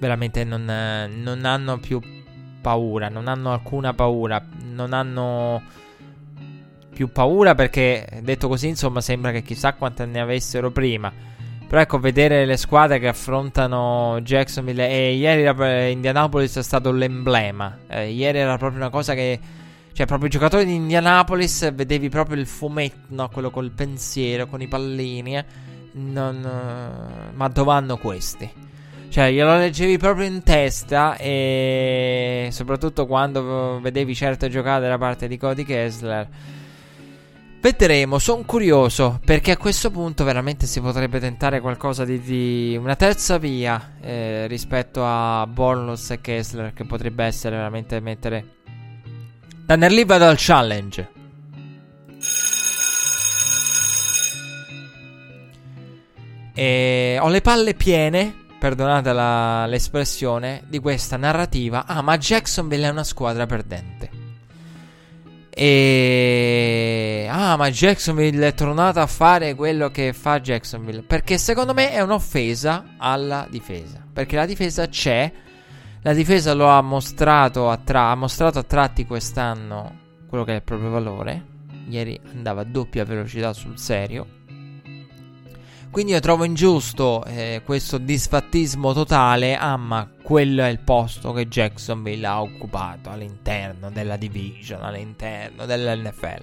veramente 0.00 0.42
non, 0.42 0.64
non 0.64 1.44
hanno 1.44 1.78
più 1.78 2.00
paura, 2.60 3.08
non 3.08 3.28
hanno 3.28 3.52
alcuna 3.52 3.94
paura, 3.94 4.44
non 4.72 4.92
hanno 4.92 5.62
più 6.92 7.12
paura 7.12 7.54
perché 7.54 8.20
detto 8.22 8.48
così 8.48 8.68
insomma 8.68 9.00
sembra 9.00 9.30
che 9.30 9.42
chissà 9.42 9.74
quante 9.74 10.06
ne 10.06 10.20
avessero 10.20 10.70
prima. 10.70 11.12
Però 11.68 11.80
ecco, 11.80 12.00
vedere 12.00 12.46
le 12.46 12.56
squadre 12.56 12.98
che 12.98 13.06
affrontano 13.06 14.18
Jacksonville 14.22 14.88
e 14.88 15.14
ieri 15.14 15.92
Indianapolis 15.92 16.56
è 16.56 16.62
stato 16.64 16.90
l'emblema. 16.90 17.78
Eh, 17.86 18.10
ieri 18.10 18.38
era 18.38 18.58
proprio 18.58 18.80
una 18.80 18.90
cosa 18.90 19.14
che 19.14 19.38
cioè 19.92 20.06
proprio 20.06 20.28
i 20.28 20.32
giocatori 20.32 20.64
di 20.64 20.74
Indianapolis 20.74 21.72
vedevi 21.72 22.08
proprio 22.08 22.40
il 22.40 22.46
fumetto, 22.46 23.06
no? 23.08 23.28
quello 23.28 23.50
col 23.50 23.70
pensiero, 23.70 24.46
con 24.46 24.60
i 24.60 24.66
pallini, 24.66 25.36
eh? 25.36 25.44
non, 25.92 26.36
uh, 26.36 27.36
ma 27.36 27.48
dove 27.48 27.66
vanno 27.66 27.96
questi? 27.98 28.59
Cioè, 29.10 29.32
glielo 29.32 29.56
leggevi 29.56 29.98
proprio 29.98 30.26
in 30.26 30.44
testa 30.44 31.16
e 31.16 32.48
soprattutto 32.52 33.06
quando 33.06 33.80
vedevi 33.80 34.14
certe 34.14 34.48
giocate 34.48 34.86
da 34.86 34.98
parte 34.98 35.26
di 35.26 35.36
Cody 35.36 35.64
Kessler. 35.64 36.28
Vedremo, 37.60 38.20
sono 38.20 38.44
curioso 38.46 39.20
perché 39.24 39.50
a 39.50 39.56
questo 39.56 39.90
punto 39.90 40.22
veramente 40.22 40.66
si 40.66 40.80
potrebbe 40.80 41.18
tentare 41.18 41.60
qualcosa 41.60 42.04
di, 42.04 42.20
di 42.20 42.78
una 42.80 42.94
terza 42.94 43.36
via 43.36 43.96
eh, 44.00 44.46
rispetto 44.46 45.02
a 45.04 45.44
Bornos 45.44 46.12
e 46.12 46.20
Kessler 46.20 46.72
che 46.72 46.84
potrebbe 46.84 47.24
essere 47.24 47.56
veramente 47.56 47.98
mettere 47.98 48.58
Tanner 49.66 49.92
lì 49.92 50.04
vado 50.04 50.26
al 50.26 50.34
challenge. 50.36 51.08
E 56.54 57.18
ho 57.20 57.28
le 57.28 57.40
palle 57.40 57.74
piene 57.74 58.34
perdonate 58.60 59.12
la, 59.14 59.64
l'espressione, 59.64 60.62
di 60.68 60.78
questa 60.78 61.16
narrativa. 61.16 61.86
Ah, 61.86 62.02
ma 62.02 62.18
Jacksonville 62.18 62.86
è 62.86 62.90
una 62.90 63.04
squadra 63.04 63.46
perdente. 63.46 64.10
E 65.48 67.26
ah, 67.28 67.56
ma 67.56 67.70
Jacksonville 67.70 68.46
è 68.46 68.54
tornata 68.54 69.00
a 69.00 69.06
fare 69.06 69.54
quello 69.54 69.90
che 69.90 70.12
fa 70.12 70.40
Jacksonville. 70.40 71.02
Perché 71.02 71.38
secondo 71.38 71.72
me 71.72 71.90
è 71.90 72.02
un'offesa 72.02 72.96
alla 72.98 73.46
difesa. 73.50 74.04
Perché 74.12 74.36
la 74.36 74.46
difesa 74.46 74.86
c'è. 74.88 75.32
La 76.02 76.12
difesa 76.12 76.52
lo 76.52 76.68
ha 76.68 76.82
mostrato 76.82 77.70
a, 77.70 77.78
tra- 77.78 78.10
ha 78.10 78.14
mostrato 78.14 78.58
a 78.58 78.62
tratti 78.62 79.06
quest'anno 79.06 79.98
quello 80.28 80.44
che 80.44 80.52
è 80.52 80.56
il 80.56 80.62
proprio 80.62 80.90
valore. 80.90 81.46
Ieri 81.88 82.20
andava 82.32 82.60
a 82.60 82.64
doppia 82.64 83.04
velocità 83.04 83.54
sul 83.54 83.78
serio. 83.78 84.39
Quindi 85.90 86.12
io 86.12 86.20
trovo 86.20 86.44
ingiusto 86.44 87.24
eh, 87.24 87.62
questo 87.64 87.98
disfattismo 87.98 88.92
totale. 88.92 89.56
Ah, 89.56 89.76
ma 89.76 90.08
quello 90.22 90.62
è 90.62 90.68
il 90.68 90.78
posto 90.78 91.32
che 91.32 91.48
Jacksonville 91.48 92.24
ha 92.26 92.40
occupato 92.40 93.10
all'interno 93.10 93.90
della 93.90 94.16
division, 94.16 94.84
all'interno 94.84 95.66
dell'NFL. 95.66 96.42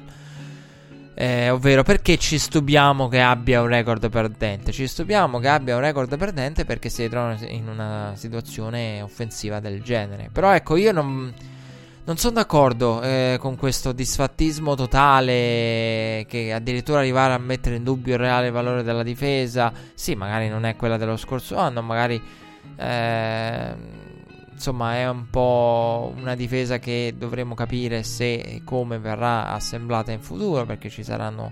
Eh, 1.13 1.49
ovvero 1.49 1.81
perché 1.81 2.17
ci 2.17 2.37
stupiamo 2.37 3.07
che 3.07 3.21
abbia 3.21 3.61
un 3.61 3.67
record 3.67 4.09
perdente? 4.09 4.71
Ci 4.71 4.85
stupiamo 4.85 5.39
che 5.39 5.47
abbia 5.47 5.75
un 5.75 5.81
record 5.81 6.15
perdente 6.17 6.65
perché 6.65 6.89
si 6.89 7.07
trova 7.07 7.37
in 7.47 7.69
una 7.69 8.11
situazione 8.15 9.01
offensiva 9.01 9.61
del 9.61 9.81
genere. 9.81 10.29
Però 10.31 10.53
ecco, 10.53 10.75
io 10.75 10.91
non 10.91 11.33
non 12.07 12.15
sono 12.15 12.35
d'accordo 12.35 13.01
eh, 13.01 13.35
con 13.37 13.57
questo 13.57 13.91
disfattismo 13.91 14.75
totale 14.75 16.25
che 16.29 16.53
addirittura 16.53 16.99
arrivare 16.99 17.33
a 17.33 17.37
mettere 17.37 17.75
in 17.75 17.83
dubbio 17.83 18.13
il 18.13 18.19
reale 18.19 18.49
valore 18.49 18.81
della 18.81 19.03
difesa. 19.03 19.73
Sì, 19.93 20.15
magari 20.15 20.47
non 20.47 20.63
è 20.63 20.77
quella 20.77 20.95
dello 20.95 21.17
scorso 21.17 21.57
anno, 21.57 21.81
magari 21.81 22.21
eh, 22.77 23.75
insomma 24.49 24.95
è 24.95 25.09
un 25.09 25.29
po' 25.29 26.13
una 26.15 26.35
difesa 26.35 26.79
che 26.79 27.13
dovremo 27.17 27.55
capire 27.55 28.03
se 28.03 28.35
e 28.35 28.61
come 28.63 28.99
verrà 28.99 29.49
assemblata 29.49 30.13
in 30.13 30.21
futuro 30.21 30.65
perché 30.65 30.89
ci 30.89 31.03
saranno 31.03 31.51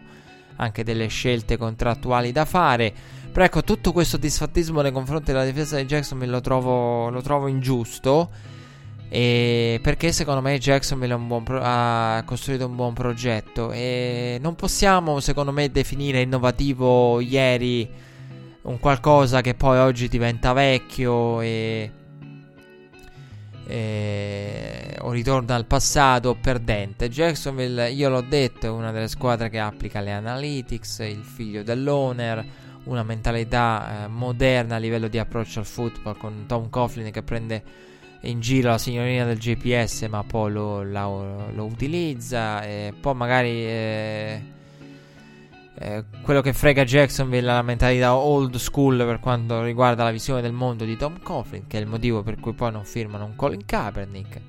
anche 0.55 0.85
delle 0.85 1.07
scelte 1.07 1.57
contrattuali 1.57 2.31
da 2.31 2.45
fare. 2.45 2.93
Però 3.29 3.43
ecco, 3.43 3.61
tutto 3.61 3.91
questo 3.91 4.15
disfattismo 4.15 4.79
nei 4.79 4.93
confronti 4.93 5.33
della 5.33 5.43
difesa 5.43 5.75
di 5.75 5.83
Jacksonville 5.83 6.31
lo 6.31 6.39
trovo, 6.39 7.09
lo 7.09 7.21
trovo 7.21 7.47
ingiusto. 7.47 8.53
E 9.15 9.79
perché 9.81 10.11
secondo 10.11 10.41
me 10.41 10.57
Jacksonville 10.57 11.17
pro- 11.41 11.61
ha 11.63 12.21
costruito 12.25 12.65
un 12.65 12.75
buon 12.75 12.93
progetto 12.93 13.71
e 13.71 14.37
non 14.41 14.55
possiamo 14.55 15.21
secondo 15.21 15.53
me 15.53 15.71
definire 15.71 16.19
innovativo 16.19 17.21
ieri 17.21 17.89
un 18.63 18.77
qualcosa 18.77 19.39
che 19.39 19.53
poi 19.53 19.77
oggi 19.77 20.09
diventa 20.09 20.51
vecchio 20.51 21.39
e, 21.39 21.91
e 23.67 24.97
o 24.99 25.11
ritorna 25.11 25.55
al 25.55 25.65
passato 25.65 26.35
perdente. 26.35 27.07
Jacksonville, 27.07 27.91
io 27.91 28.09
l'ho 28.09 28.19
detto, 28.19 28.65
è 28.65 28.69
una 28.69 28.91
delle 28.91 29.07
squadre 29.07 29.47
che 29.49 29.59
applica 29.59 30.01
le 30.01 30.11
analytics, 30.11 30.99
il 30.99 31.23
figlio 31.23 31.63
dell'owner, 31.63 32.45
una 32.83 33.03
mentalità 33.03 34.03
eh, 34.03 34.07
moderna 34.09 34.75
a 34.75 34.79
livello 34.79 35.07
di 35.07 35.19
approccio 35.19 35.59
al 35.59 35.65
football 35.65 36.17
con 36.17 36.43
Tom 36.47 36.69
Coughlin 36.69 37.11
che 37.11 37.23
prende 37.23 37.85
in 38.25 38.39
giro 38.39 38.69
la 38.69 38.77
signorina 38.77 39.25
del 39.25 39.37
GPS, 39.37 40.07
ma 40.09 40.23
poi 40.23 40.51
lo, 40.51 40.83
lo, 40.83 41.51
lo 41.51 41.65
utilizza. 41.65 42.63
E 42.63 42.93
poi 42.99 43.13
magari 43.15 43.49
eh, 43.49 44.41
eh, 45.77 46.03
quello 46.21 46.41
che 46.41 46.53
frega 46.53 46.83
Jacksonville 46.83 47.49
è 47.49 47.53
la 47.53 47.61
mentalità 47.61 48.15
old 48.15 48.55
school 48.55 48.97
per 48.97 49.19
quanto 49.19 49.63
riguarda 49.63 50.03
la 50.03 50.11
visione 50.11 50.41
del 50.41 50.53
mondo 50.53 50.85
di 50.85 50.95
Tom 50.97 51.19
Coughlin, 51.21 51.67
che 51.67 51.77
è 51.77 51.81
il 51.81 51.87
motivo 51.87 52.23
per 52.23 52.39
cui 52.39 52.53
poi 52.53 52.71
non 52.71 52.85
firmano 52.85 53.25
un 53.25 53.35
Colin 53.35 53.65
Kaepernick. 53.65 54.41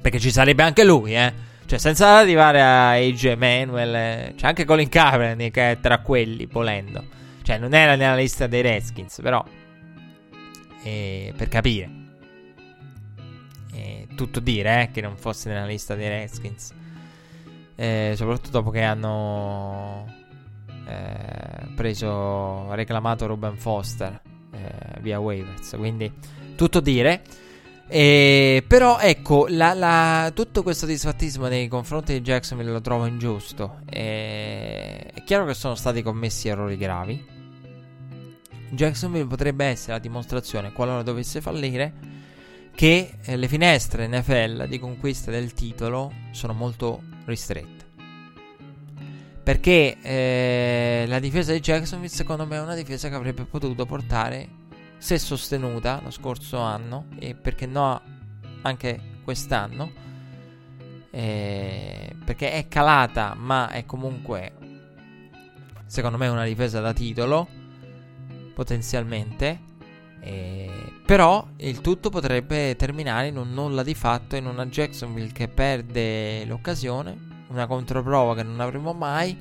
Perché 0.00 0.20
ci 0.20 0.30
sarebbe 0.30 0.62
anche 0.62 0.84
lui, 0.84 1.14
eh. 1.14 1.52
Cioè, 1.66 1.78
senza 1.78 2.18
arrivare 2.18 2.60
a 2.60 2.90
AJ 2.90 3.36
Manuel, 3.36 3.94
eh, 3.94 4.34
c'è 4.36 4.46
anche 4.46 4.64
Colin 4.64 4.88
Kaepernick 4.88 5.56
è 5.56 5.78
tra 5.80 5.98
quelli, 5.98 6.46
volendo. 6.46 7.02
Cioè, 7.42 7.58
non 7.58 7.74
era 7.74 7.96
nella 7.96 8.14
lista 8.14 8.46
dei 8.46 8.60
Redskins, 8.60 9.20
però. 9.22 9.44
Eh, 10.82 11.32
per 11.34 11.48
capire 11.48 12.03
tutto 14.14 14.40
dire 14.40 14.82
eh, 14.82 14.90
che 14.90 15.00
non 15.00 15.16
fosse 15.16 15.48
nella 15.48 15.66
lista 15.66 15.94
dei 15.94 16.08
Redskins. 16.08 16.72
Eh, 17.76 18.14
soprattutto 18.16 18.50
dopo 18.50 18.70
che 18.70 18.82
hanno 18.82 20.06
eh, 20.86 21.66
preso, 21.74 22.72
reclamato 22.74 23.26
Ruben 23.26 23.56
Foster 23.56 24.20
eh, 24.52 25.00
via 25.00 25.18
waivers. 25.18 25.74
Quindi 25.76 26.12
tutto 26.56 26.80
dire. 26.80 27.22
Eh, 27.86 28.64
però 28.66 28.98
ecco, 28.98 29.46
la, 29.48 29.74
la, 29.74 30.32
tutto 30.34 30.62
questo 30.62 30.86
disfattismo 30.86 31.48
nei 31.48 31.68
confronti 31.68 32.14
di 32.14 32.20
Jacksonville 32.20 32.70
lo 32.70 32.80
trovo 32.80 33.06
ingiusto. 33.06 33.80
Eh, 33.88 35.10
è 35.12 35.22
chiaro 35.24 35.44
che 35.44 35.54
sono 35.54 35.74
stati 35.74 36.02
commessi 36.02 36.48
errori 36.48 36.76
gravi. 36.76 37.32
Jacksonville 38.70 39.26
potrebbe 39.26 39.66
essere 39.66 39.92
la 39.92 39.98
dimostrazione, 39.98 40.72
qualora 40.72 41.02
dovesse 41.02 41.40
fallire, 41.40 41.92
che 42.74 43.18
eh, 43.22 43.36
le 43.36 43.48
finestre 43.48 44.08
NFL 44.08 44.66
di 44.66 44.78
conquista 44.78 45.30
del 45.30 45.52
titolo 45.52 46.12
sono 46.32 46.52
molto 46.52 47.02
ristrette. 47.24 47.84
Perché 49.42 49.98
eh, 50.00 51.04
la 51.06 51.18
difesa 51.18 51.52
di 51.52 51.60
Jacksonville 51.60 52.12
secondo 52.12 52.46
me 52.46 52.56
è 52.56 52.60
una 52.60 52.74
difesa 52.74 53.08
che 53.08 53.14
avrebbe 53.14 53.44
potuto 53.44 53.84
portare, 53.84 54.48
se 54.96 55.18
sostenuta 55.18 56.00
lo 56.02 56.10
scorso 56.10 56.58
anno 56.58 57.06
e 57.18 57.34
perché 57.34 57.66
no 57.66 58.00
anche 58.62 59.00
quest'anno, 59.22 59.92
eh, 61.10 62.16
perché 62.24 62.52
è 62.52 62.68
calata 62.68 63.34
ma 63.36 63.68
è 63.68 63.84
comunque 63.84 64.52
secondo 65.86 66.16
me 66.16 66.26
una 66.26 66.44
difesa 66.44 66.80
da 66.80 66.92
titolo 66.92 67.46
potenzialmente 68.54 69.60
però 71.04 71.46
il 71.58 71.80
tutto 71.80 72.08
potrebbe 72.08 72.76
terminare 72.76 73.28
in 73.28 73.36
un 73.36 73.52
nulla 73.52 73.82
di 73.82 73.94
fatto, 73.94 74.36
in 74.36 74.46
una 74.46 74.66
Jacksonville 74.66 75.32
che 75.32 75.48
perde 75.48 76.44
l'occasione, 76.46 77.44
una 77.48 77.66
controprova 77.66 78.34
che 78.34 78.42
non 78.42 78.60
avremo 78.60 78.92
mai 78.94 79.36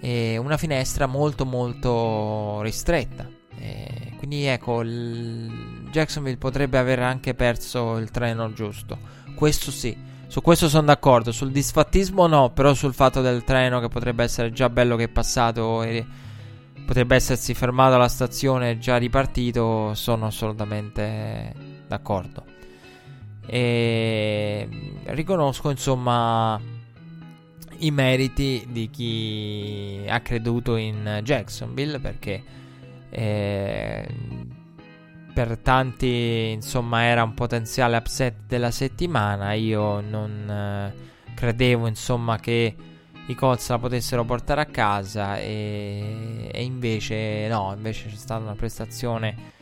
e 0.00 0.36
una 0.36 0.56
finestra 0.56 1.06
molto 1.06 1.46
molto 1.46 2.60
ristretta. 2.60 3.26
Eh, 3.58 4.12
quindi 4.18 4.44
ecco, 4.44 4.84
Jacksonville 4.84 6.36
potrebbe 6.36 6.76
aver 6.76 7.00
anche 7.00 7.34
perso 7.34 7.96
il 7.96 8.10
treno 8.10 8.52
giusto. 8.52 8.98
Questo 9.34 9.70
sì, 9.70 9.96
su 10.26 10.42
questo 10.42 10.68
sono 10.68 10.86
d'accordo. 10.86 11.32
Sul 11.32 11.52
disfattismo 11.52 12.26
no, 12.26 12.50
però 12.50 12.74
sul 12.74 12.92
fatto 12.92 13.22
del 13.22 13.44
treno 13.44 13.80
che 13.80 13.88
potrebbe 13.88 14.24
essere 14.24 14.52
già 14.52 14.68
bello 14.68 14.96
che 14.96 15.04
è 15.04 15.08
passato 15.08 15.82
e 15.82 16.04
potrebbe 16.86 17.16
essersi 17.16 17.52
fermato 17.52 17.96
alla 17.96 18.08
stazione 18.08 18.70
e 18.70 18.78
già 18.78 18.96
ripartito, 18.96 19.92
sono 19.94 20.26
assolutamente 20.26 21.52
d'accordo. 21.86 22.44
E 23.44 24.68
riconosco 25.04 25.70
insomma 25.70 26.58
i 27.78 27.90
meriti 27.90 28.66
di 28.70 28.88
chi 28.90 30.04
ha 30.08 30.20
creduto 30.20 30.76
in 30.76 31.20
Jacksonville 31.22 31.98
perché 31.98 32.42
eh, 33.10 34.08
per 35.34 35.58
tanti 35.58 36.50
insomma 36.52 37.02
era 37.02 37.22
un 37.22 37.34
potenziale 37.34 37.96
upset 37.96 38.34
della 38.46 38.70
settimana 38.70 39.52
io 39.52 40.00
non 40.00 40.50
eh, 40.50 41.34
credevo 41.34 41.86
insomma 41.86 42.38
che 42.38 42.74
i 43.26 43.34
Colts 43.34 43.68
la 43.68 43.78
potessero 43.78 44.24
portare 44.24 44.60
a 44.60 44.66
casa 44.66 45.38
e, 45.38 46.48
e 46.52 46.62
invece 46.62 47.48
no, 47.48 47.72
invece 47.74 48.08
c'è 48.08 48.14
stata 48.14 48.42
una 48.42 48.54
prestazione 48.54 49.54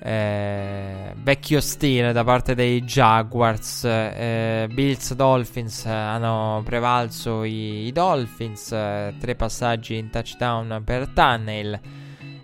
eh, 0.00 1.12
vecchio 1.16 1.60
stile 1.60 2.12
da 2.12 2.22
parte 2.24 2.54
dei 2.54 2.82
Jaguars. 2.82 3.84
Eh, 3.84 4.68
Bills 4.70 5.14
Dolphins 5.14 5.86
hanno 5.86 6.62
prevalso 6.64 7.44
i, 7.44 7.86
i 7.86 7.92
Dolphins, 7.92 8.72
eh, 8.72 9.14
tre 9.18 9.34
passaggi 9.34 9.96
in 9.96 10.10
touchdown 10.10 10.82
per 10.84 11.08
Tunnel. 11.08 11.80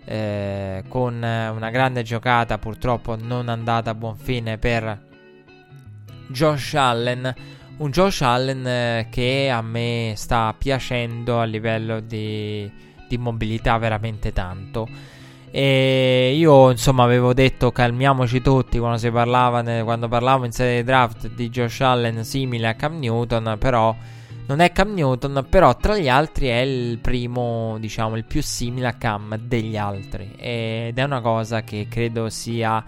Eh, 0.07 0.83
con 0.87 1.15
una 1.15 1.69
grande 1.71 2.03
giocata 2.03 2.59
purtroppo 2.59 3.15
non 3.19 3.49
andata 3.49 3.89
a 3.89 3.95
buon 3.95 4.15
fine 4.15 4.59
per 4.59 5.03
Josh 6.27 6.75
Allen 6.75 7.33
un 7.77 7.91
Josh 7.91 8.21
Allen 8.21 8.65
eh, 8.65 9.07
che 9.09 9.49
a 9.49 9.61
me 9.61 10.13
sta 10.15 10.53
piacendo 10.57 11.39
a 11.39 11.43
livello 11.43 11.99
di, 11.99 12.69
di 13.07 13.17
mobilità 13.17 13.77
veramente 13.77 14.31
tanto. 14.31 14.87
E 15.51 16.33
io 16.35 16.71
insomma 16.71 17.03
avevo 17.03 17.33
detto 17.33 17.71
calmiamoci 17.71 18.41
tutti 18.41 18.77
quando 18.77 18.97
si 18.97 19.09
parlava 19.09 19.63
quando 19.83 20.09
parlavo 20.09 20.43
in 20.43 20.51
serie 20.51 20.83
draft 20.83 21.29
di 21.29 21.49
Josh 21.49 21.79
Allen 21.79 22.25
simile 22.25 22.67
a 22.67 22.73
Cam 22.73 22.99
Newton, 22.99 23.55
però 23.57 23.95
non 24.47 24.59
è 24.59 24.71
Cam 24.73 24.93
Newton, 24.93 25.45
però 25.49 25.75
tra 25.77 25.97
gli 25.97 26.09
altri 26.09 26.47
è 26.47 26.59
il 26.59 26.99
primo, 26.99 27.77
diciamo, 27.79 28.15
il 28.15 28.25
più 28.25 28.43
simile 28.43 28.87
a 28.87 28.93
Cam 28.93 29.37
degli 29.37 29.77
altri. 29.77 30.33
Ed 30.37 30.97
è 30.97 31.03
una 31.03 31.21
cosa 31.21 31.61
che 31.61 31.87
credo 31.89 32.29
sia 32.29 32.83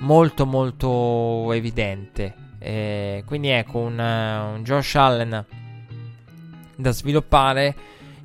molto 0.00 0.46
molto 0.46 1.52
evidente. 1.52 2.47
Eh, 2.58 3.22
quindi 3.24 3.48
ecco 3.48 3.78
un, 3.78 3.98
un 3.98 4.60
Josh 4.62 4.94
Allen 4.96 5.44
da 6.76 6.90
sviluppare. 6.92 7.74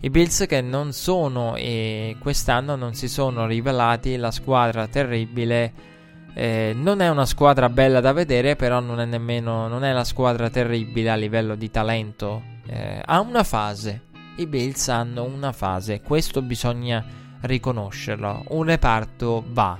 I 0.02 0.10
Bills 0.10 0.46
che 0.48 0.62
non 0.62 0.92
sono 0.92 1.56
e 1.56 2.18
quest'anno 2.20 2.76
non 2.76 2.94
si 2.94 3.08
sono 3.08 3.46
rivelati 3.46 4.18
la 4.18 4.32
squadra 4.32 4.88
terribile. 4.88 5.92
Eh, 6.34 6.74
non 6.76 7.00
è 7.00 7.10
una 7.10 7.26
squadra 7.26 7.70
bella 7.70 8.00
da 8.00 8.12
vedere, 8.12 8.56
però 8.56 8.80
non 8.80 9.00
è 9.00 9.06
nemmeno 9.06 9.68
non 9.68 9.84
è 9.84 9.92
la 9.94 10.04
squadra 10.04 10.50
terribile 10.50 11.10
a 11.10 11.16
livello 11.16 11.56
di 11.56 11.72
talento. 11.72 12.42
Eh, 12.68 13.02
ha 13.04 13.20
una 13.22 13.44
fase. 13.44 14.02
I 14.36 14.48
Bills 14.48 14.90
hanno 14.90 15.24
una 15.24 15.52
fase, 15.52 16.02
questo 16.02 16.42
bisogna 16.42 17.06
riconoscerlo. 17.42 18.44
Un 18.50 18.64
reparto 18.64 19.44
va, 19.48 19.78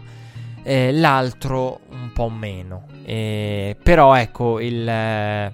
l'altro 0.64 1.80
un 1.90 2.12
po' 2.14 2.30
meno. 2.30 2.93
Eh, 3.06 3.76
però 3.82 4.16
ecco 4.16 4.60
il 4.60 5.52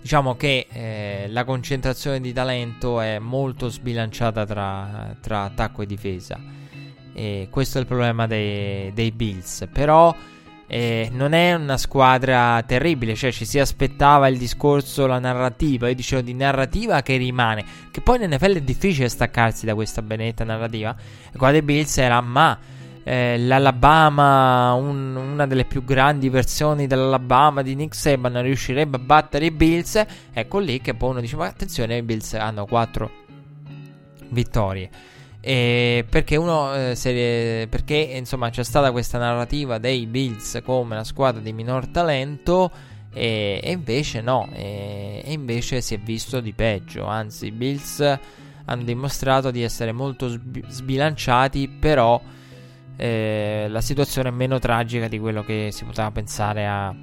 diciamo 0.00 0.34
che 0.34 0.66
eh, 0.72 1.26
la 1.28 1.44
concentrazione 1.44 2.20
di 2.20 2.32
talento 2.32 3.00
è 3.00 3.18
molto 3.18 3.68
sbilanciata 3.68 4.44
tra, 4.46 5.14
tra 5.20 5.44
attacco 5.44 5.82
e 5.82 5.86
difesa. 5.86 6.38
E 7.12 7.48
questo 7.50 7.78
è 7.78 7.80
il 7.80 7.86
problema 7.86 8.26
dei, 8.26 8.92
dei 8.92 9.12
Bills. 9.12 9.68
Però 9.72 10.14
eh, 10.66 11.10
non 11.12 11.32
è 11.32 11.54
una 11.54 11.76
squadra 11.76 12.62
terribile, 12.66 13.14
cioè 13.14 13.30
ci 13.30 13.44
si 13.44 13.58
aspettava 13.58 14.28
il 14.28 14.38
discorso, 14.38 15.06
la 15.06 15.18
narrativa. 15.18 15.88
Io 15.88 15.94
dicevo 15.94 16.22
di 16.22 16.34
narrativa 16.34 17.02
che 17.02 17.16
rimane. 17.16 17.64
Che 17.90 18.00
poi 18.00 18.22
in 18.22 18.30
NFL 18.30 18.56
è 18.56 18.62
difficile 18.62 19.08
staccarsi 19.08 19.66
da 19.66 19.74
questa 19.74 20.02
benedetta 20.02 20.44
narrativa. 20.44 20.96
E 21.32 21.36
qua 21.36 21.50
dei 21.50 21.62
Bills 21.62 21.98
era 21.98 22.20
ma 22.20 22.58
eh, 23.10 23.38
l'Alabama, 23.38 24.72
un, 24.74 25.16
una 25.16 25.44
delle 25.44 25.64
più 25.64 25.82
grandi 25.82 26.28
versioni 26.28 26.86
dell'Alabama 26.86 27.60
di 27.60 27.74
Nick 27.74 27.96
Saban, 27.96 28.40
riuscirebbe 28.40 28.98
a 28.98 29.00
battere 29.00 29.46
i 29.46 29.50
Bills. 29.50 30.00
Ecco 30.32 30.60
lì 30.60 30.80
che 30.80 30.94
poi 30.94 31.10
uno 31.10 31.20
dice: 31.20 31.34
Ma 31.34 31.46
attenzione, 31.46 31.96
i 31.96 32.02
Bills 32.02 32.34
hanno 32.34 32.66
4 32.66 33.10
vittorie. 34.28 34.90
E 35.40 36.04
perché 36.08 36.36
uno 36.36 36.72
eh, 36.72 36.94
se, 36.94 37.66
perché 37.68 37.96
insomma 37.96 38.50
c'è 38.50 38.62
stata 38.62 38.92
questa 38.92 39.18
narrativa 39.18 39.78
dei 39.78 40.06
Bills 40.06 40.60
come 40.62 40.94
la 40.94 41.02
squadra 41.02 41.40
di 41.40 41.52
minor 41.52 41.88
talento 41.88 42.70
e, 43.12 43.58
e 43.60 43.72
invece 43.72 44.20
no 44.20 44.48
e, 44.52 45.22
e, 45.24 45.32
invece 45.32 45.80
si 45.80 45.94
è 45.94 45.98
visto 45.98 46.40
di 46.40 46.52
peggio 46.52 47.06
anzi 47.06 47.46
i 47.46 47.52
Bills 47.52 48.18
hanno 48.66 48.82
dimostrato 48.82 49.50
di 49.50 49.62
essere 49.62 49.92
molto 49.92 50.28
sbi- 50.28 50.62
sbilanciati 50.68 51.68
però 51.68 52.20
eh, 53.00 53.66
la 53.70 53.80
situazione 53.80 54.28
è 54.28 54.32
meno 54.32 54.58
tragica 54.58 55.08
di 55.08 55.18
quello 55.18 55.42
che 55.42 55.70
si 55.72 55.86
poteva 55.86 56.10
pensare 56.10 56.66
a, 56.66 56.94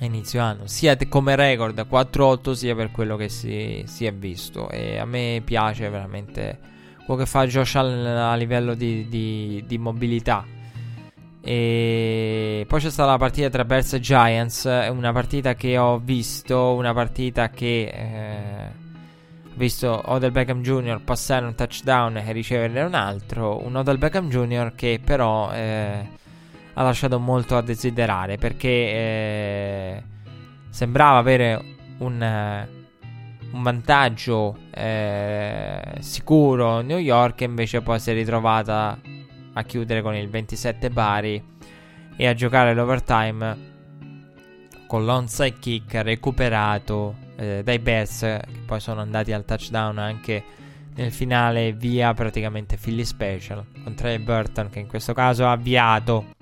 inizio 0.00 0.40
anno, 0.40 0.66
sia 0.66 0.96
come 1.08 1.36
record 1.36 1.78
4-8 1.78 2.52
sia 2.52 2.74
per 2.74 2.90
quello 2.90 3.16
che 3.16 3.28
si, 3.28 3.82
si, 3.86 4.06
è 4.06 4.14
visto. 4.14 4.70
E 4.70 4.96
a 4.96 5.04
me 5.04 5.42
piace 5.44 5.90
veramente 5.90 6.58
quello 7.04 7.20
che 7.20 7.26
fa 7.26 7.46
Josh 7.46 7.74
Allen 7.74 8.06
a 8.06 8.34
livello 8.34 8.72
di, 8.72 9.06
di, 9.08 9.62
di 9.66 9.76
mobilità. 9.76 10.42
E 11.42 12.64
poi 12.66 12.80
c'è 12.80 12.90
stata 12.90 13.10
la 13.10 13.18
partita 13.18 13.50
tra 13.50 13.66
Bears 13.66 13.92
e 13.92 14.00
Giants, 14.00 14.64
una 14.90 15.12
partita 15.12 15.54
che 15.54 15.76
ho 15.76 15.98
visto, 15.98 16.72
una 16.72 16.94
partita 16.94 17.50
che... 17.50 17.92
Eh, 17.92 18.86
visto 19.58 20.00
Odell 20.06 20.30
Beckham 20.30 20.62
Jr. 20.62 21.02
passare 21.02 21.44
un 21.44 21.54
touchdown 21.54 22.16
e 22.16 22.32
riceverne 22.32 22.80
un 22.82 22.94
altro, 22.94 23.62
un 23.66 23.74
Odell 23.74 23.98
Beckham 23.98 24.28
Jr. 24.28 24.72
che 24.74 25.00
però 25.04 25.50
eh, 25.52 26.08
ha 26.72 26.82
lasciato 26.82 27.18
molto 27.18 27.56
a 27.56 27.60
desiderare 27.60 28.36
perché 28.36 28.68
eh, 28.68 30.02
sembrava 30.70 31.18
avere 31.18 31.76
un, 31.98 32.22
eh, 32.22 32.68
un 33.50 33.62
vantaggio 33.62 34.56
eh, 34.70 35.96
sicuro 35.98 36.80
New 36.80 36.98
York 36.98 37.40
e 37.40 37.46
invece 37.46 37.82
poi 37.82 37.98
si 37.98 38.12
è 38.12 38.14
ritrovata 38.14 38.96
a 39.52 39.62
chiudere 39.64 40.02
con 40.02 40.14
il 40.14 40.30
27 40.30 40.88
pari 40.90 41.56
e 42.16 42.26
a 42.28 42.32
giocare 42.32 42.74
l'overtime 42.74 43.66
con 44.86 45.04
l'onside 45.04 45.58
kick 45.58 45.94
recuperato 45.94 47.26
eh, 47.38 47.62
dai 47.64 47.78
Bears 47.78 48.18
che 48.20 48.60
poi 48.66 48.80
sono 48.80 49.00
andati 49.00 49.32
al 49.32 49.44
touchdown 49.44 49.98
anche 49.98 50.44
nel 50.94 51.12
finale 51.12 51.72
via 51.72 52.12
praticamente 52.12 52.76
Philly 52.76 53.04
Special 53.04 53.64
con 53.82 53.94
Trey 53.94 54.18
Burton 54.18 54.68
che 54.68 54.80
in 54.80 54.88
questo 54.88 55.12
caso 55.12 55.46
ha 55.46 55.52
avviato 55.52 56.36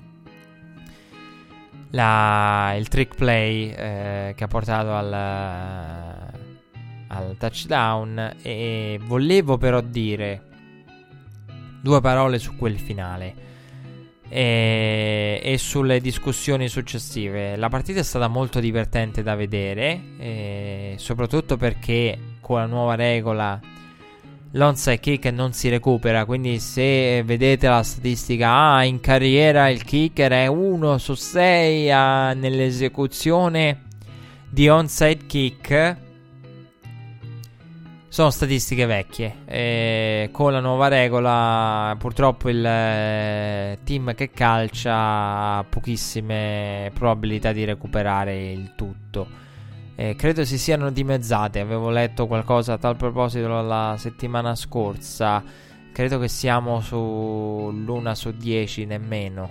la, 1.91 2.75
il 2.77 2.89
trick 2.89 3.15
play 3.15 3.71
eh, 3.71 4.33
che 4.37 4.45
ha 4.45 4.49
portato 4.49 4.95
al, 4.95 5.13
al 7.09 7.37
touchdown. 7.39 8.37
E 8.43 9.01
volevo 9.03 9.59
però 9.59 9.81
dire 9.81 10.43
due 11.81 12.01
parole 12.01 12.39
su 12.39 12.57
quel 12.57 12.79
finale 12.79 13.45
e, 14.29 15.41
e, 15.43 15.59
sulle 15.59 16.01
discussioni 16.01 16.69
successive. 16.69 17.57
La 17.57 17.69
partita 17.69 18.01
è 18.01 18.05
stata 18.05 18.29
molto 18.29 18.61
divertente 18.61 19.23
da 19.23 19.35
vedere, 19.35 20.95
soprattutto 20.97 21.57
perché 21.57 22.19
con 22.41 22.59
la 22.59 22.67
nuova 22.67 22.95
regola 22.95 23.61
l'onside 24.53 25.01
kick 25.01 25.27
non 25.27 25.53
si 25.53 25.69
recupera, 25.69 26.25
quindi 26.25 26.59
se 26.59 27.23
vedete 27.25 27.69
la 27.69 27.83
statistica, 27.83 28.75
ah, 28.75 28.85
in 28.85 29.01
carriera 29.01 29.69
il 29.69 29.85
kicker 29.85 30.33
è 30.33 30.47
1 30.47 30.99
su 30.99 31.15
6 31.15 31.91
ah, 31.91 32.33
nell'esecuzione 32.33 33.83
di 34.49 34.69
onside 34.69 35.27
kick 35.27 35.97
sono 38.17 38.31
statistiche 38.31 38.87
vecchie. 38.87 39.43
E 39.45 40.31
con 40.33 40.51
la 40.51 40.61
nuova 40.61 40.89
regola, 40.89 41.95
purtroppo 41.99 42.49
il 42.49 42.65
eh, 42.65 43.79
team 43.85 44.15
che 44.15 44.31
calcia 44.31 44.95
ha 44.95 45.65
pochissime 45.69 46.91
probabilità 46.95 47.53
di 47.53 47.65
recuperare 47.65 48.53
il 48.53 48.73
tutto. 48.75 49.29
Eh, 49.97 50.17
credo 50.17 50.47
si 50.47 50.57
siano 50.57 50.91
dimezzate. 50.91 51.61
Avevo 51.61 51.91
letto 51.91 52.27
qualcosa 52.27 52.73
a 52.73 52.79
tal 52.79 52.97
proposito 52.97 53.61
la 53.61 53.97
settimana 53.99 54.55
scorsa. 54.55 55.45
Credo 55.93 56.19
che 56.19 56.29
siamo 56.29 56.81
sull'una 56.81 58.15
su 58.15 58.35
10 58.35 58.87
nemmeno. 58.87 59.51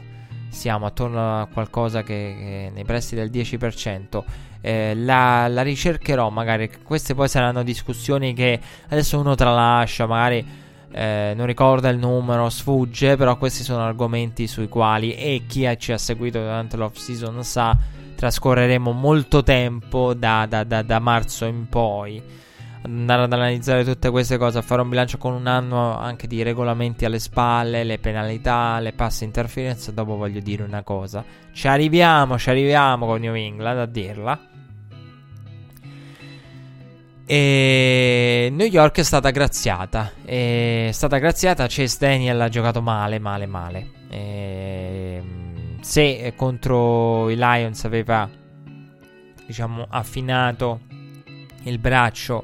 Siamo 0.49 0.87
attorno 0.87 1.41
a 1.41 1.45
qualcosa 1.53 2.01
che, 2.01 2.35
che 2.35 2.71
nei 2.73 2.83
pressi 2.83 3.13
del 3.13 3.29
10%. 3.29 4.23
Eh, 4.65 4.95
la, 4.95 5.47
la, 5.47 5.61
ricercherò 5.61 6.31
magari. 6.31 6.71
Queste 6.81 7.13
poi 7.13 7.27
saranno 7.27 7.61
discussioni 7.61 8.33
che 8.33 8.59
adesso 8.89 9.19
uno 9.19 9.35
tralascia, 9.35 10.07
magari 10.07 10.43
eh, 10.91 11.33
non 11.35 11.45
ricorda 11.45 11.89
il 11.89 11.99
numero, 11.99 12.49
sfugge, 12.49 13.15
però 13.15 13.37
questi 13.37 13.61
sono 13.61 13.85
argomenti 13.85 14.47
sui 14.47 14.67
quali 14.67 15.13
e 15.13 15.43
chi 15.47 15.71
ci 15.77 15.91
ha 15.91 15.99
seguito 15.99 16.39
durante 16.39 16.77
l'off 16.77 16.95
season 16.95 17.43
sa, 17.43 17.77
trascorreremo 18.15 18.91
molto 18.91 19.43
tempo 19.43 20.15
da, 20.15 20.47
da, 20.49 20.63
da, 20.63 20.81
da 20.81 20.97
marzo 20.97 21.45
in 21.45 21.69
poi 21.69 22.19
andare 22.81 23.21
ad 23.21 23.33
analizzare 23.33 23.83
tutte 23.83 24.09
queste 24.09 24.39
cose, 24.39 24.57
a 24.57 24.61
fare 24.63 24.81
un 24.81 24.89
bilancio 24.89 25.19
con 25.19 25.33
un 25.33 25.45
anno 25.45 25.95
anche 25.95 26.25
di 26.25 26.41
regolamenti 26.41 27.05
alle 27.05 27.19
spalle, 27.19 27.83
le 27.83 27.99
penalità, 27.99 28.79
le 28.79 28.93
passe 28.93 29.25
interference. 29.25 29.93
Dopo 29.93 30.15
voglio 30.15 30.39
dire 30.39 30.63
una 30.63 30.81
cosa: 30.81 31.23
ci 31.51 31.67
arriviamo, 31.67 32.39
ci 32.39 32.49
arriviamo 32.49 33.05
con 33.05 33.19
New 33.19 33.35
England 33.35 33.77
a 33.77 33.85
dirla. 33.85 34.53
E 37.27 38.49
New 38.51 38.67
York 38.67 38.99
è 38.99 39.03
stata 39.03 39.31
graziata. 39.31 40.11
È 40.23 40.89
stata 40.91 41.17
graziata. 41.17 41.65
Chase 41.67 41.97
Daniel 41.99 42.39
ha 42.39 42.49
giocato 42.49 42.81
male, 42.81 43.17
male, 43.17 43.47
male. 43.47 43.89
E 44.09 45.23
se 45.81 46.33
contro 46.35 47.29
i 47.31 47.35
Lions 47.35 47.83
aveva, 47.83 48.29
diciamo, 49.45 49.87
affinato 49.89 50.81
il 51.63 51.79
braccio 51.79 52.43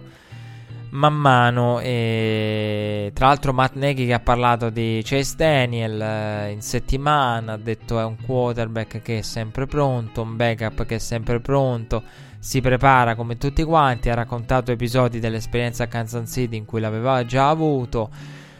man 0.91 1.13
mano. 1.13 1.79
E 1.79 3.11
tra 3.13 3.27
l'altro, 3.27 3.53
Matt 3.53 3.75
Nagy 3.75 4.07
che 4.07 4.13
ha 4.13 4.19
parlato 4.19 4.71
di 4.71 5.01
Chase 5.03 5.35
Daniel 5.35 6.01
eh, 6.01 6.49
in 6.49 6.61
settimana. 6.63 7.53
Ha 7.53 7.57
detto 7.57 7.99
è 7.99 8.03
un 8.03 8.17
quarterback 8.25 9.03
che 9.03 9.19
è 9.19 9.21
sempre 9.21 9.67
pronto, 9.67 10.23
un 10.23 10.35
backup 10.35 10.85
che 10.87 10.95
è 10.95 10.99
sempre 10.99 11.39
pronto 11.39 12.29
si 12.41 12.59
prepara 12.59 13.13
come 13.13 13.37
tutti 13.37 13.63
quanti, 13.63 14.09
ha 14.09 14.15
raccontato 14.15 14.71
episodi 14.71 15.19
dell'esperienza 15.19 15.83
a 15.83 15.87
Kansas 15.87 16.27
City 16.27 16.57
in 16.57 16.65
cui 16.65 16.79
l'aveva 16.79 17.23
già 17.23 17.49
avuto. 17.49 18.09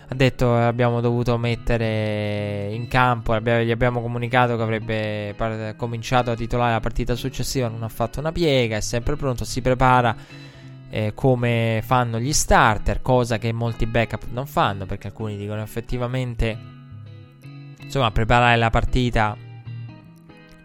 Ha 0.08 0.14
detto 0.14 0.54
che 0.54 0.62
abbiamo 0.62 1.02
dovuto 1.02 1.36
mettere 1.40 2.70
in 2.72 2.88
campo, 2.88 3.36
gli 3.40 3.72
abbiamo 3.72 4.00
comunicato 4.02 4.56
che 4.56 4.62
avrebbe 4.62 5.74
cominciato 5.78 6.30
a 6.30 6.36
titolare 6.36 6.74
la 6.74 6.80
partita 6.80 7.16
successiva, 7.16 7.70
non 7.70 7.82
ha 7.82 7.90
fatto 7.90 8.20
una 8.20 8.32
piega, 8.32 8.78
è 8.78 8.82
sempre 8.82 9.16
pronto, 9.16 9.46
si 9.46 9.62
prepara 9.62 10.16
eh, 10.92 11.14
come 11.16 11.82
fanno 11.84 12.20
gli 12.20 12.34
starter, 12.34 13.02
cosa 13.02 13.40
che 13.40 13.52
molti 13.52 13.88
backup 13.88 14.26
non 14.32 14.46
fanno 14.46 14.86
perché 14.86 15.08
alcuni 15.08 15.38
dicono 15.38 15.64
effettivamente 15.64 16.56
insomma 17.82 18.12
preparare 18.12 18.58
la 18.58 18.70
partita 18.70 19.36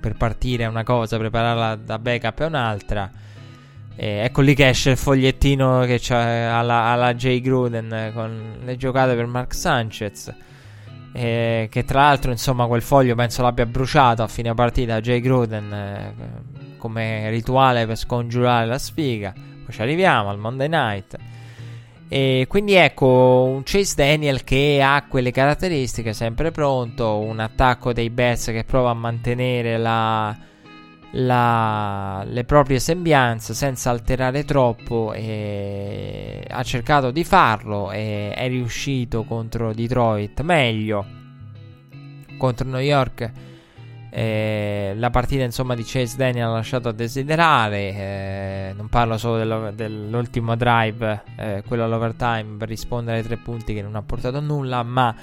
per 0.06 0.16
partire 0.16 0.62
è 0.62 0.66
una 0.68 0.84
cosa, 0.84 1.18
prepararla 1.18 1.74
da 1.74 1.98
backup 1.98 2.42
è 2.42 2.46
un'altra. 2.46 3.10
Eh, 3.96 4.18
ecco 4.18 4.40
lì 4.40 4.54
che 4.54 4.68
esce 4.68 4.90
il 4.90 4.96
fogliettino 4.96 5.80
che 5.80 5.98
c'ha 6.00 6.56
alla, 6.56 6.84
alla 6.84 7.12
J. 7.12 7.40
Gruden 7.40 8.12
con 8.14 8.58
le 8.62 8.76
giocate 8.76 9.16
per 9.16 9.26
Mark 9.26 9.52
Sanchez. 9.52 10.32
Eh, 11.12 11.66
che 11.68 11.84
tra 11.84 12.02
l'altro, 12.02 12.30
insomma, 12.30 12.66
quel 12.66 12.82
foglio 12.82 13.16
penso 13.16 13.42
l'abbia 13.42 13.66
bruciato 13.66 14.22
a 14.22 14.28
fine 14.28 14.54
partita 14.54 15.00
J. 15.00 15.18
Gruden 15.18 15.72
eh, 15.72 16.14
come 16.76 17.28
rituale 17.30 17.84
per 17.84 17.96
scongiurare 17.96 18.66
la 18.66 18.78
sfiga. 18.78 19.32
Poi 19.32 19.74
ci 19.74 19.82
arriviamo 19.82 20.28
al 20.30 20.38
Monday 20.38 20.68
night. 20.68 21.16
E 22.08 22.46
quindi 22.48 22.74
ecco 22.74 23.48
un 23.48 23.62
Chase 23.64 23.94
Daniel 23.96 24.44
che 24.44 24.80
ha 24.82 25.04
quelle 25.08 25.32
caratteristiche, 25.32 26.12
sempre 26.12 26.52
pronto, 26.52 27.18
un 27.18 27.40
attacco 27.40 27.92
dei 27.92 28.10
Bears 28.10 28.46
che 28.46 28.62
prova 28.64 28.90
a 28.90 28.94
mantenere 28.94 29.76
la, 29.76 30.36
la, 31.12 32.22
le 32.24 32.44
proprie 32.44 32.78
sembianze 32.78 33.54
senza 33.54 33.90
alterare 33.90 34.44
troppo 34.44 35.12
e 35.14 36.44
ha 36.48 36.62
cercato 36.62 37.10
di 37.10 37.24
farlo 37.24 37.90
e 37.90 38.32
è 38.32 38.46
riuscito 38.48 39.24
contro 39.24 39.72
Detroit 39.72 40.40
meglio 40.42 41.04
contro 42.36 42.68
New 42.68 42.80
York 42.80 43.32
eh, 44.16 44.94
la 44.96 45.10
partita 45.10 45.42
insomma 45.42 45.74
di 45.74 45.82
Chase 45.84 46.16
Daniel 46.16 46.46
ha 46.46 46.52
lasciato 46.52 46.88
a 46.88 46.92
desiderare. 46.92 47.78
Eh, 47.78 48.72
non 48.74 48.88
parlo 48.88 49.18
solo 49.18 49.36
dello, 49.36 49.70
dell'ultimo 49.72 50.56
drive, 50.56 51.22
eh, 51.36 51.62
quello 51.66 51.84
all'overtime 51.84 52.56
per 52.56 52.66
rispondere 52.66 53.18
ai 53.18 53.22
tre 53.22 53.36
punti 53.36 53.74
che 53.74 53.82
non 53.82 53.94
ha 53.94 54.00
portato 54.00 54.38
a 54.38 54.40
nulla, 54.40 54.82
ma 54.82 55.14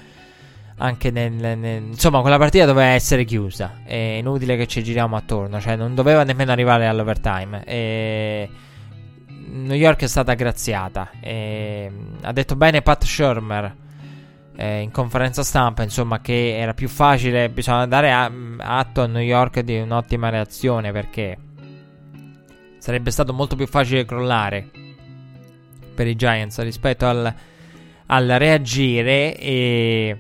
anche 0.77 1.09
nel, 1.09 1.31
nel, 1.33 1.81
insomma 1.81 2.21
quella 2.21 2.37
partita 2.37 2.65
doveva 2.65 2.89
essere 2.89 3.23
chiusa. 3.25 3.79
È 3.83 3.95
inutile 3.95 4.55
che 4.57 4.67
ci 4.67 4.83
giriamo 4.83 5.15
attorno, 5.15 5.59
cioè 5.59 5.75
non 5.75 5.95
doveva 5.95 6.23
nemmeno 6.23 6.51
arrivare 6.51 6.85
all'overtime. 6.85 7.63
E 7.63 8.47
New 9.53 9.75
York 9.75 10.03
è 10.03 10.07
stata 10.07 10.35
graziata. 10.35 11.09
Ha 11.19 12.31
detto 12.31 12.55
bene 12.55 12.83
Pat 12.83 13.05
Shermer 13.05 13.75
eh, 14.55 14.81
in 14.81 14.91
conferenza 14.91 15.43
stampa, 15.43 15.83
insomma, 15.83 16.19
che 16.21 16.57
era 16.57 16.73
più 16.73 16.87
facile, 16.87 17.49
bisogna 17.49 17.87
dare 17.87 18.11
a, 18.11 18.31
atto 18.57 19.01
a 19.01 19.07
New 19.07 19.21
York 19.21 19.61
di 19.61 19.79
un'ottima 19.79 20.29
reazione 20.29 20.91
perché 20.91 21.37
sarebbe 22.77 23.11
stato 23.11 23.33
molto 23.33 23.55
più 23.55 23.67
facile 23.67 24.05
crollare 24.05 24.69
per 25.95 26.07
i 26.07 26.15
Giants 26.15 26.61
rispetto 26.61 27.07
al, 27.07 27.33
al 28.07 28.27
reagire 28.27 29.37
e 29.37 30.17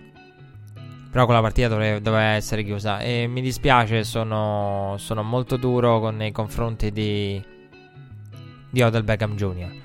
però 1.11 1.25
quella 1.25 1.41
partita 1.41 1.67
doveva, 1.67 2.21
essere 2.21 2.63
chiusa. 2.63 2.99
E 2.99 3.27
mi 3.27 3.41
dispiace 3.41 4.03
sono, 4.03 4.95
sono 4.97 5.21
molto 5.21 5.57
duro 5.57 6.09
nei 6.09 6.31
confronti 6.31 6.91
di 6.91 7.51
di 8.73 8.81
Odell 8.81 9.03
Beckham 9.03 9.35
Jr 9.35 9.82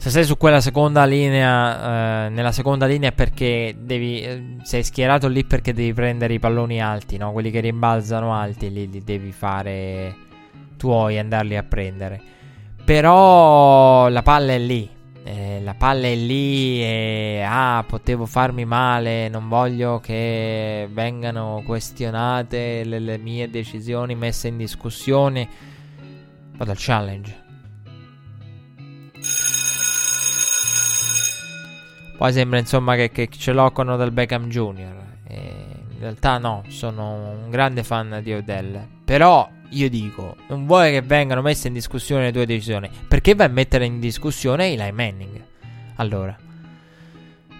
se 0.00 0.08
sei 0.08 0.24
su 0.24 0.38
quella 0.38 0.62
seconda 0.62 1.04
linea, 1.04 2.24
eh, 2.24 2.28
nella 2.30 2.52
seconda 2.52 2.86
linea 2.86 3.10
è 3.10 3.12
perché 3.12 3.76
devi, 3.78 4.22
eh, 4.22 4.56
sei 4.62 4.82
schierato 4.82 5.28
lì 5.28 5.44
perché 5.44 5.74
devi 5.74 5.92
prendere 5.92 6.32
i 6.32 6.38
palloni 6.38 6.80
alti, 6.80 7.18
no? 7.18 7.32
quelli 7.32 7.50
che 7.50 7.60
rimbalzano 7.60 8.32
alti, 8.32 8.72
lì 8.72 8.88
li 8.88 9.04
devi 9.04 9.30
fare 9.30 10.16
tuoi, 10.78 11.18
andarli 11.18 11.54
a 11.54 11.62
prendere. 11.64 12.18
Però 12.82 14.08
la 14.08 14.22
palla 14.22 14.52
è 14.52 14.58
lì, 14.58 14.88
eh, 15.22 15.60
la 15.62 15.74
palla 15.74 16.06
è 16.06 16.14
lì 16.14 16.80
e 16.82 17.44
ah, 17.46 17.84
potevo 17.86 18.24
farmi 18.24 18.64
male, 18.64 19.28
non 19.28 19.50
voglio 19.50 20.00
che 20.00 20.88
vengano 20.90 21.62
questionate 21.66 22.84
le, 22.84 23.00
le 23.00 23.18
mie 23.18 23.50
decisioni 23.50 24.14
messe 24.14 24.48
in 24.48 24.56
discussione. 24.56 25.46
Vado 26.56 26.70
al 26.70 26.78
challenge. 26.80 27.48
Poi 32.20 32.34
sembra 32.34 32.58
insomma 32.58 32.96
che, 32.96 33.10
che 33.10 33.30
ce 33.30 33.54
con 33.72 33.88
Odell 33.88 34.12
Beckham 34.12 34.48
Jr. 34.48 34.94
In 35.30 35.98
realtà 36.00 36.36
no, 36.36 36.64
sono 36.68 37.30
un 37.44 37.48
grande 37.48 37.82
fan 37.82 38.20
di 38.22 38.34
Odell. 38.34 38.78
Però 39.06 39.48
io 39.70 39.88
dico, 39.88 40.36
non 40.48 40.66
vuoi 40.66 40.90
che 40.90 41.00
vengano 41.00 41.40
messe 41.40 41.68
in 41.68 41.72
discussione 41.72 42.24
le 42.24 42.32
tue 42.32 42.44
decisioni. 42.44 42.90
Perché 43.08 43.34
vai 43.34 43.46
a 43.46 43.48
mettere 43.50 43.86
in 43.86 44.00
discussione 44.00 44.66
Eli 44.66 44.92
Manning? 44.92 45.42
Allora. 45.94 46.36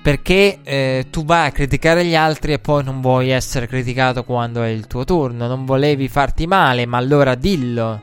Perché 0.02 0.58
eh, 0.62 1.06
tu 1.08 1.24
vai 1.24 1.46
a 1.46 1.52
criticare 1.52 2.04
gli 2.04 2.14
altri 2.14 2.52
e 2.52 2.58
poi 2.58 2.84
non 2.84 3.00
vuoi 3.00 3.30
essere 3.30 3.66
criticato 3.66 4.24
quando 4.24 4.62
è 4.62 4.68
il 4.68 4.86
tuo 4.86 5.04
turno. 5.04 5.46
Non 5.46 5.64
volevi 5.64 6.06
farti 6.06 6.46
male, 6.46 6.84
ma 6.84 6.98
allora 6.98 7.34
dillo. 7.34 8.02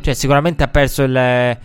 Cioè, 0.00 0.14
sicuramente 0.14 0.62
ha 0.62 0.68
perso 0.68 1.02
il 1.02 1.58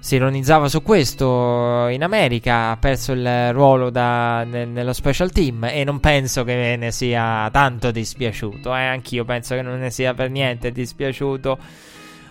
si 0.00 0.14
ironizzava 0.14 0.68
su 0.68 0.82
questo 0.82 1.88
in 1.88 2.02
America, 2.02 2.70
ha 2.70 2.76
perso 2.76 3.12
il 3.12 3.52
ruolo 3.52 3.90
da, 3.90 4.44
ne, 4.44 4.64
nello 4.64 4.92
special 4.92 5.32
team 5.32 5.64
e 5.64 5.82
non 5.84 5.98
penso 6.00 6.44
che 6.44 6.76
ne 6.78 6.92
sia 6.92 7.48
tanto 7.50 7.90
dispiaciuto, 7.90 8.74
eh? 8.74 8.84
anch'io 8.84 9.24
penso 9.24 9.54
che 9.54 9.62
non 9.62 9.78
ne 9.78 9.90
sia 9.90 10.14
per 10.14 10.30
niente 10.30 10.70
dispiaciuto 10.70 11.58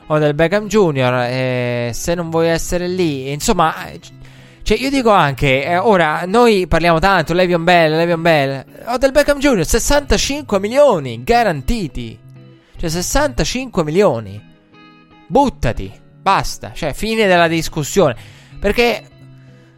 o 0.08 0.18
del 0.18 0.34
Beckham 0.34 0.68
Jr. 0.68 1.26
Eh, 1.28 1.92
se 1.94 2.16
non 2.16 2.30
vuoi 2.30 2.48
essere 2.48 2.88
lì, 2.88 3.32
insomma, 3.32 3.76
cioè 4.64 4.78
io 4.78 4.90
dico 4.90 5.12
anche, 5.12 5.66
eh, 5.66 5.78
ora 5.78 6.24
noi 6.26 6.68
parliamo 6.68 7.00
tanto, 7.00 7.34
Levion 7.34 7.66
Bell, 7.66 7.96
Levion 7.96 8.22
Bell, 8.22 8.66
o 8.88 8.98
del 8.98 9.12
Beckham 9.12 9.40
Jr. 9.40 9.66
65 9.66 10.60
milioni 10.60 11.22
garantiti, 11.24 12.18
cioè 12.78 12.90
65 12.90 13.84
milioni, 13.84 14.42
buttati. 15.28 16.06
Basta, 16.28 16.74
cioè 16.74 16.92
fine 16.92 17.26
della 17.26 17.48
discussione. 17.48 18.14
Perché 18.60 19.02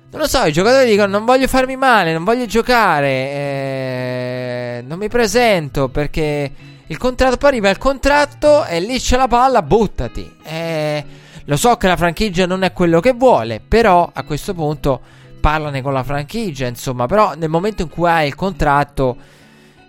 non 0.10 0.20
lo 0.20 0.28
so, 0.28 0.46
i 0.46 0.52
giocatori 0.52 0.90
dicono 0.90 1.06
non 1.06 1.24
voglio 1.24 1.48
farmi 1.48 1.76
male, 1.76 2.12
non 2.12 2.24
voglio 2.24 2.48
giocare, 2.48 3.08
eh, 3.08 4.84
non 4.84 4.98
mi 4.98 5.10
presento 5.10 5.90
perché 5.90 6.52
il 6.88 6.98
contratto, 6.98 7.38
poi 7.38 7.50
arriva 7.50 7.70
il 7.70 7.78
contratto 7.78 8.66
e 8.66 8.80
lì 8.80 8.98
c'è 8.98 9.16
la 9.16 9.28
palla, 9.28 9.62
buttati. 9.62 10.38
Eh, 10.42 11.06
lo 11.46 11.56
so 11.56 11.76
che 11.76 11.86
la 11.86 11.96
franchigia 11.96 12.48
non 12.48 12.64
è 12.64 12.74
quello 12.74 13.00
che 13.00 13.12
vuole, 13.12 13.62
però 13.66 14.10
a 14.12 14.24
questo 14.24 14.56
punto 14.56 15.00
parlane 15.40 15.84
con 15.84 15.94
la 15.94 16.04
franchigia, 16.04 16.66
insomma, 16.66 17.06
però 17.06 17.36
nel 17.36 17.50
momento 17.50 17.84
in 17.84 17.90
cui 17.90 18.10
hai 18.10 18.26
il 18.26 18.34
contratto 18.34 19.16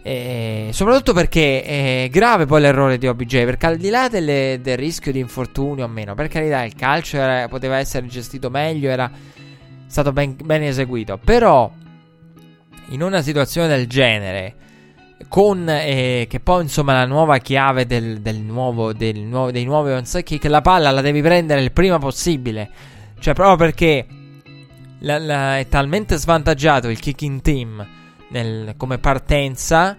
e 0.02 0.70
soprattutto 0.72 1.12
perché 1.12 1.62
è 1.62 2.08
grave 2.10 2.46
poi 2.46 2.62
l'errore 2.62 2.96
di 2.96 3.06
OBJ. 3.06 3.44
Perché 3.44 3.66
al 3.66 3.76
di 3.76 3.90
là 3.90 4.08
delle, 4.08 4.58
del 4.62 4.76
rischio 4.76 5.12
di 5.12 5.18
infortunio 5.18 5.84
o 5.84 5.88
meno, 5.88 6.14
per 6.14 6.28
carità, 6.28 6.62
il 6.64 6.74
calcio 6.74 7.18
era, 7.18 7.48
poteva 7.48 7.76
essere 7.76 8.06
gestito 8.06 8.48
meglio, 8.48 8.88
era 8.88 9.10
stato 9.86 10.12
ben, 10.12 10.36
ben, 10.42 10.62
eseguito. 10.62 11.18
Però, 11.22 11.70
in 12.88 13.02
una 13.02 13.20
situazione 13.20 13.68
del 13.68 13.86
genere, 13.86 14.54
con 15.28 15.68
eh, 15.68 16.26
che 16.28 16.40
poi 16.40 16.62
insomma 16.62 16.94
la 16.94 17.06
nuova 17.06 17.36
chiave 17.38 17.84
del, 17.84 18.20
del 18.20 18.40
nuovo, 18.40 18.94
del 18.94 19.18
nuovo, 19.20 19.50
dei 19.50 19.64
nuovi 19.64 19.92
onside 19.92 20.22
kick, 20.22 20.44
la 20.44 20.62
palla 20.62 20.90
la 20.90 21.02
devi 21.02 21.20
prendere 21.20 21.60
il 21.60 21.72
prima 21.72 21.98
possibile. 21.98 22.70
Cioè, 23.18 23.34
proprio 23.34 23.56
perché 23.56 24.06
la, 25.00 25.18
la, 25.18 25.58
è 25.58 25.68
talmente 25.68 26.16
svantaggiato 26.16 26.88
il 26.88 26.98
kicking 26.98 27.42
team 27.42 27.98
nel, 28.30 28.74
come 28.76 28.98
partenza 28.98 29.96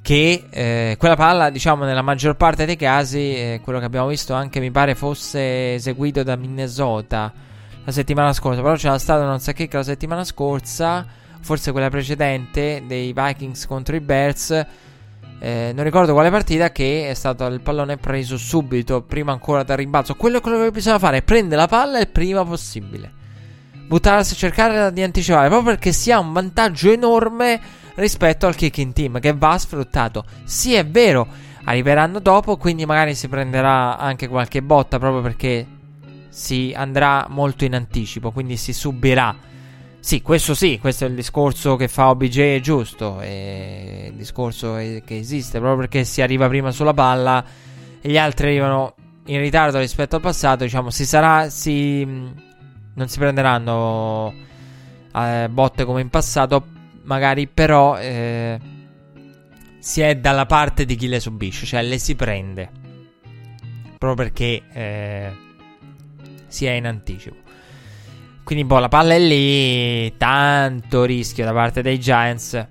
che 0.00 0.44
eh, 0.48 0.96
quella 0.98 1.16
palla, 1.16 1.50
diciamo, 1.50 1.84
nella 1.84 2.02
maggior 2.02 2.36
parte 2.36 2.64
dei 2.64 2.76
casi, 2.76 3.34
eh, 3.34 3.60
quello 3.62 3.78
che 3.78 3.84
abbiamo 3.84 4.08
visto 4.08 4.32
anche 4.32 4.60
mi 4.60 4.70
pare 4.70 4.94
fosse 4.94 5.74
eseguito 5.74 6.22
da 6.22 6.36
Minnesota 6.36 7.32
la 7.84 7.92
settimana 7.92 8.32
scorsa, 8.32 8.60
però 8.60 8.74
c'era 8.74 8.98
stato 8.98 9.24
non 9.24 9.40
so 9.40 9.52
che 9.52 9.68
la 9.70 9.82
settimana 9.82 10.24
scorsa, 10.24 11.06
forse 11.40 11.72
quella 11.72 11.88
precedente 11.88 12.82
dei 12.86 13.12
Vikings 13.12 13.66
contro 13.66 13.96
i 13.96 14.00
Bears. 14.00 14.66
Eh, 15.40 15.72
non 15.74 15.84
ricordo 15.84 16.12
quale 16.12 16.30
partita 16.30 16.70
che 16.70 17.08
è 17.08 17.14
stato 17.14 17.46
il 17.46 17.60
pallone 17.60 17.96
preso 17.96 18.36
subito, 18.36 19.02
prima 19.02 19.32
ancora 19.32 19.62
dal 19.62 19.76
rimbalzo. 19.76 20.16
Quello 20.16 20.40
che 20.40 20.70
bisogna 20.70 20.98
fare 20.98 21.18
è 21.18 21.22
prendere 21.22 21.60
la 21.60 21.68
palla 21.68 21.98
il 21.98 22.08
prima 22.08 22.44
possibile 22.44 23.17
buttarsi 23.88 24.36
cercare 24.36 24.92
di 24.92 25.02
anticipare 25.02 25.48
proprio 25.48 25.72
perché 25.72 25.92
si 25.92 26.12
ha 26.12 26.18
un 26.18 26.32
vantaggio 26.32 26.92
enorme 26.92 27.58
rispetto 27.94 28.46
al 28.46 28.54
kicking 28.54 28.92
team 28.92 29.18
che 29.18 29.32
va 29.32 29.58
sfruttato. 29.58 30.24
Sì, 30.44 30.74
è 30.74 30.86
vero, 30.86 31.26
arriveranno 31.64 32.20
dopo, 32.20 32.58
quindi 32.58 32.84
magari 32.84 33.14
si 33.14 33.28
prenderà 33.28 33.96
anche 33.96 34.28
qualche 34.28 34.62
botta 34.62 34.98
proprio 34.98 35.22
perché 35.22 35.66
si 36.28 36.72
andrà 36.76 37.26
molto 37.30 37.64
in 37.64 37.74
anticipo, 37.74 38.30
quindi 38.30 38.56
si 38.56 38.72
subirà. 38.72 39.34
Sì, 40.00 40.22
questo 40.22 40.54
sì, 40.54 40.78
questo 40.78 41.06
è 41.06 41.08
il 41.08 41.14
discorso 41.14 41.76
che 41.76 41.88
fa 41.88 42.10
OBJ, 42.10 42.60
giusto, 42.60 43.18
è 43.18 44.06
il 44.10 44.14
discorso 44.14 44.74
che 44.74 45.02
esiste 45.08 45.58
proprio 45.58 45.80
perché 45.80 46.04
si 46.04 46.22
arriva 46.22 46.46
prima 46.46 46.70
sulla 46.70 46.94
palla 46.94 47.44
e 48.00 48.08
gli 48.08 48.16
altri 48.16 48.48
arrivano 48.48 48.94
in 49.26 49.40
ritardo 49.40 49.78
rispetto 49.78 50.16
al 50.16 50.22
passato, 50.22 50.64
diciamo, 50.64 50.90
si 50.90 51.04
sarà 51.04 51.50
si 51.50 52.06
non 52.98 53.08
si 53.08 53.18
prenderanno 53.20 54.34
eh, 55.14 55.48
botte 55.48 55.84
come 55.84 56.00
in 56.00 56.10
passato, 56.10 56.66
magari 57.04 57.46
però 57.46 57.96
eh, 57.96 58.58
si 59.78 60.00
è 60.00 60.16
dalla 60.16 60.46
parte 60.46 60.84
di 60.84 60.96
chi 60.96 61.06
le 61.06 61.20
subisce, 61.20 61.64
cioè 61.64 61.82
le 61.82 61.98
si 61.98 62.16
prende. 62.16 62.70
Proprio 63.96 64.26
perché 64.26 64.62
eh, 64.72 65.32
si 66.48 66.66
è 66.66 66.72
in 66.72 66.86
anticipo. 66.86 67.36
Quindi 68.42 68.64
boh, 68.64 68.78
la 68.80 68.88
palla 68.88 69.14
è 69.14 69.18
lì, 69.18 70.16
tanto 70.16 71.04
rischio 71.04 71.44
da 71.44 71.52
parte 71.52 71.82
dei 71.82 72.00
Giants. 72.00 72.66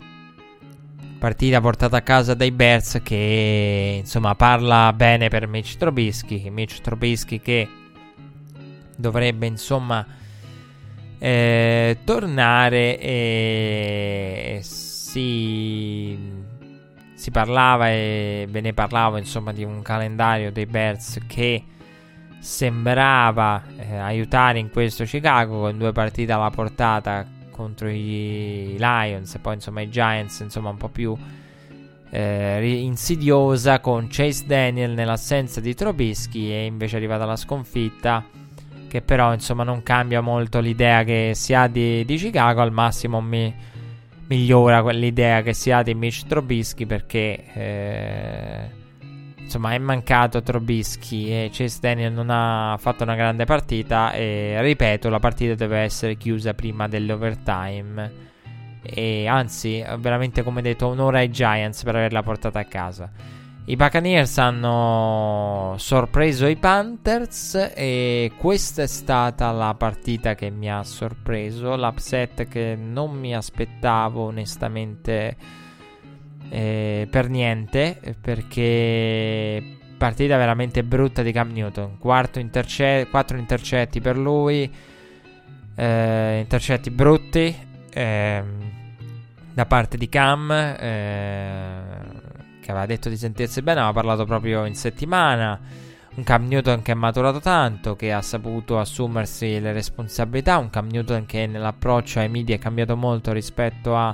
Partita 1.19 1.61
portata 1.61 1.97
a 1.97 2.01
casa 2.01 2.33
dai 2.33 2.51
Bears 2.51 2.99
che 3.01 3.95
insomma 3.99 4.35
parla 4.35 4.93
bene 4.93 5.29
per 5.29 5.47
Mitch 5.47 5.77
Trubisky. 5.77 6.49
Mitch 6.49 6.81
Trubisky 6.81 7.39
che 7.39 7.67
dovrebbe 8.95 9.45
insomma 9.45 10.05
eh, 11.19 11.97
tornare 12.03 12.99
e 12.99 14.59
si, 14.61 16.17
si 17.13 17.31
parlava 17.31 17.89
e 17.89 18.47
ve 18.49 18.61
ne 18.61 18.73
parlavo 18.73 19.17
insomma 19.17 19.51
di 19.51 19.63
un 19.63 19.81
calendario 19.81 20.51
dei 20.51 20.65
Bears 20.65 21.19
che 21.27 21.63
sembrava 22.39 23.63
eh, 23.77 23.95
aiutare 23.95 24.59
in 24.59 24.69
questo 24.69 25.03
Chicago 25.05 25.61
con 25.61 25.77
due 25.77 25.91
partite 25.91 26.31
alla 26.31 26.51
portata 26.51 27.25
contro 27.51 27.89
i 27.89 28.75
Lions 28.77 29.33
e 29.33 29.39
poi 29.39 29.55
insomma 29.55 29.81
i 29.81 29.89
Giants 29.89 30.39
insomma 30.41 30.69
un 30.69 30.77
po' 30.77 30.89
più 30.89 31.17
eh, 32.09 32.79
insidiosa 32.79 33.79
con 33.79 34.07
Chase 34.09 34.45
Daniel 34.45 34.91
nell'assenza 34.91 35.59
di 35.59 35.73
Trobisky 35.73 36.51
e 36.51 36.65
invece 36.65 36.95
è 36.95 36.97
arrivata 36.99 37.25
la 37.25 37.35
sconfitta 37.35 38.23
che 38.87 39.01
però 39.01 39.33
insomma 39.33 39.63
non 39.63 39.83
cambia 39.83 40.21
molto 40.21 40.59
l'idea 40.59 41.03
che 41.03 41.31
si 41.35 41.53
ha 41.53 41.67
di, 41.67 42.03
di 42.05 42.15
Chicago, 42.15 42.61
al 42.61 42.71
massimo 42.71 43.21
mi, 43.21 43.53
migliora 44.27 44.81
l'idea 44.91 45.41
che 45.41 45.53
si 45.53 45.71
ha 45.71 45.83
di 45.83 45.93
Mitch 45.93 46.25
Trubisky 46.25 46.85
perché 46.85 47.45
eh, 47.53 48.69
insomma 49.37 49.73
è 49.73 49.77
mancato 49.77 50.41
Trubisky 50.41 51.29
e 51.29 51.49
Chase 51.51 51.79
Daniel 51.79 52.11
non 52.11 52.29
ha 52.29 52.77
fatto 52.77 53.03
una 53.03 53.15
grande 53.15 53.45
partita 53.45 54.11
e 54.13 54.57
ripeto 54.61 55.09
la 55.09 55.19
partita 55.19 55.55
deve 55.55 55.79
essere 55.79 56.15
chiusa 56.15 56.53
prima 56.53 56.87
dell'overtime 56.87 58.25
e 58.81 59.27
anzi 59.27 59.83
veramente 59.99 60.43
come 60.43 60.61
detto 60.61 60.87
un'ora 60.87 61.19
ai 61.19 61.29
Giants 61.29 61.83
per 61.83 61.95
averla 61.95 62.23
portata 62.23 62.59
a 62.59 62.65
casa. 62.65 63.11
I 63.69 63.75
Buccaneers 63.75 64.37
hanno 64.37 65.75
sorpreso 65.77 66.47
i 66.47 66.55
Panthers 66.55 67.73
e 67.75 68.31
questa 68.37 68.83
è 68.83 68.87
stata 68.87 69.51
la 69.51 69.75
partita 69.77 70.35
che 70.35 70.49
mi 70.49 70.71
ha 70.71 70.81
sorpreso, 70.85 71.75
l'upset 71.75 72.47
che 72.47 72.77
non 72.79 73.19
mi 73.19 73.35
aspettavo 73.35 74.27
onestamente 74.27 75.35
eh, 76.47 77.09
per 77.11 77.27
niente, 77.27 77.99
perché 78.21 79.61
partita 79.97 80.37
veramente 80.37 80.85
brutta 80.85 81.21
di 81.21 81.33
Cam 81.33 81.51
Newton, 81.51 81.97
interce- 82.35 83.07
quattro 83.11 83.37
intercetti 83.37 83.99
per 83.99 84.17
lui, 84.17 84.73
eh, 85.75 86.39
intercetti 86.39 86.89
brutti 86.89 87.53
eh, 87.93 88.43
da 89.53 89.65
parte 89.65 89.97
di 89.97 90.07
Cam. 90.07 90.51
Che 92.67 92.73
aveva 92.73 92.85
detto 92.85 93.07
di 93.07 93.15
sentirsi 93.15 93.61
bene, 93.61 93.79
aveva 93.79 93.93
parlato 93.93 94.25
proprio 94.25 94.65
in 94.65 94.75
settimana. 94.75 95.57
Un 96.15 96.23
Cam 96.25 96.47
Newton 96.47 96.81
che 96.81 96.91
è 96.91 96.95
maturato 96.95 97.39
tanto, 97.39 97.95
che 97.95 98.11
ha 98.11 98.21
saputo 98.21 98.77
assumersi 98.77 99.61
le 99.61 99.71
responsabilità. 99.71 100.57
Un 100.57 100.69
Cam 100.69 100.89
Newton 100.89 101.25
che 101.25 101.47
nell'approccio 101.47 102.19
ai 102.19 102.27
media 102.27 102.55
è 102.55 102.59
cambiato 102.59 102.97
molto 102.97 103.31
rispetto 103.31 103.95
a 103.95 104.13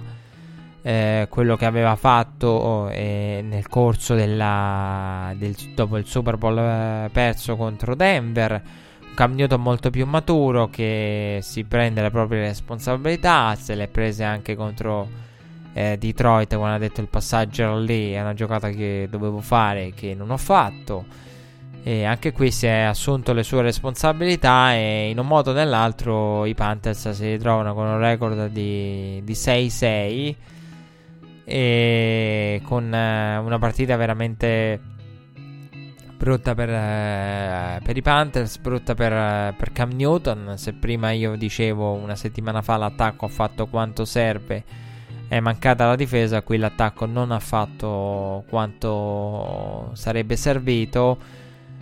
eh, 0.84 1.26
quello 1.32 1.56
che 1.56 1.66
aveva 1.66 1.96
fatto 1.96 2.90
eh, 2.90 3.44
nel 3.44 3.68
corso 3.70 4.14
della, 4.14 5.34
del, 5.36 5.56
dopo 5.74 5.98
il 5.98 6.06
Super 6.06 6.38
Bowl 6.38 6.56
eh, 6.56 7.10
perso 7.12 7.56
contro 7.56 7.96
Denver. 7.96 8.62
Un 9.08 9.14
Cam 9.16 9.34
Newton 9.34 9.62
molto 9.64 9.90
più 9.90 10.06
maturo 10.06 10.70
che 10.70 11.40
si 11.42 11.64
prende 11.64 12.04
le 12.04 12.12
proprie 12.12 12.42
responsabilità, 12.42 13.56
se 13.56 13.74
le 13.74 13.88
prese 13.88 14.24
anche 14.24 14.54
contro 14.54 15.32
eh, 15.74 15.98
Detroit 15.98 16.56
quando 16.56 16.76
ha 16.76 16.80
detto 16.80 17.02
il 17.02 17.08
passaggio 17.08 17.78
lì 17.78 18.12
è 18.12 18.22
una 18.22 18.34
giocata 18.34 18.70
che 18.70 19.08
dovevo 19.10 19.40
fare 19.40 19.92
che 19.96 20.14
non 20.14 20.30
ho 20.30 20.38
fatto 20.38 21.06
e 21.86 22.06
anche 22.06 22.32
qui 22.32 22.50
si 22.50 22.66
è 22.66 22.82
assunto 22.82 23.34
le 23.34 23.44
sue 23.44 23.62
responsabilità 23.62 24.74
e 24.74 25.10
in 25.10 25.20
un 25.20 25.28
modo 25.28 25.52
o 25.52 25.54
nell'altro 25.54 26.46
i 26.46 26.54
Panthers 26.54 27.10
si 27.10 27.26
ritrovano 27.26 27.74
con 27.74 27.86
un 27.86 28.00
record 28.00 28.48
di, 28.48 29.22
di 29.24 29.34
6-6 29.34 30.36
e 31.46 32.62
con 32.64 32.94
eh, 32.94 33.38
una 33.38 33.60
partita 33.60 33.98
veramente 33.98 34.80
brutta 36.16 36.56
per, 36.56 36.70
eh, 36.70 37.82
per, 37.84 37.98
i 37.98 38.02
Panthers, 38.02 38.58
brutta 38.60 38.96
per, 38.96 39.12
eh, 39.12 39.54
per 39.58 39.74
Cam 39.74 39.92
Newton. 39.92 40.54
Se 40.56 40.72
prima 40.72 41.12
io 41.12 41.36
dicevo 41.36 41.92
una 41.92 42.16
settimana 42.16 42.62
fa 42.62 42.78
l'attacco 42.78 43.26
ha 43.26 43.30
fatto 43.30 43.68
quanto 43.68 44.06
serve 44.06 44.64
è 45.34 45.40
mancata 45.40 45.88
la 45.88 45.96
difesa, 45.96 46.44
qui 46.44 46.58
l'attacco 46.58 47.08
non 47.08 47.32
ha 47.32 47.40
fatto 47.40 48.44
quanto 48.50 49.90
sarebbe 49.94 50.36
servito. 50.36 51.18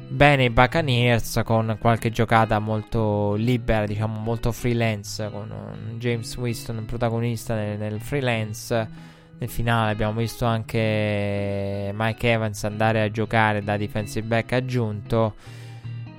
Bene 0.07 0.45
i 0.45 0.49
Buccaneers 0.49 1.41
con 1.44 1.76
qualche 1.78 2.11
giocata 2.11 2.60
molto 2.60 3.34
libera, 3.34 3.86
diciamo 3.86 4.19
molto 4.19 4.53
freelance, 4.53 5.30
con 5.30 5.52
James 5.98 6.38
Winston 6.38 6.86
protagonista 6.86 7.53
nel, 7.53 7.78
nel 7.78 7.99
freelance. 7.99 9.10
Nel 9.38 9.49
finale 9.49 9.91
abbiamo 9.91 10.18
visto 10.18 10.45
anche 10.45 11.91
Mike 11.94 12.32
Evans 12.32 12.64
andare 12.64 13.02
a 13.02 13.11
giocare 13.11 13.61
da 13.61 13.76
defensive 13.76 14.26
back 14.26 14.53
aggiunto. 14.53 15.34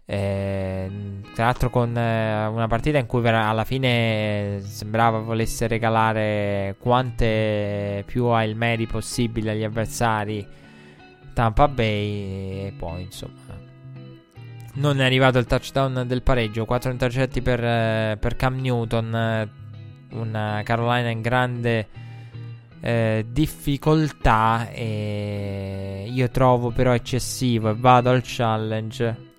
Eh, 0.05 0.91
tra 1.35 1.45
l'altro 1.45 1.71
con 1.71 1.97
eh, 1.97 2.47
una 2.47 2.67
partita 2.67 2.99
in 2.99 3.07
cui 3.07 3.27
alla 3.27 3.65
fine 3.65 4.61
sembrava 4.65 5.19
volesse 5.21 5.67
regalare 5.69 6.75
quante 6.79 8.03
più 8.05 8.25
Mary 8.25 8.87
possibile 8.87 9.53
agli 9.53 9.63
avversari 9.63 10.47
Tampa 11.33 11.69
Bay 11.69 12.67
e 12.67 12.75
poi 12.77 13.03
insomma 13.03 13.71
non 14.75 15.01
è 15.01 15.05
arrivato 15.05 15.39
il 15.39 15.47
touchdown 15.47 16.05
del 16.07 16.23
pareggio. 16.23 16.65
4 16.65 16.91
intercetti 16.91 17.43
per, 17.43 17.63
eh, 17.63 18.17
per 18.19 18.37
Cam 18.37 18.59
Newton 18.59 19.51
una 20.13 20.61
Carolina 20.65 21.09
in 21.11 21.21
grande 21.21 21.89
eh, 22.81 23.25
difficoltà 23.29 24.71
e 24.71 26.07
io 26.11 26.29
trovo 26.31 26.71
però 26.71 26.93
eccessivo 26.93 27.71
e 27.71 27.75
vado 27.77 28.11
al 28.11 28.23
challenge 28.25 29.31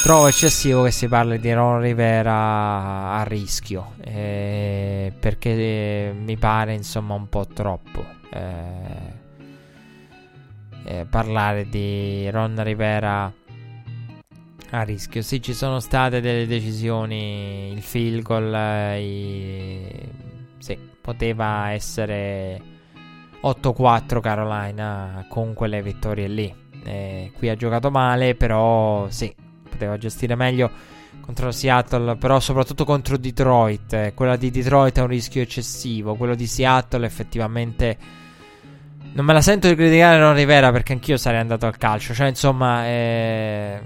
Trovo 0.00 0.28
eccessivo 0.28 0.84
che 0.84 0.92
si 0.92 1.08
parli 1.08 1.38
di 1.40 1.52
Ron 1.52 1.80
Rivera 1.80 3.14
a 3.14 3.24
rischio, 3.24 3.94
eh, 4.00 5.12
perché 5.18 5.50
eh, 5.50 6.12
mi 6.16 6.36
pare 6.36 6.72
insomma 6.72 7.14
un 7.14 7.28
po' 7.28 7.46
troppo 7.46 8.04
eh, 8.32 9.12
eh, 10.84 11.04
parlare 11.04 11.68
di 11.68 12.30
Ron 12.30 12.62
Rivera 12.62 13.30
a 14.70 14.82
rischio. 14.82 15.20
Sì, 15.20 15.42
ci 15.42 15.52
sono 15.52 15.80
state 15.80 16.20
delle 16.20 16.46
decisioni, 16.46 17.72
il 17.72 17.82
field 17.82 18.22
goal, 18.22 18.54
eh, 18.54 19.02
i... 19.02 20.08
sì, 20.58 20.78
poteva 21.00 21.72
essere 21.72 22.62
8-4 23.42 24.20
Carolina 24.20 25.26
con 25.28 25.54
quelle 25.54 25.82
vittorie 25.82 26.28
lì. 26.28 26.54
Eh, 26.84 27.32
qui 27.36 27.48
ha 27.48 27.56
giocato 27.56 27.90
male, 27.90 28.34
però 28.36 29.10
sì, 29.10 29.34
poteva 29.78 29.96
gestire 29.96 30.34
meglio 30.34 30.70
contro 31.20 31.52
Seattle, 31.52 32.16
però 32.16 32.40
soprattutto 32.40 32.84
contro 32.84 33.16
Detroit. 33.16 33.92
Eh, 33.92 34.12
quella 34.14 34.36
di 34.36 34.50
Detroit 34.50 34.98
è 34.98 35.00
un 35.00 35.06
rischio 35.06 35.40
eccessivo, 35.40 36.16
quello 36.16 36.34
di 36.34 36.46
Seattle 36.46 37.06
effettivamente... 37.06 38.26
Non 39.10 39.24
me 39.24 39.32
la 39.32 39.40
sento 39.40 39.68
di 39.68 39.74
criticare 39.74 40.18
Ron 40.18 40.34
Rivera 40.34 40.70
perché 40.70 40.92
anch'io 40.92 41.16
sarei 41.16 41.40
andato 41.40 41.66
al 41.66 41.76
calcio, 41.78 42.12
cioè 42.12 42.28
insomma 42.28 42.84
è, 42.84 43.80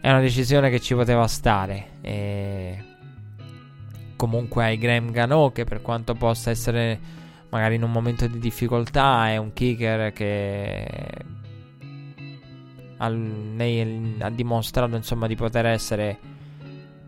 è 0.00 0.08
una 0.08 0.20
decisione 0.20 0.70
che 0.70 0.80
ci 0.80 0.94
poteva 0.94 1.26
stare. 1.26 1.98
E... 2.00 2.84
Comunque 4.16 4.64
hai 4.64 4.78
Graham 4.78 5.10
Gano 5.10 5.50
che 5.52 5.64
per 5.64 5.82
quanto 5.82 6.14
possa 6.14 6.50
essere 6.50 6.98
magari 7.50 7.74
in 7.74 7.82
un 7.82 7.90
momento 7.90 8.26
di 8.26 8.38
difficoltà 8.38 9.28
è 9.28 9.36
un 9.36 9.52
kicker 9.52 10.12
che 10.12 10.86
al, 13.00 14.16
ha 14.20 14.30
dimostrato 14.30 14.96
insomma 14.96 15.26
di 15.26 15.36
poter 15.36 15.66
essere 15.66 16.18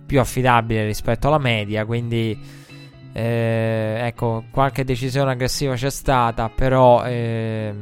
più 0.07 0.21
affidabile 0.21 0.85
rispetto 0.85 1.29
alla 1.29 1.39
media 1.39 1.85
quindi 1.85 2.39
eh, 3.13 3.97
ecco 4.01 4.45
qualche 4.51 4.85
decisione 4.85 5.33
aggressiva 5.33 5.75
c'è 5.75 5.91
stata 5.91 6.49
però 6.49 7.05
eh, 7.05 7.75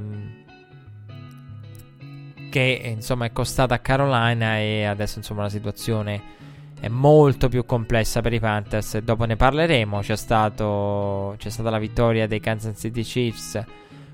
che 2.50 2.92
insomma 2.96 3.26
è 3.26 3.32
costata 3.32 3.74
a 3.74 3.78
Carolina 3.78 4.58
e 4.58 4.84
adesso 4.84 5.18
insomma 5.18 5.42
la 5.42 5.48
situazione 5.48 6.38
è 6.80 6.88
molto 6.88 7.48
più 7.48 7.66
complessa 7.66 8.22
per 8.22 8.32
i 8.32 8.40
Panthers. 8.40 8.98
Dopo 8.98 9.26
ne 9.26 9.36
parleremo. 9.36 10.00
C'è, 10.00 10.16
stato, 10.16 11.34
c'è 11.36 11.50
stata 11.50 11.68
la 11.68 11.78
vittoria 11.78 12.26
dei 12.26 12.40
Kansas 12.40 12.78
City 12.78 13.02
Chiefs 13.02 13.62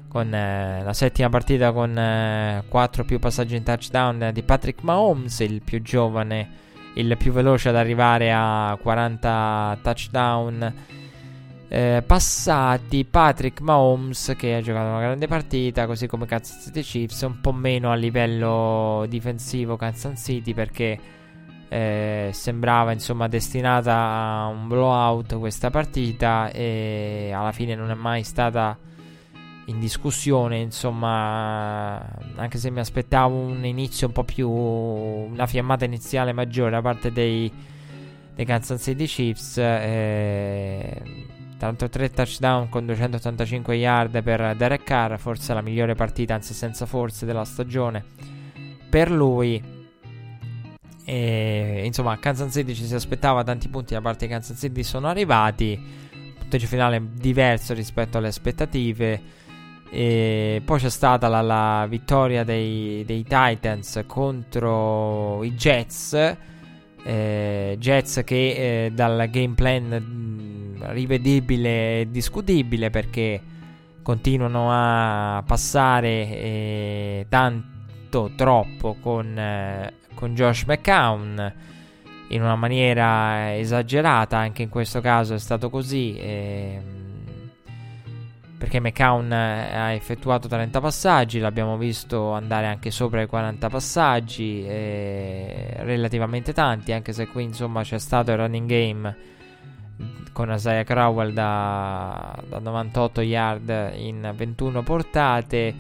con 0.08 0.32
eh, 0.32 0.82
la 0.82 0.92
settima 0.92 1.28
partita 1.28 1.72
con 1.72 1.96
eh, 1.96 2.62
4 2.68 3.04
più 3.04 3.18
passaggi 3.18 3.56
in 3.56 3.62
touchdown 3.62 4.30
di 4.32 4.42
Patrick 4.42 4.82
Mahomes, 4.82 5.40
il 5.40 5.62
più 5.62 5.82
giovane, 5.82 6.48
il 6.94 7.16
più 7.16 7.32
veloce 7.32 7.68
ad 7.68 7.76
arrivare 7.76 8.32
a 8.32 8.76
40 8.80 9.78
touchdown. 9.82 10.74
Eh, 11.68 12.02
passati 12.06 13.04
Patrick 13.04 13.60
Mahomes 13.60 14.34
che 14.36 14.54
ha 14.54 14.60
giocato 14.60 14.88
una 14.88 15.00
grande 15.00 15.26
partita 15.26 15.86
così 15.86 16.06
come 16.06 16.24
Kansas 16.24 16.62
City 16.62 16.80
Chiefs 16.80 17.22
un 17.22 17.40
po' 17.40 17.50
meno 17.50 17.90
a 17.90 17.96
livello 17.96 19.04
difensivo 19.08 19.74
Kansas 19.74 20.22
City 20.22 20.54
perché 20.54 20.96
eh, 21.68 22.30
sembrava 22.32 22.92
insomma 22.92 23.26
destinata 23.26 23.94
a 23.94 24.46
un 24.46 24.68
blowout 24.68 25.36
questa 25.38 25.70
partita 25.70 26.50
e 26.52 27.32
alla 27.34 27.50
fine 27.50 27.74
non 27.74 27.90
è 27.90 27.94
mai 27.94 28.22
stata 28.22 28.78
in 29.66 29.78
discussione 29.80 30.58
insomma 30.58 31.96
anche 32.36 32.58
se 32.58 32.70
mi 32.70 32.78
aspettavo 32.78 33.36
un 33.36 33.64
inizio 33.64 34.06
un 34.06 34.12
po' 34.12 34.24
più 34.24 34.48
una 34.48 35.46
fiammata 35.46 35.84
iniziale 35.84 36.32
maggiore 36.32 36.70
da 36.70 36.80
parte 36.80 37.10
dei, 37.12 37.50
dei 38.34 38.44
Kansas 38.44 38.80
City 38.80 39.06
Chiefs 39.06 39.58
eh, 39.58 41.02
tanto 41.58 41.88
3 41.88 42.10
touchdown 42.10 42.68
con 42.68 42.86
285 42.86 43.74
yard 43.74 44.22
per 44.22 44.54
Derek 44.56 44.84
Carr 44.84 45.18
forse 45.18 45.52
la 45.52 45.62
migliore 45.62 45.94
partita 45.94 46.34
anzi 46.34 46.54
senza 46.54 46.86
forze 46.86 47.26
della 47.26 47.44
stagione 47.44 48.04
per 48.88 49.10
lui 49.10 49.74
e, 51.08 51.82
insomma, 51.84 52.18
Kansas 52.18 52.52
City 52.52 52.74
ci 52.74 52.84
si 52.84 52.94
aspettava 52.94 53.44
tanti 53.44 53.68
punti 53.68 53.94
da 53.94 54.00
parte 54.00 54.26
di 54.26 54.32
Kansas 54.32 54.58
City, 54.58 54.82
sono 54.82 55.06
arrivati. 55.06 55.80
Punteggio 56.36 56.66
finale 56.66 57.00
diverso 57.12 57.74
rispetto 57.74 58.18
alle 58.18 58.26
aspettative. 58.26 59.44
E 59.90 60.60
poi 60.64 60.78
c'è 60.78 60.90
stata 60.90 61.28
la, 61.28 61.40
la 61.40 61.86
vittoria 61.88 62.44
dei, 62.44 63.04
dei, 63.06 63.22
Titans 63.22 64.02
contro 64.06 65.42
i 65.44 65.52
Jets. 65.52 66.36
Eh, 67.04 67.76
Jets 67.78 68.22
che 68.24 68.86
eh, 68.86 68.90
dal 68.92 69.28
game 69.30 69.54
plan 69.54 69.96
mm, 70.00 70.82
rivedibile 70.88 72.00
e 72.00 72.08
discutibile 72.10 72.90
perché 72.90 73.40
continuano 74.02 74.68
a 74.70 75.42
passare 75.46 76.08
eh, 76.08 77.26
tanto 77.28 78.32
troppo 78.34 78.96
con 79.00 79.38
eh, 79.38 79.92
con 80.16 80.34
Josh 80.34 80.64
McCown 80.64 81.54
in 82.30 82.42
una 82.42 82.56
maniera 82.56 83.56
esagerata, 83.56 84.36
anche 84.36 84.62
in 84.62 84.68
questo 84.68 85.00
caso 85.00 85.34
è 85.34 85.38
stato 85.38 85.70
così. 85.70 86.16
Perché 88.58 88.80
McCown 88.80 89.30
ha 89.32 89.92
effettuato 89.92 90.48
30 90.48 90.80
passaggi, 90.80 91.38
l'abbiamo 91.38 91.76
visto 91.76 92.32
andare 92.32 92.66
anche 92.66 92.90
sopra 92.90 93.20
i 93.20 93.26
40 93.26 93.68
passaggi, 93.68 94.64
eh, 94.66 95.74
relativamente 95.80 96.54
tanti, 96.54 96.92
anche 96.92 97.12
se 97.12 97.26
qui 97.26 97.42
insomma 97.42 97.82
c'è 97.82 97.98
stato 97.98 98.30
il 98.30 98.38
running 98.38 98.66
game 98.68 99.16
con 100.32 100.50
Isaiah 100.50 100.84
Crowell 100.84 101.32
da, 101.32 102.34
da 102.48 102.58
98 102.58 103.20
yard 103.22 103.92
in 103.96 104.32
21 104.34 104.82
portate 104.82 105.74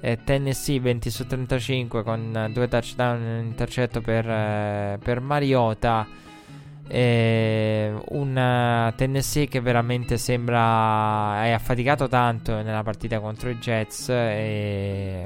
eh, 0.00 0.18
Tennessee 0.24 0.80
20 0.80 1.10
su 1.10 1.26
35 1.26 2.02
con 2.02 2.50
due 2.52 2.68
touchdown 2.68 3.20
in 3.20 3.44
intercetto 3.46 4.00
per, 4.00 4.28
eh, 4.28 4.98
per 5.02 5.20
Mariota. 5.20 6.06
Eh, 6.92 7.94
un 8.08 8.92
Tennessee 8.96 9.46
che 9.46 9.60
veramente 9.60 10.18
sembra 10.18 11.44
è 11.44 11.50
affaticato 11.50 12.08
tanto 12.08 12.62
nella 12.62 12.82
partita 12.82 13.20
contro 13.20 13.48
i 13.48 13.58
Jets 13.58 14.08
e 14.08 15.24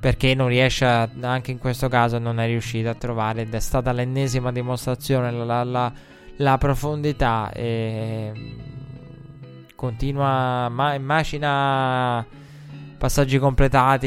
perché 0.00 0.34
non 0.34 0.48
riesce 0.48 0.86
a, 0.86 1.06
anche 1.20 1.50
in 1.50 1.58
questo 1.58 1.88
caso 1.88 2.18
non 2.18 2.40
è 2.40 2.46
riuscito 2.46 2.88
a 2.88 2.94
trovare 2.94 3.42
ed 3.42 3.52
è 3.52 3.60
stata 3.60 3.92
l'ennesima 3.92 4.52
dimostrazione 4.52 5.30
la, 5.30 5.64
la, 5.64 5.92
la 6.36 6.56
profondità 6.56 7.50
e 7.52 8.32
continua 9.74 10.70
ma 10.70 10.94
immagina 10.94 12.24
passaggi 12.96 13.38
completati, 13.38 14.06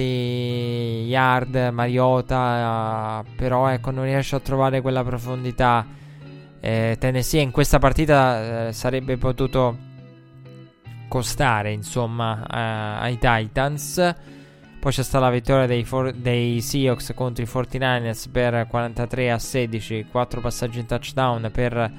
yard, 1.08 1.56
Mariota, 1.72 3.24
però 3.36 3.68
ecco 3.68 3.92
non 3.92 4.06
riesce 4.06 4.36
a 4.36 4.40
trovare 4.40 4.82
quella 4.82 5.04
profondità. 5.04 5.86
Eh, 6.60 6.98
Tennessee 7.00 7.42
in 7.42 7.52
questa 7.52 7.80
partita 7.80 8.68
eh, 8.68 8.74
sarebbe 8.74 9.18
potuto 9.18 9.78
costare 11.08 11.72
insomma 11.72 12.46
eh, 12.46 13.06
ai 13.06 13.18
Titans. 13.18 14.16
Poi 14.80 14.92
c'è 14.94 15.04
stata 15.04 15.26
la 15.26 15.32
vittoria 15.32 15.66
dei, 15.66 15.84
for- 15.84 16.14
dei 16.14 16.62
Seahawks 16.62 17.12
contro 17.14 17.44
i 17.44 17.48
49ers 17.48 18.32
per 18.32 18.66
43 18.70 19.32
a 19.32 19.38
16, 19.38 20.08
4 20.10 20.40
passaggi 20.40 20.80
in 20.80 20.86
touchdown 20.86 21.50
per 21.52 21.92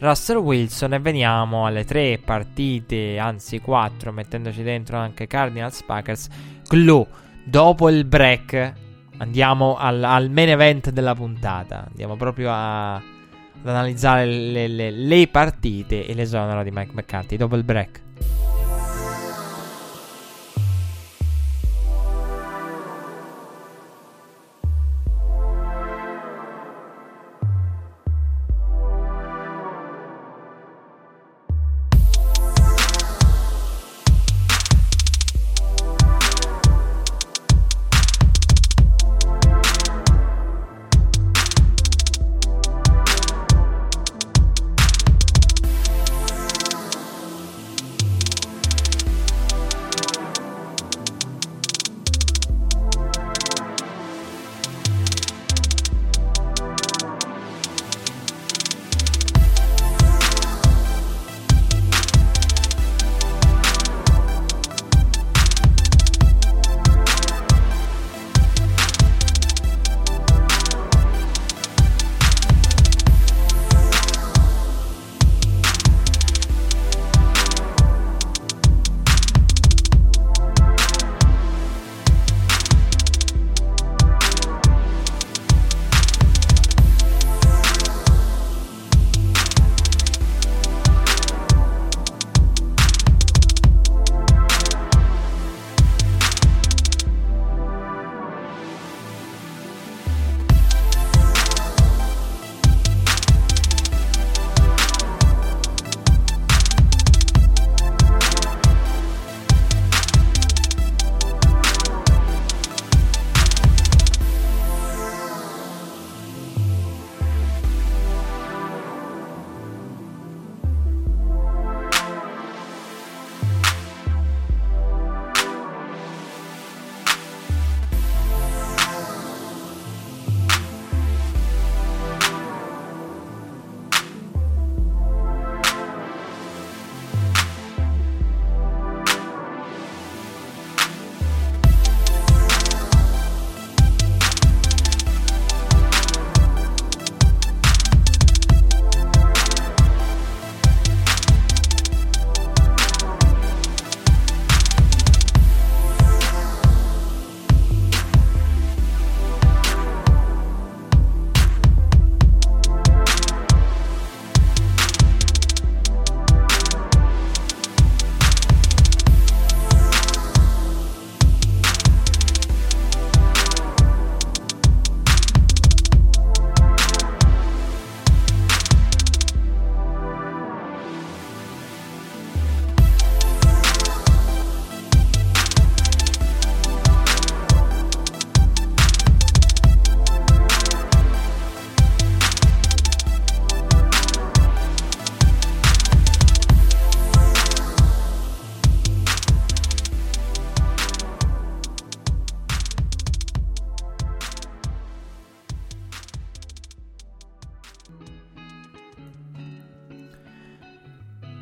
Russell 0.00 0.38
Wilson 0.38 0.94
e 0.94 0.98
veniamo 0.98 1.64
alle 1.64 1.84
tre 1.84 2.18
partite, 2.18 3.18
anzi 3.18 3.60
quattro, 3.60 4.10
mettendoci 4.10 4.62
dentro 4.64 4.96
anche 4.96 5.28
Cardinals 5.28 5.82
Packers. 5.84 6.28
Glue, 6.68 7.06
dopo 7.44 7.88
il 7.88 8.04
break 8.04 8.72
andiamo 9.18 9.76
al, 9.76 10.02
al, 10.02 10.30
main 10.30 10.48
event 10.48 10.90
della 10.90 11.14
puntata. 11.14 11.86
Andiamo 11.88 12.16
proprio 12.16 12.50
a, 12.50 13.00
ad 13.62 13.68
analizzare 13.68 14.26
le, 14.26 14.68
le, 14.68 14.90
le 14.90 15.28
partite 15.28 16.06
e 16.06 16.14
l'esonero 16.14 16.62
di 16.62 16.70
Mike 16.70 16.92
McCarthy 16.94 17.36
dopo 17.36 17.56
il 17.56 17.64
break. 17.64 18.02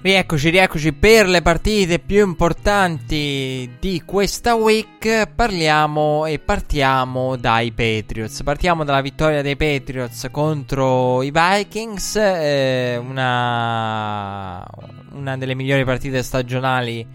Rieccoci, 0.03 0.51
rieccoci 0.51 0.93
per 0.93 1.29
le 1.29 1.43
partite 1.43 2.01
più 2.01 2.27
importanti 2.27 3.71
di 3.79 4.03
questa 4.05 4.57
week. 4.57 5.29
Parliamo 5.33 6.27
e 6.27 6.41
partiamo 6.41 7.37
dai 7.37 7.71
Patriots. 7.71 8.43
Partiamo 8.43 8.83
dalla 8.83 9.01
vittoria 9.01 9.43
dei 9.43 9.55
Patriots 9.55 10.27
contro 10.33 11.23
i 11.23 11.31
Vikings. 11.33 12.17
Eh, 12.17 12.97
una, 12.97 14.67
una 15.13 15.37
delle 15.37 15.55
migliori 15.55 15.85
partite 15.85 16.25
stagionali 16.25 17.07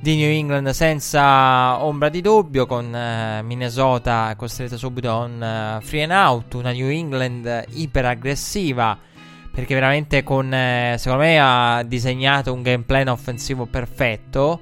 di 0.00 0.16
New 0.16 0.30
England 0.30 0.70
senza 0.70 1.84
ombra 1.84 2.08
di 2.08 2.22
dubbio. 2.22 2.64
Con 2.64 2.96
eh, 2.96 3.42
Minnesota 3.42 4.32
costretta 4.34 4.78
subito 4.78 5.10
a 5.10 5.16
un 5.24 5.76
uh, 5.78 5.84
free 5.84 6.04
and 6.04 6.12
out. 6.12 6.54
Una 6.54 6.72
New 6.72 6.88
England 6.88 7.64
iperaggressiva 7.74 9.12
perché 9.54 9.74
veramente 9.74 10.24
con, 10.24 10.52
eh, 10.52 10.96
secondo 10.98 11.22
me 11.22 11.38
ha 11.40 11.84
disegnato 11.84 12.52
un 12.52 12.62
game 12.62 12.82
plan 12.82 13.06
offensivo 13.06 13.66
perfetto. 13.66 14.60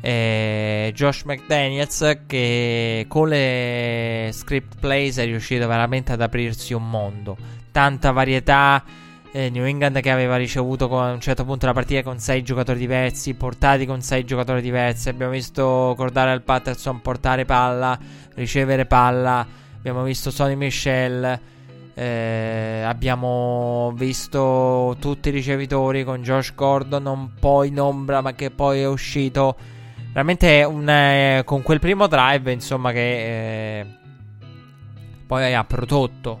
Eh, 0.00 0.90
Josh 0.92 1.22
McDaniels 1.22 2.22
che 2.26 3.06
con 3.08 3.28
le 3.28 4.30
script 4.32 4.78
plays 4.80 5.18
è 5.18 5.24
riuscito 5.24 5.68
veramente 5.68 6.12
ad 6.12 6.20
aprirsi 6.20 6.74
un 6.74 6.90
mondo. 6.90 7.36
Tanta 7.70 8.10
varietà. 8.10 8.82
Eh, 9.30 9.50
New 9.50 9.64
England 9.64 10.00
che 10.00 10.10
aveva 10.10 10.36
ricevuto 10.36 10.86
a 10.98 11.12
un 11.12 11.20
certo 11.20 11.44
punto 11.44 11.66
la 11.66 11.72
partita 11.72 12.02
con 12.02 12.18
6 12.18 12.42
giocatori 12.42 12.78
diversi, 12.78 13.34
portati 13.34 13.86
con 13.86 14.00
6 14.02 14.24
giocatori 14.24 14.60
diversi. 14.60 15.08
Abbiamo 15.10 15.30
visto 15.30 15.94
Cordare 15.96 16.32
al 16.32 16.42
Patterson 16.42 17.00
portare 17.02 17.44
palla, 17.44 17.96
ricevere 18.34 18.84
palla. 18.84 19.46
Abbiamo 19.76 20.02
visto 20.02 20.32
Sonny 20.32 20.56
Michel 20.56 21.40
eh, 21.98 22.82
abbiamo 22.84 23.92
visto 23.96 24.96
tutti 25.00 25.30
i 25.30 25.32
ricevitori 25.32 26.04
con 26.04 26.22
Josh 26.22 26.54
Gordon 26.54 27.06
un 27.06 27.30
po' 27.40 27.64
in 27.64 27.80
ombra, 27.80 28.20
ma 28.20 28.34
che 28.34 28.52
poi 28.52 28.82
è 28.82 28.86
uscito. 28.86 29.56
Veramente 30.12 30.62
un, 30.62 30.88
eh, 30.88 31.42
con 31.44 31.62
quel 31.62 31.80
primo 31.80 32.06
drive, 32.06 32.52
insomma, 32.52 32.92
che 32.92 33.80
eh, 33.80 33.86
poi 35.26 35.52
ha 35.52 35.64
prodotto. 35.64 36.40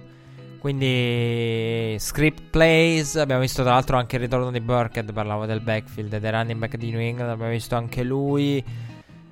Quindi 0.60 1.96
script 1.98 2.50
plays. 2.50 3.16
Abbiamo 3.16 3.40
visto 3.40 3.64
tra 3.64 3.72
l'altro 3.72 3.96
anche 3.96 4.14
il 4.14 4.22
ritorno 4.22 4.52
di 4.52 4.60
Burkhead. 4.60 5.12
Parlavo 5.12 5.44
del 5.44 5.60
backfield, 5.60 6.18
del 6.18 6.32
running 6.32 6.58
back 6.60 6.76
di 6.76 6.92
New 6.92 7.00
England. 7.00 7.30
Abbiamo 7.30 7.50
visto 7.50 7.74
anche 7.74 8.04
lui 8.04 8.64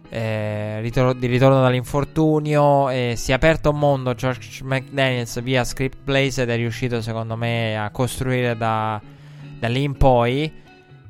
eh, 0.09 0.81
ritor- 0.81 1.17
di 1.17 1.27
ritorno 1.27 1.61
dall'infortunio. 1.61 2.91
E 2.91 3.15
si 3.17 3.31
è 3.31 3.35
aperto 3.35 3.71
un 3.71 3.79
mondo. 3.79 4.15
George 4.15 4.63
McDaniels 4.65 5.41
via 5.43 5.65
script 5.65 5.99
plays 6.05 6.39
ed 6.39 6.51
è 6.51 6.57
riuscito, 6.57 7.01
secondo 7.01 7.37
me, 7.37 7.79
a 7.79 7.91
costruire 7.91 8.57
da, 8.57 9.01
da 9.59 9.69
lì 9.69 9.83
in 9.83 9.97
poi. 9.97 10.65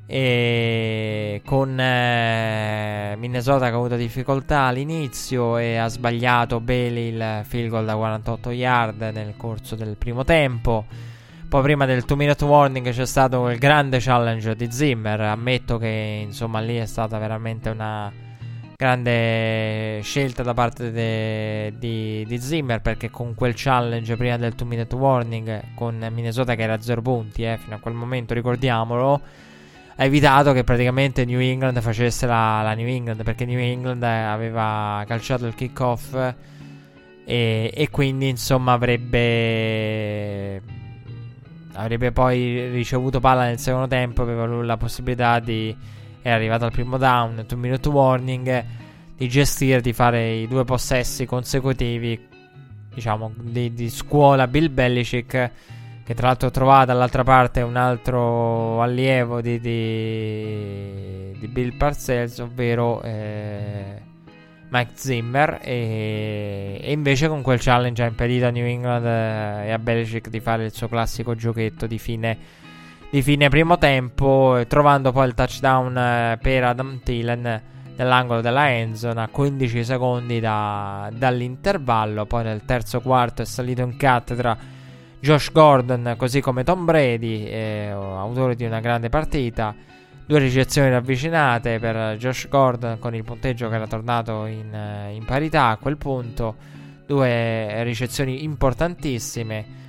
E 0.09 1.43
con 1.45 1.81
eh, 1.81 3.17
Minnesota 3.19 3.67
che 3.67 3.73
ha 3.73 3.77
avuto 3.77 3.97
difficoltà 3.97 4.61
all'inizio 4.61 5.57
e 5.57 5.77
ha 5.77 5.89
sbagliato 5.89 6.61
Bailey 6.61 7.09
il 7.09 7.41
field 7.45 7.71
goal 7.71 7.85
da 7.85 7.97
48 7.97 8.51
yard 8.53 9.01
nel 9.13 9.35
corso 9.37 9.75
del 9.75 9.97
primo 9.97 10.23
tempo. 10.23 10.85
Poi 11.49 11.63
prima 11.63 11.87
del 11.87 12.03
2 12.03 12.17
minute 12.17 12.45
warning 12.45 12.91
c'è 12.91 13.07
stato 13.07 13.49
il 13.51 13.59
grande 13.59 13.99
challenge 14.01 14.57
di 14.57 14.71
Zimmer. 14.71 15.21
Ammetto 15.21 15.79
che 15.79 16.21
insomma 16.23 16.59
lì 16.61 16.77
è 16.77 16.87
stata 16.87 17.19
veramente 17.19 17.69
una, 17.69 18.13
grande 18.77 20.01
scelta 20.03 20.43
da 20.43 20.53
parte 20.53 20.93
de, 20.93 21.73
di, 21.79 22.25
di, 22.27 22.39
Zimmer 22.39 22.83
perché 22.83 23.11
con 23.11 23.35
quel 23.35 23.55
challenge 23.57 24.17
prima 24.17 24.37
del 24.37 24.53
2 24.53 24.67
minute 24.67 24.95
warning 24.95 25.75
con 25.75 26.07
Minnesota 26.13 26.55
che 26.55 26.63
era 26.63 26.75
a 26.75 26.81
0 26.81 27.01
punti 27.01 27.43
eh, 27.45 27.57
fino 27.57 27.77
a 27.77 27.79
quel 27.79 27.95
momento 27.95 28.35
ricordiamolo 28.35 29.21
ha 29.97 30.05
evitato 30.05 30.53
che 30.53 30.63
praticamente 30.63 31.25
New 31.25 31.41
England 31.41 31.81
facesse 31.81 32.27
la, 32.27 32.61
la 32.63 32.75
New 32.75 32.87
England 32.87 33.23
perché 33.23 33.47
New 33.47 33.59
England 33.59 34.03
aveva 34.03 35.03
calciato 35.07 35.47
il 35.47 35.55
kickoff 35.55 36.15
e, 37.25 37.71
e 37.75 37.89
quindi 37.91 38.29
insomma 38.29 38.73
avrebbe 38.73 40.61
avrebbe 41.73 42.13
poi 42.13 42.69
ricevuto 42.69 43.21
palla 43.21 43.45
nel 43.45 43.59
secondo 43.59 43.87
tempo 43.87 44.21
aveva 44.21 44.47
la 44.47 44.77
possibilità 44.77 45.41
di 45.41 45.75
è 46.27 46.31
arrivato 46.31 46.65
al 46.65 46.73
primo 46.73 46.99
down, 46.99 47.45
2 47.47 47.57
minute 47.57 47.89
warning, 47.89 48.65
di 49.17 49.29
gestire, 49.29 49.81
di 49.81 49.93
fare 49.93 50.33
i 50.33 50.49
due 50.49 50.65
possessi 50.65 51.25
consecutivi, 51.25 52.21
diciamo, 52.93 53.33
di, 53.39 53.73
di 53.73 53.89
scuola 53.89 54.49
Bill 54.49 54.75
Belichick, 54.75 55.51
che 56.03 56.15
tra 56.15 56.27
l'altro 56.27 56.51
trova 56.51 56.85
dall'altra 56.85 57.23
parte 57.23 57.61
un 57.63 57.77
altro 57.77 58.83
allievo 58.83 59.41
di, 59.41 59.61
di, 59.61 61.39
di 61.39 61.47
Bill 61.47 61.77
Parcells, 61.77 62.41
ovvero 62.41 63.03
eh, 63.03 64.03
Mike 64.69 64.91
Zimmer, 64.95 65.61
e, 65.63 66.81
e, 66.83 66.91
invece 66.91 67.29
con 67.29 67.41
quel 67.43 67.61
challenge 67.61 68.03
ha 68.03 68.07
impedito 68.07 68.47
a 68.47 68.51
New 68.51 68.67
England 68.67 69.07
eh, 69.07 69.69
e 69.69 69.71
a 69.71 69.79
Belichick 69.79 70.29
di 70.29 70.41
fare 70.41 70.65
il 70.65 70.73
suo 70.73 70.89
classico 70.89 71.37
giochetto 71.37 71.87
di 71.87 72.01
fine 72.01 72.65
di 73.17 73.23
fine 73.23 73.49
primo 73.49 73.79
tempo, 73.79 74.63
trovando 74.69 75.11
poi 75.11 75.29
il 75.29 75.33
touchdown 75.33 75.97
eh, 75.97 76.39
per 76.39 76.65
Adam 76.65 77.01
Thielen 77.03 77.63
nell'angolo 77.97 78.43
della 78.43 78.71
endzone 78.71 79.23
a 79.23 79.29
15 79.29 79.85
secondi 79.85 80.39
da, 80.39 81.09
dall'intervallo. 81.11 82.27
Poi 82.27 82.45
nel 82.45 82.67
terzo 82.67 83.01
quarto 83.01 83.41
è 83.41 83.47
salito 83.47 83.81
in 83.81 83.97
cattedra 83.97 84.55
Josh 85.19 85.51
Gordon, 85.51 86.15
così 86.19 86.43
come 86.43 86.63
Tom 86.63 86.85
Brady, 86.85 87.47
eh, 87.47 87.89
autore 87.89 88.55
di 88.55 88.67
una 88.67 88.81
grande 88.81 89.09
partita. 89.09 89.75
Due 90.27 90.39
ricezioni 90.39 90.91
ravvicinate 90.91 91.79
per 91.79 92.19
Josh 92.19 92.49
Gordon 92.51 92.99
con 92.99 93.15
il 93.15 93.25
punteggio 93.25 93.71
che 93.71 93.77
era 93.77 93.87
tornato 93.87 94.45
in, 94.45 94.75
eh, 94.75 95.15
in 95.15 95.25
parità 95.25 95.69
a 95.69 95.79
quel 95.79 95.97
punto. 95.97 96.55
Due 97.07 97.83
ricezioni 97.83 98.45
importantissime 98.45 99.86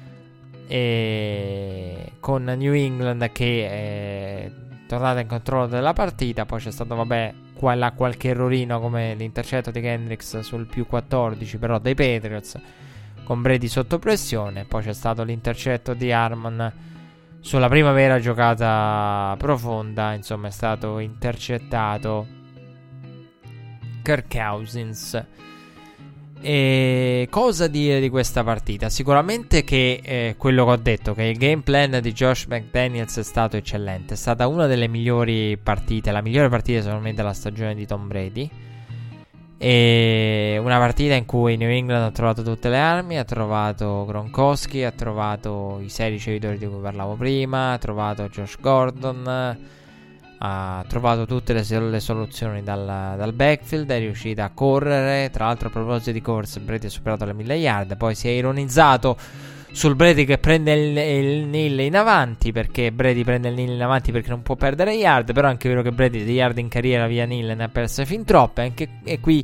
e 0.68 2.14
con 2.20 2.44
New 2.44 2.74
England 2.74 3.32
che 3.32 3.68
è 3.68 4.52
tornata 4.88 5.20
in 5.20 5.28
controllo 5.28 5.68
della 5.68 5.94
partita. 5.94 6.46
Poi 6.46 6.60
c'è 6.60 6.72
stato, 6.72 6.96
vabbè, 6.96 7.34
qua 7.54 7.74
là 7.76 7.92
qualche 7.92 8.30
errorino 8.30 8.80
come 8.80 9.16
l'intercetto 9.16 9.72
di 9.72 9.82
Kendricks 9.82 10.40
sul 10.40 10.66
più 10.66 10.86
14, 10.86 11.58
però 11.58 11.80
dei 11.80 11.96
Patriots 11.96 12.60
con 13.24 13.42
Brady 13.42 13.68
sotto 13.68 14.00
pressione. 14.00 14.66
Poi 14.66 14.84
c'è 14.84 14.94
stato 14.94 15.24
l'intercetto 15.24 15.94
di 15.94 16.12
Harmon 16.12 16.72
sulla 17.40 17.68
prima 17.68 17.92
vera 17.92 18.20
giocata 18.20 19.36
profonda. 19.38 20.14
Insomma, 20.14 20.48
è 20.48 20.52
stato 20.52 21.00
intercettato 21.00 22.28
Kirk 24.02 24.34
Cousins. 24.34 25.26
E 26.40 27.28
cosa 27.32 27.68
dire 27.68 28.00
di 28.00 28.10
questa 28.10 28.44
partita? 28.44 28.90
Sicuramente 28.90 29.64
che 29.64 30.00
eh, 30.04 30.36
quello 30.38 30.66
che 30.66 30.72
ho 30.72 30.78
detto, 30.78 31.14
che 31.14 31.24
il 31.24 31.38
game 31.38 31.62
plan 31.62 32.00
di 32.02 32.14
Josh 32.14 32.46
McDaniels 32.46 33.18
è 33.18 33.24
stato 33.24 33.58
eccellente. 33.58 34.14
È 34.14 34.18
stata 34.18 34.48
una 34.48 34.68
delle 34.68 34.88
migliori 34.88 35.58
partite, 35.58 36.12
la 36.12 36.22
migliore 36.22 36.50
partita 36.50 36.82
secondo 36.82 37.04
me 37.04 37.14
della 37.14 37.34
stagione 37.34 37.76
di 37.76 37.86
Tom 37.86 38.08
Brady. 38.08 38.50
E 39.60 40.60
una 40.62 40.78
partita 40.78 41.16
in 41.16 41.26
cui 41.26 41.58
New 41.58 41.70
England 41.70 42.04
ha 42.04 42.12
trovato 42.12 42.44
tutte 42.44 42.70
le 42.70 42.78
armi, 42.78 43.18
ha 43.18 43.24
trovato 43.24 44.06
Gronkowski, 44.06 44.84
ha 44.84 44.92
trovato 44.92 45.80
i 45.82 45.90
sei 45.90 46.12
ricevitori 46.12 46.60
di 46.60 46.68
cui 46.68 46.80
parlavo 46.80 47.16
prima, 47.16 47.74
ha 47.74 47.78
trovato 47.80 48.28
Josh 48.30 48.58
Gordon 48.60 49.58
ha 50.40 50.86
trovato 50.88 51.26
tutte 51.26 51.54
le, 51.54 51.66
le 51.90 52.00
soluzioni 52.00 52.62
dal, 52.64 53.16
dal, 53.18 53.34
backfield, 53.34 53.90
è 53.90 54.00
riuscita 54.00 54.46
a 54.46 54.52
correre, 54.54 55.30
tra 55.32 55.46
l'altro 55.46 55.70
a 55.70 55.72
proposito 55.72 56.12
di 56.12 56.22
corse 56.22 56.60
Brady 56.60 56.88
ha 56.88 56.90
superato 56.90 57.26
le 57.26 57.34
1000 57.34 57.56
yard, 57.56 57.98
poi 57.98 58.14
si 58.14 58.28
è 58.28 58.32
ironizzato 58.32 59.18
sul 59.72 59.96
Brady 59.96 60.26
che 60.26 60.38
prende 60.38 60.74
il, 60.74 60.98
il 60.98 61.46
nil 61.46 61.80
in 61.80 61.96
avanti 61.96 62.52
perché 62.52 62.92
Brady 62.92 63.24
prende 63.24 63.50
il 63.50 63.56
nil 63.56 63.72
in 63.72 63.82
avanti 63.82 64.12
perché 64.12 64.30
non 64.30 64.42
può 64.42 64.56
perdere 64.56 64.94
yard, 64.94 65.34
però 65.34 65.48
è 65.48 65.52
anche 65.52 65.70
vero 65.70 65.82
che 65.82 65.92
Brady 65.92 66.24
di 66.24 66.34
yard 66.34 66.58
in 66.58 66.68
carriera 66.68 67.08
via 67.08 67.26
nil 67.26 67.54
ne 67.56 67.64
ha 67.64 67.70
perse 67.70 68.06
fin 68.06 68.24
troppe. 68.24 68.62
Anche, 68.62 68.88
e 69.04 69.20
qui 69.20 69.44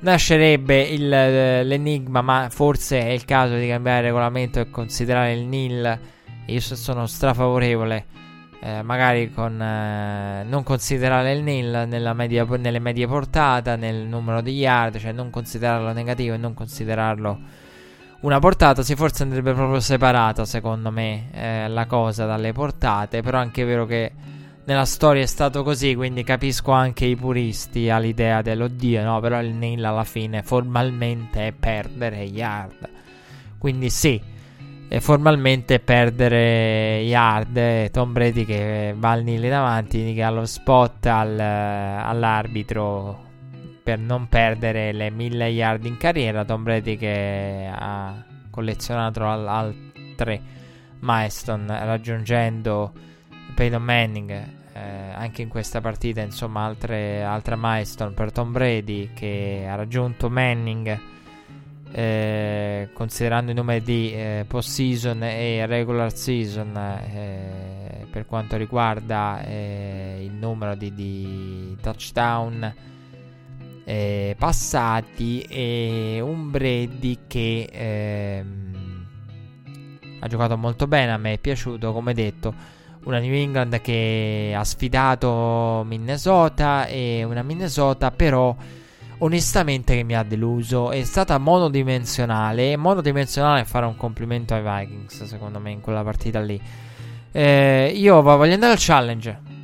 nascerebbe 0.00 0.82
il, 0.82 1.08
l'enigma, 1.08 2.22
ma 2.22 2.48
forse 2.50 3.00
è 3.00 3.10
il 3.10 3.24
caso 3.24 3.56
di 3.56 3.66
cambiare 3.66 4.02
regolamento 4.02 4.60
e 4.60 4.70
considerare 4.70 5.32
il 5.32 5.44
nil, 5.44 5.98
io 6.46 6.60
sono 6.60 7.06
strafavorevole 7.06 8.17
eh, 8.60 8.82
magari 8.82 9.32
con 9.32 9.60
eh, 9.60 10.42
non 10.44 10.62
considerare 10.64 11.32
il 11.32 11.42
nil 11.42 11.86
media, 12.14 12.44
nelle 12.44 12.80
medie 12.80 13.06
portate, 13.06 13.76
nel 13.76 14.06
numero 14.06 14.40
di 14.40 14.52
yard, 14.52 14.98
cioè 14.98 15.12
non 15.12 15.30
considerarlo 15.30 15.92
negativo 15.92 16.34
e 16.34 16.38
non 16.38 16.54
considerarlo 16.54 17.38
una 18.20 18.38
portata. 18.40 18.82
Sì, 18.82 18.96
forse 18.96 19.22
andrebbe 19.22 19.52
proprio 19.52 19.78
separata, 19.80 20.44
secondo 20.44 20.90
me, 20.90 21.28
eh, 21.32 21.68
la 21.68 21.86
cosa 21.86 22.26
dalle 22.26 22.52
portate. 22.52 23.22
Però 23.22 23.38
è 23.38 23.42
anche 23.42 23.64
vero 23.64 23.86
che 23.86 24.12
nella 24.64 24.84
storia 24.84 25.22
è 25.22 25.26
stato 25.26 25.62
così, 25.62 25.94
quindi 25.94 26.24
capisco 26.24 26.72
anche 26.72 27.04
i 27.04 27.14
puristi 27.14 27.88
all'idea 27.90 28.42
dell'oddio, 28.42 29.04
no? 29.04 29.20
Però 29.20 29.40
il 29.40 29.54
nil 29.54 29.84
alla 29.84 30.04
fine 30.04 30.42
formalmente 30.42 31.46
è 31.46 31.52
perdere 31.52 32.22
yard. 32.22 32.88
Quindi 33.56 33.88
sì 33.88 34.36
e 34.88 35.00
formalmente 35.00 35.80
perdere 35.80 37.00
yard. 37.02 37.90
Tom 37.90 38.12
Brady 38.12 38.44
che 38.44 38.94
va 38.96 39.10
al 39.10 39.22
nille 39.22 39.48
davanti, 39.48 39.98
indica 39.98 40.30
lo 40.30 40.46
spot 40.46 41.06
al, 41.06 41.38
all'arbitro 41.38 43.26
per 43.82 43.98
non 43.98 44.28
perdere 44.28 44.92
le 44.92 45.10
1000 45.10 45.46
yard 45.46 45.84
in 45.84 45.96
carriera. 45.96 46.44
Tom 46.44 46.62
Brady 46.62 46.96
che 46.96 47.70
ha 47.70 48.24
collezionato 48.50 49.24
altre 49.24 50.56
milestone 51.00 51.84
raggiungendo 51.84 52.92
Peyton 53.54 53.82
Manning 53.82 54.30
eh, 54.30 55.12
anche 55.14 55.42
in 55.42 55.48
questa 55.48 55.80
partita 55.80 56.20
insomma 56.20 56.64
altre, 56.64 57.22
altre 57.22 57.56
milestone 57.56 58.12
per 58.12 58.32
Tom 58.32 58.52
Brady 58.52 59.12
che 59.14 59.66
ha 59.68 59.74
raggiunto 59.74 60.28
Manning 60.28 61.00
eh, 61.92 62.90
considerando 62.92 63.50
i 63.50 63.54
numeri 63.54 63.82
di 63.82 64.12
eh, 64.12 64.44
post 64.46 64.70
season 64.70 65.22
e 65.22 65.64
regular 65.66 66.14
season 66.14 66.76
eh, 66.76 68.06
per 68.10 68.26
quanto 68.26 68.56
riguarda 68.56 69.42
eh, 69.44 70.18
il 70.22 70.32
numero 70.32 70.74
di, 70.74 70.92
di 70.92 71.76
touchdown 71.80 72.74
eh, 73.84 74.36
passati 74.38 75.40
e 75.42 76.20
un 76.22 76.50
Brady 76.50 77.20
che 77.26 77.68
ehm, 77.72 79.06
ha 80.20 80.26
giocato 80.26 80.56
molto 80.58 80.86
bene, 80.86 81.12
a 81.12 81.16
me 81.16 81.34
è 81.34 81.38
piaciuto 81.38 81.92
come 81.92 82.12
detto 82.12 82.76
una 83.04 83.18
New 83.18 83.32
England 83.32 83.80
che 83.80 84.52
ha 84.54 84.64
sfidato 84.64 85.82
Minnesota 85.86 86.86
e 86.86 87.24
una 87.24 87.42
Minnesota 87.42 88.10
però 88.10 88.54
onestamente 89.18 89.96
che 89.96 90.02
mi 90.02 90.14
ha 90.14 90.22
deluso 90.22 90.90
è 90.90 91.02
stata 91.04 91.38
monodimensionale 91.38 92.76
monodimensionale 92.76 93.64
fare 93.64 93.86
un 93.86 93.96
complimento 93.96 94.54
ai 94.54 94.62
Vikings 94.62 95.24
secondo 95.24 95.58
me 95.58 95.70
in 95.70 95.80
quella 95.80 96.02
partita 96.02 96.40
lì 96.40 96.60
eh, 97.32 97.92
io 97.94 98.22
voglio 98.22 98.54
andare 98.54 98.72
al 98.72 98.78
challenge 98.80 99.56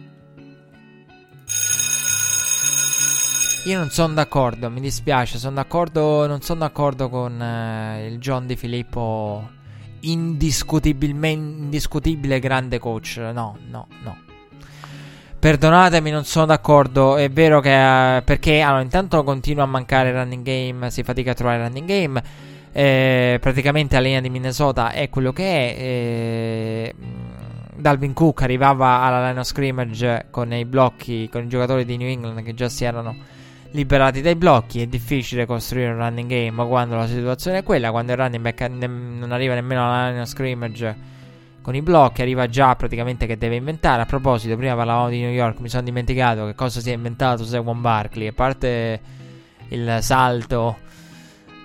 Io 3.66 3.78
non 3.78 3.88
sono 3.88 4.12
d'accordo, 4.12 4.68
mi 4.68 4.80
dispiace, 4.80 5.38
sono 5.38 5.54
d'accordo, 5.54 6.26
non 6.26 6.42
sono 6.42 6.60
d'accordo 6.60 7.08
con 7.08 7.40
eh, 7.40 8.08
il 8.08 8.18
John 8.18 8.46
Di 8.46 8.56
Filippo 8.56 9.48
indiscutibilmente 10.00 11.62
indiscutibile 11.62 12.40
grande 12.40 12.78
coach. 12.78 13.16
No, 13.16 13.56
no, 13.66 13.88
no. 14.02 14.23
Perdonatemi, 15.44 16.10
non 16.10 16.24
sono 16.24 16.46
d'accordo. 16.46 17.16
È 17.16 17.28
vero 17.28 17.60
che. 17.60 17.68
Uh, 17.68 18.24
perché 18.24 18.62
allora, 18.62 18.80
intanto 18.80 19.22
continua 19.24 19.64
a 19.64 19.66
mancare 19.66 20.08
il 20.08 20.14
running 20.14 20.42
game. 20.42 20.90
Si 20.90 21.02
fatica 21.02 21.32
a 21.32 21.34
trovare 21.34 21.58
il 21.58 21.64
running 21.64 21.86
game. 21.86 22.22
Eh, 22.72 23.36
praticamente 23.42 23.94
la 23.96 24.00
linea 24.00 24.20
di 24.22 24.30
Minnesota 24.30 24.92
è 24.92 25.10
quello 25.10 25.34
che 25.34 25.44
è. 25.44 25.78
Eh, 25.78 26.94
Dalvin 27.74 28.14
Cook 28.14 28.40
arrivava 28.40 29.02
alla 29.02 29.28
line 29.28 29.40
of 29.40 29.46
scrimmage 29.46 30.28
con 30.30 30.50
i 30.50 30.64
blocchi, 30.64 31.28
con 31.30 31.42
i 31.42 31.48
giocatori 31.48 31.84
di 31.84 31.98
New 31.98 32.08
England 32.08 32.42
che 32.42 32.54
già 32.54 32.70
si 32.70 32.86
erano 32.86 33.14
liberati 33.72 34.22
dai 34.22 34.36
blocchi. 34.36 34.80
È 34.80 34.86
difficile 34.86 35.44
costruire 35.44 35.90
un 35.90 35.98
running 35.98 36.26
game 36.26 36.66
quando 36.66 36.96
la 36.96 37.06
situazione 37.06 37.58
è 37.58 37.62
quella. 37.62 37.90
Quando 37.90 38.12
il 38.12 38.18
running 38.18 38.42
back 38.42 38.62
ne- 38.70 38.86
non 38.86 39.30
arriva 39.30 39.52
nemmeno 39.52 39.84
alla 39.84 40.08
line 40.08 40.22
of 40.22 40.26
scrimmage 40.26 41.12
con 41.64 41.74
i 41.74 41.80
blocchi, 41.80 42.20
arriva 42.20 42.46
già 42.46 42.76
praticamente 42.76 43.24
che 43.24 43.38
deve 43.38 43.56
inventare. 43.56 44.02
A 44.02 44.04
proposito, 44.04 44.54
prima 44.54 44.74
parlavamo 44.74 45.08
di 45.08 45.20
New 45.20 45.30
York, 45.30 45.60
mi 45.60 45.70
sono 45.70 45.82
dimenticato 45.82 46.44
che 46.44 46.54
cosa 46.54 46.78
si 46.78 46.90
è 46.90 46.92
inventato 46.92 47.42
Saquon 47.42 47.80
Barkley. 47.80 48.26
A 48.26 48.32
parte 48.34 49.00
il 49.68 49.96
salto 50.02 50.76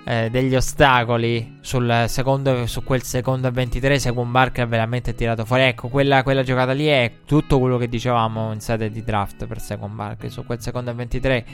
eh, 0.04 0.30
degli 0.30 0.56
ostacoli 0.56 1.58
sul 1.60 2.06
secondo, 2.08 2.66
su 2.66 2.82
quel 2.82 3.02
secondo 3.02 3.48
e 3.48 3.50
23, 3.50 3.98
Saquon 3.98 4.30
Barkley 4.30 4.64
ha 4.64 4.68
veramente 4.68 5.14
tirato 5.14 5.44
fuori. 5.44 5.64
Ecco, 5.64 5.88
quella, 5.88 6.22
quella, 6.22 6.42
giocata 6.42 6.72
lì 6.72 6.86
è 6.86 7.16
tutto 7.26 7.58
quello 7.58 7.76
che 7.76 7.86
dicevamo 7.86 8.54
in 8.54 8.60
sede 8.60 8.90
di 8.90 9.04
draft 9.04 9.46
per 9.46 9.60
Saquon 9.60 9.94
Barkley. 9.94 10.30
Su 10.30 10.46
quel 10.46 10.62
secondo 10.62 10.92
e 10.92 10.94
23 10.94 11.44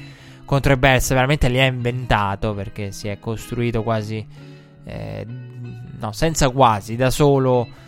contro 0.44 0.73
i 0.73 0.77
Bears 0.77 1.09
veramente 1.09 1.48
li 1.48 1.59
ha 1.59 1.64
inventato 1.64 2.55
perché 2.55 2.93
si 2.93 3.09
è 3.09 3.18
costruito 3.18 3.82
quasi 3.82 4.24
eh, 4.85 5.27
no 5.98 6.12
senza 6.12 6.48
quasi 6.51 6.94
da 6.94 7.10
solo 7.10 7.85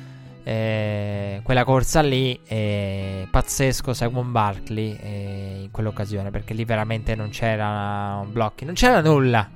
eh, 0.48 1.40
quella 1.42 1.62
corsa 1.62 2.00
lì 2.00 2.40
è 2.42 3.26
pazzesco 3.30 3.92
Simon 3.92 4.32
Barkley 4.32 4.96
eh, 4.98 5.58
in 5.64 5.70
quell'occasione 5.70 6.30
perché 6.30 6.54
lì 6.54 6.64
veramente 6.64 7.14
non 7.14 7.28
c'era 7.28 8.24
blocchi 8.26 8.64
non 8.64 8.72
c'era 8.72 9.02
nulla 9.02 9.46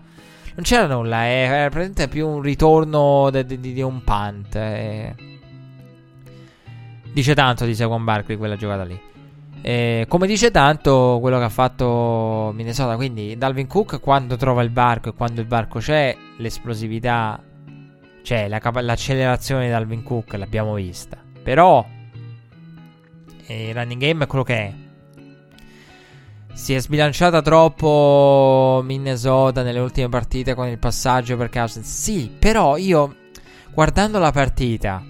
non 0.55 0.62
c'era 0.62 0.86
nulla 0.86 1.27
era 1.27 1.70
praticamente 1.70 2.09
più 2.09 2.28
un 2.28 2.43
ritorno 2.43 3.31
di 3.31 3.81
un 3.81 4.05
punt 4.05 4.55
eh. 4.55 5.14
dice 7.10 7.35
tanto 7.35 7.64
di 7.64 7.74
Saquon 7.74 8.05
Barkley 8.05 8.36
quella 8.36 8.56
giocata 8.56 8.85
lì 8.85 9.01
eh, 9.62 10.05
come 10.09 10.27
dice 10.27 10.51
tanto 10.51 11.19
quello 11.23 11.39
che 11.39 11.44
ha 11.44 11.48
fatto 11.48 12.51
Minnesota, 12.52 12.97
quindi 12.97 13.39
Dalvin 13.39 13.69
Cook 13.69 14.01
quando 14.01 14.36
trova 14.36 14.60
il 14.60 14.70
barco 14.70 15.10
e 15.10 15.14
quando 15.14 15.40
il 15.40 15.47
barco 15.47 15.78
c'è, 15.78 16.14
l'esplosività 16.39 17.40
c'è, 18.22 18.48
la 18.48 18.60
l'accelerazione 18.62 19.64
di 19.64 19.70
Dalvin 19.70 20.02
Cook 20.02 20.34
l'abbiamo 20.34 20.74
vista. 20.74 21.18
Però 21.42 21.84
eh, 23.46 23.68
il 23.68 23.74
running 23.74 24.00
game 24.00 24.24
è 24.24 24.26
quello 24.26 24.44
che 24.44 24.56
è. 24.56 24.72
Si 26.54 26.74
è 26.74 26.80
sbilanciata 26.80 27.40
troppo 27.42 28.82
Minnesota 28.84 29.62
nelle 29.62 29.80
ultime 29.80 30.08
partite 30.08 30.54
con 30.54 30.68
il 30.68 30.78
passaggio 30.78 31.36
per 31.36 31.50
Cousins. 31.50 31.86
Sì, 31.86 32.34
però 32.38 32.76
io 32.76 33.16
guardando 33.72 34.18
la 34.18 34.30
partita 34.30 35.02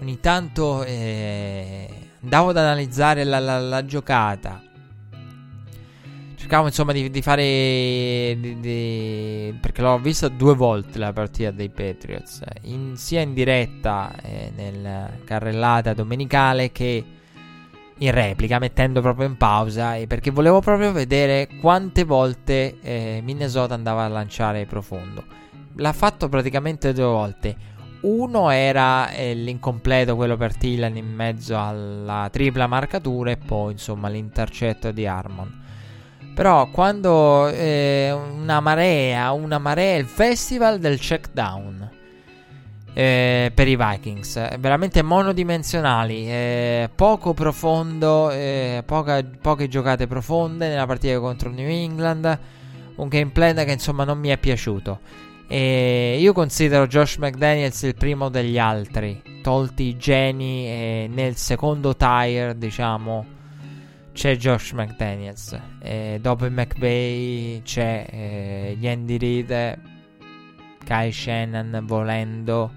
ogni 0.00 0.20
tanto 0.20 0.84
eh, 0.84 1.88
andavo 2.22 2.50
ad 2.50 2.56
analizzare 2.56 3.24
la, 3.24 3.38
la, 3.38 3.58
la 3.58 3.84
giocata. 3.84 4.62
Cercavo 6.38 6.66
insomma 6.66 6.92
di, 6.92 7.10
di 7.10 7.20
fare. 7.20 8.36
Di, 8.38 8.60
di, 8.60 9.58
perché 9.60 9.82
l'ho 9.82 9.98
vista 9.98 10.28
due 10.28 10.54
volte 10.54 10.98
la 10.98 11.12
partita 11.12 11.50
dei 11.50 11.68
Patriots, 11.68 12.42
in, 12.62 12.96
sia 12.96 13.20
in 13.20 13.34
diretta 13.34 14.14
eh, 14.22 14.52
nel 14.54 15.18
carrellata 15.24 15.94
domenicale 15.94 16.70
che 16.70 17.04
in 18.00 18.10
replica, 18.12 18.60
mettendo 18.60 19.00
proprio 19.00 19.26
in 19.26 19.36
pausa. 19.36 19.96
Eh, 19.96 20.06
perché 20.06 20.30
volevo 20.30 20.60
proprio 20.60 20.92
vedere 20.92 21.48
quante 21.60 22.04
volte 22.04 22.78
eh, 22.82 23.20
Minnesota 23.24 23.74
andava 23.74 24.04
a 24.04 24.08
lanciare 24.08 24.64
profondo. 24.64 25.24
L'ha 25.74 25.92
fatto 25.92 26.28
praticamente 26.28 26.92
due 26.92 27.04
volte 27.04 27.56
uno 28.00 28.50
era 28.50 29.10
eh, 29.10 29.34
l'incompleto, 29.34 30.14
quello 30.14 30.36
per 30.36 30.56
Tillan 30.56 30.96
in 30.96 31.12
mezzo 31.12 31.58
alla 31.58 32.28
tripla 32.30 32.68
marcatura, 32.68 33.32
e 33.32 33.36
poi 33.36 33.72
insomma 33.72 34.08
l'intercetto 34.08 34.92
di 34.92 35.04
Harmon. 35.04 35.57
Però 36.38 36.68
quando 36.70 37.48
eh, 37.48 38.12
una 38.12 38.60
marea, 38.60 39.32
una 39.32 39.58
marea, 39.58 39.96
il 39.96 40.06
festival 40.06 40.78
del 40.78 41.00
check 41.00 41.30
down 41.32 41.90
eh, 42.94 43.50
per 43.52 43.66
i 43.66 43.74
Vikings, 43.74 44.56
veramente 44.60 45.02
monodimensionali, 45.02 46.30
eh, 46.30 46.90
poco 46.94 47.34
profondo, 47.34 48.30
eh, 48.30 48.84
poca, 48.86 49.20
poche 49.24 49.66
giocate 49.66 50.06
profonde 50.06 50.68
nella 50.68 50.86
partita 50.86 51.18
contro 51.18 51.50
New 51.50 51.68
England, 51.68 52.38
un 52.94 53.08
gameplay 53.08 53.52
che 53.64 53.72
insomma 53.72 54.04
non 54.04 54.20
mi 54.20 54.28
è 54.28 54.38
piaciuto. 54.38 55.00
E 55.48 56.18
io 56.20 56.32
considero 56.32 56.86
Josh 56.86 57.16
McDaniels 57.16 57.82
il 57.82 57.96
primo 57.96 58.28
degli 58.28 58.60
altri, 58.60 59.40
tolti 59.42 59.82
i 59.82 59.96
geni 59.96 60.66
e 60.66 61.10
nel 61.12 61.34
secondo 61.34 61.96
tire, 61.96 62.56
diciamo, 62.56 63.37
c'è 64.18 64.36
Josh 64.36 64.72
McDaniels. 64.72 65.56
E 65.80 66.18
dopo 66.20 66.44
il 66.44 66.50
McVay 66.50 67.62
c'è 67.62 68.04
eh, 68.10 68.76
Andy 68.82 69.16
Reid, 69.16 69.78
Kai 70.84 71.12
Shannon 71.12 71.84
volendo. 71.84 72.72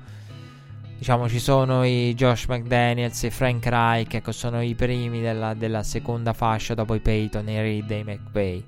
Diciamo 0.99 1.27
ci 1.27 1.39
sono 1.39 1.83
i 1.83 2.13
Josh 2.13 2.45
McDaniels 2.45 3.23
e 3.23 3.31
Frank 3.31 3.65
Reich, 3.65 4.13
ecco 4.13 4.31
sono 4.31 4.61
i 4.61 4.75
primi 4.75 5.19
della, 5.19 5.55
della 5.55 5.81
seconda 5.81 6.33
fascia 6.33 6.75
dopo 6.75 6.93
i 6.93 6.99
Peyton, 6.99 7.49
i 7.49 7.59
Reid 7.59 7.89
e 7.89 7.97
i 7.97 8.03
McVay 8.03 8.65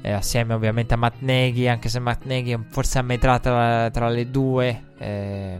eh, 0.00 0.12
assieme 0.12 0.54
ovviamente 0.54 0.94
a 0.94 0.96
Matt 0.96 1.16
Nagy, 1.18 1.66
anche 1.66 1.88
se 1.88 1.98
Matt 1.98 2.26
Nagy 2.26 2.52
è 2.52 2.58
forse 2.68 3.00
a 3.00 3.02
metà 3.02 3.40
tra, 3.40 3.90
tra 3.90 4.08
le 4.08 4.30
due. 4.30 4.84
Eh, 4.98 5.58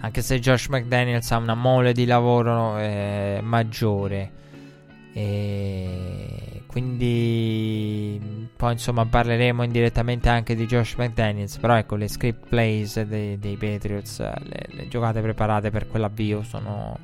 anche 0.00 0.22
se 0.22 0.38
Josh 0.38 0.68
McDaniels 0.68 1.30
ha 1.30 1.36
una 1.36 1.54
mole 1.54 1.92
di 1.92 2.06
lavoro 2.06 2.78
eh, 2.78 3.40
maggiore. 3.42 4.38
E 5.12 6.62
quindi 6.66 8.48
poi 8.56 8.72
insomma 8.72 9.04
parleremo 9.04 9.62
indirettamente 9.62 10.28
anche 10.28 10.54
di 10.54 10.66
Josh 10.66 10.94
McDaniels. 10.94 11.58
Però 11.58 11.74
ecco 11.74 11.96
le 11.96 12.08
script 12.08 12.48
plays 12.48 13.02
dei, 13.02 13.38
dei 13.38 13.56
Patriots, 13.56 14.20
le, 14.20 14.66
le 14.68 14.88
giocate 14.88 15.20
preparate 15.20 15.70
per 15.70 15.86
quell'avvio 15.88 16.42
sono 16.42 16.96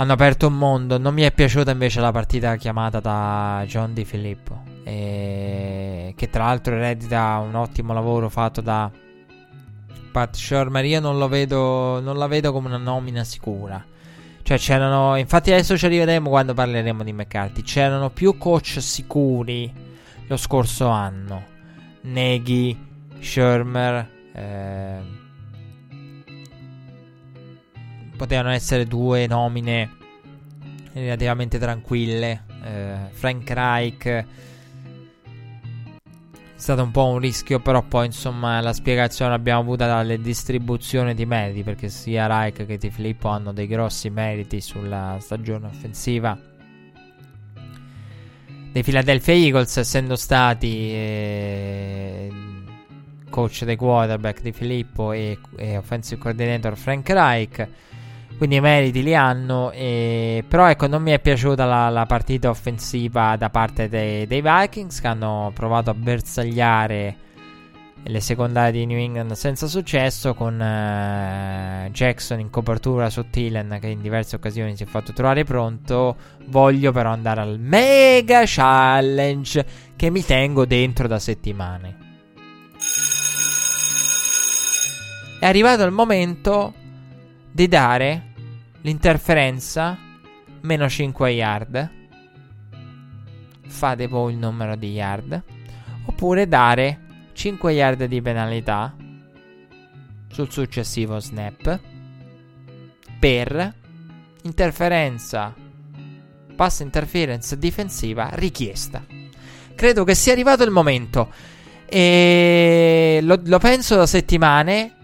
hanno 0.00 0.12
aperto 0.12 0.46
un 0.46 0.56
mondo. 0.56 0.98
Non 0.98 1.12
mi 1.14 1.22
è 1.22 1.32
piaciuta 1.32 1.70
invece 1.70 2.00
la 2.00 2.12
partita 2.12 2.56
chiamata 2.56 3.00
da 3.00 3.64
John 3.66 3.92
Di 3.94 4.04
Filippo. 4.04 4.62
E... 4.84 6.14
Che 6.16 6.30
tra 6.30 6.46
l'altro 6.46 6.74
eredita 6.74 7.38
un 7.38 7.54
ottimo 7.54 7.92
lavoro 7.92 8.28
fatto 8.28 8.60
da 8.60 8.90
Pat 10.18 10.34
Shermer 10.34 10.84
io 10.84 10.98
non, 10.98 11.28
vedo, 11.28 12.00
non 12.00 12.16
la 12.16 12.26
vedo 12.26 12.50
come 12.50 12.66
una 12.66 12.76
nomina 12.76 13.22
sicura. 13.22 13.84
Cioè 14.42 14.58
c'erano, 14.58 15.14
infatti 15.14 15.52
adesso 15.52 15.78
ci 15.78 15.86
arriveremo 15.86 16.28
quando 16.28 16.54
parleremo 16.54 17.04
di 17.04 17.12
McCarthy, 17.12 17.62
c'erano 17.62 18.10
più 18.10 18.36
coach 18.36 18.78
sicuri 18.80 19.72
lo 20.26 20.36
scorso 20.36 20.88
anno. 20.88 21.44
Neghi, 22.00 22.76
Shermer, 23.20 24.10
eh, 24.32 24.98
potevano 28.16 28.50
essere 28.50 28.86
due 28.86 29.28
nomine 29.28 29.96
relativamente 30.94 31.60
tranquille. 31.60 32.42
Eh, 32.64 32.96
Frank 33.12 33.48
Reich 33.50 34.24
stato 36.58 36.82
un 36.82 36.90
po' 36.90 37.06
un 37.06 37.18
rischio, 37.18 37.60
però 37.60 37.82
poi 37.82 38.06
insomma 38.06 38.60
la 38.60 38.72
spiegazione 38.72 39.30
l'abbiamo 39.30 39.60
avuta 39.60 39.86
dalle 39.86 40.20
distribuzioni 40.20 41.14
di 41.14 41.24
meriti, 41.24 41.62
perché 41.62 41.88
sia 41.88 42.26
Reich 42.26 42.66
che 42.66 42.76
Di 42.76 42.90
Filippo 42.90 43.28
hanno 43.28 43.52
dei 43.52 43.66
grossi 43.66 44.10
meriti 44.10 44.60
sulla 44.60 45.16
stagione 45.20 45.66
offensiva 45.66 46.38
dei 48.72 48.82
Philadelphia 48.82 49.34
Eagles, 49.34 49.76
essendo 49.76 50.16
stati 50.16 50.90
eh, 50.92 52.30
coach 53.30 53.64
dei 53.64 53.76
quarterback 53.76 54.42
di 54.42 54.52
Filippo 54.52 55.12
e, 55.12 55.38
e 55.56 55.76
offensive 55.76 56.20
coordinator 56.20 56.76
Frank 56.76 57.08
Reich 57.08 57.68
quindi 58.38 58.56
i 58.56 58.60
meriti 58.60 59.02
li 59.02 59.14
hanno. 59.14 59.70
E... 59.72 60.44
Però 60.48 60.66
ecco, 60.68 60.86
non 60.86 61.02
mi 61.02 61.10
è 61.10 61.18
piaciuta 61.18 61.66
la, 61.66 61.90
la 61.90 62.06
partita 62.06 62.48
offensiva 62.48 63.36
da 63.36 63.50
parte 63.50 63.88
dei, 63.88 64.26
dei, 64.26 64.40
Vikings 64.40 65.00
che 65.00 65.06
hanno 65.08 65.50
provato 65.52 65.90
a 65.90 65.94
bersagliare 65.94 67.16
le 68.00 68.20
secondarie 68.20 68.70
di 68.70 68.86
New 68.86 68.96
England 68.96 69.32
senza 69.32 69.66
successo 69.66 70.32
con 70.32 70.54
uh, 70.54 71.90
Jackson 71.90 72.38
in 72.38 72.48
copertura 72.48 73.10
su 73.10 73.28
Tillen 73.28 73.78
che 73.80 73.88
in 73.88 74.00
diverse 74.00 74.36
occasioni 74.36 74.76
si 74.76 74.84
è 74.84 74.86
fatto 74.86 75.12
trovare 75.12 75.42
pronto. 75.42 76.16
Voglio 76.46 76.92
però 76.92 77.10
andare 77.10 77.40
al 77.40 77.58
mega 77.58 78.42
challenge 78.46 79.66
che 79.96 80.10
mi 80.10 80.24
tengo 80.24 80.64
dentro 80.64 81.08
da 81.08 81.18
settimane. 81.18 82.06
È 85.40 85.46
arrivato 85.46 85.82
il 85.82 85.92
momento 85.92 86.72
di 87.50 87.66
dare 87.66 88.27
l'interferenza 88.82 89.98
meno 90.60 90.88
5 90.88 91.30
yard. 91.30 91.90
Fate 93.66 94.06
voi 94.06 94.32
il 94.32 94.38
numero 94.38 94.76
di 94.76 94.92
yard. 94.92 95.42
Oppure 96.06 96.48
dare 96.48 97.00
5 97.32 97.72
yard 97.72 98.04
di 98.04 98.22
penalità 98.22 98.94
sul 100.30 100.50
successivo 100.50 101.18
snap 101.18 101.80
per 103.18 103.74
interferenza 104.42 105.54
pass 106.58 106.80
interference 106.80 107.56
difensiva 107.56 108.30
richiesta. 108.32 109.04
Credo 109.76 110.02
che 110.02 110.16
sia 110.16 110.32
arrivato 110.32 110.64
il 110.64 110.72
momento. 110.72 111.32
E 111.86 113.20
lo, 113.22 113.40
lo 113.44 113.58
penso 113.58 113.94
da 113.94 114.06
settimane 114.06 114.96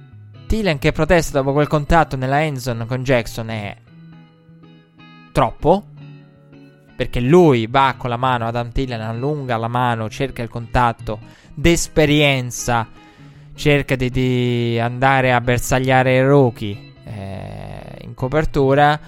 Thielen 0.54 0.78
che 0.78 0.92
protesta 0.92 1.38
dopo 1.38 1.52
quel 1.52 1.66
contatto 1.66 2.14
nella 2.14 2.44
endzone 2.44 2.86
con 2.86 3.02
Jackson 3.02 3.50
è 3.50 3.76
troppo. 5.32 5.86
Perché 6.94 7.18
lui 7.18 7.66
va 7.66 7.96
con 7.98 8.08
la 8.08 8.16
mano, 8.16 8.46
Adam 8.46 8.70
Thielen 8.70 9.00
allunga 9.00 9.56
la 9.56 9.66
mano, 9.66 10.08
cerca 10.08 10.42
il 10.42 10.48
contatto 10.48 11.18
d'esperienza, 11.52 12.86
cerca 13.56 13.96
di, 13.96 14.10
di 14.10 14.78
andare 14.78 15.32
a 15.32 15.40
bersagliare 15.40 16.18
il 16.18 16.24
rookie 16.24 16.92
eh, 17.02 17.98
in 18.02 18.14
copertura, 18.14 19.00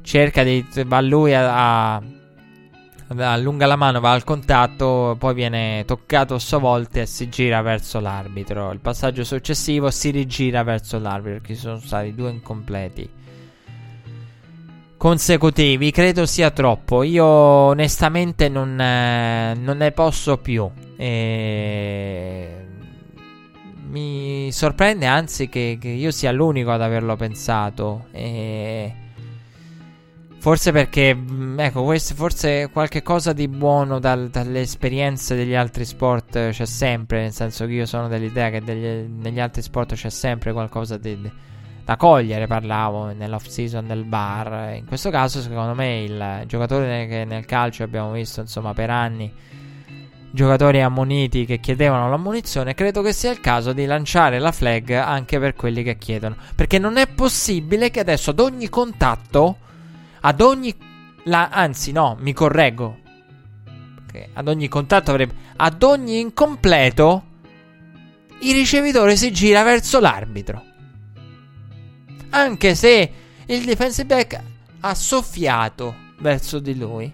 cerca 0.00 0.44
di... 0.44 0.64
va 0.86 1.00
lui 1.00 1.34
a, 1.34 1.94
a 1.94 2.02
allunga 3.08 3.66
la 3.66 3.76
mano, 3.76 4.00
va 4.00 4.12
al 4.12 4.24
contatto, 4.24 5.16
poi 5.18 5.34
viene 5.34 5.84
toccato 5.86 6.34
a 6.34 6.38
sua 6.38 6.58
volta 6.58 7.00
e 7.00 7.06
si 7.06 7.28
gira 7.28 7.60
verso 7.62 8.00
l'arbitro. 8.00 8.70
Il 8.72 8.80
passaggio 8.80 9.24
successivo 9.24 9.90
si 9.90 10.10
rigira 10.10 10.62
verso 10.62 10.98
l'arbitro, 10.98 11.38
perché 11.40 11.54
ci 11.54 11.60
sono 11.60 11.78
stati 11.78 12.14
due 12.14 12.30
incompleti 12.30 13.22
consecutivi. 15.04 15.90
Credo 15.90 16.24
sia 16.24 16.50
troppo. 16.50 17.02
Io 17.02 17.26
onestamente 17.26 18.48
non, 18.48 18.80
eh, 18.80 19.54
non 19.54 19.76
ne 19.76 19.92
posso 19.92 20.38
più. 20.38 20.70
E... 20.96 22.66
Mi 23.86 24.50
sorprende 24.50 25.04
anzi 25.04 25.50
che, 25.50 25.76
che, 25.78 25.88
io 25.88 26.10
sia 26.10 26.32
l'unico 26.32 26.70
ad 26.70 26.80
averlo 26.80 27.16
pensato. 27.16 28.06
E 28.12 28.94
Forse 30.44 30.72
perché, 30.72 31.14
mm, 31.14 31.58
ecco, 31.58 31.84
questo, 31.84 32.14
forse 32.14 32.68
qualche 32.70 33.02
cosa 33.02 33.32
di 33.32 33.48
buono 33.48 33.98
dal, 33.98 34.28
dalle 34.28 34.60
esperienze 34.60 35.34
degli 35.34 35.54
altri 35.54 35.86
sport 35.86 36.50
c'è 36.50 36.66
sempre, 36.66 37.22
nel 37.22 37.32
senso 37.32 37.64
che 37.64 37.72
io 37.72 37.86
sono 37.86 38.08
dell'idea 38.08 38.50
che 38.50 38.60
degli, 38.60 39.08
negli 39.08 39.40
altri 39.40 39.62
sport 39.62 39.94
c'è 39.94 40.10
sempre 40.10 40.52
qualcosa 40.52 40.98
di, 40.98 41.18
da 41.82 41.96
cogliere, 41.96 42.46
parlavo 42.46 43.14
nell'off 43.14 43.46
season 43.46 43.86
del 43.86 44.04
bar. 44.04 44.74
In 44.74 44.84
questo 44.84 45.08
caso, 45.08 45.40
secondo 45.40 45.72
me, 45.72 46.02
il 46.02 46.42
giocatore 46.46 47.06
che 47.06 47.24
nel 47.24 47.46
calcio 47.46 47.82
abbiamo 47.82 48.12
visto, 48.12 48.42
insomma, 48.42 48.74
per 48.74 48.90
anni, 48.90 49.32
giocatori 50.30 50.82
ammoniti 50.82 51.46
che 51.46 51.58
chiedevano 51.58 52.10
l'ammonizione, 52.10 52.74
credo 52.74 53.00
che 53.00 53.14
sia 53.14 53.30
il 53.30 53.40
caso 53.40 53.72
di 53.72 53.86
lanciare 53.86 54.38
la 54.38 54.52
flag 54.52 54.90
anche 54.90 55.38
per 55.38 55.54
quelli 55.54 55.82
che 55.82 55.96
chiedono. 55.96 56.36
Perché 56.54 56.78
non 56.78 56.98
è 56.98 57.06
possibile 57.06 57.90
che 57.90 58.00
adesso 58.00 58.28
ad 58.28 58.40
ogni 58.40 58.68
contatto 58.68 59.60
ad 60.26 60.40
ogni... 60.40 60.74
La, 61.24 61.48
anzi, 61.48 61.92
no, 61.92 62.16
mi 62.20 62.32
correggo. 62.32 62.98
Perché 64.06 64.30
ad 64.32 64.48
ogni 64.48 64.68
contatto 64.68 65.10
avrebbe... 65.10 65.34
Ad 65.56 65.82
ogni 65.82 66.18
incompleto, 66.20 67.24
il 68.40 68.54
ricevitore 68.54 69.16
si 69.16 69.30
gira 69.32 69.62
verso 69.62 70.00
l'arbitro. 70.00 70.62
Anche 72.30 72.74
se 72.74 73.12
il 73.46 73.64
defensive 73.64 74.06
back 74.06 74.42
ha 74.80 74.94
soffiato 74.94 75.94
verso 76.18 76.58
di 76.58 76.76
lui. 76.76 77.12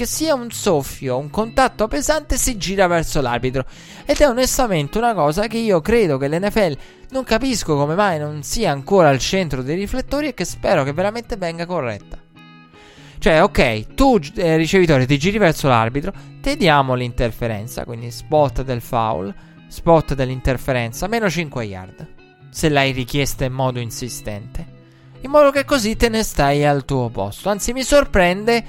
Che 0.00 0.06
sia 0.06 0.32
un 0.32 0.50
soffio, 0.50 1.18
un 1.18 1.28
contatto 1.28 1.86
pesante, 1.86 2.38
si 2.38 2.56
gira 2.56 2.86
verso 2.86 3.20
l'arbitro. 3.20 3.66
Ed 4.06 4.16
è 4.16 4.26
onestamente 4.26 4.96
una 4.96 5.12
cosa 5.12 5.46
che 5.46 5.58
io 5.58 5.82
credo 5.82 6.16
che 6.16 6.26
l'NFL 6.26 6.78
non 7.10 7.22
capisco 7.22 7.76
come 7.76 7.94
mai 7.94 8.18
non 8.18 8.42
sia 8.42 8.70
ancora 8.70 9.10
al 9.10 9.18
centro 9.18 9.62
dei 9.62 9.76
riflettori 9.76 10.28
e 10.28 10.32
che 10.32 10.46
spero 10.46 10.84
che 10.84 10.94
veramente 10.94 11.36
venga 11.36 11.66
corretta. 11.66 12.16
Cioè, 13.18 13.42
ok, 13.42 13.94
tu 13.94 14.18
eh, 14.36 14.56
ricevitore 14.56 15.04
ti 15.04 15.18
giri 15.18 15.36
verso 15.36 15.68
l'arbitro, 15.68 16.14
ti 16.40 16.56
diamo 16.56 16.94
l'interferenza, 16.94 17.84
quindi 17.84 18.10
spot 18.10 18.62
del 18.62 18.80
foul, 18.80 19.34
spot 19.68 20.14
dell'interferenza, 20.14 21.08
meno 21.08 21.28
5 21.28 21.62
yard, 21.64 22.08
se 22.48 22.70
l'hai 22.70 22.92
richiesta 22.92 23.44
in 23.44 23.52
modo 23.52 23.78
insistente. 23.78 24.78
In 25.20 25.30
modo 25.30 25.50
che 25.50 25.66
così 25.66 25.94
te 25.96 26.08
ne 26.08 26.22
stai 26.22 26.64
al 26.64 26.86
tuo 26.86 27.10
posto. 27.10 27.50
Anzi, 27.50 27.74
mi 27.74 27.82
sorprende 27.82 28.64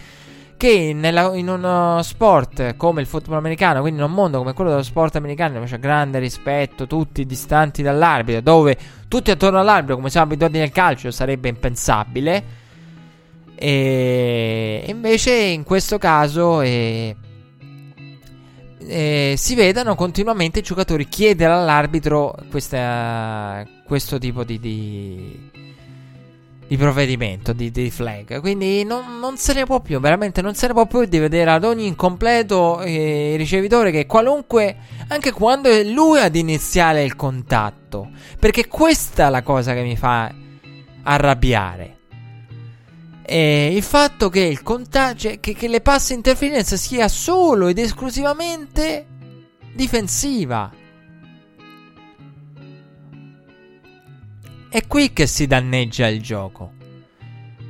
che 0.61 0.93
nella, 0.93 1.35
in 1.35 1.49
uno 1.49 2.03
sport 2.03 2.75
come 2.77 3.01
il 3.01 3.07
football 3.07 3.38
americano, 3.38 3.81
quindi 3.81 3.99
in 3.99 4.05
un 4.05 4.11
mondo 4.11 4.38
come 4.38 4.53
quello 4.53 4.69
dello 4.69 4.83
sport 4.83 5.15
americano, 5.15 5.55
dove 5.55 5.65
c'è 5.65 5.79
grande 5.79 6.19
rispetto, 6.19 6.85
tutti 6.85 7.25
distanti 7.25 7.81
dall'arbitro, 7.81 8.41
dove 8.41 8.77
tutti 9.07 9.31
attorno 9.31 9.59
all'arbitro, 9.59 9.95
come 9.95 10.11
siamo 10.11 10.27
abituati 10.27 10.59
nel 10.59 10.69
calcio, 10.69 11.09
sarebbe 11.09 11.49
impensabile. 11.49 12.43
E 13.55 14.83
invece 14.85 15.33
in 15.33 15.63
questo 15.63 15.97
caso 15.97 16.61
eh, 16.61 17.15
eh, 18.85 19.33
si 19.35 19.55
vedano 19.55 19.95
continuamente 19.95 20.59
i 20.59 20.61
giocatori 20.61 21.07
chiedere 21.07 21.53
all'arbitro 21.53 22.35
questa, 22.51 23.65
questo 23.83 24.19
tipo 24.19 24.43
di, 24.43 24.59
di 24.59 25.49
di 26.72 26.77
provvedimento, 26.77 27.52
di, 27.52 27.69
di 27.69 27.91
flag. 27.91 28.39
Quindi 28.39 28.85
non, 28.85 29.19
non, 29.19 29.35
se 29.35 29.52
ne 29.52 29.65
può 29.65 29.81
più, 29.81 29.99
veramente 29.99 30.41
non 30.41 30.56
se 30.56 30.68
ne 30.68 30.73
può 30.73 30.85
più 30.85 31.03
di 31.03 31.19
vedere 31.19 31.52
ad 31.52 31.65
ogni 31.65 31.85
incompleto 31.85 32.80
eh, 32.80 33.34
ricevitore 33.35 33.91
che 33.91 34.06
qualunque, 34.06 34.77
anche 35.10 35.34
quando 35.34 35.68
è 35.68 35.84
lui 35.84 36.22
ad 36.22 36.34
iniziare 36.34 37.03
il 37.03 37.18
contatto. 37.18 38.11
Perché 38.39 38.69
questa 38.69 39.27
è 39.27 39.30
la 39.30 39.41
cosa 39.41 39.73
che 39.73 39.81
mi 39.81 39.98
fa 39.98 40.34
arrabbiare. 41.03 41.98
E 43.23 43.76
il 43.76 43.84
fatto 43.84 44.30
che 44.30 44.39
il 44.39 44.64
contatto, 44.64 45.30
che, 45.41 45.53
che 45.53 45.68
le 45.68 45.81
passe 45.81 46.14
interference 46.14 46.77
sia 46.77 47.10
solo 47.10 47.68
ed 47.68 47.80
esclusivamente 47.80 49.07
difensiva. 49.73 50.72
È 54.73 54.88
qui 54.88 55.11
che 55.11 55.27
si 55.27 55.48
danneggia 55.48 56.07
il 56.07 56.22
gioco. 56.22 56.72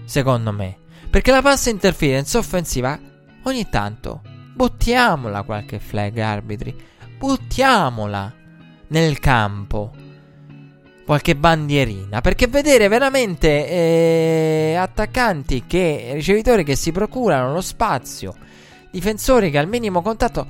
Secondo 0.05 0.51
me. 0.51 0.77
Perché 1.09 1.31
la 1.31 1.41
passa 1.41 1.71
interference 1.71 2.37
offensiva 2.37 2.97
ogni 3.45 3.67
tanto 3.69 4.21
buttiamola 4.53 5.41
qualche 5.41 5.79
flag 5.79 6.19
arbitri. 6.19 6.75
Buttiamola 7.17 8.31
nel 8.89 9.17
campo. 9.17 9.91
qualche 11.03 11.35
bandierina. 11.35 12.21
Perché 12.21 12.45
vedere 12.45 12.87
veramente 12.87 13.67
eh, 13.67 14.75
attaccanti 14.75 15.63
che 15.65 16.11
ricevitori 16.13 16.63
che 16.63 16.75
si 16.75 16.91
procurano 16.91 17.51
lo 17.51 17.61
spazio, 17.61 18.35
difensori 18.91 19.49
che 19.49 19.57
al 19.57 19.67
minimo 19.67 20.03
contatto 20.03 20.45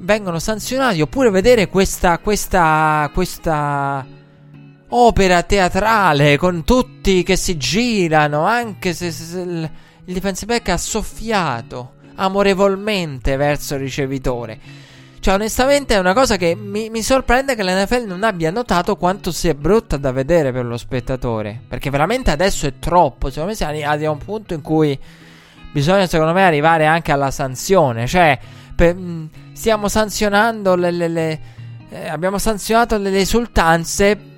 vengono 0.00 0.38
sanzionati, 0.40 1.00
oppure 1.00 1.30
vedere 1.30 1.68
questa, 1.68 2.18
questa, 2.18 3.10
questa 3.14 4.15
opera 4.88 5.42
teatrale 5.42 6.36
con 6.36 6.64
tutti 6.64 7.22
che 7.22 7.36
si 7.36 7.56
girano, 7.56 8.44
anche 8.44 8.94
se, 8.94 9.10
se, 9.10 9.24
se 9.24 9.40
il, 9.40 9.70
il 10.04 10.36
back 10.46 10.68
ha 10.68 10.76
soffiato 10.76 11.94
amorevolmente 12.16 13.36
verso 13.36 13.74
il 13.74 13.80
ricevitore. 13.80 14.84
Cioè, 15.18 15.34
onestamente 15.34 15.94
è 15.94 15.98
una 15.98 16.12
cosa 16.12 16.36
che 16.36 16.54
mi, 16.54 16.88
mi, 16.88 17.02
sorprende 17.02 17.56
che 17.56 17.64
l'NFL 17.64 18.04
non 18.06 18.22
abbia 18.22 18.50
notato 18.52 18.94
quanto 18.96 19.32
sia 19.32 19.54
brutta 19.54 19.96
da 19.96 20.12
vedere 20.12 20.52
per 20.52 20.64
lo 20.64 20.76
spettatore. 20.76 21.60
Perché 21.66 21.90
veramente 21.90 22.30
adesso 22.30 22.66
è 22.66 22.74
troppo. 22.78 23.28
Secondo 23.28 23.48
me 23.48 23.56
siamo 23.56 23.72
arrivati 23.72 24.04
a 24.04 24.10
un 24.12 24.18
punto 24.18 24.54
in 24.54 24.60
cui 24.60 24.96
bisogna, 25.72 26.06
secondo 26.06 26.32
me, 26.32 26.44
arrivare 26.44 26.86
anche 26.86 27.10
alla 27.10 27.32
sanzione. 27.32 28.06
Cioè, 28.06 28.38
per, 28.76 28.96
stiamo 29.52 29.88
sanzionando 29.88 30.76
le. 30.76 30.90
le, 30.92 31.08
le 31.08 31.40
eh, 31.88 32.08
abbiamo 32.08 32.38
sanzionato 32.38 32.96
le 32.96 33.18
esultanze. 33.18 34.35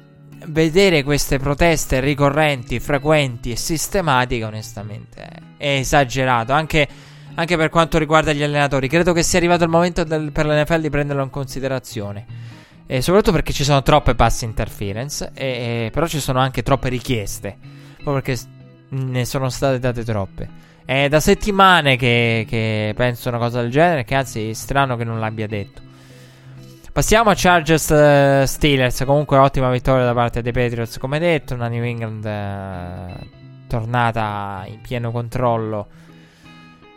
Vedere 0.48 1.02
queste 1.02 1.38
proteste 1.38 2.00
ricorrenti, 2.00 2.80
frequenti 2.80 3.50
e 3.50 3.56
sistematiche, 3.56 4.44
onestamente, 4.44 5.28
è 5.56 5.68
esagerato. 5.68 6.52
Anche 6.52 6.88
anche 7.38 7.56
per 7.56 7.68
quanto 7.68 7.98
riguarda 7.98 8.32
gli 8.32 8.42
allenatori. 8.42 8.88
Credo 8.88 9.12
che 9.12 9.22
sia 9.22 9.38
arrivato 9.38 9.62
il 9.62 9.70
momento 9.70 10.02
del, 10.02 10.32
per 10.32 10.44
l'NFL 10.44 10.80
di 10.80 10.90
prenderlo 10.90 11.22
in 11.22 11.30
considerazione. 11.30 12.26
E 12.84 13.00
soprattutto 13.00 13.32
perché 13.32 13.52
ci 13.52 13.62
sono 13.62 13.82
troppe 13.82 14.16
pass 14.16 14.42
interference, 14.42 15.30
e, 15.34 15.46
e, 15.46 15.90
però 15.92 16.06
ci 16.08 16.18
sono 16.18 16.40
anche 16.40 16.62
troppe 16.62 16.88
richieste. 16.88 17.56
Proprio 18.02 18.22
perché 18.22 18.36
ne 18.88 19.24
sono 19.24 19.50
state 19.50 19.78
date 19.78 20.04
troppe. 20.04 20.48
È 20.84 21.08
da 21.08 21.20
settimane 21.20 21.96
che, 21.96 22.44
che 22.48 22.92
penso 22.96 23.28
una 23.28 23.38
cosa 23.38 23.60
del 23.60 23.70
genere, 23.70 24.04
che 24.04 24.16
anzi 24.16 24.48
è 24.48 24.52
strano 24.52 24.96
che 24.96 25.04
non 25.04 25.20
l'abbia 25.20 25.46
detto. 25.46 25.82
Passiamo 26.98 27.30
a 27.30 27.34
Chargers 27.36 27.90
uh, 27.90 28.44
Steelers. 28.44 29.04
Comunque, 29.04 29.36
ottima 29.36 29.70
vittoria 29.70 30.04
da 30.04 30.14
parte 30.14 30.42
dei 30.42 30.50
Patriots, 30.50 30.98
come 30.98 31.20
detto. 31.20 31.54
Una 31.54 31.68
New 31.68 31.84
England 31.84 32.24
uh, 32.24 33.66
tornata 33.68 34.64
in 34.66 34.80
pieno 34.80 35.12
controllo 35.12 35.86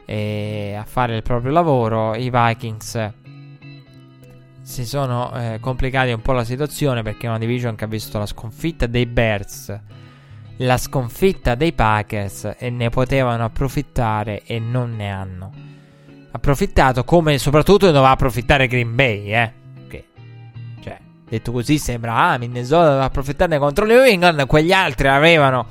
e 0.07 0.75
a 0.75 0.85
fare 0.85 1.17
il 1.17 1.21
proprio 1.21 1.51
lavoro. 1.51 2.15
I 2.15 2.31
Vikings 2.31 3.11
si 4.63 4.87
sono 4.87 5.31
eh, 5.35 5.59
complicati 5.61 6.11
un 6.11 6.21
po' 6.21 6.31
la 6.31 6.45
situazione 6.45 7.03
perché 7.03 7.27
è 7.27 7.29
una 7.29 7.37
division 7.37 7.75
che 7.75 7.83
ha 7.83 7.87
visto 7.87 8.17
la 8.17 8.25
sconfitta 8.25 8.87
dei 8.87 9.05
Bears, 9.05 9.79
la 10.57 10.77
sconfitta 10.77 11.53
dei 11.53 11.73
Packers 11.73 12.55
e 12.57 12.71
ne 12.71 12.89
potevano 12.89 13.43
approfittare 13.43 14.41
e 14.45 14.57
non 14.57 14.95
ne 14.95 15.11
hanno 15.11 15.51
approfittato 16.31 17.03
come 17.03 17.37
soprattutto 17.37 17.85
doveva 17.85 18.09
approfittare 18.09 18.65
Green 18.65 18.95
Bay, 18.95 19.33
eh. 19.33 19.60
Detto 21.31 21.53
così 21.53 21.77
sembra 21.77 22.15
ah, 22.17 22.37
Minnesota 22.37 22.87
doveva 22.87 23.05
approfittarne 23.05 23.57
contro 23.57 23.85
New 23.85 24.01
England, 24.01 24.45
quegli 24.47 24.73
altri 24.73 25.07
avevano 25.07 25.65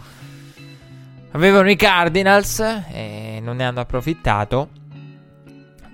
Avevano 1.33 1.71
i 1.71 1.77
Cardinals 1.77 2.59
e 2.91 3.39
non 3.41 3.57
ne 3.57 3.65
hanno 3.65 3.81
approfittato. 3.81 4.71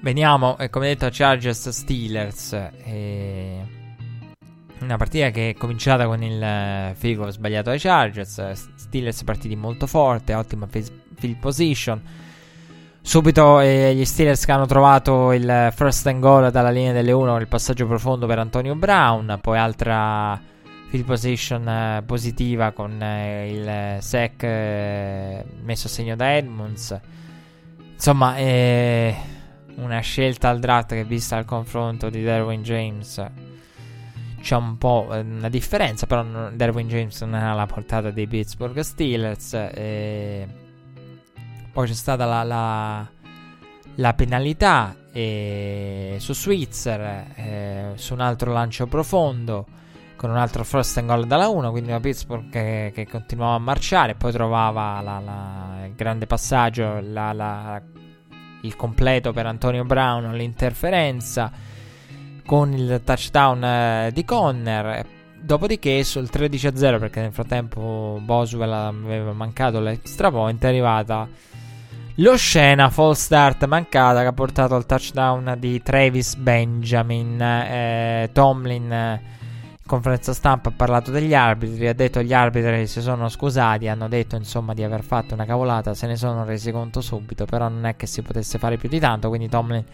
Veniamo, 0.01 0.56
eh, 0.56 0.70
come 0.70 0.86
detto, 0.88 1.05
a 1.05 1.10
Chargers 1.12 1.68
Steelers. 1.68 2.52
E... 2.52 3.74
Una 4.80 4.97
partita 4.97 5.30
che 5.30 5.51
è 5.51 5.55
cominciata 5.55 6.06
con 6.06 6.22
il 6.22 6.43
eh, 6.43 6.94
figo 6.97 7.30
sbagliato 7.30 7.68
ai 7.68 7.78
Chargers. 7.78 8.72
Steelers 8.76 9.24
partiti 9.24 9.56
molto 9.56 9.86
forte, 9.86 10.32
ottima 10.32 10.66
field 10.66 11.38
position. 11.38 12.01
Subito 13.06 13.60
eh, 13.60 13.94
gli 13.94 14.04
Steelers 14.04 14.44
che 14.44 14.50
hanno 14.50 14.66
trovato 14.66 15.30
il 15.30 15.72
first 15.72 16.08
and 16.08 16.18
goal 16.18 16.50
dalla 16.50 16.70
linea 16.70 16.90
delle 16.92 17.12
1 17.12 17.30
con 17.30 17.40
il 17.40 17.46
passaggio 17.46 17.86
profondo 17.86 18.26
per 18.26 18.40
Antonio 18.40 18.74
Brown. 18.74 19.38
Poi 19.40 19.56
altra 19.56 20.38
field 20.88 21.04
position 21.04 21.68
eh, 21.68 22.02
positiva 22.04 22.72
con 22.72 23.00
eh, 23.00 23.48
il 23.52 24.02
sec 24.02 24.42
eh, 24.42 25.44
messo 25.62 25.86
a 25.86 25.90
segno 25.90 26.16
da 26.16 26.34
Edmonds. 26.34 27.00
Insomma, 27.92 28.34
è 28.34 29.16
una 29.76 30.00
scelta 30.00 30.48
al 30.48 30.58
draft 30.58 30.94
che 30.94 31.04
vista 31.04 31.38
il 31.38 31.44
confronto 31.44 32.10
di 32.10 32.24
Derwin 32.24 32.64
James 32.64 33.24
c'è 34.40 34.56
un 34.56 34.78
po' 34.78 35.06
una 35.10 35.48
differenza, 35.48 36.06
però 36.06 36.50
Derwin 36.50 36.88
James 36.88 37.20
non 37.20 37.34
ha 37.34 37.54
la 37.54 37.66
portata 37.66 38.10
dei 38.10 38.26
Pittsburgh 38.26 38.80
Steelers. 38.80 39.54
E 39.54 40.64
poi 41.76 41.86
c'è 41.86 41.92
stata 41.92 42.24
la, 42.24 42.42
la, 42.42 43.06
la 43.96 44.14
penalità 44.14 44.96
su 45.12 46.32
Switzer, 46.32 47.26
eh, 47.34 47.92
su 47.96 48.14
un 48.14 48.20
altro 48.20 48.50
lancio 48.50 48.86
profondo 48.86 49.66
con 50.16 50.30
un 50.30 50.38
altro 50.38 50.64
first 50.64 50.96
and 50.96 51.06
goal 51.06 51.26
dalla 51.26 51.48
1, 51.48 51.70
quindi 51.70 51.90
una 51.90 52.00
Pittsburgh 52.00 52.48
che, 52.48 52.92
che 52.94 53.06
continuava 53.06 53.56
a 53.56 53.58
marciare, 53.58 54.14
poi 54.14 54.32
trovava 54.32 55.02
la, 55.02 55.20
la, 55.22 55.84
il 55.84 55.94
grande 55.94 56.24
passaggio, 56.24 56.98
la, 57.02 57.82
il 58.62 58.74
completo 58.74 59.34
per 59.34 59.44
Antonio 59.44 59.84
Brown, 59.84 60.32
l'interferenza 60.32 61.52
con 62.46 62.72
il 62.72 63.02
touchdown 63.04 63.64
eh, 63.64 64.10
di 64.14 64.24
Conner. 64.24 65.06
Dopodiché 65.38 66.02
sul 66.04 66.30
13-0, 66.32 66.98
perché 66.98 67.20
nel 67.20 67.34
frattempo 67.34 68.18
Boswell 68.22 68.72
aveva 68.72 69.34
mancato 69.34 69.78
l'extra 69.78 70.30
point, 70.30 70.64
è 70.64 70.68
arrivata 70.68 71.28
lo 72.16 72.36
scena 72.36 72.88
false 72.88 73.22
start 73.22 73.66
mancata 73.66 74.20
che 74.22 74.26
ha 74.26 74.32
portato 74.32 74.74
al 74.74 74.86
touchdown 74.86 75.56
di 75.59 75.82
Travis 75.82 76.34
Benjamin. 76.36 77.40
Eh, 77.40 78.30
Tomlin 78.32 79.20
conferenza 79.86 80.32
stampa 80.32 80.70
ha 80.70 80.72
parlato 80.72 81.10
degli 81.10 81.34
arbitri, 81.34 81.86
ha 81.86 81.94
detto 81.94 82.20
gli 82.20 82.32
arbitri 82.32 82.86
si 82.86 83.01
sono 83.01 83.28
scusati, 83.28 83.86
hanno 83.86 84.09
detto 84.09 84.34
insomma 84.34 84.74
di 84.74 84.82
aver 84.82 85.05
fatto 85.05 85.34
una 85.34 85.44
cavolata, 85.44 85.94
se 85.94 86.06
ne 86.09 86.16
sono 86.16 86.44
resi 86.44 86.72
conto 86.72 87.01
subito, 87.01 87.44
però 87.44 87.68
non 87.68 87.86
è 87.86 87.97
che 87.97 88.06
si 88.06 88.22
potesse 88.22 88.59
fare 88.59 88.76
più 88.76 88.88
di 88.88 88.98
tanto, 88.98 89.28
quindi 89.28 89.48
Tomlin 89.48 89.84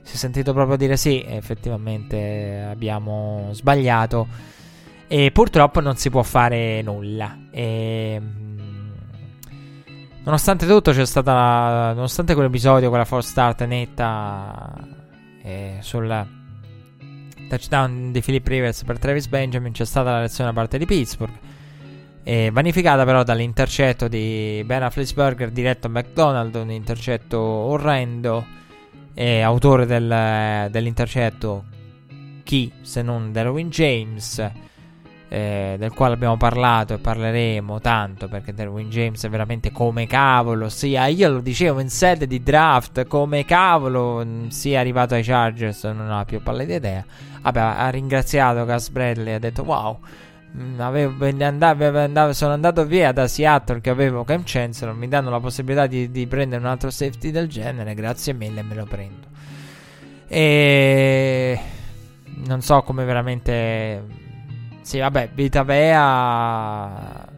si 0.00 0.14
è 0.14 0.16
sentito 0.16 0.52
proprio 0.52 0.76
dire 0.76 0.96
sì, 0.96 1.22
effettivamente 1.26 2.66
abbiamo 2.68 3.50
sbagliato 3.52 4.26
e 5.06 5.30
purtroppo 5.30 5.80
non 5.80 5.96
si 5.96 6.08
può 6.08 6.22
fare 6.22 6.80
nulla. 6.80 7.36
E, 7.50 8.18
mm, 8.18 8.61
nonostante 10.24 10.66
tutto 10.66 10.92
c'è 10.92 11.06
stata, 11.06 11.92
nonostante 11.94 12.34
quell'episodio, 12.34 12.88
quella 12.88 13.04
false 13.04 13.30
start 13.30 13.64
netta 13.64 14.72
eh, 15.42 15.78
sul 15.80 16.26
touchdown 17.48 18.12
di 18.12 18.20
Philip 18.20 18.46
Rivers 18.46 18.84
per 18.84 18.98
Travis 18.98 19.26
Benjamin 19.26 19.72
c'è 19.72 19.84
stata 19.84 20.12
la 20.12 20.20
lezione 20.20 20.50
da 20.50 20.56
parte 20.56 20.78
di 20.78 20.86
Pittsburgh. 20.86 21.38
E 22.24 22.50
vanificata 22.52 23.04
però 23.04 23.24
dall'intercetto 23.24 24.06
di 24.06 24.62
Ben 24.64 24.82
Afflesburger 24.82 25.50
diretto 25.50 25.88
a 25.88 25.90
McDonald, 25.90 26.54
un 26.54 26.70
intercetto 26.70 27.38
orrendo. 27.38 28.60
E 29.14 29.40
autore 29.42 29.84
del, 29.84 30.70
dell'intercetto 30.70 31.64
chi 32.42 32.72
se 32.80 33.02
non 33.02 33.30
Derwin 33.30 33.68
James 33.68 34.50
eh, 35.32 35.76
del 35.78 35.94
quale 35.94 36.12
abbiamo 36.12 36.36
parlato 36.36 36.92
e 36.92 36.98
parleremo 36.98 37.80
tanto 37.80 38.28
perché 38.28 38.52
Derwin 38.52 38.90
James 38.90 39.24
è 39.24 39.30
veramente 39.30 39.72
come 39.72 40.06
cavolo 40.06 40.68
sia 40.68 41.06
io 41.06 41.30
lo 41.30 41.40
dicevo 41.40 41.80
in 41.80 41.88
sede 41.88 42.26
di 42.26 42.42
draft 42.42 43.06
come 43.06 43.46
cavolo 43.46 44.22
mm, 44.22 44.48
sia 44.48 44.80
arrivato 44.80 45.14
ai 45.14 45.22
Chargers 45.22 45.84
non 45.84 46.10
ho 46.10 46.22
più 46.26 46.42
pallida 46.42 46.74
idea. 46.74 47.02
Vabbè 47.40 47.60
ha 47.60 47.88
ringraziato 47.88 48.66
Gus 48.66 48.90
Bradley 48.90 49.32
ha 49.32 49.38
detto 49.38 49.62
wow 49.62 49.98
mm, 50.54 50.78
Avevo, 50.78 51.24
andavo, 51.24 51.98
andavo, 51.98 52.34
sono 52.34 52.52
andato 52.52 52.84
via 52.84 53.12
da 53.12 53.26
Seattle 53.26 53.80
che 53.80 53.88
avevo 53.88 54.24
Cam 54.24 54.42
Chancellor 54.44 54.94
mi 54.94 55.08
danno 55.08 55.30
la 55.30 55.40
possibilità 55.40 55.86
di, 55.86 56.10
di 56.10 56.26
prendere 56.26 56.60
un 56.60 56.68
altro 56.68 56.90
safety 56.90 57.30
del 57.30 57.48
genere 57.48 57.94
grazie 57.94 58.34
mille 58.34 58.62
me 58.62 58.74
lo 58.74 58.84
prendo. 58.84 59.28
E 60.28 61.58
non 62.44 62.60
so 62.60 62.82
come 62.82 63.06
veramente 63.06 64.20
sì, 64.82 64.98
vabbè, 64.98 65.30
Vita 65.32 65.62
Vea. 65.62 67.28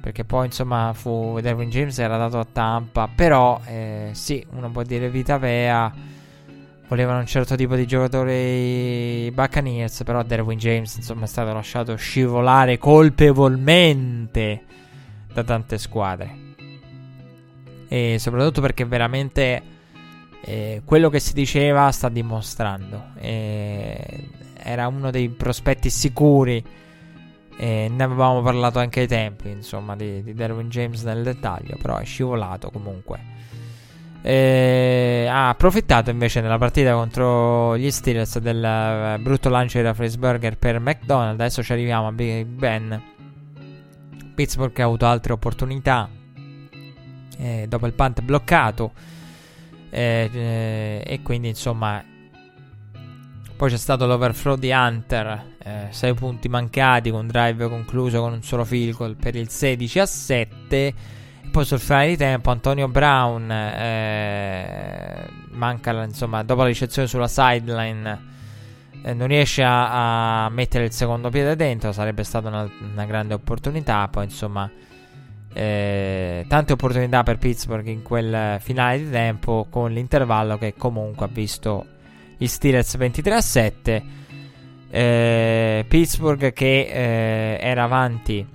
Perché 0.00 0.24
poi, 0.24 0.46
insomma, 0.46 0.92
fu 0.94 1.38
Derwin 1.40 1.70
James 1.70 1.98
era 1.98 2.16
dato 2.16 2.38
a 2.38 2.46
Tampa. 2.50 3.08
Però, 3.14 3.60
eh, 3.66 4.10
sì, 4.12 4.44
uno 4.50 4.70
può 4.70 4.82
dire 4.82 5.10
Vita 5.10 5.38
Vea. 5.38 5.92
Volevano 6.86 7.18
un 7.18 7.26
certo 7.26 7.56
tipo 7.56 7.74
di 7.74 7.86
giocatori 7.86 9.30
Buccaneers. 9.32 10.04
Però 10.04 10.22
Derwin 10.22 10.58
James, 10.58 10.96
insomma, 10.96 11.24
è 11.24 11.28
stato 11.28 11.52
lasciato 11.52 11.96
scivolare 11.96 12.78
colpevolmente 12.78 14.62
da 15.32 15.42
tante 15.42 15.78
squadre. 15.78 16.46
E 17.88 18.16
soprattutto 18.18 18.60
perché 18.60 18.84
veramente 18.84 19.62
eh, 20.42 20.82
quello 20.84 21.08
che 21.10 21.20
si 21.20 21.32
diceva 21.32 21.90
sta 21.90 22.08
dimostrando. 22.08 23.08
E 23.18 24.28
era 24.62 24.86
uno 24.88 25.10
dei 25.10 25.28
prospetti 25.28 25.90
sicuri 25.90 26.62
E 27.60 27.88
ne 27.90 28.02
avevamo 28.04 28.40
parlato 28.40 28.78
anche 28.78 29.00
ai 29.00 29.08
tempi, 29.08 29.50
insomma, 29.50 29.96
di, 29.96 30.22
di 30.22 30.32
Derwin 30.32 30.68
James 30.68 31.02
nel 31.02 31.24
dettaglio, 31.24 31.76
però 31.82 31.96
è 31.96 32.04
scivolato 32.04 32.70
comunque. 32.70 33.18
E 34.22 35.26
ha 35.28 35.48
approfittato 35.48 36.10
invece 36.10 36.40
nella 36.40 36.58
partita 36.58 36.92
contro 36.92 37.76
gli 37.76 37.90
Steelers 37.90 38.38
del 38.38 39.16
uh, 39.16 39.20
brutto 39.20 39.48
lancio 39.48 39.78
di 39.78 39.84
Rafflesberger 39.84 40.56
per 40.56 40.78
McDonald. 40.78 41.40
Adesso 41.40 41.64
ci 41.64 41.72
arriviamo 41.72 42.06
a 42.06 42.12
Big 42.12 42.46
Ben. 42.46 43.02
Pittsburgh 44.36 44.78
ha 44.78 44.84
avuto 44.84 45.06
altre 45.06 45.32
opportunità 45.32 46.08
eh, 47.38 47.66
dopo 47.68 47.86
il 47.86 47.92
punt 47.92 48.22
bloccato. 48.22 48.92
Eh, 49.90 50.30
eh, 50.32 51.02
e 51.04 51.22
quindi 51.22 51.48
insomma 51.48 52.00
poi 53.58 53.70
c'è 53.70 53.76
stato 53.76 54.06
l'overthrow 54.06 54.54
di 54.54 54.70
Hunter, 54.70 55.56
6 55.90 56.10
eh, 56.10 56.14
punti 56.14 56.48
mancati 56.48 57.10
con 57.10 57.26
drive 57.26 57.68
concluso 57.68 58.20
con 58.20 58.32
un 58.34 58.42
solo 58.44 58.64
field 58.64 58.94
goal 58.94 59.16
per 59.16 59.34
il 59.34 59.48
16 59.48 59.98
a 59.98 60.06
7. 60.06 60.94
Poi 61.50 61.64
sul 61.64 61.80
finale 61.80 62.10
di 62.10 62.16
tempo 62.16 62.52
Antonio 62.52 62.86
Brown 62.86 63.50
eh, 63.50 65.26
manca 65.50 66.04
insomma 66.04 66.44
dopo 66.44 66.60
la 66.60 66.68
ricezione 66.68 67.08
sulla 67.08 67.26
sideline 67.26 68.26
eh, 69.02 69.12
non 69.12 69.26
riesce 69.26 69.64
a, 69.64 70.44
a, 70.44 70.48
mettere 70.50 70.84
il 70.84 70.92
secondo 70.92 71.28
piede 71.28 71.56
dentro, 71.56 71.90
sarebbe 71.90 72.22
stata 72.22 72.46
una, 72.46 72.70
una 72.92 73.06
grande 73.06 73.34
opportunità. 73.34 74.06
Poi 74.06 74.22
insomma 74.22 74.70
eh, 75.52 76.44
tante 76.46 76.72
opportunità 76.74 77.24
per 77.24 77.38
Pittsburgh 77.38 77.88
in 77.88 78.02
quel 78.02 78.60
finale 78.60 78.98
di 78.98 79.10
tempo 79.10 79.66
con 79.68 79.90
l'intervallo 79.90 80.56
che 80.58 80.74
comunque 80.76 81.26
ha 81.26 81.30
visto 81.32 81.96
gli 82.38 82.46
Steelers 82.46 82.96
23 82.96 83.34
a 83.34 83.40
7. 83.40 84.02
Eh, 84.90 85.84
Pittsburgh 85.86 86.52
che 86.54 86.80
eh, 86.80 87.58
era 87.60 87.82
avanti 87.82 88.46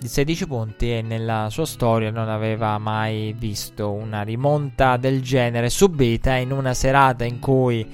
di 0.00 0.08
16 0.08 0.46
punti 0.46 0.90
e 0.90 1.02
nella 1.02 1.48
sua 1.50 1.66
storia 1.66 2.10
non 2.10 2.28
aveva 2.28 2.78
mai 2.78 3.34
visto 3.36 3.92
una 3.92 4.22
rimonta 4.22 4.96
del 4.96 5.20
genere 5.22 5.68
subita 5.68 6.34
in 6.36 6.50
una 6.50 6.72
serata 6.72 7.24
in 7.24 7.38
cui 7.38 7.86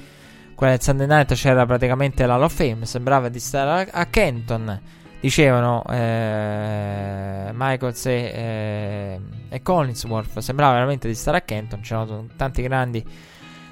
quella 0.54 0.72
del 0.72 0.82
Sunday 0.82 1.06
Night 1.06 1.34
c'era 1.34 1.66
praticamente 1.66 2.24
la 2.26 2.38
of 2.38 2.52
Fame, 2.52 2.86
sembrava 2.86 3.28
di 3.28 3.38
stare 3.38 3.90
a, 3.90 4.00
a 4.00 4.06
Kenton. 4.06 4.80
Dicevano 5.20 5.82
eh, 5.90 7.50
Michaels 7.52 8.06
e, 8.06 8.12
eh, 8.12 9.20
e 9.48 9.62
Collinsworth, 9.62 10.38
sembrava 10.38 10.74
veramente 10.74 11.08
di 11.08 11.14
stare 11.14 11.38
a 11.38 11.40
Kenton, 11.42 11.80
c'erano 11.80 12.26
tanti 12.36 12.62
grandi 12.62 13.04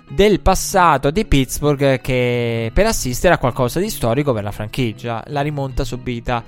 del 0.08 0.40
passato 0.40 1.10
di 1.10 1.24
Pittsburgh 1.24 2.00
che 2.00 2.70
per 2.72 2.86
assistere 2.86 3.34
a 3.34 3.38
qualcosa 3.38 3.80
di 3.80 3.90
storico 3.90 4.32
per 4.32 4.44
la 4.44 4.52
franchigia, 4.52 5.22
la 5.28 5.40
rimonta 5.40 5.84
subita 5.84 6.42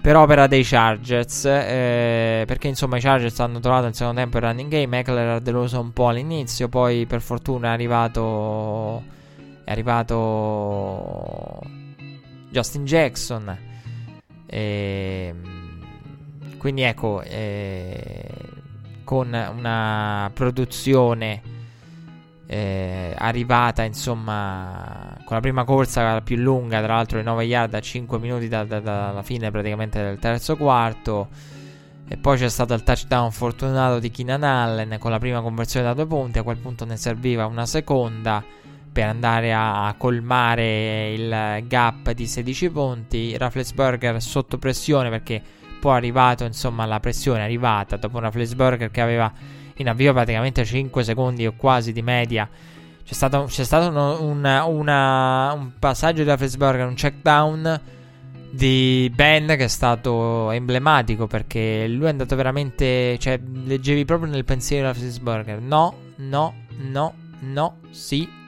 per 0.00 0.16
opera 0.16 0.46
dei 0.46 0.64
Chargers, 0.64 1.46
eh, 1.46 2.44
perché 2.46 2.68
insomma 2.68 2.98
i 2.98 3.00
Chargers 3.00 3.40
hanno 3.40 3.58
trovato 3.60 3.86
il 3.86 3.94
secondo 3.94 4.20
tempo 4.20 4.36
il 4.36 4.42
running 4.42 4.70
game, 4.70 4.98
Eckler 4.98 5.28
ha 5.28 5.38
deluso 5.38 5.80
un 5.80 5.92
po' 5.94 6.08
all'inizio, 6.08 6.68
poi 6.68 7.06
per 7.06 7.22
fortuna 7.22 7.68
è 7.68 7.72
arrivato 7.72 9.02
è 9.64 9.70
arrivato 9.70 11.58
Justin 12.50 12.84
Jackson. 12.84 13.58
E, 14.46 15.34
quindi 16.58 16.82
ecco 16.82 17.22
eh, 17.22 18.28
con 19.04 19.32
una 19.32 20.30
produzione 20.34 21.53
eh, 22.46 23.14
arrivata 23.16 23.82
insomma 23.82 25.16
con 25.24 25.36
la 25.36 25.40
prima 25.40 25.64
corsa 25.64 26.20
più 26.20 26.36
lunga 26.36 26.82
tra 26.82 26.94
l'altro 26.94 27.18
di 27.18 27.24
9 27.24 27.44
yard 27.44 27.74
a 27.74 27.80
5 27.80 28.18
minuti 28.18 28.48
da, 28.48 28.64
da, 28.64 28.80
dalla 28.80 29.22
fine 29.22 29.50
praticamente 29.50 30.02
del 30.02 30.18
terzo 30.18 30.56
quarto. 30.56 31.28
E 32.06 32.18
poi 32.18 32.36
c'è 32.36 32.50
stato 32.50 32.74
il 32.74 32.82
touchdown 32.82 33.32
fortunato 33.32 33.98
di 33.98 34.10
Keenan 34.10 34.42
Allen 34.42 34.98
con 34.98 35.10
la 35.10 35.18
prima 35.18 35.40
conversione 35.40 35.86
da 35.86 35.94
due 35.94 36.06
punti. 36.06 36.38
A 36.38 36.42
quel 36.42 36.58
punto 36.58 36.84
ne 36.84 36.98
serviva 36.98 37.46
una 37.46 37.64
seconda 37.64 38.44
per 38.92 39.08
andare 39.08 39.52
a, 39.54 39.92
colmare 39.96 41.12
il 41.12 41.64
gap 41.66 42.10
di 42.12 42.26
16 42.26 42.70
punti. 42.70 43.36
Rafflesberger 43.38 44.20
sotto 44.20 44.58
pressione 44.58 45.08
perché 45.08 45.42
poi 45.80 45.94
è 45.94 45.96
arrivato 45.96 46.44
insomma 46.44 46.84
la 46.84 47.00
pressione 47.00 47.40
è 47.40 47.42
arrivata. 47.42 47.96
Dopo 47.96 48.18
una 48.18 48.26
Rafflesberger 48.26 48.90
che 48.90 49.00
aveva 49.00 49.32
in 49.76 49.88
avvio 49.88 50.12
praticamente 50.12 50.64
5 50.64 51.02
secondi 51.04 51.46
o 51.46 51.54
quasi 51.56 51.92
di 51.92 52.02
media. 52.02 52.48
C'è 53.04 53.12
stato, 53.12 53.44
c'è 53.44 53.64
stato 53.64 53.88
uno, 53.88 54.22
una, 54.22 54.64
una, 54.64 55.52
un 55.52 55.72
passaggio 55.78 56.22
di 56.22 56.28
Rafflesberger, 56.28 56.86
un 56.86 56.94
check 56.94 57.16
down 57.20 57.80
di 58.50 59.10
Ben 59.12 59.46
che 59.48 59.64
è 59.64 59.68
stato 59.68 60.50
emblematico 60.52 61.26
perché 61.26 61.88
lui 61.88 62.06
è 62.06 62.10
andato 62.10 62.36
veramente, 62.36 63.18
cioè 63.18 63.38
leggevi 63.38 64.04
proprio 64.04 64.30
nel 64.30 64.44
pensiero 64.44 64.86
di 64.86 64.92
Rafflesberger, 64.92 65.60
no, 65.60 65.94
no, 66.16 66.54
no, 66.78 67.14
no, 67.40 67.76
sì. 67.90 68.42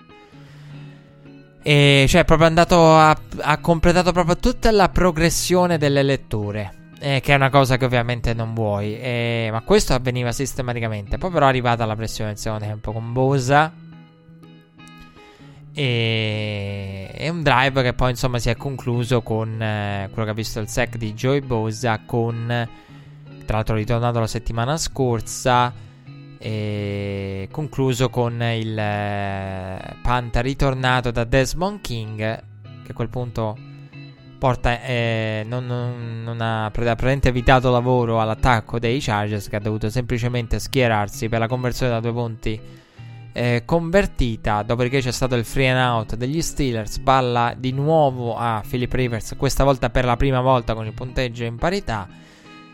E 1.63 2.07
cioè 2.09 2.21
è 2.21 2.25
proprio 2.25 2.47
andato 2.47 2.95
a, 2.95 3.19
ha 3.39 3.59
completato 3.59 4.13
proprio 4.13 4.37
tutta 4.37 4.71
la 4.71 4.89
progressione 4.89 5.77
delle 5.77 6.05
letture. 6.05 6.86
Eh, 6.99 7.21
che 7.21 7.33
è 7.33 7.35
una 7.35 7.51
cosa 7.51 7.77
che 7.77 7.85
ovviamente 7.85 8.33
non 8.33 8.55
vuoi. 8.55 8.99
Eh, 8.99 9.49
ma 9.53 9.61
questo 9.61 9.93
avveniva 9.93 10.33
sistematicamente. 10.33 11.19
Poi, 11.19 11.31
però, 11.31 11.47
è 11.47 11.49
arrivata 11.49 11.85
la 11.85 11.95
pressione 11.95 12.31
del 12.31 12.39
secondo 12.39 12.65
tempo 12.65 12.93
con 12.93 13.13
Bosa. 13.13 13.73
E, 15.75 17.11
e 17.13 17.29
un 17.29 17.43
drive 17.43 17.83
che 17.83 17.93
poi, 17.93 18.11
insomma, 18.11 18.39
si 18.39 18.49
è 18.49 18.57
concluso 18.57 19.21
con 19.21 19.61
eh, 19.61 20.09
quello 20.11 20.25
che 20.25 20.31
ha 20.31 20.35
visto 20.35 20.59
il 20.61 20.69
sec 20.69 20.97
di 20.97 21.13
Joey 21.13 21.41
Bosa. 21.41 22.01
Con 22.07 22.69
tra 23.45 23.57
l'altro, 23.57 23.77
ritornato 23.77 24.19
la 24.19 24.27
settimana 24.27 24.77
scorsa. 24.79 25.85
E 26.39 27.49
concluso 27.51 28.09
con 28.09 28.43
il 28.43 28.79
eh, 28.79 29.97
Panta 30.03 30.41
ritornato 30.41 31.11
da 31.11 31.25
Desmond 31.25 31.81
King. 31.83 32.19
Che 32.85 32.93
a 32.93 32.95
quel 32.95 33.09
punto 33.09 33.66
porta, 34.47 34.81
eh, 34.81 35.43
non, 35.45 35.67
non, 35.67 36.23
non, 36.23 36.41
ha 36.41 36.71
praticamente 36.71 37.31
evitato 37.31 37.69
lavoro 37.69 38.21
all'attacco 38.21 38.79
dei 38.79 39.01
Chargers 39.01 39.49
che 39.49 39.57
ha 39.57 39.61
dovuto 39.61 39.91
semplicemente 39.91 40.61
schierarsi 40.61 41.29
per 41.29 41.41
la 41.41 41.49
conversione 41.49 41.91
da 41.91 41.99
due 41.99 42.13
punti 42.13 42.61
eh, 43.33 43.63
convertita. 43.65 44.63
Dopodiché 44.63 45.01
c'è 45.01 45.11
stato 45.11 45.35
il 45.35 45.45
free 45.45 45.69
and 45.69 45.81
out 45.81 46.15
degli 46.15 46.41
Steelers. 46.41 46.99
Balla 46.99 47.55
di 47.59 47.73
nuovo 47.73 48.37
a 48.37 48.63
Philip 48.67 48.93
Rivers, 48.93 49.35
questa 49.37 49.65
volta 49.65 49.91
per 49.91 50.05
la 50.05 50.15
prima 50.15 50.41
volta 50.41 50.75
con 50.75 50.87
il 50.87 50.95
punteggio 50.95 51.43
in 51.43 51.57
parità. 51.57 52.07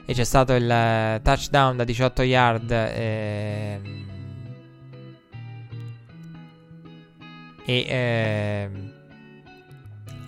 E 0.05 0.13
c'è 0.13 0.25
stato 0.25 0.53
il 0.53 0.65
uh, 0.65 1.23
touchdown 1.23 1.77
da 1.79 1.85
18 1.85 2.23
yard. 2.23 2.71
Eh, 2.71 3.81
e 7.65 7.87
eh, 7.89 8.71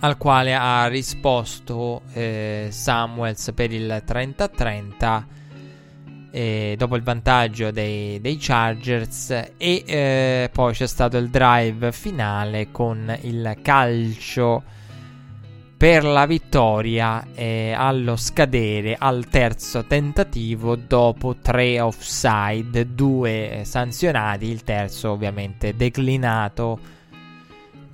al 0.05 0.17
quale 0.17 0.53
ha 0.53 0.85
risposto 0.85 2.03
eh, 2.13 2.67
Samuels 2.69 3.51
per 3.55 3.73
il 3.73 4.03
30-30 4.05 5.23
eh, 6.29 6.75
dopo 6.77 6.95
il 6.95 7.01
vantaggio 7.01 7.71
dei, 7.71 8.21
dei 8.21 8.37
Chargers 8.39 9.31
e 9.57 9.83
eh, 9.85 10.49
poi 10.53 10.73
c'è 10.73 10.85
stato 10.85 11.17
il 11.17 11.29
drive 11.29 11.91
finale 11.91 12.69
con 12.71 13.17
il 13.21 13.57
calcio 13.63 14.61
per 15.75 16.03
la 16.03 16.27
vittoria 16.27 17.25
eh, 17.33 17.73
allo 17.75 18.15
scadere 18.15 18.95
al 18.99 19.27
terzo 19.27 19.85
tentativo 19.85 20.75
dopo 20.75 21.35
tre 21.41 21.79
offside, 21.79 22.93
due 22.93 23.63
sanzionati, 23.65 24.45
il 24.49 24.63
terzo 24.63 25.11
ovviamente 25.11 25.75
declinato 25.75 26.93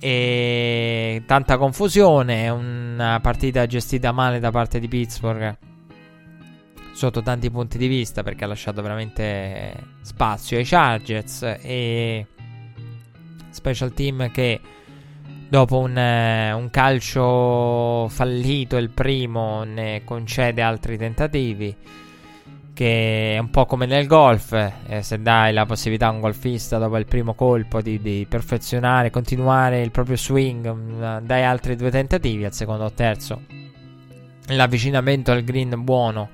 e 0.04 1.22
tanta 1.26 1.56
confusione. 1.56 2.48
Una 2.48 3.20
partita 3.22 3.66
gestita 3.66 4.10
male 4.10 4.40
da 4.40 4.50
parte 4.50 4.80
di 4.80 4.88
Pittsburgh 4.88 5.56
sotto 6.92 7.22
tanti 7.22 7.50
punti 7.50 7.78
di 7.78 7.86
vista 7.86 8.24
perché 8.24 8.44
ha 8.44 8.48
lasciato 8.48 8.82
veramente 8.82 9.74
spazio 10.02 10.58
ai 10.58 10.64
Chargers 10.64 11.42
e 11.62 12.26
special 13.50 13.94
team 13.94 14.30
che 14.30 14.60
dopo 15.48 15.78
un, 15.78 15.96
un 15.96 16.68
calcio 16.70 18.08
fallito 18.08 18.76
il 18.76 18.90
primo 18.90 19.62
ne 19.62 20.02
concede 20.04 20.62
altri 20.62 20.98
tentativi 20.98 21.74
che 22.74 23.34
è 23.34 23.38
un 23.38 23.50
po' 23.50 23.66
come 23.66 23.86
nel 23.86 24.06
golf, 24.06 24.52
eh, 24.86 25.02
se 25.02 25.20
dai 25.20 25.52
la 25.52 25.66
possibilità 25.66 26.06
a 26.06 26.10
un 26.10 26.20
golfista 26.20 26.78
dopo 26.78 26.96
il 26.96 27.06
primo 27.06 27.34
colpo 27.34 27.80
di, 27.82 28.00
di 28.00 28.26
perfezionare, 28.28 29.10
continuare 29.10 29.82
il 29.82 29.90
proprio 29.90 30.16
swing, 30.16 30.66
um, 30.66 31.20
dai 31.20 31.44
altri 31.44 31.76
due 31.76 31.90
tentativi 31.90 32.44
al 32.44 32.54
secondo 32.54 32.84
o 32.84 32.92
terzo, 32.92 33.42
l'avvicinamento 34.46 35.32
al 35.32 35.42
green 35.42 35.82
buono 35.84 36.28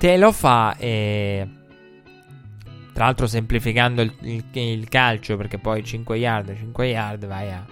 te 0.00 0.16
lo 0.16 0.32
fa 0.32 0.76
e 0.78 1.46
tra 2.94 3.04
l'altro 3.04 3.26
semplificando 3.26 4.00
il, 4.00 4.14
il, 4.22 4.44
il 4.52 4.88
calcio 4.88 5.36
perché 5.36 5.58
poi 5.58 5.84
5 5.84 6.16
yard, 6.16 6.56
5 6.56 6.86
yard 6.86 7.26
vai 7.26 7.52
a... 7.52 7.64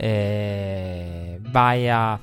Eh, 0.00 1.38
vai 1.40 1.90
a 1.90 2.18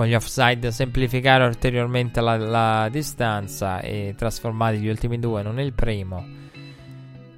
con 0.00 0.08
gli 0.08 0.14
offside 0.14 0.72
semplificare 0.72 1.44
ulteriormente 1.44 2.22
la, 2.22 2.38
la 2.38 2.88
distanza 2.90 3.80
e 3.80 4.14
trasformare 4.16 4.78
gli 4.78 4.88
ultimi 4.88 5.18
due, 5.18 5.42
non 5.42 5.60
il 5.60 5.74
primo. 5.74 6.26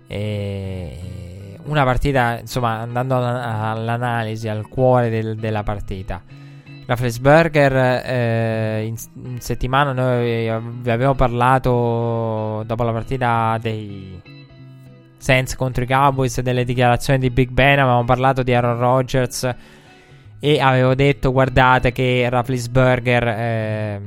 E 0.07 1.57
una 1.65 1.83
partita, 1.83 2.39
insomma, 2.39 2.79
andando 2.79 3.17
all'analisi, 3.17 4.47
al 4.47 4.69
cuore 4.69 5.11
del, 5.11 5.35
della 5.35 5.65
partita. 5.65 6.23
Rafflesberger 6.87 8.05
eh, 8.05 8.85
in, 8.85 8.95
in, 9.25 9.41
settimana 9.41 9.93
noi 9.93 10.49
vi 10.83 10.91
abbiamo 10.91 11.17
parlato 11.17 12.63
dopo 12.65 12.83
la 12.85 12.93
partita 12.93 13.59
dei 13.61 14.21
Saints 15.19 15.57
contro 15.57 15.83
i 15.83 15.87
Cowboys 15.89 16.41
delle 16.41 16.65
dichiarazioni 16.65 17.19
di 17.19 17.31
Big 17.31 17.51
Ben 17.51 17.79
avevamo 17.79 18.05
parlato 18.05 18.43
di 18.43 18.53
Aaron 18.53 18.79
Rodgers 18.79 19.49
e 20.44 20.59
avevo 20.59 20.97
detto 20.97 21.31
guardate 21.31 21.93
che 21.93 22.28
Rafflesberger 22.28 23.28
eh, 23.28 24.01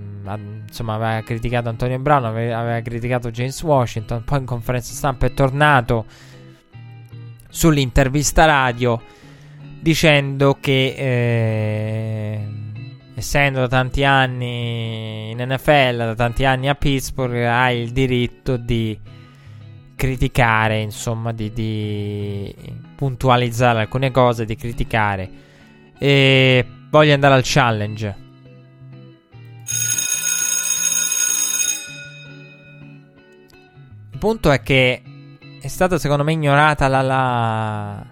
insomma 0.67 0.95
aveva 0.95 1.21
criticato 1.21 1.69
Antonio 1.69 1.97
Brown 1.97 2.25
aveva, 2.25 2.81
criticato 2.81 3.31
James 3.31 3.61
Washington 3.63 4.25
poi 4.25 4.39
in 4.39 4.45
conferenza 4.45 4.93
stampa 4.93 5.27
è 5.27 5.33
tornato 5.33 6.05
sull'intervista 7.47 8.43
radio 8.43 9.01
dicendo 9.79 10.57
che 10.59 10.95
eh, 10.97 12.47
essendo 13.15 13.61
da 13.61 13.67
tanti 13.69 14.03
anni 14.03 15.31
in 15.31 15.37
NFL, 15.37 15.97
da 15.97 16.15
tanti 16.15 16.43
anni 16.43 16.67
a 16.67 16.75
Pittsburgh, 16.75 17.43
ha 17.45 17.71
il 17.71 17.91
diritto 17.91 18.57
di 18.57 18.99
criticare, 19.95 20.81
insomma, 20.81 21.31
di, 21.31 21.51
di 21.53 22.53
puntualizzare 22.95 23.79
alcune 23.79 24.11
cose, 24.11 24.45
di 24.45 24.55
criticare. 24.55 25.43
E 25.97 26.65
voglio 26.89 27.13
andare 27.13 27.33
al 27.33 27.41
challenge. 27.43 28.23
Il 34.11 34.17
punto 34.19 34.51
è 34.51 34.61
che 34.61 35.01
è 35.61 35.67
stata 35.67 35.97
secondo 35.97 36.23
me 36.23 36.31
ignorata 36.31 36.87
la, 36.87 37.01
la, 37.01 38.05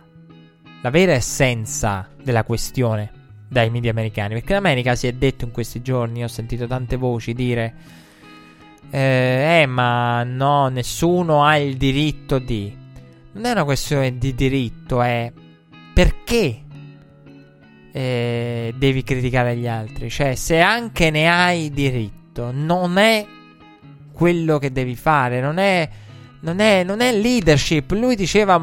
la 0.82 0.90
vera 0.90 1.14
essenza 1.14 2.10
della 2.22 2.44
questione 2.44 3.12
dai 3.48 3.70
media 3.70 3.92
americani. 3.92 4.34
Perché 4.34 4.52
in 4.54 4.58
America 4.58 4.96
si 4.96 5.08
è 5.08 5.14
detto 5.14 5.46
in 5.46 5.52
questi 5.52 5.82
giorni, 5.82 6.24
ho 6.24 6.28
sentito 6.28 6.68
tante 6.68 6.98
voci 6.98 7.34
dire: 7.34 7.74
eh, 8.90 9.62
eh, 9.62 9.66
ma 9.66 10.24
no, 10.24 10.68
nessuno 10.68 11.46
ha 11.46 11.58
il 11.58 11.78
diritto 11.78 12.40
di. 12.40 12.76
Non 13.34 13.46
è 13.46 13.52
una 13.52 13.64
questione 13.64 14.18
di 14.18 14.36
diritto, 14.36 15.02
è 15.02 15.32
perché 15.94 16.63
eh, 17.96 18.74
devi 18.76 19.04
criticare 19.04 19.56
gli 19.56 19.68
altri. 19.68 20.10
Cioè, 20.10 20.34
se 20.34 20.60
anche 20.60 21.12
ne 21.12 21.30
hai 21.30 21.70
diritto, 21.70 22.50
non 22.52 22.98
è 22.98 23.26
quello 24.12 24.58
che 24.58 24.72
devi 24.72 24.96
fare, 24.96 25.40
non 25.40 25.60
è, 25.60 25.88
non 26.42 26.60
è, 26.60 26.84
non 26.84 27.02
è 27.02 27.14
leadership. 27.16 27.92
Lui 27.92 28.16
diceva 28.16 28.60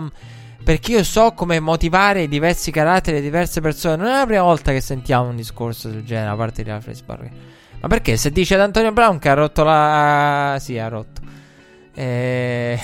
perché 0.63 0.93
io 0.93 1.05
so 1.05 1.33
come 1.33 1.61
motivare 1.61 2.29
diversi 2.29 2.73
caratteri 2.73 3.19
di 3.19 3.23
diverse 3.23 3.61
persone. 3.61 3.97
Non 3.97 4.07
è 4.09 4.19
la 4.19 4.27
prima 4.27 4.43
volta 4.43 4.73
che 4.73 4.81
sentiamo 4.81 5.29
un 5.29 5.37
discorso 5.37 5.89
del 5.89 6.05
genere 6.05 6.31
da 6.31 6.37
parte 6.37 6.65
di 6.65 6.71
Alfred 6.71 6.97
Sparrow. 6.97 7.29
Ma 7.81 7.89
perché? 7.89 8.17
Se 8.17 8.31
dice 8.31 8.55
ad 8.55 8.61
Antonio 8.61 8.93
Brown 8.93 9.19
che 9.21 9.29
ha 9.29 9.35
rotto 9.35 9.63
la. 9.63 10.57
Sì, 10.61 10.77
ha 10.77 10.89
rotto. 10.89 11.21
Eh... 11.95 12.79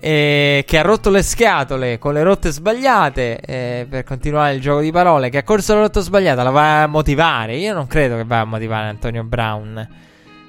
e... 0.00 0.64
che 0.66 0.78
ha 0.78 0.82
rotto 0.82 1.10
le 1.10 1.22
scatole 1.22 1.98
con 1.98 2.14
le 2.14 2.22
rotte 2.22 2.50
sbagliate. 2.50 3.40
Eh, 3.40 3.86
per 3.88 4.04
continuare 4.04 4.54
il 4.54 4.60
gioco 4.60 4.80
di 4.80 4.92
parole. 4.92 5.30
Che 5.30 5.38
ha 5.38 5.42
corso 5.42 5.74
la 5.74 5.80
rotta 5.80 6.00
sbagliata, 6.00 6.42
la 6.42 6.50
va 6.50 6.82
a 6.82 6.86
motivare. 6.86 7.56
Io 7.56 7.74
non 7.74 7.86
credo 7.86 8.16
che 8.16 8.24
vada 8.24 8.42
a 8.42 8.46
motivare 8.46 8.88
Antonio 8.88 9.24
Brown 9.24 10.06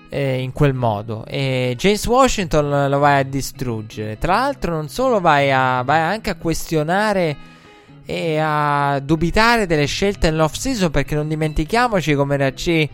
eh, 0.09 0.41
in 0.41 0.51
quel 0.51 0.73
modo. 0.73 1.25
E 1.25 1.75
James 1.77 2.05
Washington 2.05 2.89
lo 2.89 2.99
vai 2.99 3.19
a 3.19 3.23
distruggere. 3.23 4.17
Tra 4.17 4.35
l'altro, 4.35 4.73
non 4.73 4.89
solo 4.89 5.19
vai, 5.19 5.51
a, 5.51 5.81
vai 5.83 5.99
anche 5.99 6.29
a 6.31 6.35
questionare 6.35 7.57
e 8.05 8.39
a 8.39 8.99
dubitare 9.03 9.67
delle 9.67 9.85
scelte 9.85 10.31
nell'off 10.31 10.55
season. 10.55 10.91
Perché 10.91 11.15
non 11.15 11.27
dimentichiamoci 11.27 12.15
come 12.15 12.37
reagì 12.37 12.89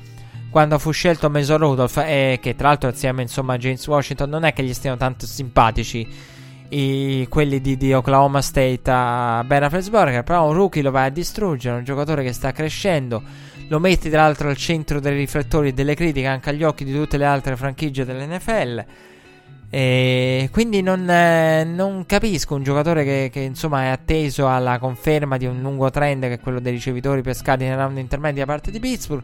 quando 0.50 0.78
fu 0.78 0.92
scelto 0.92 1.30
Mason 1.30 1.58
Rudolph. 1.58 1.98
E 1.98 2.40
che 2.42 2.56
tra 2.56 2.70
l'altro, 2.70 2.90
assieme 2.90 3.22
insomma 3.22 3.54
a 3.54 3.58
James 3.58 3.86
Washington, 3.88 4.30
non 4.30 4.44
è 4.44 4.54
che 4.54 4.64
gli 4.64 4.74
stiano 4.74 4.98
tanto 4.98 5.26
simpatici. 5.26 6.34
I, 6.70 7.28
quelli 7.30 7.62
di, 7.62 7.78
di, 7.78 7.94
Oklahoma 7.94 8.42
State 8.42 8.82
a 8.86 9.44
Ben 9.46 9.60
Roethlisberger 9.60 10.24
però 10.24 10.48
un 10.48 10.54
rookie 10.54 10.82
lo 10.82 10.92
vai 10.92 11.08
a 11.08 11.10
distruggere 11.10 11.78
un 11.78 11.84
giocatore 11.84 12.24
che 12.24 12.34
sta 12.34 12.52
crescendo 12.52 13.22
lo 13.68 13.80
metti 13.80 14.10
tra 14.10 14.22
l'altro 14.22 14.50
al 14.50 14.58
centro 14.58 15.00
dei 15.00 15.16
riflettori 15.16 15.70
e 15.70 15.74
delle 15.74 15.96
critiche 15.96 16.28
anche 16.28 16.50
agli 16.50 16.64
occhi 16.64 16.84
di 16.84 16.94
tutte 16.94 17.18
le 17.18 17.26
altre 17.26 17.56
franchigie 17.56 18.06
dell'NFL. 18.06 18.86
E 19.70 20.50
quindi 20.52 20.82
non, 20.82 21.10
eh, 21.10 21.64
non 21.64 22.06
capisco 22.06 22.56
un 22.56 22.64
giocatore 22.64 23.04
che, 23.04 23.30
che, 23.32 23.40
insomma 23.40 23.84
è 23.84 23.88
atteso 23.88 24.48
alla 24.48 24.78
conferma 24.78 25.38
di 25.38 25.46
un 25.48 25.60
lungo 25.62 25.90
trend 25.90 26.22
che 26.24 26.34
è 26.34 26.40
quello 26.40 26.60
dei 26.60 26.72
ricevitori 26.72 27.22
pescati 27.22 27.66
nei 27.66 27.76
round 27.76 27.98
intermedi 27.98 28.40
da 28.40 28.46
parte 28.46 28.72
di 28.72 28.80
Pittsburgh. 28.80 29.24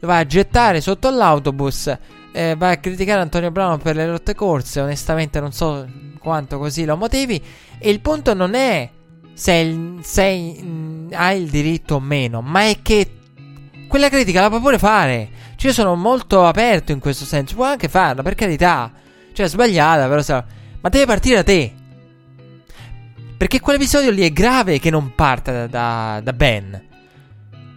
Va 0.00 0.18
a 0.18 0.26
gettare 0.26 0.80
sotto 0.80 1.10
l'autobus. 1.10 1.96
Eh, 2.32 2.54
va 2.56 2.70
a 2.70 2.76
criticare 2.76 3.20
Antonio 3.20 3.50
Brown 3.50 3.78
per 3.78 3.96
le 3.96 4.06
rotte 4.06 4.34
corse. 4.34 4.80
Onestamente 4.80 5.40
non 5.40 5.52
so 5.52 5.86
quanto 6.18 6.58
così 6.58 6.84
lo 6.84 6.96
motivi. 6.96 7.42
E 7.78 7.90
il 7.90 8.00
punto 8.00 8.34
non 8.34 8.54
è 8.54 8.90
se, 9.32 9.96
se 10.00 10.62
mh, 10.62 11.08
hai 11.12 11.42
il 11.42 11.50
diritto 11.50 11.96
o 11.96 12.00
meno, 12.00 12.40
ma 12.40 12.62
è 12.62 12.78
che 12.82 13.10
quella 13.88 14.08
critica 14.08 14.40
la 14.40 14.48
puoi 14.48 14.60
pure 14.60 14.78
fare. 14.78 15.28
Cioè, 15.56 15.68
io 15.68 15.72
sono 15.72 15.94
molto 15.94 16.44
aperto 16.46 16.92
in 16.92 16.98
questo 16.98 17.24
senso. 17.24 17.54
Puoi 17.54 17.68
anche 17.68 17.88
farla, 17.88 18.22
per 18.22 18.34
carità. 18.34 18.92
Cioè, 19.32 19.48
sbagliata, 19.48 20.08
però. 20.08 20.22
Sa... 20.22 20.44
Ma 20.80 20.88
deve 20.88 21.06
partire 21.06 21.36
da 21.36 21.42
te. 21.44 21.72
Perché 23.36 23.60
quell'episodio 23.60 24.10
lì 24.10 24.22
è 24.22 24.32
grave 24.32 24.78
che 24.78 24.90
non 24.90 25.14
parta 25.14 25.52
da, 25.52 25.66
da, 25.66 26.20
da, 26.22 26.32
Ben. 26.32 26.85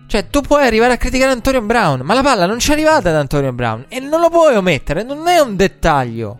Cioè, 0.09 0.27
tu 0.27 0.41
puoi 0.41 0.65
arrivare 0.65 0.93
a 0.93 0.97
criticare 0.97 1.31
Antonio 1.31 1.61
Brown, 1.61 1.99
ma 1.99 2.15
la 2.15 2.23
palla 2.23 2.47
non 2.47 2.57
ci 2.57 2.71
è 2.71 2.73
arrivata 2.73 3.11
da 3.11 3.19
Antonio 3.19 3.53
Brown. 3.53 3.85
E 3.89 3.99
non 3.99 4.19
lo 4.19 4.31
puoi 4.31 4.55
omettere, 4.55 5.03
non 5.03 5.27
è 5.27 5.37
un 5.37 5.55
dettaglio. 5.55 6.39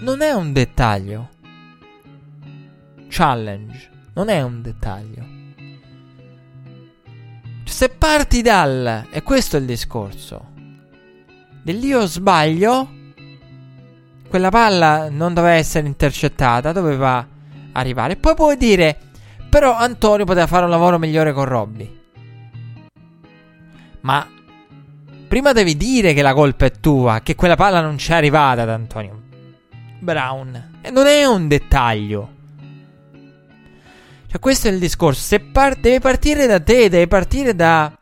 Non 0.00 0.22
è 0.22 0.32
un 0.32 0.52
dettaglio. 0.52 1.28
Challenge. 3.08 3.90
Non 4.14 4.28
è 4.28 4.42
un 4.42 4.60
dettaglio. 4.60 5.24
Se 7.64 7.88
parti 7.90 8.42
dal, 8.42 9.06
e 9.08 9.22
questo 9.22 9.56
è 9.56 9.60
il 9.60 9.66
discorso, 9.66 10.50
dell'io 11.62 12.06
sbaglio, 12.06 12.88
quella 14.28 14.50
palla 14.50 15.08
non 15.10 15.32
doveva 15.32 15.54
essere 15.54 15.86
intercettata, 15.86 16.72
doveva 16.72 17.24
arrivare. 17.70 18.16
Poi 18.16 18.34
puoi 18.34 18.56
dire, 18.56 19.03
però 19.54 19.76
Antonio 19.76 20.24
poteva 20.24 20.48
fare 20.48 20.64
un 20.64 20.70
lavoro 20.70 20.98
migliore 20.98 21.32
con 21.32 21.44
Robby. 21.44 22.00
Ma 24.00 24.28
prima 25.28 25.52
devi 25.52 25.76
dire 25.76 26.12
che 26.12 26.22
la 26.22 26.34
colpa 26.34 26.64
è 26.64 26.72
tua, 26.72 27.20
che 27.22 27.36
quella 27.36 27.54
palla 27.54 27.80
non 27.80 27.96
ci 27.96 28.10
è 28.10 28.14
arrivata 28.16 28.62
ad 28.62 28.68
Antonio 28.70 29.22
Brown. 30.00 30.80
E 30.82 30.90
non 30.90 31.06
è 31.06 31.24
un 31.24 31.46
dettaglio. 31.46 32.32
Cioè, 34.26 34.40
questo 34.40 34.66
è 34.66 34.72
il 34.72 34.80
discorso. 34.80 35.20
Se 35.20 35.38
par- 35.38 35.76
deve 35.76 36.00
partire 36.00 36.48
da 36.48 36.58
te, 36.58 36.88
deve 36.88 37.06
partire 37.06 37.54
da. 37.54 37.96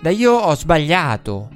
Da 0.00 0.08
io 0.08 0.32
ho 0.32 0.54
sbagliato. 0.54 1.50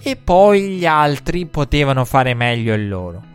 E 0.00 0.14
poi 0.14 0.76
gli 0.76 0.86
altri 0.86 1.46
potevano 1.46 2.04
fare 2.04 2.34
meglio 2.34 2.72
il 2.72 2.88
loro. 2.88 3.32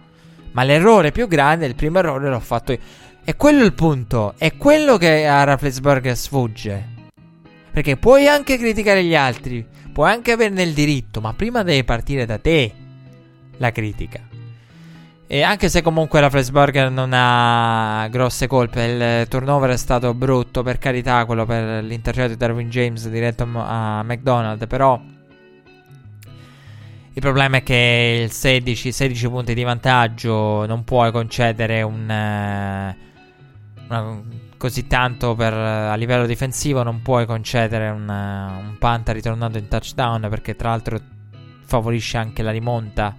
Ma 0.51 0.63
l'errore 0.63 1.11
più 1.11 1.27
grande, 1.27 1.65
il 1.65 1.75
primo 1.75 1.99
errore 1.99 2.29
l'ho 2.29 2.39
fatto 2.39 2.71
io. 2.71 3.07
E 3.29 3.35
quello 3.35 3.61
è 3.61 3.65
il 3.65 3.73
punto. 3.73 4.33
È 4.39 4.57
quello 4.57 4.97
che 4.97 5.27
a 5.27 5.43
Rafflesberg 5.43 6.13
sfugge. 6.13 7.11
Perché 7.71 7.95
puoi 7.95 8.25
anche 8.25 8.57
criticare 8.57 9.03
gli 9.03 9.15
altri, 9.15 9.63
puoi 9.93 10.09
anche 10.09 10.31
averne 10.31 10.63
il 10.63 10.73
diritto, 10.73 11.21
ma 11.21 11.31
prima 11.33 11.61
deve 11.61 11.83
partire 11.83 12.25
da 12.25 12.39
te 12.39 12.73
la 13.57 13.71
critica. 13.71 14.19
E 15.27 15.43
anche 15.43 15.69
se 15.69 15.83
comunque 15.83 16.19
la 16.19 16.31
Flesburger 16.31 16.89
non 16.89 17.11
ha 17.13 18.07
grosse 18.09 18.47
colpe, 18.47 18.83
il 18.83 19.27
turnover 19.27 19.69
è 19.69 19.77
stato 19.77 20.15
brutto, 20.15 20.63
per 20.63 20.79
carità, 20.79 21.23
quello 21.25 21.45
per 21.45 21.83
l'intercetto 21.83 22.29
di 22.29 22.35
Darwin 22.35 22.67
James 22.67 23.07
diretto 23.09 23.47
a 23.53 24.01
McDonald, 24.01 24.65
però 24.65 24.99
il 27.13 27.21
problema 27.21 27.57
è 27.57 27.63
che 27.63 28.21
il 28.23 28.31
16, 28.31 28.91
16 28.91 29.29
punti 29.29 29.53
di 29.53 29.61
vantaggio 29.61 30.65
non 30.65 30.83
puoi 30.83 31.11
concedere 31.11 31.83
un, 31.83 32.09
eh, 32.09 33.07
così 34.57 34.87
tanto 34.87 35.35
per, 35.35 35.53
a 35.53 35.95
livello 35.95 36.25
difensivo, 36.25 36.83
non 36.83 37.01
puoi 37.01 37.25
concedere 37.25 37.89
un, 37.89 38.07
un 38.07 38.75
punt 38.77 39.09
ritornato 39.09 39.57
in 39.57 39.67
touchdown 39.67 40.27
perché 40.29 40.55
tra 40.55 40.69
l'altro 40.69 40.99
favorisce 41.65 42.17
anche 42.17 42.43
la 42.43 42.51
rimonta 42.51 43.15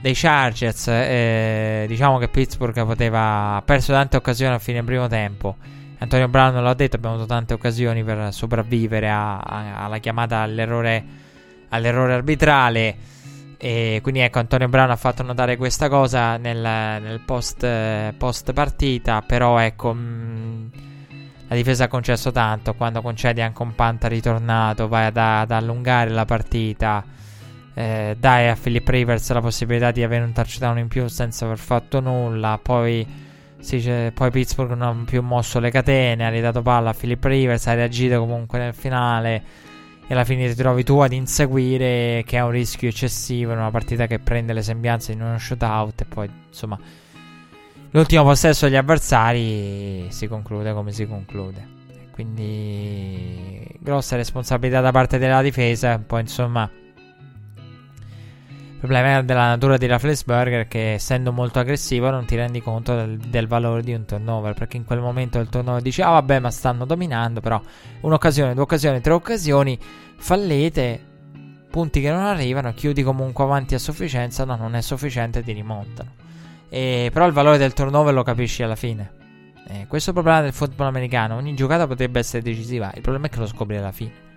dei 0.00 0.14
Chargers, 0.14 0.88
eh, 0.88 1.84
diciamo 1.88 2.18
che 2.18 2.28
Pittsburgh 2.28 2.84
poteva 2.84 3.56
ha 3.56 3.62
perso 3.62 3.92
tante 3.92 4.16
occasioni 4.16 4.54
a 4.54 4.58
fine 4.58 4.82
primo 4.84 5.08
tempo. 5.08 5.56
Antonio 5.98 6.28
Brown 6.28 6.62
l'ha 6.62 6.74
detto, 6.74 6.96
abbiamo 6.96 7.16
avuto 7.16 7.28
tante 7.28 7.54
occasioni 7.54 8.04
per 8.04 8.32
sopravvivere 8.32 9.10
a, 9.10 9.38
a, 9.38 9.84
alla 9.84 9.98
chiamata 9.98 10.38
all'errore, 10.38 11.04
all'errore 11.70 12.14
arbitrale. 12.14 12.96
E 13.58 13.98
quindi 14.02 14.20
ecco, 14.20 14.38
Antonio 14.38 14.68
Brown 14.68 14.90
ha 14.90 14.96
fatto 14.96 15.22
notare 15.22 15.56
questa 15.56 15.88
cosa 15.88 16.36
nel, 16.36 16.58
nel 16.58 17.20
post, 17.20 17.66
post, 18.16 18.52
partita. 18.52 19.22
Però 19.22 19.58
ecco, 19.58 19.92
mh, 19.92 19.98
mm, 20.00 20.66
la 21.48 21.56
difesa 21.56 21.84
ha 21.84 21.88
concesso 21.88 22.30
tanto. 22.30 22.74
Quando 22.74 23.02
concedi 23.02 23.42
anche 23.42 23.62
un 23.62 23.74
punt 23.74 24.04
ritornato, 24.04 24.88
vai 24.88 25.06
ad, 25.06 25.16
ad 25.16 25.50
allungare 25.50 26.10
la 26.10 26.24
partita 26.24 27.04
eh, 27.78 28.16
dai 28.18 28.48
a 28.48 28.56
Philip 28.60 28.88
Rivers 28.88 29.30
la 29.32 29.40
possibilità 29.40 29.92
di 29.92 30.02
avere 30.02 30.24
un 30.24 30.32
touchdown 30.32 30.78
in 30.78 30.88
più 30.88 31.06
senza 31.06 31.44
aver 31.44 31.58
fatto 31.58 32.00
nulla. 32.00 32.58
Poi, 32.60 33.06
sì, 33.60 34.10
poi 34.12 34.30
Pittsburgh 34.32 34.72
non 34.72 34.82
ha 34.82 35.04
più 35.04 35.22
mosso 35.22 35.60
le 35.60 35.70
catene, 35.70 36.26
ha 36.26 36.28
ridato 36.28 36.60
palla 36.60 36.90
a 36.90 36.92
Philip 36.92 37.24
Rivers, 37.24 37.68
ha 37.68 37.74
reagito 37.74 38.18
comunque 38.18 38.58
nel 38.58 38.74
finale. 38.74 39.42
E 40.10 40.14
alla 40.14 40.24
fine 40.24 40.48
ti 40.48 40.54
trovi 40.54 40.84
tu 40.84 40.98
ad 41.00 41.12
inseguire, 41.12 42.22
che 42.26 42.38
è 42.38 42.40
un 42.40 42.50
rischio 42.50 42.88
eccessivo 42.88 43.52
in 43.52 43.58
una 43.58 43.70
partita 43.70 44.06
che 44.06 44.18
prende 44.18 44.54
le 44.54 44.62
sembianze 44.62 45.14
di 45.14 45.20
uno 45.20 45.38
shootout. 45.38 46.00
E 46.00 46.04
poi, 46.06 46.30
insomma, 46.48 46.78
l'ultimo 47.90 48.24
possesso 48.24 48.64
degli 48.64 48.76
avversari 48.76 50.06
si 50.08 50.26
conclude 50.26 50.72
come 50.72 50.92
si 50.92 51.06
conclude. 51.06 51.76
Quindi, 52.10 53.64
grossa 53.78 54.16
responsabilità 54.16 54.80
da 54.80 54.90
parte 54.90 55.18
della 55.18 55.42
difesa. 55.42 55.98
Poi, 55.98 56.22
insomma 56.22 56.70
il 58.80 58.86
problema 58.86 59.22
della 59.22 59.48
natura 59.48 59.76
di 59.76 59.86
Rafflesberger 59.86 60.68
che 60.68 60.92
essendo 60.92 61.32
molto 61.32 61.58
aggressivo 61.58 62.10
non 62.10 62.26
ti 62.26 62.36
rendi 62.36 62.62
conto 62.62 62.94
del, 62.94 63.16
del, 63.18 63.48
valore 63.48 63.82
di 63.82 63.92
un 63.92 64.04
turnover 64.04 64.54
perché 64.54 64.76
in 64.76 64.84
quel 64.84 65.00
momento 65.00 65.40
il 65.40 65.48
turnover 65.48 65.82
dice 65.82 66.02
ah 66.02 66.10
vabbè 66.10 66.38
ma 66.38 66.52
stanno 66.52 66.84
dominando 66.84 67.40
però 67.40 67.60
un'occasione, 68.02 68.54
due 68.54 68.62
occasioni, 68.62 69.00
tre 69.00 69.12
occasioni 69.14 69.76
fallite 70.16 71.04
punti 71.68 72.00
che 72.00 72.08
non 72.08 72.20
arrivano 72.20 72.72
chiudi 72.72 73.02
comunque 73.02 73.42
avanti 73.42 73.74
a 73.74 73.80
sufficienza 73.80 74.44
no 74.44 74.54
non 74.54 74.76
è 74.76 74.80
sufficiente 74.80 75.42
ti 75.42 75.50
rimontano. 75.50 76.12
E, 76.68 77.10
però 77.12 77.26
il 77.26 77.32
valore 77.32 77.58
del 77.58 77.72
turnover 77.72 78.14
lo 78.14 78.22
capisci 78.22 78.62
alla 78.62 78.76
fine. 78.76 79.10
Eh, 79.66 79.86
questo 79.88 80.10
è 80.10 80.12
il 80.12 80.20
problema 80.20 80.40
del 80.40 80.52
football 80.52 80.86
americano 80.86 81.34
ogni 81.34 81.54
giocata 81.54 81.88
potrebbe 81.88 82.20
essere 82.20 82.42
decisiva 82.42 82.92
il 82.94 83.02
problema 83.02 83.26
è 83.26 83.28
che 83.28 83.38
lo 83.38 83.46
scopri 83.46 83.76
alla 83.76 83.92
fine 83.92 84.27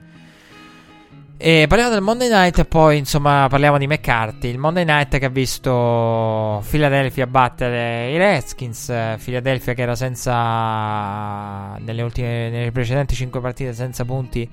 e 1.43 1.65
parliamo 1.67 1.91
del 1.91 2.03
Monday 2.03 2.29
Night 2.29 2.59
e 2.59 2.65
poi 2.65 2.99
insomma 2.99 3.47
parliamo 3.49 3.79
di 3.79 3.87
McCarthy. 3.87 4.49
Il 4.49 4.59
Monday 4.59 4.85
Night 4.85 5.17
che 5.17 5.25
ha 5.25 5.29
visto 5.29 6.63
Philadelphia 6.69 7.25
battere 7.25 8.11
i 8.11 8.17
Redskins. 8.17 8.93
Philadelphia 9.23 9.73
che 9.73 9.81
era 9.81 9.95
senza 9.95 11.75
nelle, 11.79 12.03
ultime, 12.03 12.51
nelle 12.51 12.71
precedenti 12.71 13.15
5 13.15 13.41
partite 13.41 13.73
senza 13.73 14.05
punti 14.05 14.47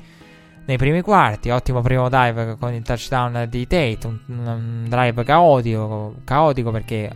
nei 0.64 0.78
primi 0.78 1.02
quarti. 1.02 1.50
Ottimo 1.50 1.82
primo 1.82 2.08
dive 2.08 2.56
con 2.58 2.72
il 2.72 2.82
touchdown 2.82 3.46
di 3.50 3.66
Tate. 3.66 4.06
Un, 4.06 4.18
un 4.26 4.86
drive 4.88 5.24
caotico, 5.24 6.14
caotico 6.24 6.70
perché 6.70 7.10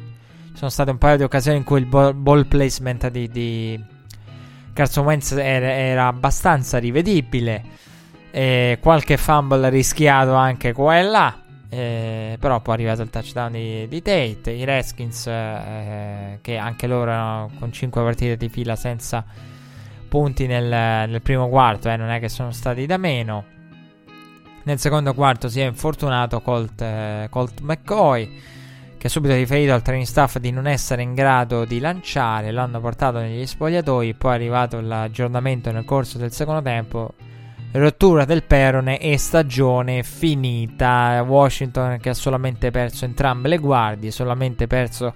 ci 0.49 0.59
sono 0.59 0.71
state 0.71 0.91
un 0.91 0.99
paio 0.99 1.17
di 1.17 1.23
occasioni 1.23 1.57
in 1.57 1.65
cui 1.65 1.79
il 1.79 1.87
ball, 1.87 2.13
ball 2.15 2.47
placement 2.47 3.09
di, 3.09 3.27
di 3.31 3.83
Carson 4.75 5.07
Wentz 5.07 5.33
era, 5.33 5.73
era 5.73 6.07
abbastanza 6.09 6.77
rivedibile. 6.77 7.81
E 8.35 8.79
qualche 8.81 9.19
fumble 9.19 9.69
rischiato 9.69 10.33
anche 10.33 10.73
qua 10.73 10.99
e 10.99 11.03
là. 11.03 11.37
Eh, 11.69 12.37
però 12.41 12.61
poi 12.61 12.75
è 12.75 12.79
arrivato 12.79 13.03
il 13.03 13.11
touchdown 13.11 13.53
di, 13.53 13.87
di 13.89 14.01
Tate. 14.01 14.51
I 14.51 14.65
Redskins, 14.65 15.27
eh, 15.27 16.39
che 16.41 16.57
anche 16.57 16.87
loro 16.87 17.51
con 17.59 17.71
5 17.71 18.03
partite 18.03 18.39
di 18.39 18.49
fila 18.49 18.75
senza 18.75 19.23
punti 20.09 20.47
nel, 20.47 20.67
nel 21.09 21.21
primo 21.21 21.49
quarto, 21.51 21.91
eh, 21.91 21.97
non 21.97 22.09
è 22.09 22.21
che 22.21 22.31
sono 22.31 22.53
stati 22.53 22.87
da 22.87 22.97
meno. 22.97 23.45
Nel 24.65 24.79
secondo 24.79 25.13
quarto 25.13 25.49
si 25.51 25.61
è 25.61 25.67
infortunato 25.67 26.41
Colt, 26.41 26.81
eh, 26.81 27.27
Colt 27.29 27.61
McCoy, 27.61 28.41
che 28.97 29.07
ha 29.09 29.11
subito 29.11 29.35
riferito 29.35 29.75
al 29.75 29.83
training 29.83 30.07
staff 30.07 30.39
di 30.39 30.51
non 30.53 30.67
essere 30.67 31.03
in 31.03 31.13
grado 31.13 31.67
di 31.67 31.81
lanciare. 31.81 32.51
L'hanno 32.51 32.81
portato 32.81 33.19
negli 33.19 33.45
spogliatoi. 33.45 34.15
Poi 34.15 34.31
è 34.31 34.35
arrivato 34.35 34.81
l'aggiornamento 34.81 35.71
nel 35.71 35.85
corso 35.85 36.17
del 36.17 36.33
secondo 36.33 36.63
tempo 36.63 37.15
rottura 37.73 38.25
del 38.25 38.43
perone 38.43 38.99
e 38.99 39.17
stagione 39.19 40.03
finita. 40.03 41.23
Washington 41.27 41.99
che 41.99 42.11
ha 42.11 42.15
solamente 42.15 42.71
perso 42.71 43.05
entrambe 43.05 43.49
le 43.49 43.59
guardie, 43.59 44.11
solamente 44.11 44.67
perso 44.67 45.13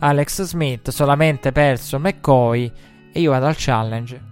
Alex 0.00 0.42
Smith, 0.42 0.90
solamente 0.90 1.52
perso 1.52 1.98
McCoy 1.98 2.70
e 3.12 3.20
io 3.20 3.30
vado 3.30 3.46
al 3.46 3.54
challenge. 3.56 4.30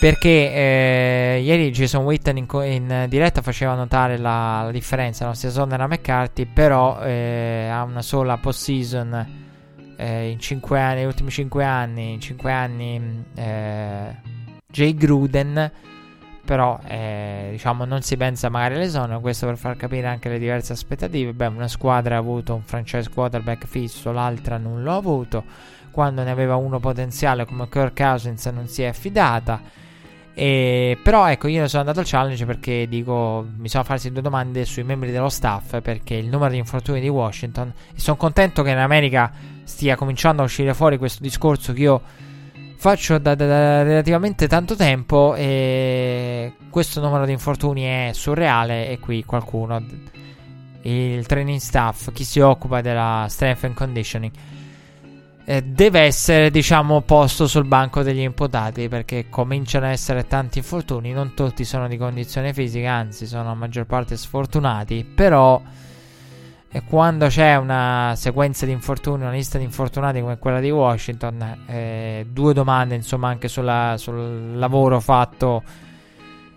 Perché 0.00 0.52
eh, 0.52 1.40
ieri 1.44 1.70
Jason 1.70 2.02
Witten 2.04 2.36
in, 2.36 2.46
in, 2.64 3.06
diretta 3.08 3.40
faceva 3.40 3.74
notare 3.74 4.18
la, 4.18 4.62
la 4.64 4.70
differenza, 4.72 5.24
non 5.24 5.36
si 5.36 5.46
esonera 5.46 5.86
McCarthy, 5.86 6.44
però 6.46 7.00
eh, 7.02 7.68
ha 7.70 7.84
una 7.84 8.02
sola 8.02 8.36
post-season 8.36 9.41
eh, 10.02 10.30
in 10.30 10.40
5 10.40 10.80
anni, 10.80 10.94
negli 10.96 11.06
ultimi 11.06 11.30
5 11.30 11.64
anni, 11.64 12.12
in 12.14 12.20
5 12.20 12.52
anni 12.52 13.24
eh, 13.36 14.16
Jay 14.66 14.94
Gruden, 14.94 15.70
però 16.44 16.80
eh, 16.84 17.48
diciamo 17.52 17.84
non 17.84 18.02
si 18.02 18.16
pensa 18.16 18.48
magari 18.48 18.74
all'esonero, 18.74 19.20
questo 19.20 19.46
per 19.46 19.56
far 19.56 19.76
capire 19.76 20.08
anche 20.08 20.28
le 20.28 20.40
diverse 20.40 20.72
aspettative. 20.72 21.32
Beh, 21.32 21.46
una 21.46 21.68
squadra 21.68 22.16
ha 22.16 22.18
avuto 22.18 22.54
un 22.54 22.62
franchise 22.62 23.10
quarterback 23.10 23.66
fisso, 23.66 24.10
l'altra 24.10 24.58
non 24.58 24.82
l'ha 24.82 24.96
avuto. 24.96 25.44
Quando 25.92 26.24
ne 26.24 26.30
aveva 26.30 26.56
uno 26.56 26.80
potenziale 26.80 27.44
come 27.44 27.68
Kirk 27.68 27.94
Cousins 27.94 28.44
non 28.46 28.66
si 28.66 28.82
è 28.82 28.86
affidata. 28.86 29.60
E, 30.34 30.96
però 31.02 31.28
ecco, 31.28 31.46
io 31.46 31.68
sono 31.68 31.82
andato 31.82 32.00
al 32.00 32.06
challenge 32.06 32.46
perché 32.46 32.86
dico, 32.88 33.46
mi 33.56 33.68
sono 33.68 33.84
farsi 33.84 34.10
due 34.10 34.22
domande 34.22 34.64
sui 34.64 34.82
membri 34.82 35.10
dello 35.10 35.28
staff 35.28 35.80
perché 35.80 36.14
il 36.14 36.28
numero 36.28 36.52
di 36.52 36.58
infortuni 36.58 37.00
di 37.00 37.08
Washington 37.08 37.72
e 37.94 38.00
sono 38.00 38.16
contento 38.16 38.62
che 38.62 38.70
in 38.70 38.78
America 38.78 39.30
stia 39.64 39.94
cominciando 39.94 40.42
a 40.42 40.46
uscire 40.46 40.72
fuori 40.72 40.96
questo 40.96 41.22
discorso 41.22 41.72
che 41.72 41.80
io 41.80 42.02
faccio 42.76 43.18
da, 43.18 43.34
da, 43.34 43.46
da, 43.46 43.82
relativamente 43.82 44.48
tanto 44.48 44.74
tempo 44.74 45.34
e 45.36 46.54
questo 46.70 47.00
numero 47.00 47.26
di 47.26 47.32
infortuni 47.32 47.82
è 47.82 48.10
surreale 48.12 48.88
e 48.88 48.98
qui 48.98 49.24
qualcuno, 49.24 49.80
il 50.82 51.26
training 51.26 51.60
staff, 51.60 52.10
chi 52.12 52.24
si 52.24 52.40
occupa 52.40 52.80
della 52.80 53.26
strength 53.28 53.64
and 53.64 53.74
conditioning, 53.74 54.32
eh, 55.44 55.62
deve 55.62 56.00
essere 56.00 56.50
diciamo 56.50 57.00
posto 57.00 57.46
sul 57.46 57.64
banco 57.64 58.02
degli 58.02 58.20
imputati 58.20 58.88
perché 58.88 59.28
cominciano 59.28 59.86
ad 59.86 59.92
essere 59.92 60.26
tanti 60.26 60.58
infortuni, 60.58 61.12
non 61.12 61.34
tutti 61.34 61.64
sono 61.64 61.88
di 61.88 61.96
condizione 61.96 62.52
fisica, 62.52 62.92
anzi 62.92 63.26
sono 63.26 63.50
a 63.50 63.54
maggior 63.54 63.86
parte 63.86 64.16
sfortunati, 64.16 65.04
però 65.04 65.60
e 66.74 66.84
quando 66.84 67.26
c'è 67.26 67.56
una 67.56 68.14
sequenza 68.16 68.64
di 68.64 68.72
infortuni, 68.72 69.20
una 69.20 69.32
lista 69.32 69.58
di 69.58 69.64
infortunati 69.64 70.20
come 70.20 70.38
quella 70.38 70.58
di 70.58 70.70
Washington, 70.70 71.64
eh, 71.66 72.26
due 72.30 72.54
domande 72.54 72.94
insomma 72.94 73.28
anche 73.28 73.48
sulla, 73.48 73.96
sul 73.98 74.56
lavoro 74.56 74.98
fatto 74.98 75.62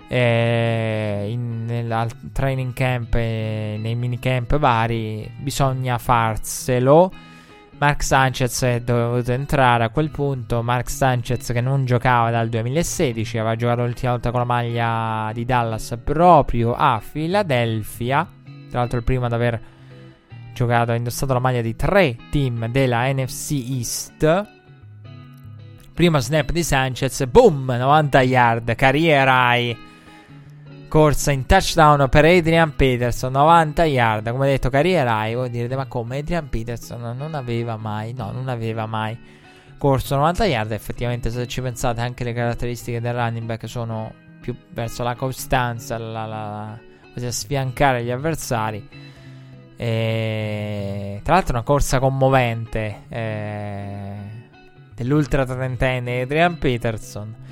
eh, 0.08 1.26
in, 1.28 1.66
nel 1.66 2.08
training 2.32 2.72
camp 2.72 3.14
e 3.16 3.78
nei 3.78 3.96
minicamp 3.96 4.58
vari, 4.58 5.30
bisogna 5.38 5.98
farselo. 5.98 7.12
Mark 7.78 8.04
Sanchez 8.04 8.64
è 8.64 8.80
dovuto 8.80 9.34
entrare 9.34 9.84
a 9.84 9.90
quel 9.90 10.10
punto. 10.10 10.64
Mark 10.64 10.90
Sanchez 10.90 11.52
che 11.52 11.60
non 11.60 11.84
giocava 11.86 12.32
dal 12.32 12.48
2016, 12.48 13.38
aveva 13.38 13.56
giocato 13.56 13.84
l'ultima 13.84 14.12
volta 14.12 14.32
con 14.32 14.40
la 14.40 14.46
maglia 14.46 15.32
di 15.34 15.44
Dallas 15.44 15.98
proprio 16.02 16.74
a 16.74 17.02
Philadelphia. 17.12 18.26
Tra 18.70 18.80
l'altro 18.80 18.98
il 18.98 19.04
primo 19.04 19.26
ad 19.26 19.34
aver 19.34 19.62
giocato, 20.54 20.92
ha 20.92 20.96
indossato 20.96 21.34
la 21.34 21.40
maglia 21.40 21.62
di 21.62 21.76
tre 21.76 22.16
team 22.30 22.68
della 22.68 23.12
NFC 23.12 23.52
East. 23.52 24.54
Primo 25.94 26.20
snap 26.20 26.52
di 26.52 26.64
Sanchez, 26.64 27.26
boom, 27.26 27.66
90 27.66 28.22
yard, 28.22 28.76
carriera 28.76 29.54
high. 29.54 29.78
Corsa 30.96 31.34
in 31.34 31.46
touchdown 31.46 32.08
per 32.08 32.24
Adrian 32.24 32.74
Peterson, 32.74 33.34
90 33.34 33.84
yard. 33.84 34.30
Come 34.30 34.48
detto, 34.48 34.70
carriera 34.70 35.26
high. 35.26 35.36
Voi 35.36 35.50
direte, 35.50 35.76
ma 35.76 35.88
come 35.88 36.20
Adrian 36.20 36.48
Peterson 36.48 37.18
non 37.18 37.36
aveva 37.36 37.76
mai, 37.76 38.14
no, 38.14 38.32
non 38.32 38.48
aveva 38.48 38.86
mai 38.86 39.20
corso 39.78 40.16
90 40.16 40.46
yard. 40.46 40.72
Effettivamente, 40.72 41.32
se 41.32 41.48
ci 41.48 41.60
pensate, 41.60 42.00
anche 42.00 42.24
le 42.24 42.32
caratteristiche 42.32 43.02
del 43.02 43.14
running 43.14 43.46
back 43.46 43.68
sono 43.68 44.14
più 44.40 44.56
verso 44.70 45.04
la 45.04 45.16
costanza, 45.16 45.98
la, 45.98 46.26
la, 46.26 46.80
la, 47.14 47.30
sfiancare 47.30 48.02
gli 48.02 48.12
avversari. 48.12 48.88
E, 49.76 51.20
tra 51.24 51.34
l'altro 51.34 51.56
una 51.56 51.64
corsa 51.64 52.00
commovente 52.00 53.02
eh, 53.10 54.16
dell'ultra 54.96 55.46
trentenne 55.46 56.22
Adrian 56.22 56.58
Peterson 56.58 57.44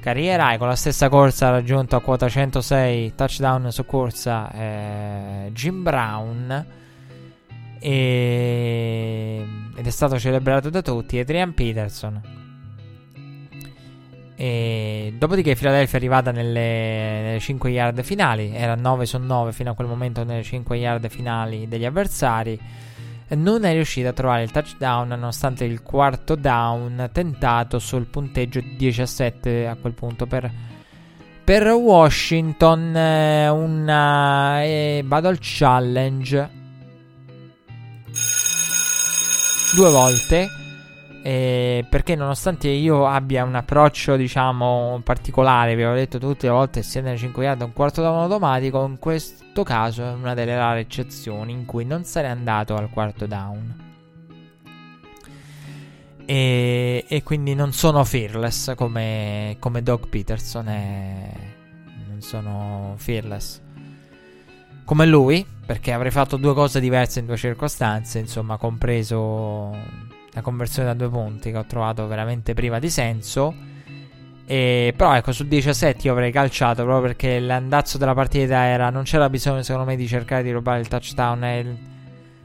carriera 0.00 0.52
e 0.52 0.58
con 0.58 0.68
la 0.68 0.76
stessa 0.76 1.08
corsa 1.08 1.48
ha 1.48 1.50
raggiunto 1.50 1.96
a 1.96 2.00
quota 2.00 2.28
106 2.28 3.14
touchdown 3.14 3.70
su 3.72 3.84
corsa 3.84 4.50
eh, 4.50 5.50
Jim 5.52 5.82
Brown 5.82 6.66
e, 7.80 9.46
ed 9.76 9.86
è 9.86 9.90
stato 9.90 10.18
celebrato 10.18 10.70
da 10.70 10.82
tutti 10.82 11.18
Adrian 11.18 11.54
Peterson 11.54 12.38
e 14.40 15.14
dopodiché 15.18 15.56
Philadelphia 15.56 15.94
è 15.94 16.00
arrivata 16.00 16.30
nelle, 16.30 17.20
nelle 17.22 17.40
5 17.40 17.70
yard 17.70 18.02
finali, 18.04 18.52
era 18.54 18.76
9 18.76 19.04
su 19.04 19.18
9 19.18 19.50
fino 19.50 19.72
a 19.72 19.74
quel 19.74 19.88
momento 19.88 20.22
nelle 20.22 20.44
5 20.44 20.76
yard 20.76 21.08
finali 21.08 21.66
degli 21.66 21.84
avversari. 21.84 22.56
Non 23.30 23.64
è 23.64 23.72
riuscita 23.72 24.08
a 24.08 24.12
trovare 24.12 24.42
il 24.42 24.50
touchdown 24.50 25.08
nonostante 25.08 25.64
il 25.64 25.82
quarto 25.82 26.34
down 26.34 27.10
tentato 27.12 27.78
sul 27.78 28.06
punteggio 28.06 28.60
17 28.60 29.66
a 29.66 29.76
quel 29.76 29.92
punto 29.92 30.26
per, 30.26 30.50
per 31.44 31.66
Washington. 31.66 32.96
Eh, 32.96 33.48
una, 33.48 34.62
eh, 34.64 35.02
vado 35.04 35.28
al 35.28 35.38
challenge 35.40 36.56
due 39.74 39.90
volte 39.90 40.57
eh, 41.28 41.84
perché 41.86 42.14
nonostante 42.14 42.68
io 42.68 43.06
abbia 43.06 43.44
un 43.44 43.54
approccio, 43.54 44.16
diciamo, 44.16 45.02
particolare, 45.04 45.76
vi 45.76 45.82
avevo 45.82 45.98
detto 45.98 46.16
tutte 46.16 46.46
le 46.46 46.52
volte, 46.54 46.82
sia 46.82 47.02
nelle 47.02 47.18
5 47.18 47.44
yard 47.44 47.60
un 47.60 47.74
quarto 47.74 48.00
down 48.00 48.22
automatico, 48.22 48.82
in 48.86 48.98
questo 48.98 49.62
caso 49.62 50.04
è 50.04 50.12
una 50.12 50.32
delle 50.32 50.56
rare 50.56 50.80
eccezioni 50.80 51.52
in 51.52 51.66
cui 51.66 51.84
non 51.84 52.04
sarei 52.04 52.30
andato 52.30 52.76
al 52.76 52.88
quarto 52.88 53.26
down. 53.26 53.86
E, 56.24 57.04
e 57.06 57.22
quindi 57.22 57.54
non 57.54 57.74
sono 57.74 58.04
fearless 58.04 58.74
come, 58.74 59.56
come 59.58 59.82
Doug 59.82 60.08
Peterson 60.08 60.66
e 60.66 61.32
non 62.08 62.22
sono 62.22 62.94
fearless 62.96 63.60
come 64.86 65.04
lui, 65.04 65.44
perché 65.66 65.92
avrei 65.92 66.10
fatto 66.10 66.38
due 66.38 66.54
cose 66.54 66.80
diverse 66.80 67.20
in 67.20 67.26
due 67.26 67.36
circostanze, 67.36 68.18
insomma, 68.18 68.56
compreso 68.56 70.16
la 70.32 70.40
conversione 70.40 70.88
da 70.88 70.94
due 70.94 71.08
punti 71.08 71.50
che 71.50 71.56
ho 71.56 71.64
trovato 71.64 72.06
veramente 72.06 72.54
priva 72.54 72.78
di 72.78 72.90
senso. 72.90 73.54
E, 74.46 74.94
però 74.96 75.14
ecco, 75.14 75.32
su 75.32 75.46
17 75.46 76.06
io 76.06 76.12
avrei 76.12 76.32
calciato 76.32 76.82
proprio 76.82 77.02
perché 77.02 77.38
l'andazzo 77.38 77.98
della 77.98 78.14
partita 78.14 78.64
era. 78.64 78.90
Non 78.90 79.02
c'era 79.04 79.28
bisogno, 79.28 79.62
secondo 79.62 79.88
me, 79.88 79.96
di 79.96 80.06
cercare 80.06 80.42
di 80.42 80.50
rubare 80.50 80.80
il 80.80 80.88
touchdown. 80.88 81.44
Il, 81.44 81.78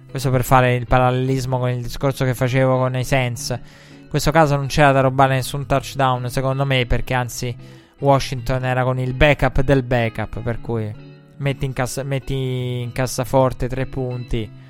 questo 0.09 0.29
per 0.29 0.43
fare 0.43 0.75
il 0.75 0.85
parallelismo 0.85 1.59
con 1.59 1.69
il 1.69 1.81
discorso 1.81 2.25
che 2.25 2.33
facevo 2.33 2.77
con 2.77 2.95
i 2.97 3.03
Sense. 3.03 3.61
In 4.01 4.09
questo 4.09 4.31
caso 4.31 4.55
non 4.55 4.67
c'era 4.67 4.91
da 4.91 5.01
rubare 5.01 5.35
nessun 5.35 5.65
touchdown, 5.65 6.29
secondo 6.29 6.65
me, 6.65 6.85
perché 6.85 7.13
anzi 7.13 7.55
Washington 7.99 8.65
era 8.65 8.83
con 8.83 8.99
il 8.99 9.13
backup 9.13 9.61
del 9.61 9.83
backup. 9.83 10.41
Per 10.41 10.61
cui 10.61 10.93
metti 11.37 11.65
in, 11.65 11.73
cassa, 11.73 12.03
metti 12.03 12.81
in 12.81 12.91
cassaforte 12.91 13.67
tre 13.67 13.85
punti 13.85 14.61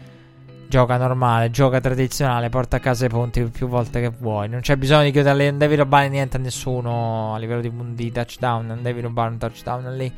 gioca 0.73 0.97
normale, 0.97 1.51
gioca 1.51 1.79
tradizionale, 1.79 2.49
porta 2.49 2.77
a 2.77 2.79
casa 2.79 3.05
i 3.05 3.09
punti 3.09 3.43
più 3.43 3.67
volte 3.67 4.01
che 4.01 4.09
vuoi. 4.09 4.49
Non 4.49 4.61
c'è 4.61 4.75
bisogno 4.75 5.03
di 5.03 5.11
chiuderli, 5.11 5.45
non 5.45 5.59
devi 5.59 5.75
rubare 5.75 6.09
niente 6.09 6.37
a 6.37 6.39
nessuno 6.39 7.35
a 7.35 7.37
livello 7.37 7.61
di, 7.61 7.71
di 7.93 8.11
touchdown, 8.11 8.65
non 8.65 8.81
devi 8.81 8.99
rubare 8.99 9.29
un 9.29 9.37
touchdown 9.37 9.95
lì. 9.95 10.11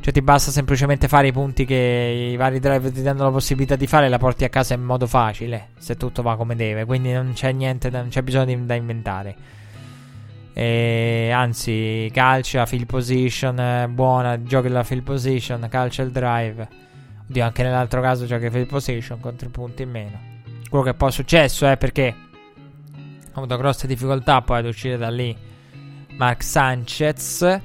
Cioè 0.00 0.14
ti 0.14 0.22
basta 0.22 0.50
semplicemente 0.50 1.08
fare 1.08 1.26
i 1.26 1.32
punti 1.32 1.66
che 1.66 2.30
i 2.32 2.36
vari 2.36 2.58
driver 2.58 2.90
ti 2.90 3.02
danno 3.02 3.24
la 3.24 3.30
possibilità 3.30 3.76
di 3.76 3.86
fare 3.86 4.06
e 4.06 4.08
la 4.08 4.16
porti 4.16 4.44
a 4.44 4.48
casa 4.48 4.72
in 4.72 4.82
modo 4.82 5.06
facile, 5.06 5.68
se 5.76 5.98
tutto 5.98 6.22
va 6.22 6.36
come 6.36 6.56
deve. 6.56 6.86
Quindi 6.86 7.12
non 7.12 7.32
c'è 7.34 7.52
niente, 7.52 7.90
non 7.90 8.08
c'è 8.08 8.22
bisogno 8.22 8.46
di, 8.46 8.64
da 8.64 8.74
inventare. 8.74 9.36
E 10.54 11.30
anzi, 11.34 12.08
calcia, 12.14 12.64
field 12.64 12.86
position, 12.86 13.90
buona, 13.90 14.42
giochi 14.42 14.68
la 14.68 14.82
field 14.84 15.02
position, 15.02 15.66
calcia 15.68 16.02
il 16.02 16.12
drive. 16.12 16.85
Oddio, 17.28 17.44
anche 17.44 17.62
nell'altro 17.62 18.00
caso 18.00 18.24
gioca 18.26 18.50
field 18.50 18.66
position 18.66 19.20
con 19.20 19.36
3 19.36 19.48
punti 19.48 19.82
in 19.82 19.90
meno. 19.90 20.20
Quello 20.68 20.84
che 20.84 20.94
poi 20.94 21.08
è 21.08 21.12
successo 21.12 21.66
è 21.66 21.76
perché 21.76 22.14
ha 23.32 23.32
avuto 23.32 23.56
grosse 23.56 23.86
difficoltà 23.86 24.42
poi 24.42 24.58
ad 24.58 24.66
uscire 24.66 24.96
da 24.96 25.10
lì 25.10 25.36
Mark 26.16 26.42
Sanchez. 26.42 27.60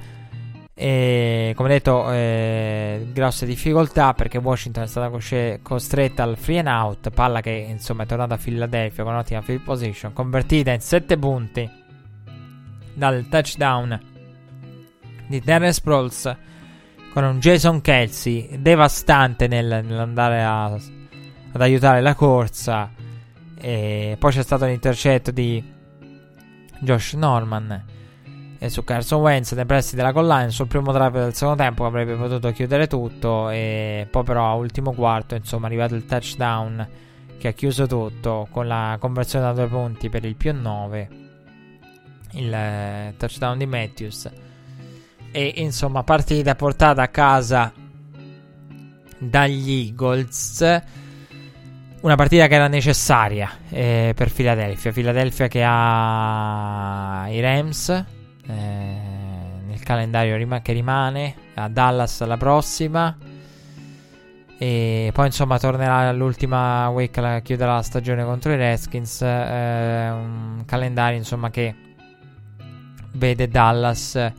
E 0.74 1.52
come 1.54 1.68
detto, 1.68 2.10
eh, 2.10 3.08
grosse 3.12 3.46
difficoltà 3.46 4.14
perché 4.14 4.38
Washington 4.38 4.82
è 4.84 4.86
stata 4.86 5.10
cosce- 5.10 5.60
costretta 5.62 6.24
al 6.24 6.36
free 6.36 6.58
and 6.58 6.68
out. 6.68 7.10
Palla 7.10 7.40
che 7.40 7.50
insomma 7.50 8.02
è 8.02 8.06
tornata 8.06 8.34
a 8.34 8.38
Philadelphia 8.38 9.04
con 9.04 9.14
ottima 9.14 9.42
field 9.42 9.62
position, 9.62 10.12
convertita 10.12 10.72
in 10.72 10.80
7 10.80 11.16
punti 11.18 11.70
dal 12.94 13.26
touchdown 13.28 14.00
di 15.28 15.40
Terrence 15.40 15.78
Sproles 15.78 16.36
con 17.12 17.24
un 17.24 17.38
Jason 17.38 17.80
Kelsey 17.82 18.60
devastante 18.60 19.46
nel, 19.46 19.84
nell'andare 19.84 20.42
a, 20.42 20.64
ad 20.64 21.60
aiutare 21.60 22.00
la 22.00 22.14
corsa. 22.14 22.90
E 23.54 24.16
poi 24.18 24.32
c'è 24.32 24.42
stato 24.42 24.64
l'intercetto 24.64 25.30
di 25.30 25.62
Josh 26.80 27.12
Norman. 27.14 27.84
E 28.58 28.68
su 28.70 28.84
Carson 28.84 29.20
Wentz 29.20 29.52
nei 29.52 29.66
pressi 29.66 29.96
della 29.96 30.12
collina 30.12 30.48
sul 30.48 30.68
primo 30.68 30.92
drive 30.92 31.20
del 31.20 31.34
secondo 31.34 31.62
tempo 31.62 31.84
avrebbe 31.84 32.14
potuto 32.14 32.50
chiudere 32.52 32.86
tutto. 32.86 33.50
E 33.50 34.06
poi 34.10 34.22
però 34.22 34.50
a 34.50 34.54
ultimo 34.54 34.92
quarto 34.92 35.34
insomma 35.34 35.64
è 35.64 35.68
arrivato 35.68 35.94
il 35.94 36.06
touchdown 36.06 36.88
che 37.38 37.48
ha 37.48 37.52
chiuso 37.52 37.86
tutto 37.86 38.46
con 38.50 38.66
la 38.68 38.96
conversione 39.00 39.44
da 39.44 39.52
due 39.52 39.66
punti 39.66 40.08
per 40.08 40.24
il 40.24 40.36
più 40.36 40.54
9 40.54 41.08
il 42.34 42.54
eh, 42.54 43.14
touchdown 43.16 43.58
di 43.58 43.66
Matthews 43.66 44.30
e 45.32 45.54
insomma 45.56 46.04
partita 46.04 46.54
portata 46.54 47.02
a 47.02 47.08
casa 47.08 47.72
dagli 49.18 49.86
Eagles. 49.86 50.82
Una 52.02 52.16
partita 52.16 52.46
che 52.48 52.54
era 52.54 52.68
necessaria 52.68 53.50
eh, 53.70 54.12
per 54.14 54.30
Philadelphia. 54.30 54.92
Philadelphia 54.92 55.48
che 55.48 55.62
ha 55.64 57.26
i 57.28 57.40
Rams 57.40 57.88
eh, 57.88 58.04
nel 59.66 59.82
calendario 59.82 60.36
rim- 60.36 60.60
che 60.62 60.72
rimane 60.72 61.34
a 61.54 61.68
Dallas 61.68 62.24
la 62.24 62.36
prossima. 62.36 63.16
E 64.58 65.10
poi 65.12 65.26
insomma 65.26 65.58
tornerà 65.58 66.12
l'ultima 66.12 66.88
week 66.88 67.18
a 67.18 67.40
chiudere 67.40 67.70
la 67.72 67.82
stagione 67.82 68.22
contro 68.24 68.52
i 68.52 68.56
Redskins 68.56 69.22
eh, 69.22 70.08
un 70.10 70.62
calendario 70.66 71.18
insomma 71.18 71.50
che 71.50 71.74
vede 73.14 73.48
Dallas 73.48 74.32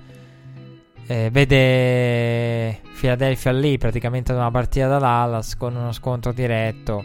eh, 1.07 1.29
vede 1.31 2.81
Philadelphia 2.99 3.51
lì 3.51 3.77
praticamente 3.77 4.31
una 4.31 4.51
partita 4.51 4.87
da 4.87 4.99
Dallas 4.99 5.57
con 5.57 5.75
uno 5.75 5.91
scontro 5.91 6.31
diretto. 6.31 7.03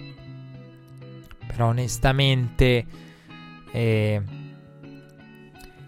Però 1.47 1.67
onestamente 1.69 2.85
eh, 3.73 4.23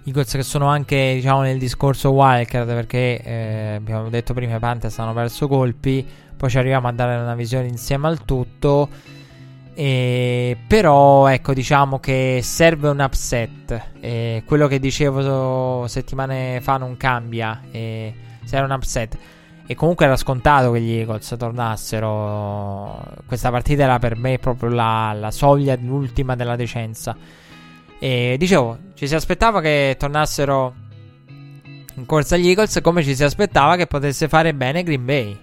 Eagles 0.04 0.32
che 0.32 0.42
sono 0.42 0.66
anche 0.66 1.12
diciamo 1.14 1.42
nel 1.42 1.58
discorso 1.58 2.10
wildcard 2.10 2.66
perché 2.66 3.22
eh, 3.22 3.74
abbiamo 3.76 4.08
detto 4.08 4.34
prima 4.34 4.56
i 4.56 4.58
Panthers 4.58 4.98
hanno 4.98 5.12
perso 5.12 5.46
colpi, 5.46 6.06
poi 6.36 6.50
ci 6.50 6.58
arriviamo 6.58 6.88
a 6.88 6.92
dare 6.92 7.20
una 7.20 7.34
visione 7.34 7.66
insieme 7.68 8.08
al 8.08 8.24
tutto. 8.24 9.18
E, 9.74 10.56
però 10.66 11.28
ecco 11.28 11.52
diciamo 11.54 11.98
che 12.00 12.40
serve 12.42 12.88
un 12.88 13.00
upset. 13.00 13.90
E 14.00 14.42
quello 14.46 14.66
che 14.66 14.78
dicevo 14.78 15.86
settimane 15.86 16.60
fa 16.60 16.76
non 16.76 16.96
cambia 16.96 17.62
e 17.70 18.14
serve 18.44 18.66
un 18.66 18.72
upset. 18.72 19.18
E 19.66 19.74
comunque 19.74 20.04
era 20.04 20.16
scontato 20.16 20.72
che 20.72 20.80
gli 20.80 20.92
Eagles 20.92 21.34
tornassero. 21.38 23.02
Questa 23.26 23.50
partita 23.50 23.84
era 23.84 23.98
per 23.98 24.16
me 24.16 24.38
proprio 24.38 24.70
la, 24.70 25.12
la 25.12 25.30
soglia 25.30 25.76
l'ultima 25.80 26.34
della 26.34 26.56
decenza. 26.56 27.16
E 27.98 28.36
dicevo 28.38 28.78
ci 28.94 29.06
si 29.06 29.14
aspettava 29.14 29.60
che 29.60 29.94
tornassero 29.98 30.74
in 31.94 32.06
corsa 32.06 32.36
gli 32.36 32.48
Eagles 32.48 32.80
come 32.82 33.02
ci 33.02 33.14
si 33.14 33.24
aspettava 33.24 33.76
che 33.76 33.86
potesse 33.86 34.26
fare 34.26 34.54
bene 34.54 34.82
Green 34.82 35.04
Bay 35.04 35.38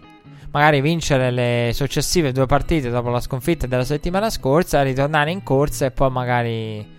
magari 0.51 0.82
vincere 0.82 1.32
le 1.32 1.72
successive 1.74 2.32
due 2.32 2.45
partite 2.45 2.90
dopo 2.90 3.09
la 3.09 3.19
sconfitta 3.19 3.67
della 3.67 3.84
settimana 3.84 4.30
scorsa, 4.30 4.82
ritornare 4.82 5.32
in 5.32 5.43
corsa 5.43 5.85
e 5.85 5.92
poi 5.92 6.09
magari 6.09 6.95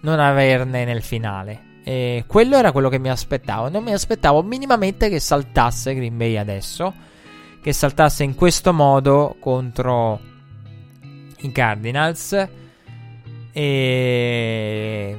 non 0.00 0.20
averne 0.20 0.84
nel 0.84 1.02
finale. 1.02 1.66
E 1.84 2.24
quello 2.26 2.56
era 2.56 2.72
quello 2.72 2.88
che 2.88 2.98
mi 2.98 3.08
aspettavo. 3.08 3.68
Non 3.70 3.82
mi 3.82 3.92
aspettavo 3.92 4.42
minimamente 4.42 5.08
che 5.08 5.20
saltasse 5.20 5.94
Green 5.94 6.16
Bay 6.16 6.36
adesso. 6.36 6.92
Che 7.62 7.72
saltasse 7.72 8.24
in 8.24 8.34
questo 8.34 8.72
modo 8.74 9.36
contro 9.40 10.20
i 11.38 11.50
Cardinals. 11.50 12.48
E 13.52 15.16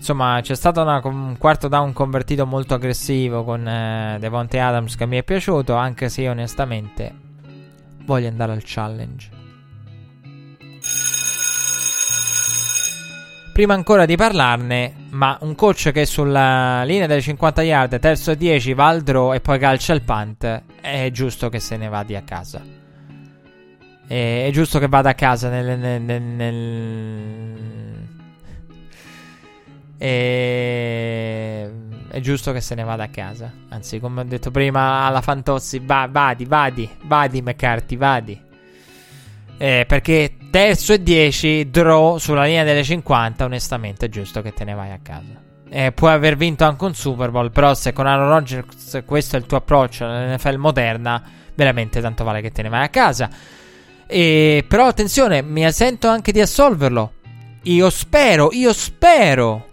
insomma 0.00 0.40
c'è 0.40 0.54
stato 0.54 0.80
una, 0.80 0.98
un 1.04 1.36
quarto 1.38 1.68
down 1.68 1.92
convertito 1.92 2.46
molto 2.46 2.72
aggressivo 2.72 3.44
con 3.44 3.68
eh, 3.68 4.16
Devonte 4.18 4.58
Adams 4.58 4.96
che 4.96 5.04
mi 5.04 5.18
è 5.18 5.22
piaciuto 5.22 5.74
anche 5.74 6.08
se 6.08 6.26
onestamente 6.26 7.14
voglio 8.06 8.28
andare 8.28 8.52
al 8.52 8.62
challenge 8.64 9.28
prima 13.52 13.74
ancora 13.74 14.06
di 14.06 14.16
parlarne, 14.16 14.94
ma 15.10 15.36
un 15.42 15.54
coach 15.54 15.90
che 15.92 16.06
sulla 16.06 16.82
linea 16.84 17.06
delle 17.06 17.20
50 17.20 17.60
yard, 17.62 17.98
terzo 17.98 18.30
e 18.30 18.36
10, 18.38 18.72
va 18.72 18.86
al 18.88 19.02
draw 19.02 19.34
e 19.34 19.40
poi 19.40 19.58
calcia 19.58 19.92
il 19.92 20.00
punt, 20.00 20.62
è 20.80 21.10
giusto 21.12 21.50
che 21.50 21.60
se 21.60 21.76
ne 21.76 21.88
vada 21.90 22.16
a 22.16 22.22
casa. 22.22 22.62
È, 24.06 24.48
giusto 24.50 24.78
che 24.78 24.88
vada 24.88 25.10
a 25.10 25.14
casa 25.14 25.50
nel, 25.50 25.78
nel, 25.78 26.22
nel 26.22 27.99
e... 30.02 31.70
È 32.08 32.20
giusto 32.20 32.52
che 32.52 32.62
se 32.62 32.74
ne 32.74 32.84
vada 32.84 33.04
a 33.04 33.08
casa. 33.08 33.52
Anzi, 33.68 34.00
come 34.00 34.22
ho 34.22 34.24
detto 34.24 34.50
prima 34.50 35.04
alla 35.04 35.20
Fantozzi, 35.20 35.78
va, 35.84 36.08
vadi, 36.10 36.46
vadi, 36.46 36.88
vadi 37.02 37.42
McCarthy, 37.42 37.96
vadi. 37.96 38.42
Eh, 39.58 39.84
perché 39.86 40.36
terzo 40.50 40.94
e 40.94 41.02
10, 41.02 41.68
draw 41.68 42.16
sulla 42.16 42.44
linea 42.44 42.64
delle 42.64 42.82
50, 42.82 43.44
onestamente 43.44 44.06
è 44.06 44.08
giusto 44.08 44.40
che 44.40 44.54
te 44.54 44.64
ne 44.64 44.72
vai 44.72 44.90
a 44.90 45.00
casa. 45.02 45.38
Eh, 45.68 45.92
puoi 45.92 46.12
aver 46.12 46.36
vinto 46.36 46.64
anche 46.64 46.84
un 46.84 46.94
Super 46.94 47.30
Bowl, 47.30 47.50
però 47.52 47.74
se 47.74 47.92
con 47.92 48.06
Aaron 48.06 48.28
Rodgers 48.28 49.02
questo 49.04 49.36
è 49.36 49.38
il 49.38 49.44
tuo 49.44 49.58
approccio 49.58 50.06
all'NFL 50.06 50.56
moderna, 50.56 51.22
veramente 51.54 52.00
tanto 52.00 52.24
vale 52.24 52.40
che 52.40 52.50
te 52.50 52.62
ne 52.62 52.70
vai 52.70 52.84
a 52.84 52.88
casa. 52.88 53.28
E, 54.06 54.64
però 54.66 54.86
attenzione, 54.86 55.42
mi 55.42 55.70
sento 55.70 56.08
anche 56.08 56.32
di 56.32 56.40
assolverlo. 56.40 57.12
Io 57.64 57.90
spero, 57.90 58.48
io 58.52 58.72
spero 58.72 59.68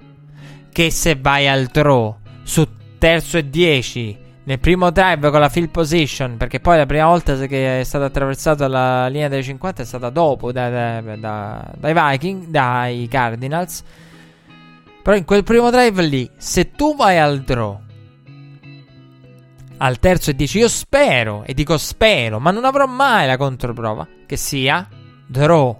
che 0.77 0.91
se 0.91 1.15
vai 1.19 1.47
al 1.47 1.65
draw 1.65 2.15
su 2.43 2.67
terzo 2.99 3.39
e 3.39 3.49
10 3.49 4.17
nel 4.43 4.59
primo 4.59 4.91
drive 4.91 5.31
con 5.31 5.39
la 5.39 5.49
field 5.49 5.71
position, 5.71 6.37
perché 6.37 6.59
poi 6.59 6.77
la 6.77 6.85
prima 6.85 7.07
volta 7.07 7.35
che 7.47 7.79
è 7.79 7.83
stata 7.83 8.05
attraversata 8.05 8.67
la 8.67 9.07
linea 9.07 9.27
dei 9.27 9.41
50 9.41 9.81
è 9.81 9.85
stata 9.85 10.11
dopo 10.11 10.51
da, 10.51 10.69
da, 10.69 11.15
da, 11.15 11.73
dai 11.79 11.93
Viking, 11.95 12.45
dai 12.49 13.07
Cardinals. 13.09 13.81
Però 15.01 15.17
in 15.17 15.25
quel 15.25 15.43
primo 15.43 15.71
drive 15.71 16.03
lì, 16.03 16.29
se 16.37 16.69
tu 16.69 16.95
vai 16.95 17.17
al 17.17 17.41
draw 17.41 17.79
al 19.77 19.97
terzo 19.97 20.29
e 20.29 20.35
dici 20.35 20.59
io 20.59 20.69
spero, 20.69 21.43
e 21.43 21.55
dico 21.55 21.75
spero, 21.79 22.39
ma 22.39 22.51
non 22.51 22.65
avrò 22.65 22.85
mai 22.85 23.25
la 23.25 23.37
controprova, 23.37 24.07
che 24.27 24.37
sia 24.37 24.87
draw 25.25 25.75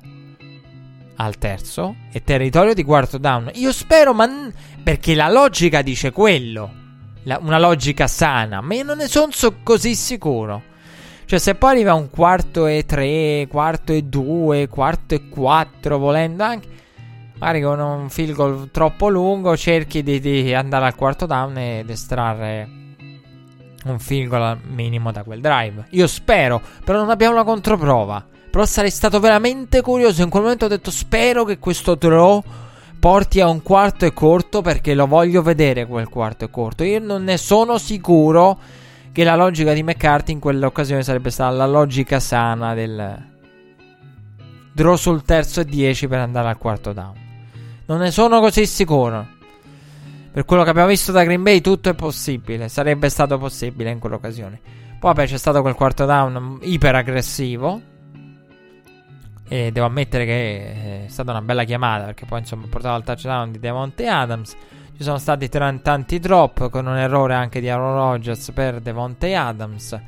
al 1.17 1.37
terzo 1.37 1.95
e 2.11 2.23
territorio 2.23 2.73
di 2.73 2.83
quarto 2.83 3.19
down. 3.19 3.51
Io 3.53 3.71
spero, 3.71 4.15
ma 4.15 4.25
perché 4.87 5.15
la 5.15 5.27
logica 5.27 5.81
dice 5.81 6.13
quello 6.13 6.71
la, 7.23 7.37
una 7.41 7.59
logica 7.59 8.07
sana, 8.07 8.61
ma 8.61 8.73
io 8.73 8.85
non 8.85 8.95
ne 8.95 9.09
sono 9.09 9.33
so 9.33 9.55
così 9.61 9.95
sicuro. 9.95 10.61
Cioè, 11.25 11.39
se 11.39 11.55
poi 11.55 11.71
arriva 11.71 11.93
un 11.93 12.09
quarto 12.09 12.67
e 12.67 12.85
tre, 12.85 13.47
quarto 13.49 13.91
e 13.91 14.03
due, 14.03 14.69
quarto 14.69 15.13
e 15.13 15.27
quattro, 15.27 15.97
volendo 15.97 16.43
anche, 16.43 16.69
magari 17.37 17.63
con 17.63 17.81
un 17.81 18.09
field 18.09 18.33
goal 18.33 18.69
troppo 18.71 19.09
lungo, 19.09 19.57
cerchi 19.57 20.03
di, 20.03 20.21
di 20.21 20.53
andare 20.53 20.85
al 20.85 20.95
quarto 20.95 21.25
down 21.25 21.57
ed 21.57 21.89
estrarre 21.89 22.69
un 23.83 23.99
field 23.99 24.29
goal 24.29 24.41
al 24.41 24.59
minimo 24.63 25.11
da 25.11 25.23
quel 25.23 25.41
drive. 25.41 25.87
Io 25.89 26.07
spero, 26.07 26.61
però 26.85 26.99
non 26.99 27.09
abbiamo 27.09 27.35
la 27.35 27.43
controprova. 27.43 28.25
Però 28.49 28.63
sarei 28.63 28.89
stato 28.89 29.19
veramente 29.19 29.81
curioso. 29.81 30.21
In 30.23 30.29
quel 30.29 30.43
momento 30.43 30.63
ho 30.63 30.69
detto: 30.69 30.91
Spero 30.91 31.43
che 31.43 31.59
questo 31.59 31.95
draw 31.95 32.41
porti 33.07 33.39
a 33.39 33.47
un 33.47 33.63
quarto 33.63 34.05
e 34.05 34.11
corto 34.11 34.61
perché 34.61 34.93
lo 34.93 35.07
voglio 35.07 35.41
vedere 35.41 35.85
quel 35.85 36.09
quarto 36.09 36.43
e 36.43 36.49
corto. 36.49 36.83
Io 36.83 36.99
non 36.99 37.23
ne 37.23 37.37
sono 37.37 37.77
sicuro 37.77 38.59
che 39.13 39.23
la 39.23 39.37
logica 39.37 39.71
di 39.71 39.81
McCarthy 39.81 40.33
in 40.33 40.39
quell'occasione 40.39 41.03
sarebbe 41.03 41.29
stata 41.29 41.55
la 41.55 41.67
logica 41.67 42.19
sana 42.19 42.73
del 42.73 43.25
draw 44.73 44.95
sul 44.97 45.23
terzo 45.23 45.61
e 45.61 45.65
10 45.65 46.09
per 46.09 46.19
andare 46.19 46.49
al 46.49 46.57
quarto 46.57 46.91
down. 46.91 47.13
Non 47.85 47.99
ne 47.99 48.11
sono 48.11 48.41
così 48.41 48.65
sicuro. 48.65 49.25
Per 50.33 50.43
quello 50.43 50.63
che 50.63 50.69
abbiamo 50.69 50.89
visto 50.89 51.13
da 51.13 51.23
Green 51.23 51.43
Bay 51.43 51.61
tutto 51.61 51.87
è 51.87 51.95
possibile, 51.95 52.67
sarebbe 52.67 53.07
stato 53.07 53.37
possibile 53.37 53.89
in 53.89 53.99
quell'occasione. 53.99 54.59
Poi 54.99 55.13
vabbè 55.13 55.25
c'è 55.27 55.37
stato 55.37 55.61
quel 55.61 55.75
quarto 55.75 56.03
down 56.03 56.59
iper 56.61 56.95
aggressivo 56.95 57.81
e 59.47 59.71
devo 59.71 59.85
ammettere 59.85 60.25
che 60.25 61.05
è 61.05 61.07
stata 61.07 61.31
una 61.31 61.41
bella 61.41 61.63
chiamata 61.63 62.05
perché 62.05 62.25
poi 62.25 62.39
insomma 62.39 62.65
ha 62.65 62.67
portato 62.67 62.95
al 62.95 63.03
touchdown 63.03 63.51
di 63.51 63.59
Devonte 63.59 64.07
Adams. 64.07 64.55
Ci 64.95 65.03
sono 65.03 65.17
stati 65.19 65.47
tanti 65.47 66.19
drop 66.19 66.69
con 66.69 66.87
un 66.87 66.97
errore 66.97 67.35
anche 67.35 67.59
di 67.59 67.69
Aaron 67.69 67.93
Rodgers 67.93 68.51
per 68.51 68.81
Devonte 68.81 69.35
Adams. 69.35 69.99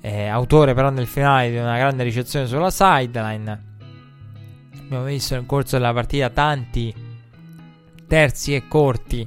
Eh, 0.00 0.26
autore 0.26 0.74
però 0.74 0.90
nel 0.90 1.06
finale 1.06 1.50
di 1.50 1.56
una 1.56 1.76
grande 1.76 2.02
ricezione 2.02 2.46
sulla 2.46 2.70
sideline. 2.70 3.70
Abbiamo 4.78 5.04
visto 5.04 5.34
nel 5.34 5.46
corso 5.46 5.76
della 5.76 5.92
partita 5.92 6.30
tanti 6.30 6.94
terzi 8.06 8.54
e 8.54 8.68
corti 8.68 9.26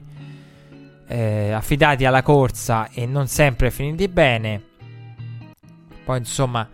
eh, 1.08 1.52
affidati 1.52 2.06
alla 2.06 2.22
corsa 2.22 2.90
e 2.92 3.06
non 3.06 3.28
sempre 3.28 3.72
finiti 3.72 4.08
bene. 4.08 4.62
Poi 6.04 6.20
insomma 6.20 6.68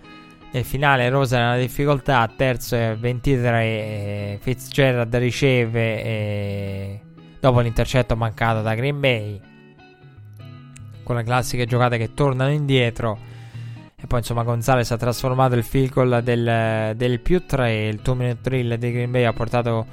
nel 0.53 0.65
finale 0.65 1.07
Rosa 1.09 1.37
era 1.37 1.45
una 1.47 1.57
difficoltà, 1.57 2.29
terzo 2.35 2.75
e 2.75 2.95
23 2.99 3.63
e 3.63 4.39
Fitzgerald 4.41 5.15
riceve 5.15 6.03
e 6.03 7.01
dopo 7.39 7.61
l'intercetto 7.61 8.17
mancato 8.17 8.61
da 8.61 8.75
Green 8.75 8.99
Bay. 8.99 9.39
Con 11.03 11.15
le 11.15 11.23
classiche 11.23 11.65
giocate 11.65 11.97
che 11.97 12.13
tornano 12.13 12.51
indietro. 12.51 13.17
E 13.95 14.07
poi 14.07 14.19
insomma 14.19 14.43
Gonzalez 14.43 14.91
ha 14.91 14.97
trasformato 14.97 15.55
il 15.55 15.63
field 15.63 15.91
goal 15.91 16.21
del, 16.21 16.95
del 16.97 17.21
più 17.21 17.45
3. 17.45 17.87
Il 17.87 18.01
2 18.01 18.15
minute 18.15 18.39
drill 18.41 18.73
di 18.75 18.91
Green 18.91 19.11
Bay 19.11 19.23
ha 19.23 19.33
portato 19.33 19.85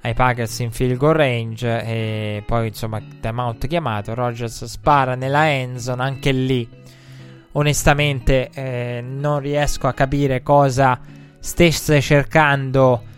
ai 0.00 0.14
Packers 0.14 0.58
in 0.60 0.72
field 0.72 0.96
goal 0.96 1.14
range. 1.14 1.84
E 1.84 2.42
poi 2.44 2.68
insomma 2.68 3.00
timeout 3.20 3.66
chiamato. 3.68 4.14
Rogers 4.14 4.64
spara 4.64 5.14
nella 5.14 5.48
end 5.48 5.76
zone 5.76 6.02
anche 6.02 6.32
lì 6.32 6.84
onestamente 7.56 8.50
eh, 8.52 9.02
non 9.06 9.40
riesco 9.40 9.86
a 9.86 9.92
capire 9.92 10.42
cosa 10.42 10.98
stesse 11.38 12.00
cercando. 12.00 13.14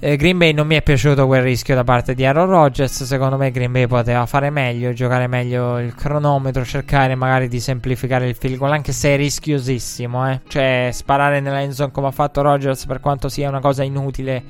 Eh, 0.00 0.16
Green 0.16 0.38
Bay 0.38 0.52
non 0.52 0.68
mi 0.68 0.76
è 0.76 0.82
piaciuto 0.82 1.26
quel 1.26 1.42
rischio 1.42 1.74
da 1.74 1.82
parte 1.82 2.14
di 2.14 2.24
Aaron 2.24 2.46
Rodgers. 2.48 3.02
Secondo 3.02 3.36
me 3.36 3.50
Green 3.50 3.72
Bay 3.72 3.86
poteva 3.86 4.26
fare 4.26 4.50
meglio, 4.50 4.92
giocare 4.92 5.26
meglio 5.26 5.78
il 5.80 5.94
cronometro, 5.94 6.64
cercare 6.64 7.14
magari 7.14 7.48
di 7.48 7.58
semplificare 7.58 8.28
il 8.28 8.36
field 8.36 8.58
goal, 8.58 8.72
anche 8.72 8.92
se 8.92 9.14
è 9.14 9.16
rischiosissimo. 9.16 10.30
Eh. 10.30 10.40
Cioè, 10.46 10.90
sparare 10.92 11.40
nella 11.40 11.62
end 11.62 11.72
zone 11.72 11.90
come 11.90 12.08
ha 12.08 12.12
fatto 12.12 12.42
Rodgers, 12.42 12.86
per 12.86 13.00
quanto 13.00 13.28
sia 13.28 13.48
una 13.48 13.60
cosa 13.60 13.82
inutile 13.82 14.42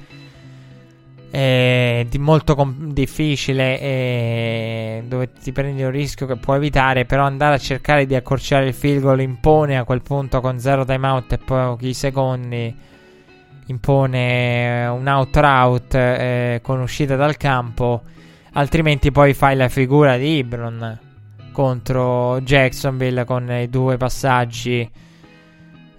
è 1.31 2.07
molto 2.19 2.55
com- 2.55 2.93
difficile 2.93 3.79
e 3.81 5.03
dove 5.07 5.31
ti 5.33 5.53
prendi 5.53 5.83
un 5.83 5.91
rischio 5.91 6.27
che 6.27 6.37
puoi 6.37 6.57
evitare 6.57 7.05
però 7.05 7.25
andare 7.25 7.57
a 7.57 7.59
cercare 7.59 8.07
di 8.07 8.15
accorciare 8.15 8.69
il 8.69 8.75
field 8.75 9.03
goal 9.03 9.21
impone 9.21 9.77
a 9.77 9.85
quel 9.85 10.01
punto 10.01 10.41
con 10.41 10.59
zero 10.59 10.85
timeout 10.87 11.33
e 11.33 11.39
pochi 11.39 11.93
secondi 11.93 12.75
impone 13.67 14.87
un 14.87 15.07
out 15.07 15.37
route 15.37 15.99
eh, 15.99 16.61
con 16.63 16.81
uscita 16.81 17.17
dal 17.17 17.37
campo 17.37 18.03
altrimenti 18.53 19.11
poi 19.11 19.35
fai 19.35 19.55
la 19.55 19.69
figura 19.69 20.17
di 20.17 20.37
Ibron 20.39 20.99
contro 21.53 22.41
Jacksonville 22.41 23.25
con 23.25 23.51
i 23.51 23.69
due 23.69 23.99
passaggi 23.99 24.91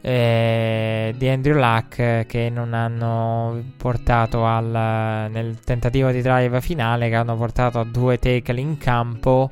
eh, 0.02 1.14
di 1.18 1.28
Andrew 1.28 1.58
Luck 1.58 2.26
che 2.26 2.50
non 2.50 2.74
hanno 2.74 3.62
portato 3.76 4.46
al, 4.46 5.30
nel 5.30 5.60
tentativo 5.60 6.12
di 6.12 6.22
drive 6.22 6.62
finale 6.62 7.10
che 7.10 7.16
hanno 7.16 7.36
portato 7.36 7.80
a 7.80 7.84
due 7.84 8.18
tackle 8.18 8.60
in 8.60 8.78
campo 8.78 9.52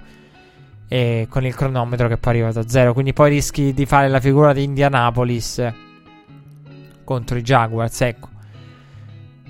e 0.88 1.28
con 1.30 1.46
il 1.46 1.54
cronometro 1.54 2.08
che 2.08 2.18
poi 2.18 2.34
è 2.34 2.36
arrivato 2.38 2.68
zero. 2.68 2.94
Quindi 2.94 3.14
poi 3.14 3.30
rischi 3.30 3.74
di 3.74 3.86
fare 3.86 4.08
la 4.08 4.20
figura 4.20 4.54
di 4.54 4.64
Indianapolis 4.64 5.74
contro 7.04 7.38
i 7.38 7.42
Jaguars 7.42 8.02
ecco. 8.02 8.30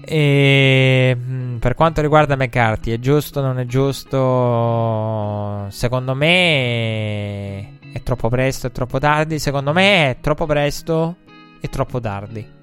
E 0.09 1.15
mm, 1.19 1.57
per 1.57 1.75
quanto 1.75 2.01
riguarda 2.01 2.35
McCarthy 2.35 2.91
è 2.91 2.99
giusto 2.99 3.39
o 3.39 3.43
non 3.43 3.59
è 3.59 3.65
giusto? 3.65 5.69
Secondo 5.69 6.15
me 6.15 7.76
è 7.97 8.03
troppo 8.03 8.29
presto, 8.29 8.67
è 8.67 8.71
troppo 8.71 8.99
tardi. 8.99 9.39
Secondo 9.39 9.73
me 9.73 10.11
è 10.11 10.17
troppo 10.21 10.45
presto 10.45 11.17
e 11.59 11.67
troppo 11.67 11.99
tardi. 11.99 12.55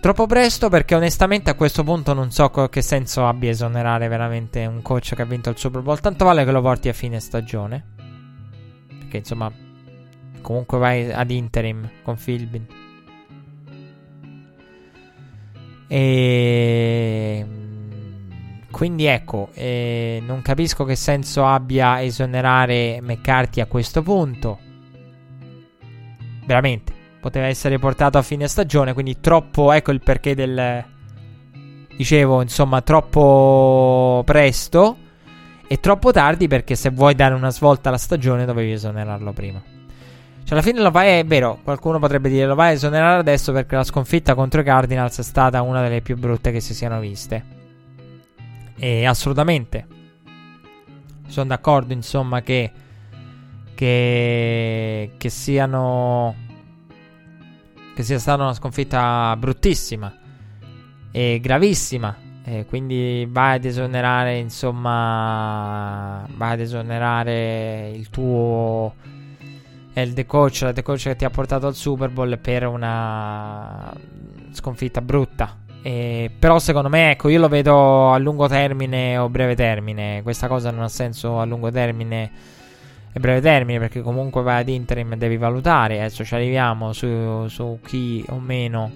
Troppo 0.00 0.26
presto 0.26 0.68
perché 0.68 0.96
onestamente 0.96 1.50
a 1.50 1.54
questo 1.54 1.84
punto 1.84 2.12
non 2.12 2.32
so 2.32 2.50
che 2.50 2.82
senso 2.82 3.26
abbia 3.26 3.50
esonerare 3.50 4.08
veramente 4.08 4.66
un 4.66 4.82
coach 4.82 5.14
che 5.14 5.22
ha 5.22 5.26
vinto 5.26 5.50
il 5.50 5.56
Super 5.56 5.80
Bowl. 5.80 6.00
Tanto 6.00 6.24
vale 6.24 6.44
che 6.44 6.50
lo 6.50 6.60
porti 6.60 6.88
a 6.88 6.92
fine 6.92 7.20
stagione. 7.20 7.84
Perché 8.98 9.18
insomma, 9.18 9.52
comunque 10.40 10.78
vai 10.78 11.12
ad 11.12 11.30
interim 11.30 11.88
con 12.02 12.16
Philbin. 12.16 12.66
E 15.86 17.46
quindi 18.72 19.04
ecco, 19.04 19.50
eh, 19.52 20.20
non 20.26 20.42
capisco 20.42 20.84
che 20.84 20.96
senso 20.96 21.46
abbia 21.46 22.02
esonerare 22.02 23.00
McCarthy 23.00 23.60
a 23.60 23.66
questo 23.66 24.02
punto. 24.02 24.58
Veramente, 26.44 26.92
poteva 27.20 27.46
essere 27.46 27.78
portato 27.78 28.18
a 28.18 28.22
fine 28.22 28.48
stagione, 28.48 28.94
quindi 28.94 29.20
troppo, 29.20 29.70
ecco 29.72 29.92
il 29.92 30.00
perché 30.00 30.34
del, 30.34 30.84
dicevo, 31.96 32.40
insomma, 32.40 32.80
troppo 32.80 34.22
presto 34.24 34.96
e 35.68 35.78
troppo 35.78 36.10
tardi 36.10 36.48
perché 36.48 36.74
se 36.74 36.90
vuoi 36.90 37.14
dare 37.14 37.34
una 37.34 37.50
svolta 37.50 37.90
alla 37.90 37.98
stagione 37.98 38.46
dovevi 38.46 38.72
esonerarlo 38.72 39.32
prima. 39.32 39.62
Cioè, 40.42 40.52
alla 40.54 40.62
fine 40.62 40.80
lo 40.80 40.90
vai, 40.90 41.20
è 41.20 41.24
vero, 41.24 41.60
qualcuno 41.62 41.98
potrebbe 41.98 42.30
dire 42.30 42.46
lo 42.46 42.54
vai 42.54 42.70
a 42.70 42.72
esonerare 42.72 43.20
adesso 43.20 43.52
perché 43.52 43.76
la 43.76 43.84
sconfitta 43.84 44.34
contro 44.34 44.62
i 44.62 44.64
Cardinals 44.64 45.18
è 45.18 45.22
stata 45.22 45.62
una 45.62 45.82
delle 45.82 46.00
più 46.00 46.16
brutte 46.16 46.50
che 46.50 46.60
si 46.60 46.74
siano 46.74 46.98
viste. 46.98 47.60
E 48.82 49.06
assolutamente. 49.06 49.86
Sono 51.28 51.46
d'accordo, 51.46 51.92
insomma, 51.92 52.40
che, 52.42 52.72
che, 53.76 55.12
che 55.16 55.28
siano... 55.28 56.34
Che 57.94 58.02
sia 58.02 58.18
stata 58.18 58.42
una 58.42 58.54
sconfitta 58.54 59.36
bruttissima 59.38 60.12
e 61.12 61.38
gravissima. 61.40 62.16
E 62.42 62.66
quindi 62.66 63.24
vai 63.30 63.54
ad 63.54 63.64
esonerare, 63.66 64.38
insomma, 64.38 66.26
vai 66.34 66.54
ad 66.54 66.60
esonerare 66.60 67.92
il 67.94 68.10
tuo 68.10 68.96
il 69.94 70.12
The 70.12 70.26
Coach, 70.26 70.62
la 70.62 70.72
The 70.72 70.82
Coach 70.82 71.02
che 71.02 71.14
ti 71.14 71.24
ha 71.24 71.30
portato 71.30 71.68
al 71.68 71.76
Super 71.76 72.10
Bowl 72.10 72.36
per 72.36 72.66
una 72.66 73.94
sconfitta 74.50 75.00
brutta. 75.00 75.61
E, 75.82 76.30
però 76.38 76.58
secondo 76.58 76.88
me, 76.88 77.10
ecco, 77.10 77.28
io 77.28 77.40
lo 77.40 77.48
vedo 77.48 78.12
a 78.12 78.18
lungo 78.18 78.46
termine 78.46 79.18
o 79.18 79.28
breve 79.28 79.54
termine. 79.56 80.22
Questa 80.22 80.46
cosa 80.46 80.70
non 80.70 80.82
ha 80.82 80.88
senso 80.88 81.40
a 81.40 81.44
lungo 81.44 81.70
termine 81.70 82.30
e 83.12 83.20
breve 83.20 83.40
termine 83.40 83.78
perché 83.78 84.00
comunque 84.00 84.42
vai 84.42 84.60
ad 84.60 84.68
interim 84.68 85.12
e 85.12 85.16
devi 85.16 85.36
valutare. 85.36 85.98
Adesso 85.98 86.24
ci 86.24 86.34
arriviamo 86.34 86.92
su, 86.92 87.46
su 87.48 87.80
chi 87.84 88.24
o 88.28 88.38
meno 88.38 88.90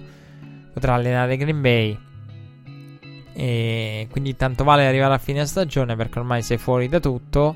potrà 0.73 0.93
allenare 0.93 1.37
Green 1.37 1.61
Bay. 1.61 1.97
E 3.33 4.07
quindi 4.09 4.35
tanto 4.35 4.63
vale 4.63 4.87
arrivare 4.87 5.13
a 5.13 5.19
fine 5.19 5.45
stagione 5.45 5.95
perché 5.95 6.17
ormai 6.17 6.41
sei 6.41 6.57
fuori 6.57 6.87
da 6.87 6.99
tutto 6.99 7.55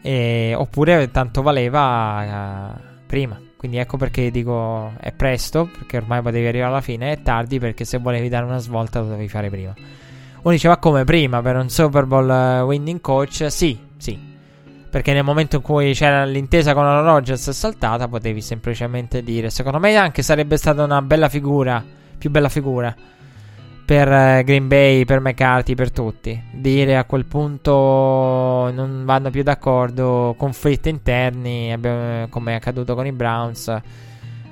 e, 0.00 0.52
oppure 0.54 1.10
tanto 1.10 1.42
valeva 1.42 2.74
uh, 2.76 2.80
prima. 3.06 3.40
Quindi 3.62 3.78
ecco 3.78 3.96
perché 3.96 4.32
dico 4.32 4.90
è 4.98 5.12
presto, 5.12 5.66
perché 5.66 5.98
ormai 5.98 6.20
potevi 6.20 6.48
arrivare 6.48 6.72
alla 6.72 6.80
fine, 6.80 7.12
è 7.12 7.22
tardi 7.22 7.60
perché 7.60 7.84
se 7.84 7.98
volevi 7.98 8.28
dare 8.28 8.44
una 8.44 8.58
svolta 8.58 8.98
lo 8.98 9.06
dovevi 9.06 9.28
fare 9.28 9.50
prima. 9.50 9.72
Uno 10.42 10.52
diceva 10.52 10.78
come 10.78 11.04
prima 11.04 11.40
per 11.42 11.54
un 11.54 11.68
Super 11.68 12.04
Bowl 12.04 12.28
uh, 12.28 12.64
winning 12.64 13.00
coach? 13.00 13.46
Sì, 13.52 13.78
sì. 13.98 14.18
Perché 14.90 15.12
nel 15.12 15.22
momento 15.22 15.54
in 15.54 15.62
cui 15.62 15.92
c'era 15.92 16.24
l'intesa 16.24 16.74
con 16.74 16.84
Aaron 16.84 17.04
Rodgers 17.04 17.50
saltata, 17.50 18.08
potevi 18.08 18.40
semplicemente 18.40 19.22
dire: 19.22 19.48
Secondo 19.48 19.78
me 19.78 19.94
anche 19.94 20.22
sarebbe 20.22 20.56
stata 20.56 20.82
una 20.82 21.00
bella 21.00 21.28
figura, 21.28 21.84
più 22.18 22.30
bella 22.30 22.48
figura 22.48 22.92
per 23.84 24.10
eh, 24.10 24.42
Green 24.44 24.68
Bay, 24.68 25.04
per 25.04 25.20
McCarthy, 25.20 25.74
per 25.74 25.90
tutti. 25.90 26.40
Dire 26.52 26.96
a 26.96 27.04
quel 27.04 27.24
punto 27.26 28.70
non 28.72 29.02
vanno 29.04 29.30
più 29.30 29.42
d'accordo, 29.42 30.34
conflitti 30.36 30.88
interni, 30.88 31.72
abbiamo, 31.72 32.28
come 32.28 32.52
è 32.52 32.54
accaduto 32.56 32.94
con 32.94 33.06
i 33.06 33.12
Browns. 33.12 33.68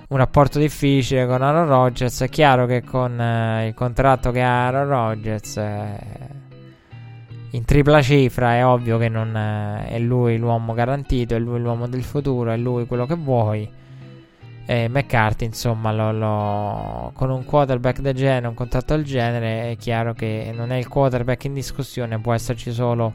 Un 0.09 0.17
rapporto 0.17 0.59
difficile 0.59 1.27
con 1.27 1.43
Aaron 1.43 1.69
Rodgers. 1.69 2.23
È 2.23 2.29
chiaro 2.29 2.67
che 2.67 2.83
con 2.83 3.21
eh, 3.21 3.69
il 3.69 3.75
contratto 3.75 4.31
che 4.33 4.43
ha 4.43 4.67
Aaron 4.67 4.89
Rodgers 4.89 5.57
eh, 5.57 6.39
in 7.53 7.65
tripla 7.65 8.01
cifra 8.03 8.55
è 8.55 8.65
ovvio 8.65 8.99
che 8.99 9.09
non 9.09 9.37
eh, 9.37 9.89
è 9.89 9.99
lui 9.99 10.37
l'uomo 10.39 10.75
garantito, 10.75 11.35
è 11.35 11.39
lui 11.39 11.61
l'uomo 11.61 11.87
del 11.89 12.03
futuro, 12.03 12.51
è 12.51 12.57
lui 12.57 12.87
quello 12.87 13.07
che 13.07 13.15
vuoi 13.15 13.79
e 14.67 14.89
McCarthy, 14.89 15.47
insomma, 15.47 15.93
lo, 15.93 16.13
lo, 16.13 17.11
con 17.15 17.31
un 17.31 17.45
quarterback 17.45 18.01
del 18.01 18.15
genere, 18.15 18.47
un 18.47 18.55
contratto 18.55 18.95
del 18.95 19.05
genere, 19.05 19.73
è 19.73 19.77
chiaro 19.77 20.13
che 20.13 20.53
non 20.55 20.71
è 20.71 20.77
il 20.77 20.87
quarterback 20.87 21.45
in 21.45 21.55
discussione, 21.55 22.21
può 22.21 22.33
esserci 22.33 22.73
solo 22.73 23.13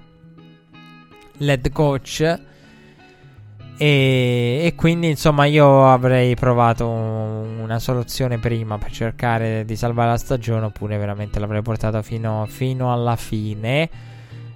l'head 1.37 1.71
coach. 1.71 2.39
E, 3.77 4.61
e, 4.63 4.73
quindi 4.75 5.09
insomma 5.09 5.45
io 5.45 5.91
avrei 5.91 6.33
provato 6.35 6.87
una 6.87 7.77
soluzione 7.79 8.37
prima 8.37 8.77
per 8.77 8.89
cercare 8.91 9.65
di 9.65 9.75
salvare 9.75 10.11
la 10.11 10.17
stagione 10.17 10.65
oppure 10.65 10.97
veramente 10.97 11.39
l'avrei 11.39 11.61
portato 11.61 12.01
fino, 12.01 12.45
fino 12.47 12.93
alla 12.93 13.17
fine 13.17 13.89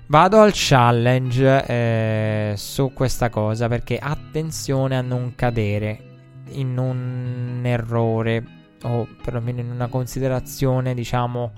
vado 0.05 0.39
al 0.39 0.51
challenge 0.53 1.65
eh, 1.65 2.53
su 2.55 2.93
questa 2.93 3.29
cosa 3.29 3.67
perché 3.67 3.99
attenzione 3.99 4.97
a 4.97 5.01
non 5.01 5.33
cadere 5.35 6.08
in 6.51 6.77
un 6.77 7.61
errore 7.63 8.43
o 8.83 9.07
perlomeno 9.21 9.59
in 9.59 9.69
una 9.69 9.87
considerazione, 9.87 10.93
diciamo, 10.93 11.51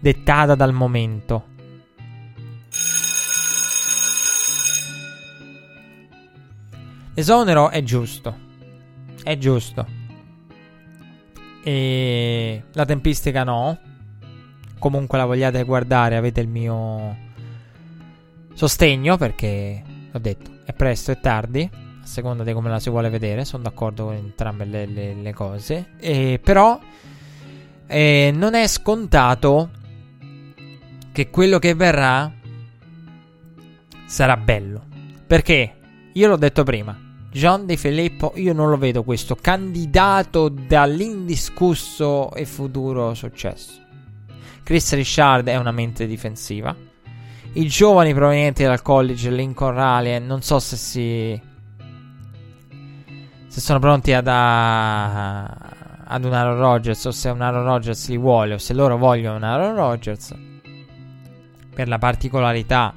dettata 0.00 0.54
dal 0.54 0.72
momento. 0.72 1.52
L'esonero 7.14 7.70
è 7.70 7.82
giusto. 7.82 8.36
È 9.22 9.38
giusto. 9.38 9.86
E 11.62 12.64
la 12.72 12.84
tempistica 12.84 13.44
no. 13.44 13.78
Comunque 14.78 15.16
la 15.16 15.24
vogliate 15.24 15.62
guardare, 15.64 16.16
avete 16.16 16.40
il 16.40 16.48
mio 16.48 17.16
sostegno 18.54 19.16
perché 19.16 19.82
ho 20.12 20.18
detto 20.18 20.50
è 20.64 20.72
presto 20.72 21.10
e 21.10 21.20
tardi 21.20 21.70
a 22.04 22.06
seconda 22.06 22.44
di 22.44 22.52
come 22.52 22.68
la 22.68 22.78
si 22.78 22.90
vuole 22.90 23.08
vedere, 23.08 23.46
sono 23.46 23.62
d'accordo 23.62 24.04
con 24.04 24.14
entrambe 24.14 24.66
le, 24.66 24.84
le, 24.84 25.14
le 25.14 25.32
cose, 25.32 25.92
e, 25.98 26.38
però 26.42 26.78
eh, 27.86 28.30
non 28.34 28.54
è 28.54 28.66
scontato 28.68 29.70
che 31.12 31.30
quello 31.30 31.58
che 31.58 31.74
verrà 31.74 32.30
sarà 34.04 34.36
bello. 34.36 34.84
Perché, 35.26 35.76
io 36.12 36.28
l'ho 36.28 36.36
detto 36.36 36.62
prima, 36.62 36.94
John 37.32 37.64
Di 37.64 37.78
Filippo 37.78 38.32
io 38.36 38.52
non 38.52 38.68
lo 38.68 38.76
vedo 38.76 39.02
questo 39.02 39.34
candidato 39.34 40.50
dall'indiscusso 40.50 42.34
e 42.34 42.44
futuro 42.44 43.14
successo. 43.14 43.80
Chris 44.62 44.92
Richard 44.94 45.48
è 45.48 45.56
una 45.56 45.72
mente 45.72 46.06
difensiva. 46.06 46.76
I 47.54 47.66
giovani 47.66 48.12
provenienti 48.12 48.62
dal 48.62 48.82
college 48.82 49.30
Lincoln 49.30 49.74
Riley 49.74 50.20
non 50.20 50.42
so 50.42 50.58
se 50.58 50.76
si 50.76 51.52
se 53.54 53.60
sono 53.60 53.78
pronti 53.78 54.12
ad, 54.12 54.26
a, 54.26 55.44
ad 55.44 56.24
un 56.24 56.32
Aaron 56.32 56.58
Rodgers 56.58 57.04
o 57.04 57.12
se 57.12 57.28
un 57.28 57.40
Aaron 57.40 57.62
Rodgers 57.62 58.08
li 58.08 58.18
vuole 58.18 58.54
o 58.54 58.58
se 58.58 58.74
loro 58.74 58.98
vogliono 58.98 59.36
un 59.36 59.44
Aaron 59.44 59.76
Rodgers 59.76 60.34
per 61.72 61.86
la 61.86 61.98
particolarità 61.98 62.92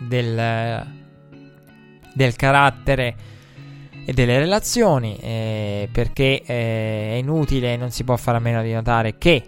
del, 0.00 0.86
del 2.12 2.36
carattere 2.36 3.14
e 4.04 4.12
delle 4.12 4.38
relazioni 4.38 5.16
eh, 5.16 5.88
perché 5.90 6.42
eh, 6.42 7.12
è 7.12 7.14
inutile 7.14 7.72
e 7.72 7.76
non 7.78 7.90
si 7.90 8.04
può 8.04 8.18
fare 8.18 8.36
a 8.36 8.40
meno 8.40 8.60
di 8.60 8.74
notare 8.74 9.16
che 9.16 9.44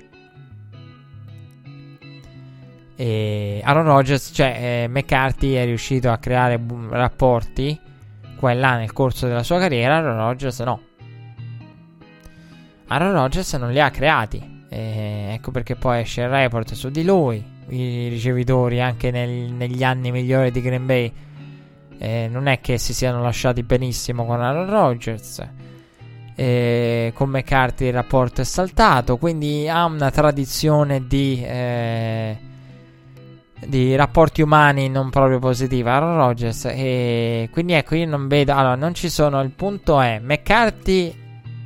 eh, 2.96 3.60
Aaron 3.62 3.84
Rodgers 3.84 4.30
cioè 4.32 4.84
eh, 4.84 4.88
McCarthy 4.88 5.52
è 5.52 5.66
riuscito 5.66 6.10
a 6.10 6.16
creare 6.16 6.58
bu- 6.58 6.88
rapporti 6.88 7.83
qua 8.44 8.52
e 8.52 8.56
là 8.56 8.76
nel 8.76 8.92
corso 8.92 9.26
della 9.26 9.42
sua 9.42 9.58
carriera, 9.58 9.96
Aaron 9.96 10.18
Rodgers 10.18 10.60
no. 10.60 10.80
Aaron 12.88 13.12
Rodgers 13.12 13.54
non 13.54 13.72
li 13.72 13.80
ha 13.80 13.90
creati. 13.90 14.66
Ecco 14.68 15.50
perché 15.50 15.76
poi 15.76 16.00
esce 16.00 16.20
il 16.22 16.28
report 16.28 16.74
su 16.74 16.90
di 16.90 17.04
lui. 17.04 17.42
I 17.68 18.08
ricevitori 18.08 18.82
anche 18.82 19.10
nel, 19.10 19.30
negli 19.30 19.82
anni 19.82 20.10
migliori 20.10 20.50
di 20.50 20.60
Green 20.60 20.84
Bay 20.84 21.10
eh, 21.96 22.28
non 22.30 22.46
è 22.46 22.60
che 22.60 22.76
si 22.76 22.92
siano 22.92 23.22
lasciati 23.22 23.62
benissimo 23.62 24.26
con 24.26 24.42
Aaron 24.42 24.68
Rodgers. 24.68 25.48
Eh, 26.34 27.12
con 27.14 27.30
McCarthy 27.30 27.86
il 27.86 27.94
rapporto 27.94 28.42
è 28.42 28.44
saltato. 28.44 29.16
Quindi 29.16 29.66
ha 29.70 29.86
una 29.86 30.10
tradizione 30.10 31.06
di. 31.06 31.42
Eh, 31.42 32.38
di 33.66 33.94
rapporti 33.96 34.42
umani 34.42 34.88
non 34.88 35.10
proprio 35.10 35.38
positiva 35.38 35.92
Aaron 35.92 36.16
Rodgers 36.16 36.66
e 36.66 37.48
quindi 37.50 37.72
ecco 37.72 37.94
io 37.94 38.06
non 38.06 38.28
vedo 38.28 38.52
allora 38.52 38.74
non 38.74 38.94
ci 38.94 39.08
sono 39.08 39.40
il 39.42 39.50
punto 39.50 40.00
è 40.00 40.20
McCarthy 40.20 41.14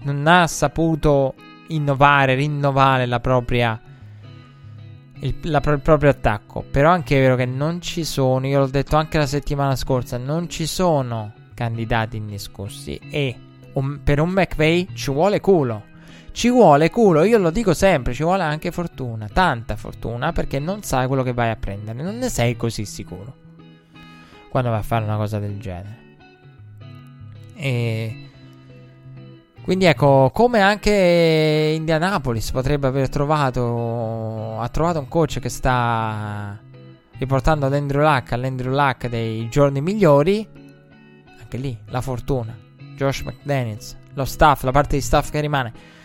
non 0.02 0.26
ha 0.26 0.46
saputo 0.46 1.34
innovare 1.68 2.34
rinnovare 2.34 3.06
la 3.06 3.20
propria 3.20 3.80
il, 5.20 5.34
la, 5.42 5.60
il 5.64 5.80
proprio 5.80 6.10
attacco 6.10 6.64
però 6.70 6.90
anche 6.90 7.16
è 7.16 7.20
vero 7.20 7.36
che 7.36 7.46
non 7.46 7.80
ci 7.80 8.04
sono 8.04 8.46
io 8.46 8.60
l'ho 8.60 8.66
detto 8.66 8.96
anche 8.96 9.18
la 9.18 9.26
settimana 9.26 9.76
scorsa 9.76 10.16
non 10.16 10.48
ci 10.48 10.66
sono 10.66 11.32
candidati 11.54 12.16
indiscussi 12.16 12.98
e 13.10 13.36
un, 13.74 14.00
per 14.02 14.20
un 14.20 14.30
McVay 14.30 14.88
ci 14.94 15.10
vuole 15.10 15.40
culo 15.40 15.84
ci 16.38 16.50
vuole 16.50 16.88
culo, 16.88 17.24
io 17.24 17.36
lo 17.36 17.50
dico 17.50 17.74
sempre, 17.74 18.14
ci 18.14 18.22
vuole 18.22 18.44
anche 18.44 18.70
fortuna, 18.70 19.26
tanta 19.26 19.74
fortuna, 19.74 20.30
perché 20.30 20.60
non 20.60 20.84
sai 20.84 21.08
quello 21.08 21.24
che 21.24 21.32
vai 21.32 21.50
a 21.50 21.56
prendere, 21.56 22.00
non 22.00 22.16
ne 22.16 22.28
sei 22.28 22.56
così 22.56 22.84
sicuro 22.84 23.34
quando 24.48 24.70
vai 24.70 24.78
a 24.78 24.82
fare 24.82 25.02
una 25.02 25.16
cosa 25.16 25.40
del 25.40 25.58
genere. 25.58 25.98
E 27.56 28.28
Quindi 29.64 29.86
ecco, 29.86 30.30
come 30.32 30.60
anche 30.60 31.72
Indianapolis 31.74 32.52
potrebbe 32.52 32.86
aver 32.86 33.08
trovato, 33.08 34.60
ha 34.60 34.68
trovato 34.68 35.00
un 35.00 35.08
coach 35.08 35.40
che 35.40 35.48
sta 35.48 36.56
riportando 37.18 37.66
ad 37.66 37.74
Andrew 37.74 38.00
Luck, 38.00 38.30
all'Andrew 38.30 38.72
Luck 38.72 39.08
dei 39.08 39.48
giorni 39.48 39.80
migliori, 39.80 40.48
anche 41.40 41.56
lì 41.56 41.76
la 41.86 42.00
fortuna, 42.00 42.56
Josh 42.94 43.22
McDaniels, 43.22 43.96
lo 44.14 44.24
staff, 44.24 44.62
la 44.62 44.70
parte 44.70 44.94
di 44.94 45.02
staff 45.02 45.30
che 45.30 45.40
rimane. 45.40 45.96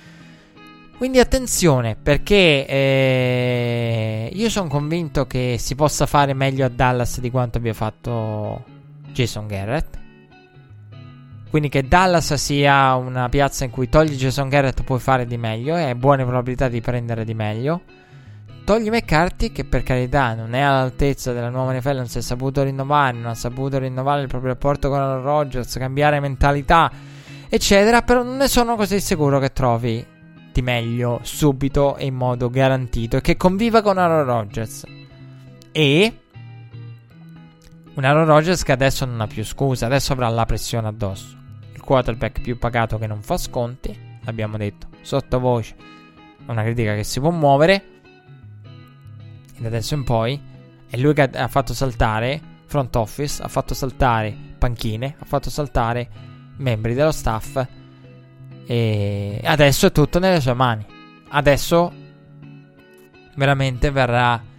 Quindi 0.97 1.19
attenzione 1.19 1.97
perché 2.01 2.65
eh, 2.67 4.29
io 4.31 4.49
sono 4.49 4.69
convinto 4.69 5.25
che 5.25 5.57
si 5.59 5.75
possa 5.75 6.05
fare 6.05 6.33
meglio 6.33 6.65
a 6.65 6.69
Dallas 6.69 7.19
di 7.19 7.29
quanto 7.31 7.57
abbia 7.57 7.73
fatto 7.73 8.63
Jason 9.11 9.47
Garrett. 9.47 9.99
Quindi 11.49 11.69
che 11.69 11.87
Dallas 11.87 12.33
sia 12.35 12.95
una 12.95 13.27
piazza 13.29 13.63
in 13.63 13.71
cui 13.71 13.89
togli 13.89 14.15
Jason 14.15 14.49
Garrett 14.49 14.83
puoi 14.83 14.99
fare 14.99 15.25
di 15.25 15.37
meglio 15.37 15.75
e 15.75 15.83
hai 15.83 15.95
buone 15.95 16.23
probabilità 16.23 16.67
di 16.67 16.79
prendere 16.79 17.25
di 17.25 17.33
meglio. 17.33 17.81
Togli 18.63 18.89
McCarthy 18.89 19.51
che 19.51 19.65
per 19.65 19.83
carità 19.83 20.35
non 20.35 20.55
è 20.55 20.61
all'altezza 20.61 21.33
della 21.33 21.49
nuova 21.49 21.73
NFL, 21.73 21.97
non 21.97 22.07
si 22.07 22.19
è 22.19 22.21
saputo 22.21 22.63
rinnovare, 22.63 23.17
non 23.17 23.25
ha 23.25 23.35
saputo 23.35 23.77
rinnovare 23.77 24.21
il 24.21 24.27
proprio 24.27 24.51
rapporto 24.53 24.89
con 24.89 24.99
Aaron 24.99 25.21
Rodgers, 25.21 25.77
cambiare 25.77 26.21
mentalità, 26.21 26.89
eccetera, 27.49 28.03
però 28.03 28.23
non 28.23 28.37
ne 28.37 28.47
sono 28.47 28.75
così 28.77 29.01
sicuro 29.01 29.39
che 29.39 29.51
trovi 29.51 30.12
di 30.53 30.61
meglio 30.61 31.19
subito 31.23 31.97
e 31.97 32.05
in 32.05 32.15
modo 32.15 32.49
garantito 32.49 33.17
e 33.17 33.21
che 33.21 33.35
conviva 33.35 33.81
con 33.81 33.97
Aaron 33.97 34.23
Rodgers. 34.23 34.85
E 35.71 36.17
un 37.93 38.03
Aaron 38.03 38.25
Rodgers 38.25 38.63
che 38.63 38.71
adesso 38.71 39.03
non 39.03 39.19
ha 39.19 39.27
più 39.27 39.43
scusa, 39.43 39.87
adesso 39.87 40.13
avrà 40.13 40.29
la 40.29 40.45
pressione 40.45 40.87
addosso 40.87 41.41
quarterback 41.83 42.41
più 42.41 42.57
pagato 42.57 42.97
che 42.97 43.07
non 43.07 43.21
fa 43.21 43.37
sconti, 43.37 43.95
l'abbiamo 44.21 44.57
detto, 44.57 44.87
sottovoce, 45.01 45.75
una 46.47 46.63
critica 46.63 46.95
che 46.95 47.03
si 47.03 47.19
può 47.19 47.29
muovere. 47.29 47.85
E 49.55 49.61
da 49.61 49.67
adesso 49.67 49.93
in 49.93 50.03
poi 50.03 50.41
è 50.89 50.97
lui 50.97 51.13
che 51.13 51.23
ha 51.23 51.47
fatto 51.47 51.73
saltare 51.73 52.41
front 52.65 52.95
office, 52.95 53.43
ha 53.43 53.47
fatto 53.47 53.73
saltare 53.73 54.35
panchine, 54.57 55.15
ha 55.19 55.25
fatto 55.25 55.49
saltare 55.49 56.09
membri 56.57 56.93
dello 56.93 57.11
staff 57.11 57.65
e 58.65 59.41
adesso 59.43 59.87
è 59.87 59.91
tutto 59.91 60.19
nelle 60.19 60.39
sue 60.39 60.53
mani. 60.53 60.85
Adesso 61.29 61.93
veramente 63.35 63.91
verrà 63.91 64.51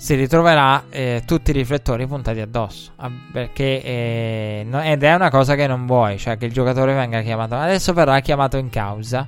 si 0.00 0.14
ritroverà 0.14 0.84
eh, 0.88 1.24
tutti 1.26 1.50
i 1.50 1.52
riflettori 1.52 2.06
puntati 2.06 2.40
addosso. 2.40 2.92
Ah, 2.96 3.10
perché 3.30 3.82
eh, 3.82 4.66
no, 4.66 4.80
ed 4.80 5.02
è 5.02 5.12
una 5.12 5.28
cosa 5.28 5.54
che 5.56 5.66
non 5.66 5.84
vuoi, 5.84 6.16
cioè 6.16 6.38
che 6.38 6.46
il 6.46 6.52
giocatore 6.52 6.94
venga 6.94 7.20
chiamato. 7.20 7.54
Adesso 7.54 7.92
verrà 7.92 8.18
chiamato 8.20 8.56
in 8.56 8.70
causa. 8.70 9.26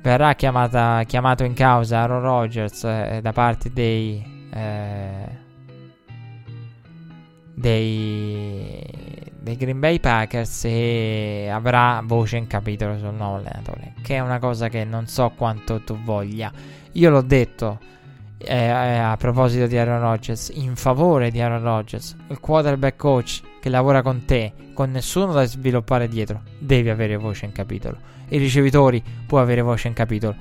Verrà 0.00 0.34
chiamata, 0.36 1.02
chiamato 1.04 1.44
in 1.44 1.52
causa 1.52 1.98
Aaron 1.98 2.22
Rodgers 2.22 2.82
eh, 2.84 3.18
da 3.22 3.32
parte 3.32 3.72
dei, 3.74 4.24
eh, 4.54 5.28
dei, 7.54 9.13
dei 9.44 9.56
Green 9.56 9.78
Bay 9.78 10.00
Packers 10.00 10.64
e 10.64 11.48
avrà 11.52 12.00
voce 12.02 12.38
in 12.38 12.46
capitolo 12.46 12.96
sul 12.96 13.12
nuovo 13.12 13.36
allenatore. 13.36 13.92
Che 14.02 14.16
è 14.16 14.20
una 14.20 14.38
cosa 14.38 14.68
che 14.68 14.84
non 14.84 15.06
so 15.06 15.32
quanto 15.36 15.82
tu 15.82 15.98
voglia. 16.02 16.50
Io 16.92 17.10
l'ho 17.10 17.20
detto 17.20 17.78
eh, 18.38 18.68
a 18.68 19.14
proposito 19.18 19.66
di 19.66 19.76
Aaron 19.76 20.00
Rodgers, 20.00 20.50
in 20.54 20.74
favore 20.76 21.30
di 21.30 21.42
Aaron 21.42 21.62
Rodgers, 21.62 22.16
il 22.28 22.40
quarterback 22.40 22.96
coach 22.96 23.42
che 23.60 23.68
lavora 23.68 24.00
con 24.00 24.24
te, 24.24 24.52
con 24.72 24.90
nessuno 24.90 25.32
da 25.34 25.44
sviluppare 25.44 26.08
dietro, 26.08 26.40
devi 26.58 26.88
avere 26.88 27.16
voce 27.16 27.44
in 27.44 27.52
capitolo. 27.52 27.98
I 28.28 28.38
ricevitori 28.38 29.02
puoi 29.26 29.42
avere 29.42 29.60
voce 29.60 29.88
in 29.88 29.94
capitolo. 29.94 30.34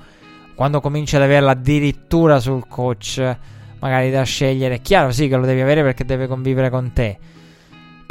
Quando 0.56 0.80
cominci 0.80 1.18
ad 1.18 1.24
averla 1.24 1.52
addirittura 1.52 2.40
sul 2.40 2.68
coach, 2.70 3.38
magari 3.80 4.12
da 4.12 4.24
scegliere, 4.24 4.76
è 4.76 4.82
chiaro 4.82 5.12
sì 5.12 5.28
che 5.28 5.36
lo 5.36 5.46
devi 5.46 5.60
avere 5.60 5.82
perché 5.82 6.06
deve 6.06 6.28
convivere 6.28 6.70
con 6.70 6.94
te. 6.94 7.18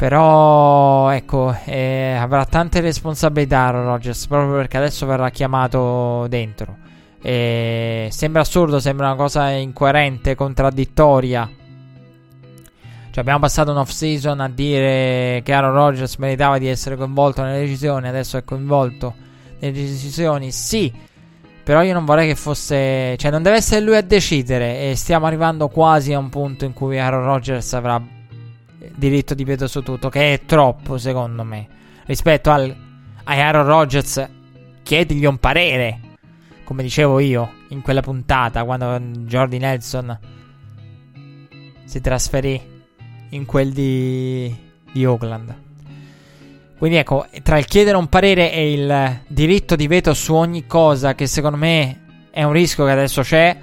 Però, 0.03 1.11
ecco, 1.11 1.55
eh, 1.63 2.17
avrà 2.19 2.43
tante 2.43 2.81
responsabilità 2.81 3.59
Aaron 3.59 3.85
Rodgers 3.85 4.27
proprio 4.27 4.57
perché 4.57 4.75
adesso 4.75 5.05
verrà 5.05 5.29
chiamato 5.29 6.27
dentro. 6.27 6.75
E 7.21 8.09
sembra 8.11 8.41
assurdo, 8.41 8.81
sembra 8.81 9.05
una 9.05 9.15
cosa 9.15 9.47
incoerente, 9.51 10.35
contraddittoria. 10.35 11.49
Cioè, 13.11 13.19
abbiamo 13.21 13.39
passato 13.39 13.71
un 13.71 13.77
off-season 13.77 14.41
a 14.41 14.49
dire 14.49 15.39
che 15.41 15.53
Aaron 15.53 15.71
Rodgers 15.71 16.17
meritava 16.17 16.57
di 16.57 16.67
essere 16.67 16.97
coinvolto 16.97 17.41
nelle 17.41 17.61
decisioni, 17.61 18.05
adesso 18.09 18.35
è 18.35 18.43
coinvolto 18.43 19.13
nelle 19.59 19.71
decisioni. 19.71 20.51
Sì, 20.51 20.91
però 21.63 21.81
io 21.81 21.93
non 21.93 22.03
vorrei 22.03 22.27
che 22.27 22.35
fosse. 22.35 23.15
Cioè, 23.15 23.31
non 23.31 23.41
deve 23.41 23.55
essere 23.55 23.79
lui 23.79 23.95
a 23.95 24.01
decidere. 24.01 24.91
E 24.91 24.97
stiamo 24.97 25.27
arrivando 25.27 25.69
quasi 25.69 26.11
a 26.11 26.19
un 26.19 26.27
punto 26.27 26.65
in 26.65 26.73
cui 26.73 26.99
Aaron 26.99 27.23
Rodgers 27.23 27.71
avrà 27.71 28.01
diritto 28.95 29.33
di 29.33 29.43
veto 29.43 29.67
su 29.67 29.81
tutto, 29.81 30.09
che 30.09 30.33
è 30.33 30.41
troppo, 30.45 30.97
secondo 30.97 31.43
me. 31.43 31.67
Rispetto 32.05 32.51
al, 32.51 32.75
a 33.23 33.33
Aaron 33.33 33.65
Rodgers, 33.65 34.29
chiedigli 34.83 35.25
un 35.25 35.37
parere 35.37 36.11
come 36.63 36.83
dicevo 36.83 37.19
io 37.19 37.51
in 37.69 37.81
quella 37.81 38.01
puntata, 38.01 38.63
quando 38.63 38.99
Jordi 39.25 39.57
Nelson 39.57 40.17
si 41.83 42.01
trasferì 42.01 42.59
in 43.29 43.45
quel 43.45 43.71
di, 43.71 44.55
di 44.91 45.05
Oakland. 45.05 45.61
Quindi 46.77 46.97
ecco, 46.97 47.27
tra 47.43 47.57
il 47.57 47.65
chiedere 47.65 47.97
un 47.97 48.07
parere 48.07 48.51
e 48.51 48.73
il 48.73 49.21
diritto 49.27 49.75
di 49.75 49.87
veto 49.87 50.13
su 50.13 50.33
ogni 50.33 50.65
cosa, 50.65 51.15
che 51.15 51.27
secondo 51.27 51.57
me 51.57 52.27
è 52.31 52.43
un 52.43 52.51
rischio 52.51 52.85
che 52.85 52.91
adesso 52.91 53.21
c'è, 53.21 53.57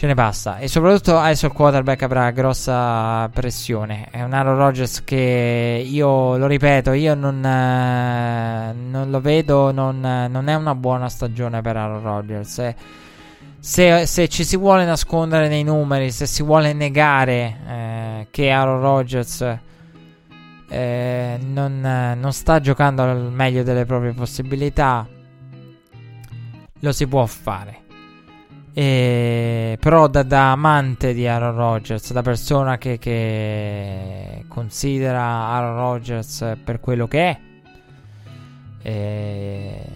ce 0.00 0.06
ne 0.06 0.14
passa. 0.14 0.56
E 0.56 0.66
soprattutto 0.66 1.18
adesso 1.18 1.44
il 1.44 1.52
quarterback 1.52 2.00
avrà 2.04 2.30
grossa 2.30 3.28
pressione. 3.28 4.08
È 4.10 4.22
un 4.22 4.32
Aaron 4.32 4.56
Rodgers 4.56 5.04
che 5.04 5.84
io 5.86 6.38
lo 6.38 6.46
ripeto, 6.46 6.92
io 6.92 7.14
non, 7.14 7.44
eh, 7.44 8.72
non 8.72 9.10
lo 9.10 9.20
vedo, 9.20 9.70
non, 9.72 10.00
non, 10.00 10.48
è 10.48 10.54
una 10.54 10.74
buona 10.74 11.10
stagione 11.10 11.60
per 11.60 11.76
Aaron 11.76 12.02
Rodgers. 12.02 12.74
Se, 13.58 14.06
se, 14.06 14.28
ci 14.28 14.42
si 14.42 14.56
vuole 14.56 14.86
nascondere 14.86 15.48
nei 15.48 15.64
numeri, 15.64 16.10
se 16.10 16.24
si 16.24 16.42
vuole 16.42 16.72
negare 16.72 17.58
eh, 17.68 18.26
che 18.30 18.50
Aaron 18.50 18.80
Rodgers 18.80 19.58
eh, 20.70 21.38
non, 21.44 22.16
non 22.18 22.32
sta 22.32 22.58
giocando 22.58 23.02
al 23.02 23.30
meglio 23.30 23.62
delle 23.62 23.84
proprie 23.84 24.12
possibilità, 24.12 25.06
lo 26.78 26.92
si 26.92 27.06
può 27.06 27.26
fare. 27.26 27.88
E, 28.72 29.76
però 29.80 30.06
da, 30.06 30.22
da, 30.22 30.52
amante 30.52 31.12
di 31.12 31.26
Aaron 31.26 31.56
Rodgers, 31.56 32.12
da 32.12 32.22
persona 32.22 32.78
che, 32.78 32.98
che 32.98 34.44
considera 34.46 35.22
Aaron 35.22 35.76
Rodgers 35.76 36.54
per 36.62 36.78
quello 36.78 37.08
che 37.08 37.28
è, 37.28 37.38
e, 38.82 39.86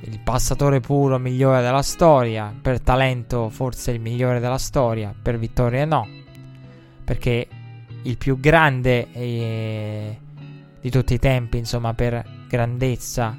il 0.00 0.20
passatore 0.20 0.80
puro 0.80 1.18
migliore 1.18 1.62
della 1.62 1.82
storia, 1.82 2.52
per 2.60 2.80
talento 2.80 3.48
forse 3.48 3.92
il 3.92 4.00
migliore 4.00 4.40
della 4.40 4.58
storia, 4.58 5.14
per 5.20 5.38
vittorie 5.38 5.84
no, 5.84 6.08
perché 7.04 7.46
il 8.02 8.16
più 8.18 8.40
grande 8.40 9.12
eh, 9.12 10.18
di 10.80 10.90
tutti 10.90 11.14
i 11.14 11.18
tempi, 11.20 11.58
insomma 11.58 11.94
per 11.94 12.24
grandezza, 12.48 13.38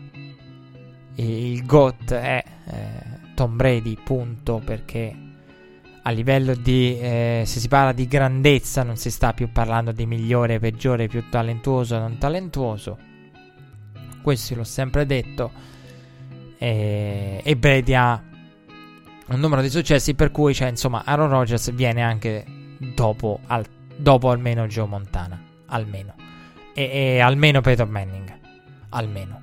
il 1.15 1.65
GOAT 1.65 2.13
è... 2.13 2.43
Eh, 2.65 3.12
Tom 3.33 3.55
Brady, 3.55 3.97
punto, 4.03 4.61
perché 4.63 5.15
a 6.03 6.11
livello 6.11 6.53
di... 6.55 6.97
Eh, 6.99 7.43
se 7.45 7.59
si 7.59 7.67
parla 7.67 7.91
di 7.91 8.07
grandezza 8.07 8.83
non 8.83 8.97
si 8.97 9.09
sta 9.09 9.33
più 9.33 9.51
parlando 9.51 9.91
di 9.91 10.05
migliore, 10.05 10.59
peggiore, 10.59 11.07
più 11.07 11.29
talentuoso, 11.29 11.97
non 11.97 12.17
talentuoso. 12.17 12.97
Questo 14.21 14.55
l'ho 14.55 14.63
sempre 14.63 15.05
detto. 15.05 15.51
E, 16.57 17.41
e 17.43 17.55
Brady 17.55 17.93
ha 17.93 18.21
un 19.27 19.39
numero 19.39 19.61
di 19.61 19.69
successi 19.69 20.13
per 20.13 20.31
cui, 20.31 20.53
cioè, 20.53 20.69
insomma, 20.69 21.03
Aaron 21.05 21.29
Rodgers 21.29 21.71
viene 21.73 22.01
anche 22.01 22.45
dopo, 22.77 23.39
al, 23.47 23.65
dopo 23.95 24.29
almeno 24.29 24.67
Joe 24.67 24.87
Montana. 24.87 25.41
Almeno. 25.67 26.15
E, 26.73 26.83
e 26.83 27.19
almeno 27.19 27.61
Peyton 27.61 27.89
Manning. 27.89 28.39
Almeno. 28.89 29.41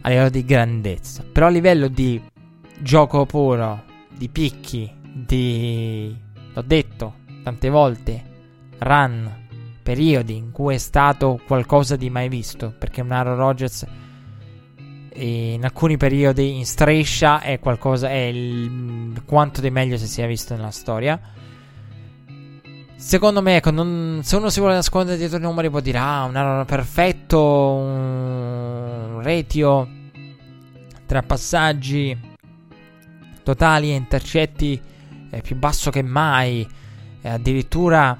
A 0.00 0.08
livello 0.08 0.30
di 0.30 0.44
grandezza. 0.44 1.24
Però 1.30 1.46
a 1.46 1.50
livello 1.50 1.88
di 1.88 2.20
gioco 2.80 3.26
puro, 3.26 3.84
di 4.08 4.28
picchi, 4.28 4.90
di... 5.02 6.16
l'ho 6.52 6.62
detto 6.62 7.14
tante 7.42 7.68
volte, 7.68 8.22
run, 8.78 9.46
periodi 9.82 10.36
in 10.36 10.50
cui 10.50 10.74
è 10.74 10.78
stato 10.78 11.40
qualcosa 11.46 11.96
di 11.96 12.10
mai 12.10 12.28
visto, 12.28 12.74
perché 12.76 13.00
un 13.00 13.12
Aaron 13.12 13.36
Rodgers 13.36 13.86
in 15.14 15.64
alcuni 15.64 15.96
periodi 15.96 16.56
in 16.56 16.66
striscia 16.66 17.40
è 17.40 17.58
qualcosa, 17.58 18.08
è 18.08 18.26
il, 18.26 19.22
quanto 19.24 19.60
di 19.60 19.70
meglio 19.70 19.96
si 19.96 20.06
sia 20.06 20.26
visto 20.26 20.54
nella 20.54 20.70
storia. 20.70 21.18
Secondo 22.96 23.40
me, 23.42 23.56
ecco, 23.56 23.70
non, 23.70 24.20
se 24.22 24.36
uno 24.36 24.50
si 24.50 24.60
vuole 24.60 24.74
nascondere 24.74 25.16
dietro 25.16 25.38
i 25.38 25.40
numeri 25.40 25.70
può 25.70 25.80
dire, 25.80 25.98
ah, 25.98 26.24
un 26.24 26.36
Aaron 26.36 26.64
perfetto, 26.66 27.40
un 27.40 29.20
ratio 29.22 29.88
tra 31.06 31.22
passaggi 31.22 32.27
totali 33.48 33.92
e 33.92 33.94
intercetti 33.94 34.78
è 35.30 35.40
più 35.40 35.56
basso 35.56 35.90
che 35.90 36.02
mai, 36.02 36.68
è 37.22 37.30
addirittura 37.30 38.14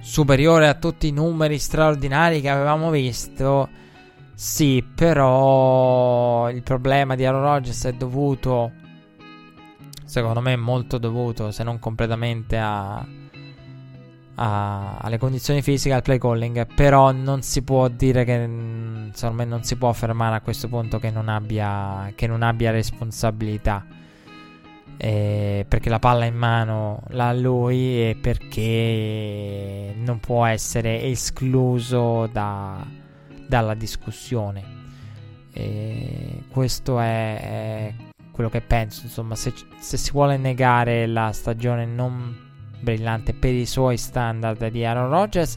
superiore 0.00 0.66
a 0.66 0.74
tutti 0.74 1.06
i 1.06 1.12
numeri 1.12 1.60
straordinari 1.60 2.40
che 2.40 2.48
avevamo 2.48 2.90
visto. 2.90 3.68
Sì, 4.34 4.82
però 4.82 6.50
il 6.50 6.62
problema 6.64 7.14
di 7.14 7.24
Aaron 7.24 7.42
Rodgers 7.42 7.84
è 7.84 7.92
dovuto, 7.92 8.72
secondo 10.04 10.40
me, 10.40 10.56
molto 10.56 10.98
dovuto, 10.98 11.52
se 11.52 11.62
non 11.62 11.78
completamente 11.78 12.58
a, 12.58 13.06
a, 14.34 14.96
alle 14.96 15.18
condizioni 15.18 15.62
fisiche, 15.62 15.94
al 15.94 16.02
play 16.02 16.18
calling. 16.18 16.66
Però 16.74 17.12
non 17.12 17.42
si 17.42 17.62
può 17.62 17.86
dire 17.86 18.24
che, 18.24 19.10
secondo 19.12 19.36
me, 19.36 19.44
non 19.44 19.62
si 19.62 19.76
può 19.76 19.88
affermare 19.88 20.34
a 20.34 20.40
questo 20.40 20.66
punto 20.66 20.98
che 20.98 21.12
non 21.12 21.28
abbia, 21.28 22.10
che 22.16 22.26
non 22.26 22.42
abbia 22.42 22.72
responsabilità 22.72 23.98
eh, 25.02 25.64
perché 25.66 25.88
la 25.88 25.98
palla 25.98 26.26
in 26.26 26.36
mano 26.36 27.04
l'ha 27.08 27.32
lui 27.32 28.10
e 28.10 28.18
perché 28.20 29.94
non 29.96 30.20
può 30.20 30.44
essere 30.44 31.04
escluso 31.04 32.28
da, 32.30 32.86
dalla 33.48 33.72
discussione. 33.72 34.62
E 35.54 36.42
questo 36.50 37.00
è, 37.00 37.40
è, 37.40 37.94
quello 38.30 38.50
che 38.50 38.60
penso. 38.60 39.00
Insomma, 39.04 39.36
se, 39.36 39.54
se, 39.78 39.96
si 39.96 40.10
vuole 40.12 40.36
negare 40.36 41.06
la 41.06 41.32
stagione 41.32 41.86
non 41.86 42.36
brillante 42.78 43.32
per 43.32 43.54
i 43.54 43.64
suoi 43.64 43.96
standard 43.96 44.68
di 44.68 44.84
Aaron 44.84 45.08
Rodgers 45.08 45.56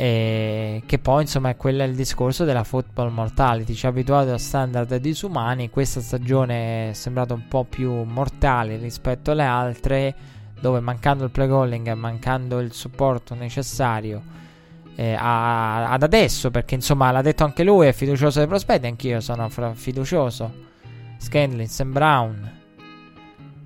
e 0.00 0.82
che 0.86 1.00
poi, 1.00 1.22
insomma, 1.22 1.48
è 1.48 1.56
quello 1.56 1.82
il 1.82 1.96
discorso 1.96 2.44
della 2.44 2.62
football 2.62 3.10
mortality. 3.10 3.74
Ci 3.74 3.84
ha 3.84 3.88
abituato 3.88 4.32
a 4.32 4.38
standard 4.38 4.94
disumani. 4.98 5.70
Questa 5.70 6.00
stagione 6.00 6.90
è 6.90 6.92
sembrata 6.92 7.34
un 7.34 7.48
po' 7.48 7.64
più 7.64 7.90
mortale 8.04 8.76
rispetto 8.76 9.32
alle 9.32 9.42
altre, 9.42 10.14
dove 10.60 10.78
mancando 10.78 11.24
il 11.24 11.30
play 11.30 11.48
calling, 11.48 11.92
mancando 11.94 12.60
il 12.60 12.72
supporto 12.72 13.34
necessario 13.34 14.22
eh, 14.94 15.14
a, 15.14 15.90
ad 15.90 16.04
adesso, 16.04 16.52
perché 16.52 16.76
insomma 16.76 17.10
l'ha 17.10 17.22
detto 17.22 17.42
anche 17.42 17.64
lui, 17.64 17.88
è 17.88 17.92
fiducioso 17.92 18.38
dei 18.38 18.46
prospetti. 18.46 18.86
Anch'io 18.86 19.18
sono 19.18 19.48
fiducioso. 19.74 20.66
Scanlins 21.18 21.80
e 21.80 21.84
Brown. 21.84 22.52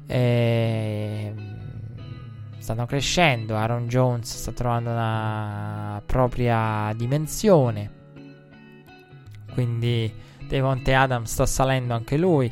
Eh, 0.07 1.52
stanno 2.63 2.87
crescendo. 2.87 3.57
Aaron 3.57 3.89
Jones 3.89 4.37
sta 4.37 4.53
trovando 4.53 4.91
una 4.91 6.01
propria 6.07 6.93
dimensione. 6.97 8.01
Quindi 9.53 10.13
Devonte 10.47 10.95
Adams 10.95 11.31
sta 11.31 11.45
salendo 11.45 11.93
anche 11.93 12.17
lui 12.17 12.51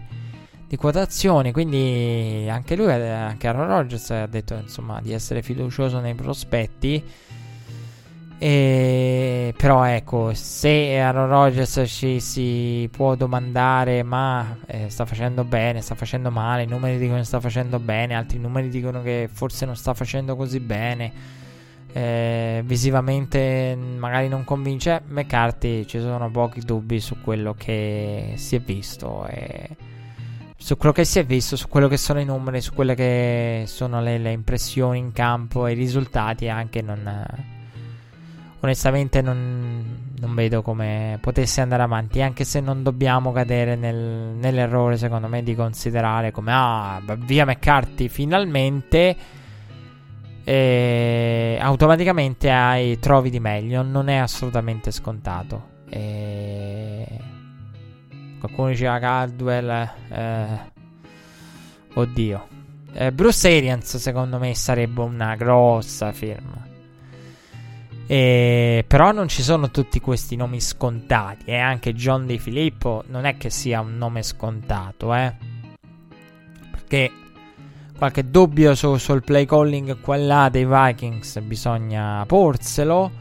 di 0.66 0.76
quotazioni. 0.76 1.52
Quindi 1.52 2.46
anche 2.50 2.74
lui, 2.76 2.90
anche 2.90 3.46
Aaron 3.46 3.68
Rodgers 3.68 4.10
ha 4.10 4.26
detto 4.26 4.54
insomma 4.54 5.00
di 5.00 5.12
essere 5.12 5.42
fiducioso 5.42 6.00
nei 6.00 6.14
prospetti. 6.14 7.02
E, 8.42 9.52
però 9.54 9.84
ecco, 9.84 10.32
se 10.32 10.98
Aaron 10.98 11.28
Rodgers 11.28 11.82
ci 11.84 12.20
si 12.20 12.88
può 12.90 13.14
domandare, 13.14 14.02
ma 14.02 14.56
eh, 14.66 14.88
sta 14.88 15.04
facendo 15.04 15.44
bene, 15.44 15.82
sta 15.82 15.94
facendo 15.94 16.30
male, 16.30 16.62
i 16.62 16.66
numeri 16.66 16.96
dicono 16.96 17.18
che 17.18 17.24
sta 17.24 17.38
facendo 17.38 17.78
bene, 17.78 18.14
altri 18.14 18.38
numeri 18.38 18.70
dicono 18.70 19.02
che 19.02 19.28
forse 19.30 19.66
non 19.66 19.76
sta 19.76 19.92
facendo 19.92 20.36
così 20.36 20.58
bene, 20.58 21.12
eh, 21.92 22.62
visivamente 22.64 23.76
magari 23.76 24.28
non 24.28 24.44
convince, 24.44 25.02
McCarthy 25.06 25.84
ci 25.84 26.00
sono 26.00 26.30
pochi 26.30 26.60
dubbi 26.60 26.98
su 26.98 27.20
quello 27.20 27.52
che 27.52 28.32
si 28.36 28.56
è 28.56 28.60
visto. 28.60 29.26
E 29.26 29.68
su 30.56 30.78
quello 30.78 30.94
che 30.94 31.04
si 31.04 31.18
è 31.18 31.26
visto, 31.26 31.56
su 31.56 31.68
quello 31.68 31.88
che 31.88 31.98
sono 31.98 32.20
i 32.20 32.24
numeri, 32.24 32.62
su 32.62 32.72
quelle 32.72 32.94
che 32.94 33.64
sono 33.66 34.00
le, 34.00 34.16
le 34.16 34.32
impressioni 34.32 34.98
in 34.98 35.12
campo 35.12 35.66
e 35.66 35.72
i 35.72 35.74
risultati 35.74 36.48
anche 36.48 36.80
non 36.80 37.59
onestamente 38.60 39.22
non, 39.22 40.12
non, 40.18 40.34
vedo 40.34 40.62
come 40.62 41.18
potesse 41.20 41.60
andare 41.60 41.82
avanti, 41.82 42.20
anche 42.20 42.44
se 42.44 42.60
non 42.60 42.82
dobbiamo 42.82 43.32
cadere 43.32 43.76
nel, 43.76 43.96
nell'errore, 43.96 44.96
secondo 44.96 45.28
me, 45.28 45.42
di 45.42 45.54
considerare 45.54 46.30
come, 46.30 46.52
ah, 46.52 47.00
via 47.18 47.44
McCarthy, 47.44 48.08
finalmente, 48.08 49.16
e 50.44 51.58
automaticamente 51.60 52.50
hai, 52.50 52.98
trovi 52.98 53.30
di 53.30 53.40
meglio, 53.40 53.82
non 53.82 54.08
è 54.08 54.16
assolutamente 54.16 54.90
scontato. 54.90 55.68
E... 55.88 57.06
Qualcuno 58.38 58.68
diceva 58.68 58.98
Caldwell, 58.98 59.90
eh, 60.08 60.72
oddio. 61.94 62.48
Eh, 62.92 63.12
Bruce 63.12 63.56
Arians, 63.56 63.96
secondo 63.98 64.38
me, 64.38 64.54
sarebbe 64.54 65.02
una 65.02 65.34
grossa 65.36 66.10
firma. 66.12 66.69
E, 68.10 68.84
però 68.88 69.12
non 69.12 69.28
ci 69.28 69.40
sono 69.40 69.70
tutti 69.70 70.00
questi 70.00 70.34
nomi 70.34 70.60
scontati. 70.60 71.44
E 71.44 71.56
anche 71.58 71.94
John 71.94 72.26
Di 72.26 72.40
Filippo 72.40 73.04
non 73.06 73.24
è 73.24 73.36
che 73.36 73.50
sia 73.50 73.80
un 73.80 73.96
nome 73.96 74.24
scontato, 74.24 75.14
eh. 75.14 75.32
Perché 76.72 77.12
qualche 77.96 78.28
dubbio 78.28 78.74
su, 78.74 78.96
sul 78.96 79.22
play 79.22 79.46
calling 79.46 80.00
qua 80.00 80.16
là 80.16 80.48
dei 80.48 80.66
Vikings 80.66 81.38
bisogna 81.42 82.24
porselo. 82.26 83.12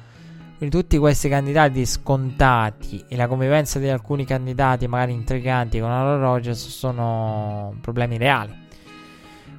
Quindi 0.58 0.76
tutti 0.76 0.98
questi 0.98 1.30
candidati 1.30 1.86
scontati 1.86 3.06
e 3.08 3.16
la 3.16 3.28
convivenza 3.28 3.78
di 3.78 3.90
alcuni 3.90 4.26
candidati 4.26 4.88
magari 4.88 5.14
intriganti 5.14 5.80
con 5.80 5.92
Aaron 5.92 6.20
Rodgers 6.20 6.68
sono 6.68 7.76
problemi 7.80 8.18
reali. 8.18 8.58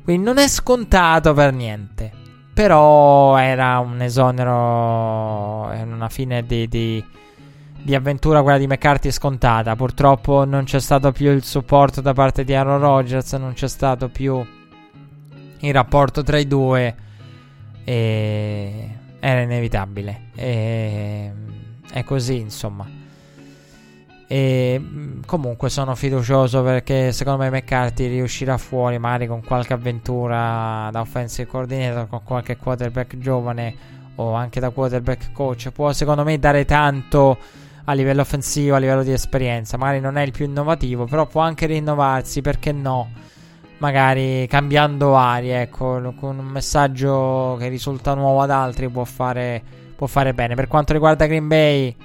Quindi 0.03 0.25
non 0.25 0.39
è 0.39 0.49
scontato 0.49 1.33
per 1.35 1.53
niente. 1.53 2.20
Però 2.61 3.39
era 3.39 3.79
un 3.79 4.03
esonero, 4.03 4.53
una 5.83 6.11
fine 6.11 6.45
di, 6.45 6.69
di, 6.69 7.03
di, 7.83 7.95
avventura 7.95 8.43
quella 8.43 8.59
di 8.59 8.67
McCarthy 8.67 9.11
scontata. 9.11 9.75
Purtroppo 9.77 10.45
non 10.45 10.65
c'è 10.65 10.79
stato 10.79 11.11
più 11.11 11.31
il 11.31 11.43
supporto 11.43 12.03
da 12.03 12.13
parte 12.13 12.45
di 12.45 12.55
Aaron 12.55 12.81
Rodgers, 12.81 13.33
non 13.33 13.55
c'è 13.55 13.67
stato 13.67 14.11
più 14.11 14.45
il 15.61 15.73
rapporto 15.73 16.23
tra 16.23 16.37
i 16.37 16.47
due. 16.47 16.95
E 17.83 18.91
era 19.21 19.41
inevitabile. 19.41 20.25
E 20.35 21.33
è 21.91 22.05
così, 22.05 22.41
insomma. 22.41 23.00
E 24.33 24.81
mm, 24.81 25.23
comunque 25.27 25.71
sono 25.71 25.97
fiducioso 25.97 26.63
perché 26.63 27.11
secondo 27.11 27.43
me 27.43 27.51
McCarthy 27.51 28.07
riuscirà 28.07 28.59
fuori 28.59 28.97
magari 28.97 29.27
con 29.27 29.43
qualche 29.43 29.73
avventura 29.73 30.89
da 30.93 31.01
offensive 31.01 31.49
coordinator, 31.49 32.07
con 32.07 32.23
qualche 32.23 32.57
quarterback 32.57 33.19
giovane 33.19 33.75
o 34.15 34.35
anche 34.35 34.61
da 34.61 34.71
quarterback 34.71 35.33
coach. 35.33 35.71
Può 35.71 35.93
secondo 35.93 36.23
me 36.23 36.39
dare 36.39 36.65
tanto 36.65 37.39
a 37.87 37.93
livello 37.93 38.21
offensivo, 38.21 38.77
a 38.77 38.79
livello 38.79 39.03
di 39.03 39.11
esperienza. 39.11 39.77
Magari 39.77 39.99
non 39.99 40.17
è 40.17 40.23
il 40.23 40.31
più 40.31 40.45
innovativo, 40.45 41.07
però 41.07 41.27
può 41.27 41.41
anche 41.41 41.67
rinnovarsi, 41.67 42.41
perché 42.41 42.71
no? 42.71 43.11
Magari 43.79 44.47
cambiando 44.47 45.17
aria, 45.17 45.61
ecco, 45.61 46.15
con 46.17 46.39
un 46.39 46.47
messaggio 46.47 47.57
che 47.59 47.67
risulta 47.67 48.15
nuovo 48.15 48.43
ad 48.43 48.51
altri 48.53 48.89
può 48.89 49.03
fare, 49.03 49.61
può 49.97 50.07
fare 50.07 50.33
bene. 50.35 50.55
Per 50.55 50.69
quanto 50.69 50.93
riguarda 50.93 51.27
Green 51.27 51.49
Bay 51.49 51.97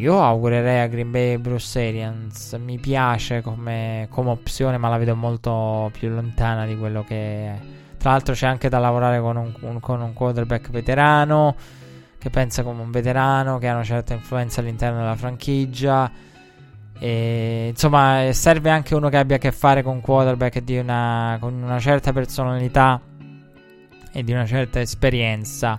io 0.00 0.22
augurerei 0.22 0.80
a 0.80 0.86
Green 0.86 1.10
Bay 1.10 1.36
Bruce 1.36 1.78
Arians. 1.78 2.54
Mi 2.54 2.78
piace 2.78 3.42
come, 3.42 4.06
come, 4.10 4.30
opzione, 4.30 4.78
ma 4.78 4.88
la 4.88 4.96
vedo 4.96 5.14
molto 5.14 5.90
più 5.92 6.08
lontana 6.08 6.64
di 6.64 6.76
quello 6.76 7.04
che 7.04 7.14
è. 7.14 7.58
Tra 7.98 8.12
l'altro, 8.12 8.32
c'è 8.32 8.46
anche 8.46 8.70
da 8.70 8.78
lavorare 8.78 9.20
con 9.20 9.36
un, 9.36 9.52
un, 9.60 9.78
con 9.78 10.00
un 10.00 10.14
quarterback 10.14 10.70
veterano. 10.70 11.54
Che 12.16 12.30
pensa 12.30 12.62
come 12.62 12.80
un 12.80 12.90
veterano, 12.90 13.58
che 13.58 13.68
ha 13.68 13.74
una 13.74 13.84
certa 13.84 14.14
influenza 14.14 14.60
all'interno 14.60 15.00
della 15.00 15.16
franchigia. 15.16 16.10
E, 16.98 17.68
insomma, 17.68 18.32
serve 18.32 18.70
anche 18.70 18.94
uno 18.94 19.10
che 19.10 19.18
abbia 19.18 19.36
a 19.36 19.38
che 19.38 19.52
fare 19.52 19.82
con 19.82 20.00
quarterback 20.00 20.60
di 20.60 20.78
una, 20.78 21.36
con 21.40 21.52
una 21.62 21.78
certa 21.78 22.14
personalità 22.14 22.98
e 24.12 24.24
di 24.24 24.32
una 24.32 24.46
certa 24.46 24.80
esperienza. 24.80 25.78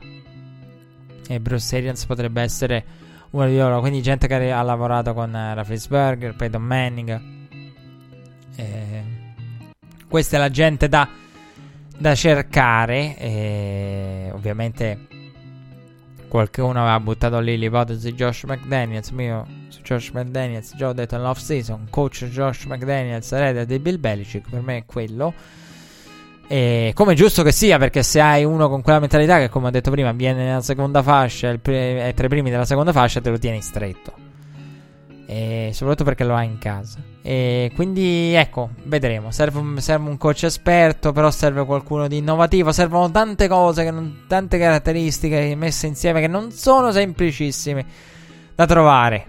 E 1.28 1.40
Bruce 1.40 1.76
Arians 1.76 2.06
potrebbe 2.06 2.42
essere 2.44 3.01
uno 3.32 3.48
di. 3.48 3.80
Quindi 3.80 4.02
gente 4.02 4.28
che 4.28 4.52
ha 4.52 4.62
lavorato 4.62 5.14
con 5.14 5.30
uh, 5.30 5.54
Rafflesberger, 5.54 6.36
Peyton 6.36 6.62
Manning. 6.62 7.22
Eh, 8.56 9.04
questa 10.08 10.38
è 10.38 10.40
la 10.40 10.50
gente 10.50 10.88
da, 10.88 11.08
da 11.98 12.16
cercare. 12.16 13.18
E 13.18 14.30
ovviamente 14.34 15.08
qualcuno 16.28 16.80
aveva 16.80 17.00
buttato 17.00 17.40
lì 17.40 17.58
l'ipotesi 17.58 18.14
Josh 18.14 18.44
McDaniels. 18.44 19.14
Io 19.18 19.46
su 19.70 19.82
Josh 19.82 20.10
McDaniels 20.10 20.76
già 20.76 20.90
ho 20.90 20.94
detto 20.94 21.18
nell'off 21.18 21.40
season. 21.40 21.88
Coach 21.90 22.26
Josh 22.26 22.66
McDaniels, 22.66 23.32
erede 23.32 23.66
di 23.66 23.80
Bill 23.80 24.00
Belichick. 24.00 24.50
Per 24.50 24.62
me 24.62 24.78
è 24.78 24.86
quello. 24.86 25.34
E 26.52 26.92
come 26.94 27.14
giusto 27.14 27.44
che 27.44 27.54
sia, 27.54 27.78
perché 27.78 28.04
se 28.04 28.20
hai 28.20 28.44
uno 28.44 28.68
con 28.68 28.82
quella 28.82 29.00
mentalità 29.00 29.38
che, 29.38 29.48
come 29.48 29.68
ho 29.68 29.70
detto 29.70 29.90
prima, 29.90 30.12
viene 30.12 30.44
nella 30.44 30.60
seconda 30.60 31.02
fascia, 31.02 31.50
è 31.50 31.62
tra 31.62 32.26
i 32.26 32.28
primi 32.28 32.50
della 32.50 32.66
seconda 32.66 32.92
fascia, 32.92 33.22
te 33.22 33.30
lo 33.30 33.40
tieni 33.40 33.62
stretto. 33.62 34.12
E 35.26 35.70
soprattutto 35.72 36.04
perché 36.04 36.26
lo 36.26 36.36
ha 36.36 36.44
in 36.44 36.58
casa. 36.58 37.00
E 37.22 37.72
quindi 37.74 38.34
ecco, 38.34 38.72
vedremo. 38.84 39.32
Serve 39.32 39.80
serve 39.80 40.10
un, 40.10 40.18
coach 40.18 40.44
esperto, 40.44 41.14
però 41.14 41.32
serve 41.32 41.64
qualcuno 41.64 42.10
di 42.10 42.18
innovativo. 42.18 42.74
Servono 42.74 43.10
tante 43.10 43.48
cose, 43.48 43.90
non, 43.90 44.26
tante 44.28 44.58
caratteristiche 44.58 45.56
messe 45.56 45.88
insieme 45.88 46.20
che 46.20 46.28
non 46.28 46.52
sono 46.52 46.92
semplicissime 46.92 47.86
da 48.56 48.66
trovare. 48.66 49.26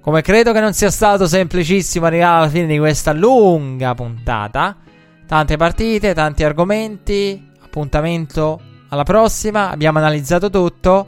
Come 0.00 0.20
credo 0.20 0.52
che 0.52 0.58
non 0.58 0.72
sia 0.72 0.90
stato 0.90 1.28
semplicissimo 1.28 2.06
arrivare 2.06 2.38
alla 2.38 2.48
fine 2.48 2.66
di 2.66 2.78
questa 2.78 3.12
lunga 3.12 3.94
puntata. 3.94 4.78
Tante 5.32 5.56
partite, 5.56 6.12
tanti 6.12 6.44
argomenti. 6.44 7.50
Appuntamento 7.62 8.60
alla 8.90 9.02
prossima. 9.02 9.70
Abbiamo 9.70 9.96
analizzato 9.96 10.50
tutto. 10.50 11.06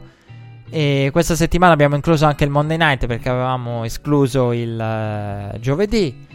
E 0.67 1.09
questa 1.11 1.35
settimana 1.35 1.73
abbiamo 1.73 1.93
incluso 1.93 2.25
anche 2.25 2.43
il 2.43 2.49
Monday 2.49 2.75
Night 2.75 3.05
perché 3.05 3.29
avevamo 3.29 3.83
escluso 3.83 4.51
il 4.51 5.51
uh, 5.53 5.59
giovedì. 5.59 6.25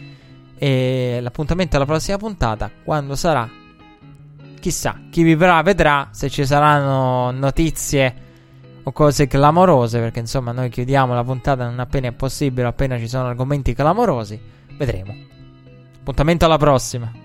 E 0.57 1.19
l'appuntamento 1.21 1.75
alla 1.75 1.85
prossima 1.85 2.15
puntata, 2.15 2.71
quando 2.81 3.17
sarà, 3.17 3.49
chissà, 4.61 4.97
chi 5.09 5.23
vivrà 5.23 5.61
vedrà 5.61 6.07
se 6.11 6.29
ci 6.29 6.45
saranno 6.45 7.31
notizie 7.31 8.15
o 8.83 8.93
cose 8.93 9.27
clamorose. 9.27 9.99
Perché 9.99 10.19
insomma, 10.19 10.53
noi 10.53 10.69
chiudiamo 10.69 11.13
la 11.13 11.25
puntata 11.25 11.65
non 11.65 11.81
appena 11.81 12.07
è 12.07 12.13
possibile, 12.13 12.67
appena 12.67 12.97
ci 12.97 13.09
sono 13.09 13.27
argomenti 13.27 13.73
clamorosi. 13.73 14.39
Vedremo. 14.77 15.13
Appuntamento 15.99 16.45
alla 16.45 16.57
prossima. 16.57 17.20